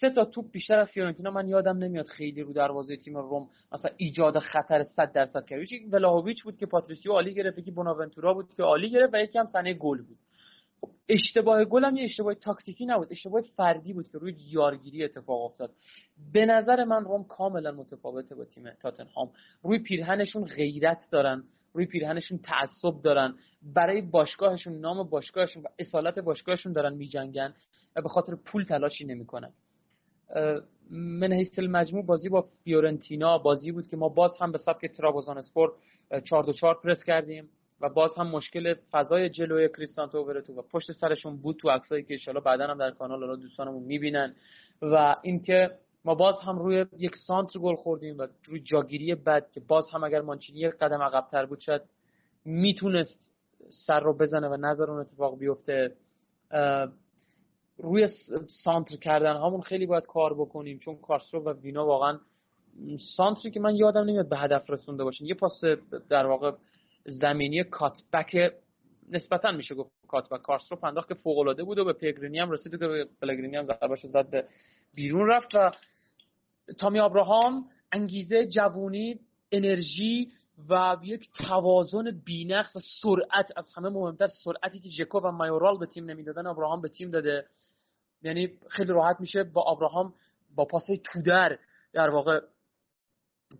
سه 0.00 0.10
تا 0.10 0.24
توپ 0.24 0.50
بیشتر 0.50 0.78
از 0.78 0.88
فیورنتینا 0.88 1.30
من 1.30 1.48
یادم 1.48 1.78
نمیاد 1.78 2.06
خیلی 2.06 2.42
رو 2.42 2.52
دروازه 2.52 2.96
تیم 2.96 3.16
روم 3.16 3.48
مثلا 3.72 3.90
ایجاد 3.96 4.38
خطر 4.38 4.82
100 4.82 5.12
درصد 5.12 5.44
کرد. 5.44 5.62
یکی 5.62 5.84
ولاهویچ 5.84 6.44
بود 6.44 6.56
که 6.56 6.66
پاتریسیو 6.66 7.12
عالی 7.12 7.34
گرفت 7.34 7.58
یکی 7.58 7.70
بوناونتورا 7.70 8.34
بود 8.34 8.54
که 8.56 8.62
عالی 8.62 8.90
گرفت 8.90 9.14
و 9.14 9.16
یکی 9.16 9.38
هم 9.38 9.46
سنه 9.46 9.74
گل 9.74 10.02
بود. 10.02 10.18
اشتباه 11.08 11.64
گل 11.64 11.84
هم 11.84 11.96
یه 11.96 12.04
اشتباه 12.04 12.34
تاکتیکی 12.34 12.86
نبود 12.86 13.08
اشتباه 13.10 13.42
فردی 13.56 13.92
بود 13.92 14.08
که 14.08 14.18
روی 14.18 14.36
یارگیری 14.50 15.04
اتفاق 15.04 15.42
افتاد. 15.44 15.70
به 16.32 16.46
نظر 16.46 16.84
من 16.84 17.04
روم 17.04 17.24
کاملا 17.24 17.72
متفاوته 17.72 18.34
با 18.34 18.44
تیم 18.44 18.70
تاتنهام. 18.70 19.30
روی 19.62 19.78
پیرهنشون 19.78 20.44
غیرت 20.44 21.04
دارن 21.12 21.44
روی 21.72 21.86
پیرهنشون 21.86 22.38
تعصب 22.38 23.02
دارن. 23.02 23.34
برای 23.62 24.00
باشگاهشون 24.00 24.80
نام 24.80 25.08
باشگاهشون 25.08 25.62
و 25.62 25.66
اصالت 25.78 26.18
باشگاهشون 26.18 26.72
دارن 26.72 26.94
میجنگن 26.94 27.54
و 27.96 28.02
به 28.02 28.08
خاطر 28.08 28.34
پول 28.34 28.64
تلاشی 28.64 29.04
نمی‌کنن. 29.04 29.52
من 30.90 31.32
حیث 31.32 31.58
المجموع 31.58 32.06
بازی 32.06 32.28
با 32.28 32.46
فیورنتینا 32.64 33.38
بازی 33.38 33.72
بود 33.72 33.86
که 33.86 33.96
ما 33.96 34.08
باز 34.08 34.30
هم 34.40 34.52
به 34.52 34.58
سبک 34.58 34.86
ترابوزان 34.86 35.38
اسپور 35.38 35.72
4 36.24 36.44
2 36.44 36.52
4 36.52 36.80
پرس 36.84 37.04
کردیم. 37.04 37.48
و 37.80 37.88
باز 37.88 38.10
هم 38.18 38.26
مشکل 38.26 38.74
فضای 38.90 39.30
جلوی 39.30 39.68
کریستانتو 39.68 40.18
اوورتو 40.18 40.52
و 40.52 40.62
پشت 40.62 40.92
سرشون 40.92 41.36
بود 41.36 41.56
تو 41.56 41.70
عکسایی 41.70 42.02
که 42.02 42.18
ان 42.28 42.40
بعدا 42.40 42.66
هم 42.66 42.78
در 42.78 42.90
کانال 42.90 43.20
حالا 43.20 43.36
دوستانمون 43.36 43.82
می‌بینن. 43.82 44.34
و 44.82 45.16
اینکه 45.22 45.70
ما 46.04 46.14
باز 46.14 46.34
هم 46.46 46.58
روی 46.58 46.86
یک 46.98 47.16
سانتر 47.26 47.58
گل 47.58 47.74
خوردیم 47.74 48.18
و 48.18 48.26
روی 48.46 48.60
جاگیری 48.60 49.14
بد 49.14 49.50
که 49.50 49.60
باز 49.60 49.84
هم 49.92 50.04
اگر 50.04 50.20
مانچینی 50.20 50.58
یک 50.58 50.74
قدم 50.74 51.02
عقبتر 51.02 51.46
بود 51.46 51.60
شاید 51.60 51.82
می‌تونست 52.44 53.30
سر 53.86 54.00
رو 54.00 54.18
بزنه 54.18 54.48
و 54.48 54.56
نظر 54.56 54.90
اون 54.90 55.00
اتفاق 55.00 55.38
بیفته. 55.38 55.94
روی 57.78 58.08
سانتر 58.64 58.96
کردن 58.96 59.36
همون 59.36 59.60
خیلی 59.60 59.86
باید 59.86 60.06
کار 60.06 60.34
بکنیم 60.34 60.78
چون 60.78 60.96
کارسرو 60.96 61.40
و 61.40 61.52
وینا 61.52 61.86
واقعا 61.86 62.18
سانتری 63.16 63.50
که 63.50 63.60
من 63.60 63.76
یادم 63.76 64.00
نمیاد 64.00 64.28
به 64.28 64.38
هدف 64.38 64.70
رسونده 64.70 65.04
باشین 65.04 65.26
یه 65.26 65.34
پاس 65.34 65.60
در 66.08 66.26
واقع 66.26 66.52
زمینی 67.06 67.64
کاتبک 67.64 68.52
نسبتا 69.10 69.52
میشه 69.52 69.74
گفت 69.74 69.90
کاتبک. 70.08 70.42
کارسرو 70.42 70.78
انداخت 70.84 71.08
که 71.08 71.14
فوق 71.14 71.62
بود 71.64 71.78
و 71.78 71.84
به 71.84 71.92
پگرینی 71.92 72.38
هم 72.38 72.50
رسید 72.50 72.72
که 72.72 72.78
به 72.78 73.08
پلگرینی 73.22 73.56
هم 73.56 73.66
ضربهش 73.66 74.06
زد 74.06 74.48
بیرون 74.94 75.26
رفت 75.28 75.54
و 75.54 75.70
تامی 76.78 76.98
ابراهام 77.00 77.68
انگیزه 77.92 78.46
جوونی 78.46 79.20
انرژی 79.52 80.32
و 80.68 80.96
یک 81.02 81.30
توازن 81.48 82.20
بینقص 82.24 82.76
و 82.76 82.80
سرعت 83.02 83.52
از 83.56 83.70
همه 83.76 83.88
مهمتر 83.88 84.26
سرعتی 84.26 84.80
که 84.80 84.88
ژکو 84.88 85.18
و 85.18 85.30
مایورال 85.30 85.78
به 85.78 85.86
تیم 85.86 86.10
نمی‌دادن 86.10 86.46
ابراهام 86.46 86.80
به 86.80 86.88
تیم 86.88 87.10
داده. 87.10 87.46
یعنی 88.22 88.48
خیلی 88.68 88.92
راحت 88.92 89.20
میشه 89.20 89.44
با 89.44 89.62
ابراهام 89.62 90.14
با 90.54 90.64
پاس 90.64 90.86
تودر 91.04 91.58
در 91.92 92.10
واقع 92.10 92.40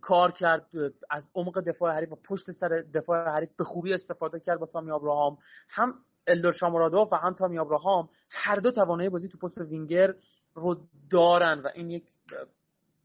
کار 0.01 0.33
کرد 0.33 0.67
از 1.11 1.31
عمق 1.35 1.61
دفاع 1.61 1.95
حریف 1.95 2.13
و 2.13 2.17
پشت 2.25 2.51
سر 2.51 2.69
دفاع 2.95 3.29
حریف 3.29 3.51
به 3.57 3.65
خوبی 3.65 3.95
استفاده 3.95 4.41
کرد 4.41 4.61
با 4.61 4.67
تامی 4.67 4.91
ابراهام. 4.91 5.39
هم 5.69 5.95
الدر 6.27 6.53
شامورادوف 6.53 7.13
و 7.13 7.17
هم 7.17 7.35
تامی 7.35 7.59
ابراهام 7.59 8.09
هر 8.31 8.57
دو 8.57 8.71
توانایی 8.71 9.09
بازی 9.09 9.29
تو 9.29 9.39
پست 9.39 9.59
وینگر 9.59 10.15
رو 10.55 10.77
دارن 11.11 11.61
و 11.61 11.69
این 11.75 11.91
یک 11.91 12.05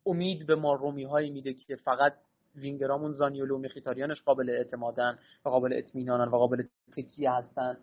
امید 0.05 0.47
به 0.47 0.55
ما 0.55 0.73
رومی 0.73 1.03
هایی 1.03 1.29
میده 1.29 1.53
که 1.53 1.75
فقط 1.75 2.13
وینگرامون 2.55 3.11
زانیولو 3.11 3.55
و 3.55 3.59
میخیتاریانش 3.59 4.21
قابل 4.21 4.49
اعتمادن 4.49 5.19
و 5.45 5.49
قابل 5.49 5.73
اطمینانن 5.73 6.27
و 6.27 6.37
قابل 6.37 6.63
تکیه 6.97 7.31
هستن. 7.31 7.77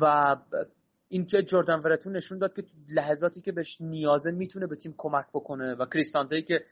و 0.00 0.36
اینکه 1.08 1.42
جردن 1.42 1.74
ورتون 1.74 2.16
نشون 2.16 2.38
داد 2.38 2.54
که 2.54 2.64
لحظاتی 2.88 3.40
که 3.40 3.52
بهش 3.52 3.80
نیازه 3.80 4.30
می‌تونه 4.30 4.66
به 4.66 4.76
تیم 4.76 4.94
کمک 4.98 5.26
بکنه 5.34 5.74
و 5.74 5.86
کریستانته 5.86 6.42
که 6.42 6.64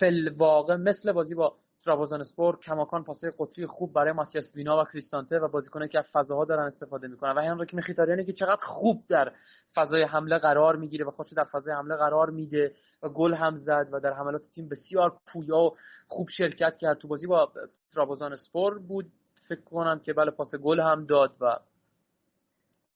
فل 0.00 0.28
واقع 0.36 0.76
مثل 0.76 1.12
بازی 1.12 1.34
با 1.34 1.56
ترابوزان 1.84 2.20
اسپور 2.20 2.58
کماکان 2.60 3.04
پاسه 3.04 3.32
قطری 3.38 3.66
خوب 3.66 3.92
برای 3.92 4.12
ماتیاس 4.12 4.54
وینا 4.54 4.82
و 4.82 4.84
کریستانته 4.84 5.38
و 5.38 5.48
بازیکنه 5.48 5.88
که 5.88 5.98
از 5.98 6.04
فضاها 6.12 6.44
دارن 6.44 6.66
استفاده 6.66 7.08
می‌کنن. 7.08 7.32
و 7.32 7.40
هنریک 7.40 7.74
میخیتاریانی 7.74 8.24
که 8.24 8.32
چقدر 8.32 8.60
خوب 8.62 9.04
در 9.08 9.32
فضای 9.74 10.02
حمله 10.02 10.38
قرار 10.38 10.76
می‌گیره 10.76 11.04
و 11.04 11.10
خودش 11.10 11.32
در 11.32 11.44
فضای 11.44 11.74
حمله 11.74 11.96
قرار 11.96 12.30
میده 12.30 12.74
و 13.02 13.08
گل 13.08 13.34
هم 13.34 13.56
زد 13.56 13.88
و 13.92 14.00
در 14.00 14.12
حملات 14.12 14.42
تیم 14.54 14.68
بسیار 14.68 15.16
پویا 15.26 15.58
و 15.58 15.76
خوب 16.08 16.28
شرکت 16.28 16.76
کرد. 16.76 16.98
تو 16.98 17.08
بازی 17.08 17.26
با 17.26 17.52
ترابوزان 17.94 18.32
اسپور 18.32 18.78
بود 18.78 19.12
فکر 19.48 19.60
کنم 19.60 19.98
که 19.98 20.12
بله 20.12 20.30
پاس 20.30 20.54
گل 20.54 20.80
هم 20.80 21.06
داد 21.06 21.36
و 21.40 21.58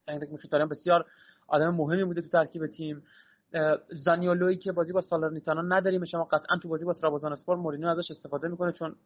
هنریک 0.08 0.32
میخیتاریان 0.32 0.68
بسیار 0.68 1.04
آدم 1.48 1.74
مهمی 1.74 2.04
بوده 2.04 2.20
تو 2.22 2.28
ترکیب 2.28 2.66
تیم. 2.66 3.02
زانیولوی 4.04 4.56
که 4.56 4.72
بازی 4.72 4.92
با 4.92 5.00
سالرنیتانا 5.00 5.62
نداریم. 5.62 6.04
شما 6.04 6.24
قطعا 6.24 6.58
تو 6.62 6.68
بازی 6.68 6.84
با 6.84 6.94
ترابوزان 6.94 7.32
اسپور 7.32 7.56
مورینیو 7.56 7.88
ازش 7.88 8.10
استفاده 8.10 8.48
می‌کنه 8.48 8.72
چون 8.72 8.96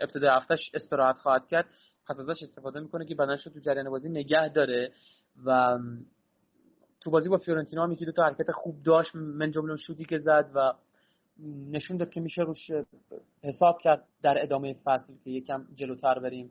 ابتدای 0.00 0.30
هفتهش 0.30 0.70
استراحت 0.74 1.16
خواهد 1.16 1.46
کرد. 1.46 1.66
پس 2.08 2.20
ازش 2.20 2.42
استفاده 2.42 2.80
می‌کنه 2.80 3.06
که 3.06 3.14
بدنش 3.14 3.46
رو 3.46 3.52
تو 3.52 3.60
جریان 3.60 3.90
بازی 3.90 4.08
نگه 4.08 4.48
داره 4.48 4.92
و 5.46 5.78
تو 7.00 7.10
بازی 7.10 7.28
با 7.28 7.38
فیورنتینا 7.38 7.84
هم 7.84 7.94
دو 7.94 8.12
تا 8.12 8.24
حرکت 8.24 8.50
خوب 8.52 8.82
داشت. 8.82 9.16
من 9.16 9.50
جمله 9.50 9.76
شوتی 9.76 10.04
که 10.04 10.18
زد 10.18 10.50
و 10.54 10.72
نشون 11.70 11.96
داد 11.96 12.10
که 12.10 12.20
میشه 12.20 12.42
روش 12.42 12.70
حساب 13.42 13.78
کرد 13.80 14.04
در 14.22 14.42
ادامه 14.42 14.76
فصل 14.84 15.14
که 15.24 15.30
یکم 15.30 15.66
جلوتر 15.74 16.18
بریم. 16.18 16.50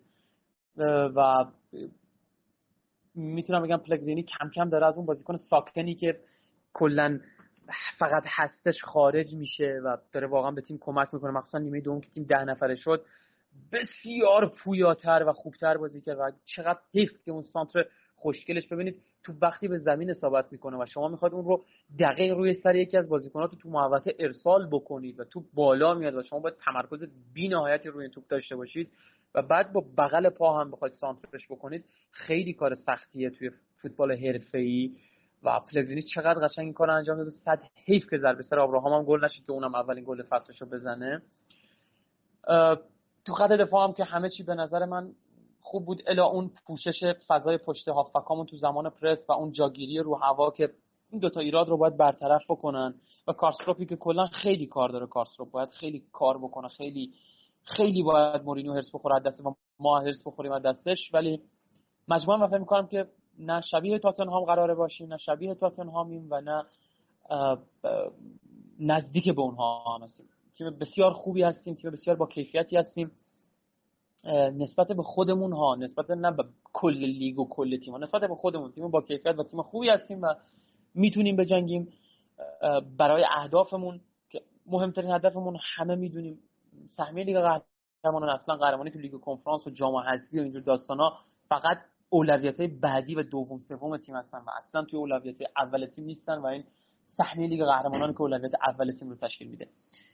و 1.15 1.45
می‌تونم 3.15 3.63
بگم 3.63 3.77
پلگرینی 3.77 4.23
کم 4.23 4.49
کم 4.49 4.69
داره 4.69 4.87
از 4.87 4.97
اون 4.97 5.05
بازیکن 5.05 5.35
ساکنی 5.35 5.95
که 5.95 6.19
کلا 6.73 7.19
فقط 7.97 8.23
هستش 8.27 8.83
خارج 8.83 9.35
میشه 9.35 9.81
و 9.85 9.97
داره 10.11 10.27
واقعا 10.27 10.51
به 10.51 10.61
تیم 10.61 10.77
کمک 10.81 11.13
می‌کنه. 11.13 11.31
مخصوصا 11.31 11.57
نیمه 11.57 11.81
دوم 11.81 12.01
که 12.01 12.09
تیم 12.09 12.23
ده 12.23 12.43
نفره 12.43 12.75
شد. 12.75 13.05
بسیار 13.71 14.51
پویاتر 14.63 15.23
و 15.27 15.33
خوبتر 15.33 15.77
بازی 15.77 16.01
کرد 16.01 16.17
و 16.19 16.31
چقدر 16.45 16.79
حیف 16.93 17.11
که 17.25 17.31
اون 17.31 17.43
سانتر 17.43 17.85
خوشگلش. 18.15 18.67
ببینید 18.67 19.01
تو 19.23 19.33
وقتی 19.41 19.67
به 19.67 19.77
زمین 19.77 20.09
اصابت 20.09 20.51
می‌کنه 20.51 20.77
و 20.77 20.85
شما 20.85 21.07
می‌خواد 21.07 21.33
اون 21.33 21.45
رو 21.45 21.63
دقیق 21.99 22.33
روی 22.33 22.53
سر 22.53 22.75
یکی 22.75 22.97
از 22.97 23.09
بازیکنات 23.09 23.55
تو 23.55 23.69
محوطه 23.69 24.15
ارسال 24.19 24.67
بکنید 24.71 25.19
و 25.19 25.23
تو 25.23 25.43
بالا 25.53 25.93
میاد 25.93 26.15
و 26.15 26.23
شما 26.23 26.39
باید 26.39 26.55
تمرکز 26.65 27.07
بی 27.33 27.47
نهایتی 27.47 27.89
روی 27.89 28.09
توپ 28.09 28.27
داشته 28.27 28.55
باشید 28.55 28.91
و 29.35 29.41
بعد 29.41 29.73
با 29.73 29.85
بغل 29.97 30.29
پا 30.29 30.59
هم 30.59 30.71
بخواید 30.71 30.93
سانترش 30.93 31.47
بکنید 31.49 31.85
خیلی 32.11 32.53
کار 32.53 32.75
سختیه 32.75 33.29
توی 33.29 33.49
فوتبال 33.81 34.11
حرفه‌ای. 34.11 34.95
و 35.43 35.59
پلگرینی 35.59 36.03
چقدر 36.03 36.47
قشنگ 36.47 36.65
این 36.65 36.73
کار 36.73 36.89
انجام 36.89 37.17
داده. 37.17 37.29
صد 37.29 37.61
حیف 37.85 38.09
که 38.09 38.17
ضربه 38.17 38.43
سر 38.43 38.59
ابراهام 38.59 38.93
هم 38.93 39.03
گل 39.03 39.25
نشید 39.25 39.45
که 39.45 39.51
اونم 39.51 39.75
اولین 39.75 40.03
گل 40.07 40.23
فصلش 40.23 40.61
رو 40.61 40.67
بزنه. 40.67 41.21
تو 43.25 43.33
خط 43.33 43.49
دفاع 43.49 43.87
هم 43.87 43.93
که 43.93 44.03
همه 44.03 44.29
چی 44.29 44.43
به 44.43 44.55
نظر 44.55 44.85
من 44.85 45.11
خوب 45.61 45.85
بود. 45.85 46.03
الا 46.07 46.25
اون 46.25 46.51
پوشش 46.65 47.13
فضای 47.27 47.57
پشت 47.57 47.87
هافبکامون 47.87 48.45
تو 48.45 48.57
زمان 48.57 48.89
پرس 48.89 49.25
و 49.29 49.31
اون 49.31 49.51
جاگیری 49.51 49.97
رو 49.97 50.15
هوا 50.15 50.51
که 50.51 50.69
این 51.09 51.19
دوتا 51.19 51.39
ایراد 51.39 51.69
رو 51.69 51.77
باید 51.77 51.97
برطرف 51.97 52.41
بکنن. 52.49 52.93
و 53.27 53.33
کارستروپی 53.33 53.85
که 53.85 53.95
کلا 53.95 54.25
خیلی 54.25 54.65
کار 54.65 54.89
داره. 54.89 55.07
کارستروپ 55.07 55.51
باید 55.51 55.69
خیلی 55.69 56.03
کار 56.13 56.37
بکنه. 56.37 56.67
خیلی 56.67 57.13
خیلی 57.63 58.03
باید 58.03 58.41
مورینیو 58.43 58.73
هرس 58.73 58.89
بخوره 58.93 59.19
دست 59.19 59.45
و 59.45 59.55
ما 59.79 59.99
هرس 59.99 60.23
بخوریم 60.25 60.51
از 60.51 60.61
دستش. 60.61 61.13
ولی 61.13 61.41
مجموعا 62.07 62.37
من 62.37 62.47
فکر 62.47 62.57
می‌کنم 62.57 62.87
که 62.87 63.07
نه 63.39 63.61
شبیه 63.61 63.99
تاتنهام 63.99 64.43
قراره 64.45 64.75
باشیم 64.75 65.07
نه 65.07 65.17
شبیه 65.17 65.55
تاتنهامیم 65.55 66.27
و 66.31 66.41
نه 66.41 66.63
نزدیک 68.79 69.29
به 69.29 69.41
اونها 69.41 69.99
هستیم. 70.03 70.25
تیم 70.57 70.69
بسیار 70.69 71.13
خوبی 71.13 71.43
هستیم 71.43 71.75
تیم 71.75 71.91
بسیار 71.91 72.15
با 72.15 72.25
کیفیتی 72.25 72.77
هستیم. 72.77 73.11
نسبت 74.57 74.87
به 74.87 75.03
خودمون 75.03 75.53
ها 75.53 75.75
نسبت 75.75 76.11
نه 76.11 76.31
به 76.31 76.43
کل 76.73 76.97
لیگ 76.97 77.39
و 77.39 77.47
کل 77.49 77.77
تیم 77.77 77.93
ها 77.93 77.99
نسبت 77.99 78.21
به 78.21 78.35
خودمون 78.35 78.71
تیم 78.71 78.91
با 78.91 79.01
کیفیت 79.01 79.39
و 79.39 79.43
تیم 79.43 79.61
خوبی 79.61 79.89
هستیم 79.89 80.21
و 80.21 80.33
می‌تونیم 80.95 81.35
بجنگیم. 81.35 81.93
برای 82.97 83.25
اهدافمون 83.37 84.01
که 84.29 84.41
مهمترین 84.65 85.11
هدفمون 85.11 85.57
همه 85.75 85.95
می‌دونیم. 85.95 86.39
سهمیه 86.97 87.25
لیگ 87.25 87.37
قهرمانان 88.03 88.29
اصلا 88.29 88.55
قهرمانی 88.55 88.91
تو 88.91 88.99
لیگ 88.99 89.19
کنفرانس 89.19 89.67
و 89.67 89.69
جام 89.69 89.95
حذفی 89.95 90.39
و 90.39 90.41
اینجور 90.41 90.61
داستانا 90.61 91.17
فقط 91.49 91.77
اولویت 92.13 92.59
های 92.59 92.67
بعدی 92.67 93.15
و 93.15 93.23
دوم 93.23 93.57
سوم 93.57 93.97
تیم 93.97 94.15
هستن 94.15 94.37
و 94.37 94.49
اصلا 94.57 94.83
توی 94.83 94.99
اولویت 94.99 95.35
اول 95.57 95.85
تیم 95.85 96.05
نیستن 96.05 96.37
و 96.37 96.45
این 96.45 96.63
سهمیه 97.05 97.47
لیگ 97.47 97.63
قهرمانان 97.63 98.13
که 98.13 98.21
اولویت 98.21 98.51
اول 98.67 98.91
تیم 98.91 99.09
رو 99.09 99.15
تشکیل 99.15 99.47
میده. 99.47 99.67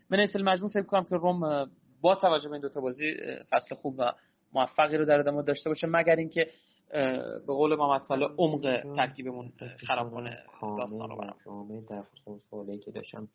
من 0.10 0.20
اصل 0.20 0.44
مجموع 0.44 0.70
فکر 0.70 0.84
کنم 0.84 1.04
که 1.04 1.16
روم 1.16 1.70
با 2.02 2.16
توجه 2.16 2.50
به 2.50 2.54
این 2.54 2.62
دو 2.62 2.70
تا 2.70 2.82
بازی 2.82 3.16
فصل 3.50 3.76
خوب 3.76 3.96
و 3.98 4.12
موفقی 4.54 4.98
رو 4.98 5.06
در 5.06 5.20
ادامه 5.20 5.44
داشته 5.44 5.70
باشه 5.70 5.88
مگر 5.88 6.16
اینکه 6.16 6.48
به 6.92 7.40
قول 7.48 7.76
محمد 7.76 8.02
صالح 8.02 8.28
عمق 8.38 8.82
ترکیبمون 8.96 9.54
خراب 9.88 10.12
کنه 10.12 10.38
داستان 10.62 11.10
رو 11.10 11.18
برام. 11.18 11.86
در 11.90 12.04
سوالی 12.50 12.80
که 12.80 12.92
داشتم 12.92 13.28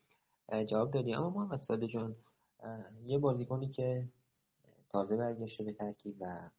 جواب 0.70 0.90
دادی. 0.90 1.14
اما 1.14 1.30
محمد 1.30 1.60
صالح 1.60 1.86
جان 1.86 2.16
یه 3.04 3.18
بازیکنی 3.18 3.68
که 3.68 4.04
تازه 4.92 5.16
برگشته 5.16 5.64
به 5.64 5.72
ترکیب 5.72 6.14
و 6.20 6.50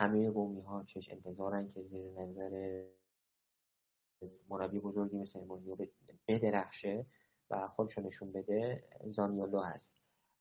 همه 0.00 0.30
قومی 0.30 0.60
ها 0.60 0.84
چش 0.84 1.10
انتظارن 1.10 1.68
که 1.68 1.82
زیر 1.82 2.10
نظر 2.10 2.84
مربی 4.48 4.80
بزرگی 4.80 5.16
مثل 5.16 5.40
مورینیو 5.40 5.76
بدرخشه 6.28 7.06
و 7.50 7.68
خودشو 7.68 8.00
نشون 8.00 8.32
بده 8.32 8.84
زانیولو 9.06 9.60
هست. 9.60 9.90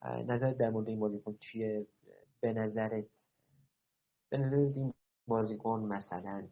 نظر 0.03 0.53
در 0.53 0.69
مورد 0.69 0.87
این 0.89 0.99
بازیکن 0.99 1.37
چیه؟ 1.39 1.87
به 2.39 2.53
نظرت 2.53 3.05
به 4.29 4.37
نظر 4.37 4.55
این 4.55 4.93
بازیکن 5.27 5.79
مثلا 5.79 6.47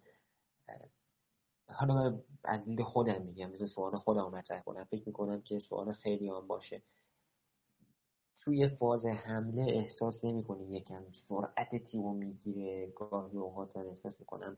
حالا 1.69 1.93
من 1.93 2.23
از 2.43 2.65
دید 2.65 2.81
خودم 2.81 3.21
میگم 3.21 3.51
مثل 3.51 3.65
سوال 3.65 3.97
خودم 3.97 4.29
مطرح 4.29 4.61
کنم. 4.61 4.83
فکر 4.83 5.03
می‌کنم 5.05 5.41
که 5.41 5.59
سوال 5.59 5.93
خیلی 5.93 6.29
هم 6.29 6.47
باشه. 6.47 6.83
توی 8.45 8.69
فاز 8.69 9.05
حمله 9.05 9.61
احساس 9.61 10.25
نمی‌کنی 10.25 10.75
یکم 10.75 11.03
سرعت 11.11 11.83
تیمو 11.83 12.13
می‌گیره 12.13 12.87
گاهی 12.95 13.37
اوقات 13.37 13.77
من 13.77 13.87
احساس 13.87 14.19
می‌کنم 14.19 14.57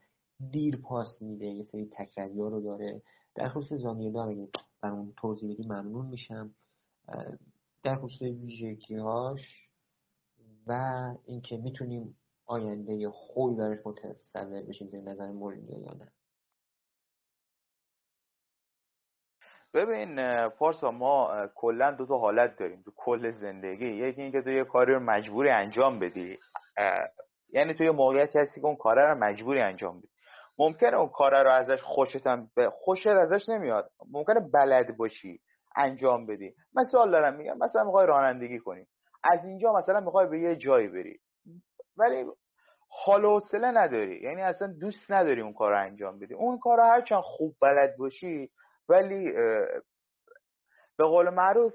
دیر 0.51 0.77
پاس 0.77 1.21
میده 1.21 1.45
یه 1.45 1.63
سری 1.63 1.85
تکراری 1.85 2.37
رو 2.37 2.61
داره. 2.61 3.01
در 3.35 3.49
خصوص 3.49 3.81
زانیولا 3.81 4.23
اگه 4.23 4.47
برام 4.81 5.13
توضیح 5.17 5.53
بدی 5.53 5.63
ممنون 5.63 6.05
میشم. 6.05 6.55
در 7.83 7.95
خصوص 7.95 8.21
ویژگیهاش 8.21 9.69
و 10.67 11.13
اینکه 11.25 11.57
می‌تونیم 11.57 12.17
آینده 12.45 13.09
خوبی 13.09 13.55
براش 13.55 13.79
متصور 13.85 14.61
بشیم 14.61 14.87
زیر 14.87 15.01
نظر 15.01 15.31
مورینیو 15.31 15.79
یا 15.79 15.93
نه. 15.93 16.11
ببین 19.73 20.47
پارسا 20.49 20.91
ما 20.91 21.47
کلا 21.55 21.91
دو 21.91 22.05
تا 22.05 22.17
حالت 22.17 22.59
داریم. 22.59 22.81
تو 22.85 22.91
کل 22.95 23.31
زندگی 23.31 23.85
یکی 23.85 24.21
اینکه 24.21 24.41
تو 24.41 24.49
یه 24.49 24.63
کاری 24.63 24.93
رو 24.93 24.99
مجبوری 24.99 25.49
انجام 25.49 25.99
بدی. 25.99 26.37
یعنی 27.49 27.73
تو 27.73 27.83
یه 27.83 27.91
موقعیتی 27.91 28.39
هستی 28.39 28.61
که 28.61 28.67
اون 28.67 28.75
کار 28.75 28.95
رو 28.95 29.15
مجبوری 29.15 29.59
انجام 29.59 29.99
بدی. 29.99 30.07
ممکنه 30.59 30.97
اون 30.97 31.09
کار 31.09 31.43
رو 31.43 31.51
ازش 31.51 31.81
خوشت 31.81 32.27
هم 32.27 32.49
ب... 32.57 32.69
خوشت 32.69 33.07
ازش 33.07 33.49
نمیاد. 33.49 33.91
ممکنه 34.11 34.39
بلد 34.53 34.97
باشی 34.97 35.39
انجام 35.75 36.25
بدی. 36.25 36.53
مثال 36.75 37.11
دارم 37.11 37.35
میگم 37.35 37.57
مثلا 37.57 37.83
می‌خوای 37.83 38.07
رانندگی 38.07 38.59
کنی. 38.59 38.85
از 39.23 39.45
اینجا 39.45 39.73
مثلا 39.73 39.99
می‌خوای 39.99 40.27
به 40.27 40.39
یه 40.39 40.55
جایی 40.55 40.87
بری. 40.87 41.19
ولی 41.97 42.25
حال 42.89 43.25
و 43.25 43.33
حوصله 43.33 43.71
نداری. 43.71 44.21
یعنی 44.21 44.41
اصلا 44.41 44.73
دوست 44.81 45.11
نداری 45.11 45.41
اون 45.41 45.53
کار 45.53 45.71
رو 45.71 45.79
انجام 45.79 46.19
بدی. 46.19 46.33
اون 46.33 46.59
کار 46.59 46.77
رو 46.77 46.83
هرچند 46.83 47.21
خوب 47.21 47.55
بلد 47.61 47.97
باشی 47.97 48.49
ولی 48.89 49.31
به 50.97 51.03
قول 51.03 51.29
معروف 51.29 51.73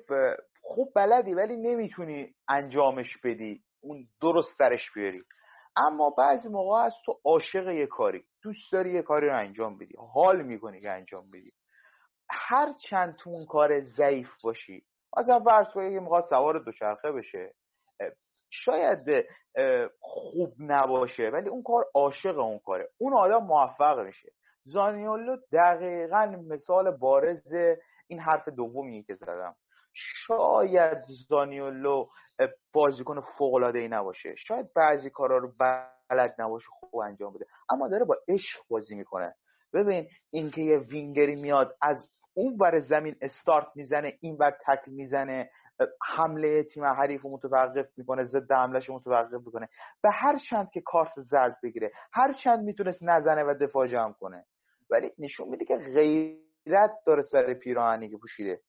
خوب 0.63 0.93
بلدی 0.95 1.35
ولی 1.35 1.57
نمی‌تونی 1.57 2.35
انجامش 2.49 3.19
بدی 3.25 3.63
اون 3.81 4.09
درست 4.23 4.59
درش 4.59 4.91
بیاری. 4.95 5.23
اما 5.77 6.11
بعضی 6.11 6.49
موقع 6.49 6.77
از 6.85 6.95
تو 7.07 7.21
عاشق 7.25 7.69
یه 7.69 7.87
کاری 7.87 8.25
دوست 8.43 8.73
داری 8.73 8.93
یه 8.93 9.03
کاری 9.03 9.27
رو 9.27 9.39
انجام 9.39 9.79
بدی 9.79 9.95
حال 10.15 10.43
می‌کنی 10.43 10.81
که 10.81 10.91
انجام 10.91 11.31
بدی. 11.31 11.53
هر 12.31 12.75
چند 12.91 13.17
تو 13.17 13.31
اون 13.31 13.47
کار 13.47 13.81
ضعیف 13.81 14.29
باشی 14.45 14.85
مثلا 15.17 15.41
فرض 15.41 15.67
کنید 15.75 15.93
که 15.93 16.01
می‌خواد 16.01 16.25
سوار 16.25 16.59
دوچرخه 16.59 17.13
بشه. 17.13 17.55
شاید 18.51 19.27
خوب 20.01 20.55
نباشه 20.59 21.31
ولی 21.31 21.49
اون 21.49 21.63
کار 21.63 21.85
عاشق 21.95 22.39
اون 22.39 22.59
کاره. 22.59 22.89
اون 22.99 23.15
آدم 23.15 23.45
موفق 23.45 24.01
میشه. 24.01 24.33
زانیولو 24.65 25.37
دقیقا 25.53 26.37
مثال 26.49 26.91
بارز 26.91 27.55
این 28.07 28.21
حرف 28.21 28.49
دومیه 28.49 29.03
که 29.03 29.15
زدم. 29.15 29.55
شاید 29.95 30.99
زانیولو 31.29 32.07
بازیکن 32.73 33.21
فوق 33.21 33.55
العاده 33.55 33.79
ای 33.79 33.89
نباشه. 33.89 34.35
شاید 34.37 34.67
بعضی 34.77 35.11
کارا 35.11 35.39
رو 35.39 35.53
بلد 36.11 36.35
نباشه 36.39 36.67
خوب 36.71 37.01
انجام 37.01 37.33
بده. 37.35 37.47
اما 37.71 37.89
داره 37.89 38.05
با 38.05 38.17
عشق 38.29 38.59
بازی 38.69 38.95
می‌کنه. 38.95 39.35
ببین 39.75 40.09
اینکه 40.31 40.63
یه 40.63 40.79
وینگری 40.79 41.35
میاد 41.35 41.77
از 41.83 42.09
اون 42.35 42.57
بر 42.57 42.81
زمین 42.81 43.17
استارت 43.21 43.67
می‌زنه 43.75 44.19
این 44.21 44.37
بر 44.37 44.51
تکل 44.51 44.93
می‌زنه 44.93 45.51
حمله 46.03 46.63
تیم 46.63 46.85
حریف 46.85 47.25
متوقف 47.25 47.87
می‌کنه 47.97 48.25
ضد 48.25 48.53
حملهش 48.53 48.91
متوقف 48.91 49.47
می‌کنه. 49.47 49.69
و 50.05 50.11
هر 50.13 50.39
چند 50.51 50.71
که 50.71 50.81
کارت 50.81 51.13
زرد 51.17 51.59
بگیره 51.63 51.93
هر 52.13 52.33
چند 52.33 52.65
می‌تونست 52.65 53.03
نزنه 53.03 53.45
و 53.45 53.55
دفاع 53.61 53.87
جمع 53.87 54.13
کنه. 54.13 54.45
ولی 54.93 55.11
نشون 55.19 55.49
میده 55.49 55.65
که 55.65 55.77
غیرت 55.77 56.91
داره 57.07 57.23
سر 57.23 57.55
پیراهنی 57.55 58.11
که 58.11 58.17
پوشیده. 58.17 58.61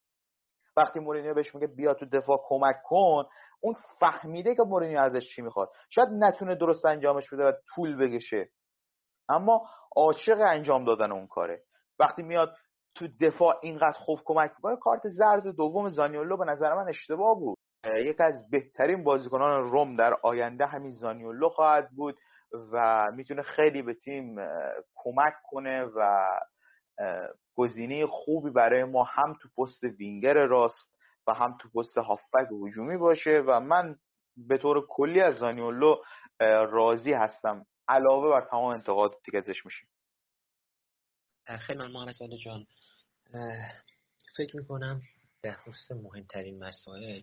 وقتی 0.78 1.00
مورینیو 1.00 1.34
بهش 1.34 1.56
میگه 1.56 1.68
بیا 1.68 1.94
تو 1.94 2.06
دفاع 2.06 2.46
کمک 2.48 2.76
کن 2.84 3.24
اون 3.62 3.76
فهمیده 4.00 4.56
که 4.56 4.64
مورینیو 4.64 5.00
ازش 5.00 5.36
چی 5.36 5.42
می‌خواد. 5.42 5.70
شاید 5.90 6.10
نتونه 6.12 6.56
درست 6.56 6.86
انجامش 6.86 7.34
بده 7.34 7.44
و 7.44 7.52
طول 7.76 7.98
بکشه. 7.98 8.50
اما 9.30 9.66
عاشق 9.96 10.38
انجام 10.40 10.86
دادن 10.86 11.12
اون 11.12 11.28
کاره. 11.28 11.64
وقتی 12.00 12.24
میاد 12.24 12.54
تو 12.96 13.08
دفاع 13.22 13.60
اینقدر 13.62 14.00
خوب 14.00 14.20
کمک 14.26 14.52
می‌کنه 14.52 14.76
کارت 14.76 15.02
زرد 15.10 15.48
دوم 15.56 15.90
زانیولو 15.90 16.38
به 16.38 16.46
نظر 16.46 16.74
من 16.74 16.90
اشتباه 16.90 17.36
بود. 17.40 17.58
یکی 17.96 18.24
از 18.24 18.50
بهترین 18.50 19.04
بازیکنان 19.04 19.72
روم 19.72 19.96
در 19.96 20.14
آینده 20.24 20.66
همین 20.66 20.92
زانیولو 20.92 21.50
خواهد 21.50 21.90
بود. 21.96 22.16
و 22.54 23.08
می‌تونه 23.16 23.42
خیلی 23.42 23.82
به 23.82 23.94
تیم 23.94 24.36
کمک 24.96 25.34
کنه 25.44 25.84
و 25.84 26.28
گزینه 27.56 28.08
خوبی 28.08 28.50
برای 28.50 28.84
ما 28.84 29.04
هم 29.04 29.38
تو 29.42 29.50
پست 29.58 29.84
وینگر 29.84 30.34
راست 30.34 30.94
و 31.28 31.34
هم 31.34 31.58
تو 31.62 31.70
پست 31.70 31.98
هافبک 31.98 32.48
هجومی 32.68 32.98
باشه 32.98 33.44
و 33.48 33.60
من 33.60 33.96
به 34.38 34.58
طور 34.58 34.88
کلی 34.90 35.22
از 35.22 35.36
زانیولو 35.36 35.96
راضی 36.72 37.14
هستم. 37.14 37.66
علاوه 37.88 38.30
بر 38.30 38.48
تمام 38.50 38.66
انتقاداتی 38.66 39.32
که 39.32 39.38
ازش 39.38 39.66
میشه 39.66 39.88
خیلی 41.60 41.80
ممنون 41.80 42.38
جان. 42.46 42.66
فکر 44.38 44.58
می‌کنم 44.58 45.02
در 45.44 45.54
خصوص 45.54 45.92
مهمترین 45.92 46.64
مسائل 46.64 47.22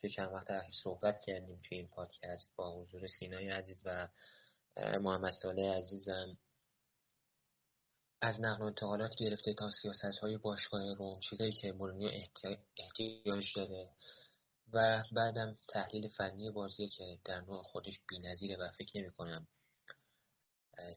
توی 0.00 0.10
چند 0.10 0.32
وقت 0.32 0.50
اخیر 0.50 0.74
صحبت 0.82 1.20
کردیم 1.20 1.60
توی 1.68 1.78
این 1.78 1.88
پادکست 1.88 2.56
با 2.56 2.82
حضور 2.82 3.06
سینای 3.06 3.50
عزیز 3.50 3.82
و 3.84 4.08
محمد 4.76 5.32
صالح 5.32 5.78
عزیزم. 5.78 6.38
از 8.22 8.40
نقل 8.40 8.62
و 8.62 8.66
انتقالات 8.66 9.14
گرفته 9.18 9.54
تا 9.54 9.70
سیاست 9.70 10.04
های 10.04 10.36
باشگاه 10.36 10.94
روم 10.94 11.20
چیزایی 11.20 11.52
که 11.52 11.72
مورینیو 11.72 12.10
احتیاج 12.78 13.44
داره 13.56 13.90
و 14.72 15.04
بعدم 15.12 15.58
تحلیل 15.68 16.08
فنی 16.08 16.50
بازی 16.50 16.88
که 16.88 17.18
در 17.24 17.40
نوع 17.40 17.62
خودش 17.62 18.00
بی‌نظیره 18.08 18.56
و 18.56 18.70
فکر 18.70 19.00
نمی 19.00 19.10
کنم 19.10 19.48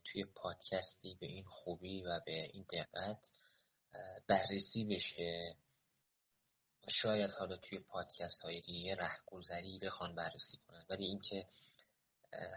توی 0.04 0.26
پادکستی 0.26 1.18
به 1.20 1.26
این 1.26 1.44
خوبی 1.44 2.04
و 2.04 2.20
به 2.26 2.50
این 2.54 2.66
دقت 2.74 3.32
بررسی 4.28 4.86
بشه. 4.86 5.56
شاید 6.90 7.32
حالا 7.32 7.58
توی 7.58 7.80
پادکست 7.80 8.42
های 8.42 8.62
دیگه 8.62 8.96
رهگذری 8.96 9.80
بخوان 9.80 10.16
بررسی 10.16 10.58
کنن. 10.58 10.86
ولی 10.90 11.06
اینکه 11.06 11.48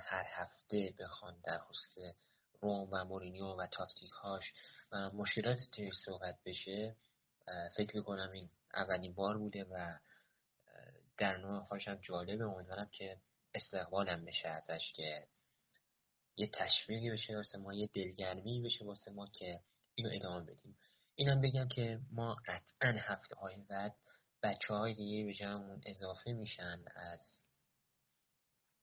هر 0.01 0.25
هفته 0.29 0.95
بخوان 0.99 1.41
در 1.45 1.59
خصوص 1.59 2.15
روم 2.61 2.89
و 2.93 3.05
مورینیو 3.05 3.47
و 3.47 3.67
تاکتیک 3.67 4.11
هاش 4.11 4.53
و 4.93 5.11
مشکلات 5.11 5.59
توی 5.73 5.91
صحبت 6.05 6.39
بشه 6.45 6.97
فکر 7.77 7.97
می‌کنم 7.97 8.31
این 8.33 8.51
اولین 8.75 9.15
بار 9.15 9.39
بوده 9.39 9.65
و 9.65 9.99
در 11.19 11.37
نوع 11.37 11.65
خواهشم 11.65 11.95
جالبه. 11.95 12.45
امیدوارم 12.45 12.89
که 12.93 13.21
استقبالم 13.55 14.25
بشه 14.25 14.49
ازش 14.49 14.93
که 14.93 15.27
یه 16.37 16.51
تشویقی 16.53 17.11
بشه 17.11 17.37
واسه 17.37 17.59
ما 17.59 17.75
یه 17.75 17.87
دلگرمی 17.87 18.63
بشه 18.63 18.85
واسه 18.85 19.11
ما 19.11 19.27
که 19.27 19.61
اینو 19.95 20.11
ادامه 20.15 20.45
بدیم. 20.45 20.79
اینم 21.15 21.41
بگم 21.41 21.69
که 21.69 22.01
ما 22.13 22.37
قطعا 22.47 22.93
هفته 22.99 23.37
های 23.37 23.57
بعد 23.57 23.95
بچه 24.47 24.75
های 24.75 24.95
دیگه 24.95 25.25
به 25.25 25.35
جمعون 25.35 25.81
اضافه 25.87 26.33
میشن 26.33 26.85
از 26.97 27.21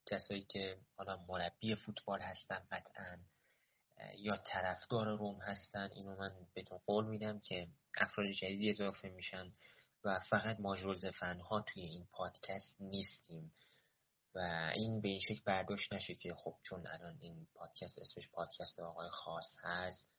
کسایی 0.06 0.44
که 0.44 0.78
حالا 0.96 1.24
مربی 1.28 1.74
فوتبال 1.74 2.20
هستن 2.20 2.66
قطعا 2.70 3.18
یا 4.16 4.36
طرفدار 4.36 5.18
روم 5.18 5.40
هستن 5.40 5.90
اینو 5.94 6.16
من 6.16 6.46
بهتون 6.54 6.80
قول 6.86 7.06
میدم 7.06 7.40
که 7.40 7.68
افراد 7.96 8.30
جدیدی 8.30 8.70
اضافه 8.70 9.08
میشن 9.08 9.52
و 10.04 10.20
فقط 10.20 10.60
ما 10.60 10.76
فن 11.20 11.40
ها 11.40 11.60
توی 11.60 11.82
این 11.82 12.06
پادکست 12.12 12.76
نیستیم 12.80 13.54
و 14.34 14.38
این 14.74 15.00
به 15.00 15.08
این 15.08 15.20
شکل 15.20 15.42
برداشت 15.46 15.92
نشه 15.92 16.14
که 16.14 16.34
خب 16.34 16.56
چون 16.62 16.86
الان 16.86 17.18
این 17.20 17.46
پادکست 17.54 17.98
اسمش 17.98 18.28
پادکست 18.28 18.78
آقای 18.80 19.08
خاص 19.10 19.56
هست 19.62 20.13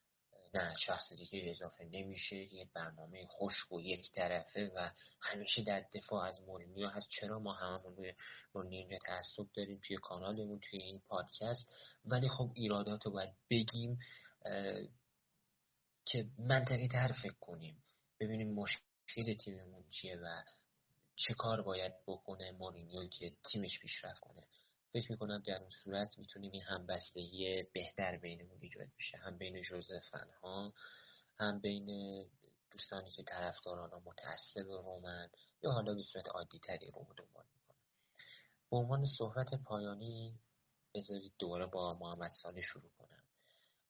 نه 0.55 0.75
شخص 0.77 1.13
دیگه 1.13 1.51
اضافه 1.51 1.83
نمیشه 1.83 2.35
یه 2.35 2.69
برنامه 2.73 3.27
خشک 3.27 3.71
و 3.71 3.81
یک 3.81 4.11
طرفه 4.11 4.71
و 4.75 4.91
همیشه 5.21 5.63
در 5.63 5.85
دفاع 5.93 6.27
از 6.27 6.41
مورینیو 6.41 6.87
هست. 6.87 7.07
چرا 7.09 7.39
ما 7.39 7.53
هممون 7.53 7.95
به 7.95 8.15
مورینیو 8.55 8.79
اینجا 8.79 8.97
تعصب 9.05 9.45
داریم 9.53 9.81
توی 9.87 9.97
کانالمون 9.97 10.59
توی 10.59 10.79
این 10.79 11.01
پادکست؟ 11.07 11.65
ولی 12.05 12.29
خب 12.29 12.51
ایرادات 12.53 13.05
رو 13.05 13.11
باید 13.11 13.33
بگیم 13.49 13.99
که 16.05 16.25
منطقی 16.37 16.87
تر 16.87 17.11
فکر 17.23 17.39
کنیم. 17.39 17.83
ببینیم 18.19 18.53
مشکل 18.53 19.33
تیممون 19.33 19.83
چیه 19.89 20.15
و 20.15 20.43
چه 21.15 21.33
کار 21.33 21.61
باید 21.61 21.93
بکنه 22.07 22.51
مورینیو 22.51 23.07
که 23.07 23.31
تیمش 23.51 23.79
پیشرفت 23.79 24.19
کنه. 24.19 24.43
فکر 24.95 25.11
می‌کنم 25.11 25.43
در 25.45 25.61
اون 25.61 25.69
صورت 25.69 26.17
می‌تونیم 26.17 26.51
این 26.51 26.61
همبستگی 26.61 27.63
بهتر 27.63 28.17
بینمون 28.17 28.57
ایجاد 28.61 28.87
بشه. 28.97 29.17
هم 29.17 29.37
بین 29.37 29.61
جوزفن 29.61 30.27
ها 30.41 30.73
هم 31.39 31.59
بین 31.59 31.87
دوستانی 32.71 33.09
که 33.09 33.23
طرفداران 33.23 33.89
ها 33.89 34.01
متعصب 34.05 34.67
رومن 34.67 35.29
یا 35.63 35.71
حالا 35.71 35.93
به 35.93 36.03
صورت 36.03 36.27
عادی 36.27 36.59
تری 36.59 36.91
رو 36.91 37.07
دنبال 37.17 37.45
می‌کنن. 37.55 37.77
به 38.71 38.77
عنوان 38.77 39.05
صحبت 39.05 39.53
پایانی 39.53 40.39
بذارید 40.93 41.33
دوباره 41.39 41.65
با 41.65 41.93
محمد 41.93 42.29
ساله 42.29 42.61
شروع 42.61 42.89
کنم. 42.97 43.23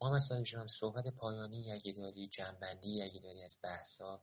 محمد 0.01 0.21
ساله 0.21 0.43
جان 0.43 0.67
صحبت 0.67 1.07
پایانی 1.07 1.71
اگه 1.71 1.91
داری 1.91 2.27
جنبندی 2.27 3.01
اگه 3.03 3.19
داری 3.19 3.43
از 3.43 3.57
بحثا 3.63 4.21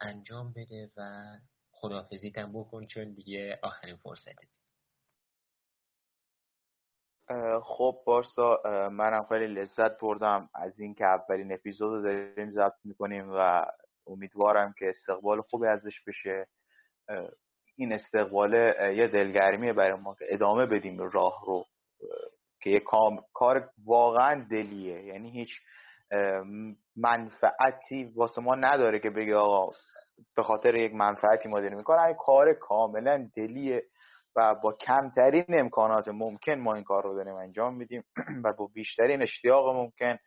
انجام 0.00 0.52
بده 0.52 0.90
و 0.96 1.38
خدافزیتم 1.70 2.52
بکن 2.52 2.86
چون 2.86 3.12
دیگه 3.12 3.58
آخرین 3.62 3.96
فرصته. 3.96 4.48
خب 7.62 7.96
بارسا 8.06 8.60
منم 8.92 9.26
خیلی 9.28 9.46
لذت 9.46 10.00
بردم 10.00 10.48
از 10.54 10.80
اینکه 10.80 11.04
اولین 11.04 11.52
اپیزود 11.52 11.92
رو 11.92 12.02
داریم 12.02 12.50
ضبط 12.50 12.74
می‌کنیم 12.84 13.30
و 13.32 13.64
امیدوارم 14.06 14.74
که 14.78 14.88
استقبال 14.88 15.40
خوبی 15.40 15.66
ازش 15.66 16.00
بشه. 16.06 16.46
این 17.76 17.92
استقبال 17.92 18.54
یه 18.96 19.08
دلگرمیه 19.08 19.72
برای 19.72 20.00
ما 20.00 20.14
که 20.14 20.24
ادامه 20.28 20.66
بدیم 20.66 20.98
راه 20.98 21.42
رو 21.46 21.64
که 22.62 22.70
یه 22.70 22.82
کار 23.34 23.70
واقعا 23.84 24.46
دلیه. 24.50 25.04
یعنی 25.04 25.30
هیچ 25.30 25.50
منفعتی 26.96 28.04
واسه 28.16 28.42
ما 28.42 28.54
نداره 28.54 28.98
که 28.98 29.10
بگه 29.10 29.36
آقا 29.36 29.72
به 30.36 30.42
خاطر 30.42 30.74
یک 30.74 30.94
منفعتی 30.94 31.48
ما 31.48 31.60
داریم. 31.60 31.82
کار 32.18 32.52
کاملا 32.52 33.28
دلیه. 33.36 33.82
و 34.36 34.54
با 34.54 34.72
کمترین 34.72 35.44
امکانات 35.48 36.08
ممکن 36.08 36.54
ما 36.54 36.74
این 36.74 36.84
کار 36.84 37.02
رو 37.02 37.14
داریم 37.14 37.34
انجام 37.34 37.74
میدیم 37.74 38.04
و 38.44 38.52
با 38.52 38.66
بیشترین 38.66 39.22
اشتیاق 39.22 39.76
ممکن 39.76 40.18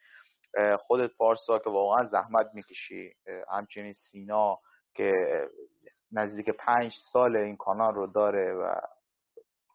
خودت 0.79 1.11
پارسا 1.17 1.59
که 1.59 1.69
واقعا 1.69 2.07
زحمت 2.07 2.47
می‌کشی. 2.53 3.13
همچنین 3.51 3.93
سینا 3.93 4.59
که 4.95 5.11
نزدیک 6.11 6.49
پنج 6.49 6.93
سال 7.11 7.37
این 7.37 7.57
کانال 7.57 7.93
رو 7.93 8.07
داره 8.07 8.53
و 8.53 8.73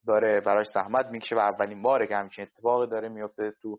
داره 0.06 0.40
براش 0.40 0.66
زحمت 0.74 1.06
می‌کشه 1.06 1.36
و 1.36 1.38
اولین 1.38 1.82
باره 1.82 2.06
که 2.06 2.16
همچین 2.16 2.42
اتفاقی 2.44 2.86
داره 2.86 3.08
میفته 3.08 3.52
تو 3.62 3.78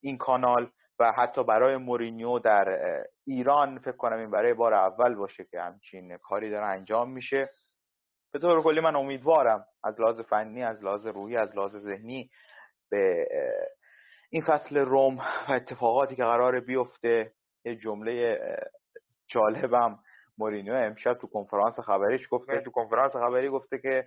این 0.00 0.18
کانال 0.18 0.70
و 0.98 1.12
حتی 1.16 1.44
برای 1.44 1.76
مورینیو 1.76 2.38
در 2.38 2.78
ایران 3.26 3.78
فکر 3.78 3.96
کنم 3.96 4.18
این 4.18 4.30
برای 4.30 4.54
بار 4.54 4.74
اول 4.74 5.14
باشه 5.14 5.44
که 5.44 5.60
همچین 5.60 6.16
کاری 6.16 6.50
داره 6.50 6.66
انجام 6.66 7.10
میشه. 7.10 7.50
به 8.32 8.38
طور 8.38 8.62
کلی 8.62 8.80
من 8.80 8.96
امیدوارم 8.96 9.64
از 9.84 10.00
لحاظ 10.00 10.20
فنی 10.20 10.62
از 10.62 10.84
لحاظ 10.84 11.06
روحی 11.06 11.36
از 11.36 11.56
لحاظ 11.56 11.76
ذهنی 11.76 12.30
به 12.90 13.26
این 14.30 14.42
فصل 14.42 14.78
روم 14.78 15.18
و 15.18 15.52
اتفاقاتی 15.52 16.16
که 16.16 16.24
قرار 16.24 16.60
بیفته 16.60 17.32
یه 17.64 17.76
جمله 17.76 18.38
جالبم. 19.26 19.98
مورینیو 20.38 20.74
امشب 20.74 21.14
تو 21.14 21.26
کنفرانس 21.26 21.80
خبریش 21.80 22.28
گفته. 22.30 22.60
تو 22.60 22.70
کنفرانس 22.70 23.12
خبری 23.12 23.48
گفته 23.48 23.78
که 23.78 24.04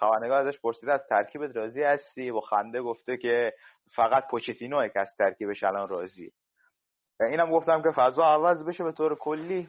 خبرنگار 0.00 0.46
ازش 0.46 0.60
پرسیده 0.60 0.92
از 0.92 1.00
ترکیبت 1.08 1.56
راضی 1.56 1.82
هستی؟ 1.82 2.30
و 2.30 2.40
خنده 2.40 2.82
گفته 2.82 3.16
که 3.16 3.52
فقط 3.96 4.28
پوچتینوه 4.30 4.88
که 4.88 5.00
از 5.00 5.16
ترکیبش 5.18 5.64
الان 5.64 5.88
راضی. 5.88 6.32
اینم 7.20 7.50
گفتم 7.50 7.82
که 7.82 7.90
فضا 7.96 8.24
عوض 8.24 8.64
بشه 8.64 8.84
به 8.84 8.92
طور 8.92 9.14
کلی. 9.14 9.68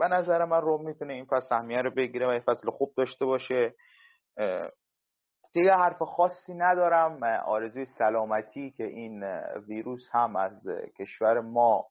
به 0.00 0.08
نظر 0.08 0.44
من 0.44 0.60
روم 0.60 0.86
می‌تونه 0.86 1.14
این 1.14 1.24
فصل 1.24 1.48
سهمیه 1.48 1.82
رو 1.82 1.90
بگیره 1.90 2.26
و 2.26 2.30
این 2.30 2.40
فصل 2.40 2.70
خوب 2.70 2.92
داشته 2.96 3.24
باشه. 3.24 3.74
دیگه 5.52 5.72
حرف 5.72 6.02
خاصی 6.02 6.54
ندارم. 6.54 7.22
آرزوی 7.46 7.84
سلامتی 7.84 8.70
که 8.70 8.84
این 8.84 9.24
ویروس 9.68 10.08
هم 10.12 10.36
از 10.36 10.68
کشور 10.98 11.40
ما 11.40 11.86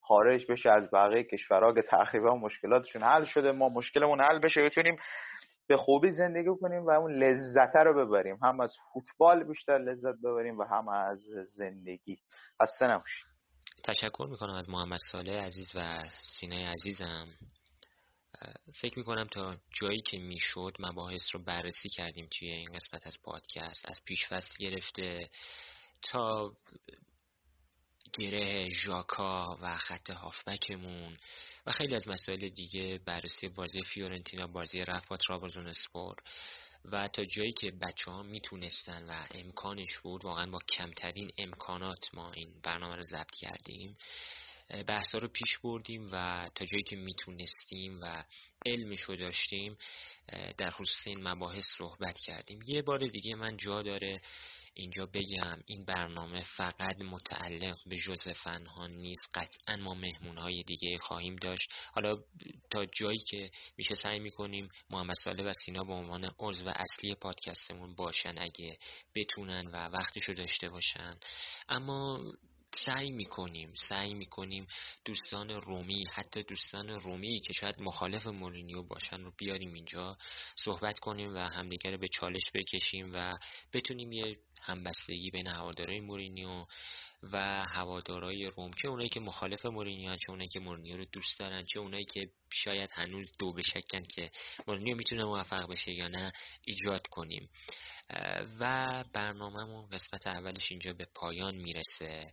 خارج 0.00 0.50
بشه 0.50 0.70
از 0.70 0.90
بقیه 0.90 1.24
کشورها 1.24 1.72
که 1.74 1.82
تقریبا 1.82 2.34
مشکلاتشون 2.36 3.02
حل 3.02 3.24
شده. 3.24 3.52
ما 3.52 3.68
مشکلمون 3.68 4.20
حل 4.20 4.38
بشه 4.38 4.64
بتونیم 4.64 4.96
به 5.68 5.76
خوبی 5.76 6.10
زندگی 6.10 6.56
کنیم 6.60 6.86
و 6.86 6.90
اون 6.90 7.12
لذت 7.12 7.76
رو 7.76 8.06
ببریم. 8.06 8.38
هم 8.42 8.60
از 8.60 8.74
فوتبال 8.92 9.44
بیشتر 9.44 9.78
لذت 9.78 10.14
ببریم 10.24 10.58
و 10.58 10.62
هم 10.62 10.88
از 10.88 11.20
زندگی. 11.56 12.18
خسته 12.62 12.86
نباشید. 12.86 13.33
تشکر 13.82 14.26
می‌کنم 14.30 14.54
از 14.54 14.68
محمد 14.68 15.00
صالح 15.12 15.32
عزیز 15.32 15.70
و 15.74 16.04
سینه 16.20 16.68
عزیزم. 16.68 17.28
فکر 18.74 18.98
می‌کنم 18.98 19.28
تا 19.28 19.56
جایی 19.80 20.00
که 20.00 20.18
می‌شد 20.18 20.76
مباحث 20.78 21.34
رو 21.34 21.44
بررسی 21.44 21.88
کردیم 21.88 22.28
توی 22.30 22.50
این 22.50 22.72
قسمت 22.72 23.06
از 23.06 23.18
پادکست 23.22 23.90
از 23.90 24.00
پیشفصل 24.04 24.54
گرفته 24.58 25.30
تا 26.02 26.56
گره 28.18 28.68
ژاکا 28.70 29.58
و 29.62 29.76
خط 29.76 30.10
هافبکمون 30.10 31.16
و 31.66 31.72
خیلی 31.72 31.94
از 31.94 32.08
مسائل 32.08 32.48
دیگه 32.48 32.98
بررسی 32.98 33.48
بازی 33.48 33.82
فیورنتینا 33.82 34.46
بازی 34.46 34.84
رفت 34.84 35.08
با 35.08 35.16
ترابزون 35.16 35.66
اسپور. 35.66 36.16
و 36.84 37.08
تا 37.08 37.24
جایی 37.24 37.52
که 37.52 37.70
بچه 37.70 38.10
ها 38.10 38.22
می‌تونستن 38.22 39.06
و 39.08 39.26
امکانش 39.34 39.98
بود 40.02 40.24
واقعا 40.24 40.50
با 40.50 40.58
کمترین 40.58 41.30
امکانات 41.38 42.14
ما 42.14 42.32
این 42.32 42.60
برنامه 42.62 42.96
رو 42.96 43.04
ضبط 43.04 43.34
کردیم 43.40 43.96
بحثا 44.86 45.18
رو 45.18 45.28
پیش 45.28 45.58
بردیم 45.58 46.08
و 46.12 46.48
تا 46.54 46.64
جایی 46.64 46.82
که 46.82 46.96
می‌تونستیم 46.96 48.00
و 48.02 48.24
علمش 48.66 49.00
رو 49.00 49.16
داشتیم 49.16 49.76
در 50.58 50.70
خصوص 50.70 51.06
این 51.06 51.28
مباحث 51.28 51.64
صحبت 51.78 52.18
کردیم. 52.18 52.60
یه 52.66 52.82
بار 52.82 52.98
دیگه 52.98 53.34
من 53.34 53.56
جا 53.56 53.82
داره 53.82 54.20
اینجا 54.74 55.06
بگم 55.06 55.58
این 55.66 55.84
برنامه 55.84 56.44
فقط 56.56 57.00
متعلق 57.00 57.76
به 57.86 57.96
جزء 57.96 58.32
فنها 58.32 58.86
نیست 58.86 59.30
قطعا 59.34 59.76
ما 59.76 59.94
مهمون 59.94 60.38
های 60.38 60.62
دیگه 60.62 60.98
خواهیم 60.98 61.36
داشت. 61.36 61.68
حالا 61.92 62.16
تا 62.70 62.86
جایی 62.86 63.18
که 63.30 63.50
میشه 63.78 63.94
سعی 63.94 64.18
می‌کنیم 64.18 64.68
محمد 64.90 65.16
ساله 65.24 65.42
و 65.44 65.52
سینا 65.64 65.84
به 65.84 65.92
عنوان 65.92 66.30
عضو 66.38 66.68
اصلی 66.68 67.14
پادکستمون 67.14 67.94
باشن 67.94 68.34
اگه 68.38 68.78
بتونن 69.14 69.66
و 69.66 69.88
وقتشو 69.88 70.32
داشته 70.32 70.68
باشن. 70.68 71.18
اما 71.68 72.20
سعی 72.76 73.10
می‌کنیم 73.10 73.72
سعی 73.88 74.14
می‌کنیم 74.14 74.66
دوستان 75.04 75.50
رومی 75.50 76.04
حتی 76.12 76.42
دوستان 76.42 76.88
رومی 76.88 77.40
که 77.40 77.52
شاید 77.52 77.80
مخالف 77.80 78.26
مورینیو 78.26 78.82
باشن 78.82 79.20
رو 79.20 79.32
بیاریم 79.38 79.74
اینجا 79.74 80.16
صحبت 80.56 80.98
کنیم 80.98 81.34
و 81.34 81.38
همدیگه 81.38 81.96
به 81.96 82.08
چالش 82.08 82.42
بکشیم 82.54 83.10
و 83.14 83.34
بتونیم 83.72 84.12
یه 84.12 84.36
همبستگی 84.62 85.30
بین 85.30 85.46
هوادارای 85.46 86.00
مورینیو 86.00 86.64
و 87.32 87.64
هوادارای 87.64 88.46
روم 88.46 88.70
چه 88.82 88.88
اونایی 88.88 89.08
که 89.08 89.20
مخالف 89.20 89.66
مورینیو 89.66 90.16
چه 90.16 90.30
اونایی 90.30 90.48
که 90.48 90.60
مورینیو 90.60 90.96
رو 90.96 91.04
دوست 91.04 91.38
دارن 91.38 91.64
چه 91.64 91.80
اونایی 91.80 92.04
که 92.04 92.30
شاید 92.52 92.90
هنوز 92.92 93.32
دو 93.38 93.52
به 93.52 93.66
شکن 93.66 94.02
که 94.14 94.30
مورینیو 94.66 94.96
می‌تونه 94.96 95.24
موفق 95.24 95.70
بشه 95.70 95.92
یا 95.92 96.08
نه 96.08 96.32
ایجاد 96.64 97.06
کنیم. 97.06 97.50
و 98.60 99.04
برنامهمون 99.12 99.88
قسمت 99.90 100.26
اولش 100.26 100.70
اینجا 100.70 100.92
به 100.92 101.06
پایان 101.14 101.54
می‌رسه. 101.54 102.32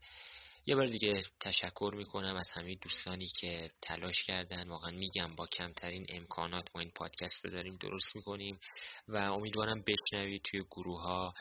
یه 0.65 0.75
بار 0.75 0.87
دیگه 0.87 1.23
تشکر 1.39 1.91
می‌کنم 1.97 2.35
از 2.35 2.49
همه 2.53 2.75
دوستانی 2.75 3.27
که 3.39 3.71
تلاش 3.81 4.23
کردن. 4.27 4.69
واقعا 4.69 4.91
میگم 4.91 5.35
با 5.35 5.47
کمترین 5.47 6.05
امکانات 6.09 6.65
ما 6.75 6.81
این 6.81 6.91
پادکست 6.95 7.45
رو 7.45 7.51
داریم 7.51 7.77
درست 7.81 8.15
می‌کنیم 8.15 8.59
و 9.07 9.15
امیدوارم 9.15 9.83
بشنوید 9.87 10.41
توی 10.41 10.63
گروه 10.71 11.01
ها 11.01 11.33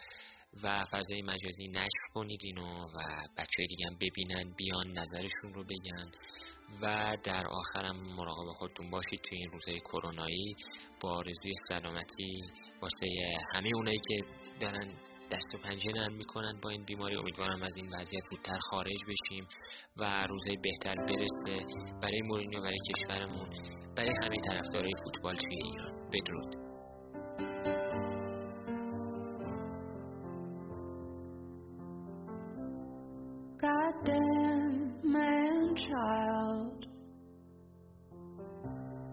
و 0.63 0.85
فضای 0.91 1.23
مجازی 1.23 1.69
نشر 1.69 2.09
کنید 2.15 2.41
اینو 2.43 2.89
و 2.89 2.99
بچه 3.39 3.67
دیگه 3.69 3.87
هم 3.87 3.97
ببینن 4.01 4.55
بیان 4.57 4.99
نظرشون 4.99 5.55
رو 5.55 5.65
بگن 5.65 6.11
و 6.83 7.17
در 7.25 7.47
آخرم 7.47 7.97
مراقب 7.97 8.53
خودتون 8.53 8.91
باشید 8.91 9.21
توی 9.21 9.39
این 9.39 9.51
روزهای 9.51 9.81
کرونایی 9.81 10.57
با 11.01 11.17
آرزوی 11.17 11.55
سلامتی 11.69 12.43
واسه 12.83 13.07
همه 13.55 13.71
اونایی 13.75 14.01
که 14.09 14.25
دارن 14.61 15.10
دست 15.33 15.55
و 15.55 15.59
پنجه 15.59 15.93
نرم 15.95 16.13
می‌کنن 16.13 16.61
با 16.63 16.71
این 16.71 16.85
بیماری. 16.85 17.17
امیدوارم 17.17 17.63
از 17.63 17.77
این 17.77 17.87
وضعیت 17.87 18.25
زودتر 18.31 18.59
خارج 18.71 18.99
بشیم 19.09 19.47
و 19.97 20.27
روزهای 20.29 20.57
بهتر 20.57 20.95
برسه 20.95 21.65
برای 22.03 22.21
مورینیو 22.23 22.61
برای 22.61 22.79
کشورمون. 22.91 23.49
برای 23.97 24.13
همه 24.23 24.37
طرفدارای 24.49 24.93
فوتبال 25.05 25.37
توی 25.37 25.57
ایران. 25.65 25.93
بدرود. 26.13 26.71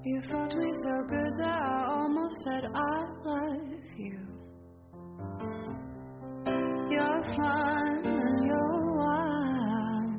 You 0.10 0.22
felt 0.30 0.56
me 0.56 0.70
so 0.84 0.96
good 1.12 1.34
that 1.42 1.60
I 1.62 1.84
almost 1.98 2.38
said 2.46 2.64
I 2.74 2.98
love 3.26 3.92
you. 3.98 4.37
You're 6.90 7.24
fun 7.36 8.06
and 8.06 8.46
you're 8.46 8.96
wild. 8.96 10.14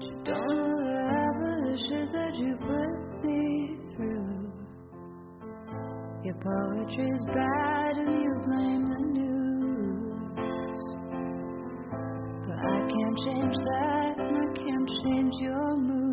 You 0.00 0.12
don't 0.24 0.84
the 1.64 1.76
shit 1.88 2.12
that 2.12 2.34
you 2.36 2.56
put 2.56 3.24
me 3.24 3.76
through. 3.96 4.52
Your 6.22 6.36
poetry's 6.36 7.24
bad 7.34 7.96
and 7.96 8.22
you 8.22 8.32
blame 8.46 8.84
the 8.88 9.00
news. 9.18 10.82
But 12.46 12.58
I 12.58 12.78
can't 12.78 13.18
change 13.26 13.56
that 13.56 14.14
and 14.20 14.36
I 14.38 14.46
can't 14.54 14.90
change 15.02 15.34
your 15.40 15.76
mood. 15.76 16.04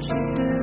you. 0.00 0.61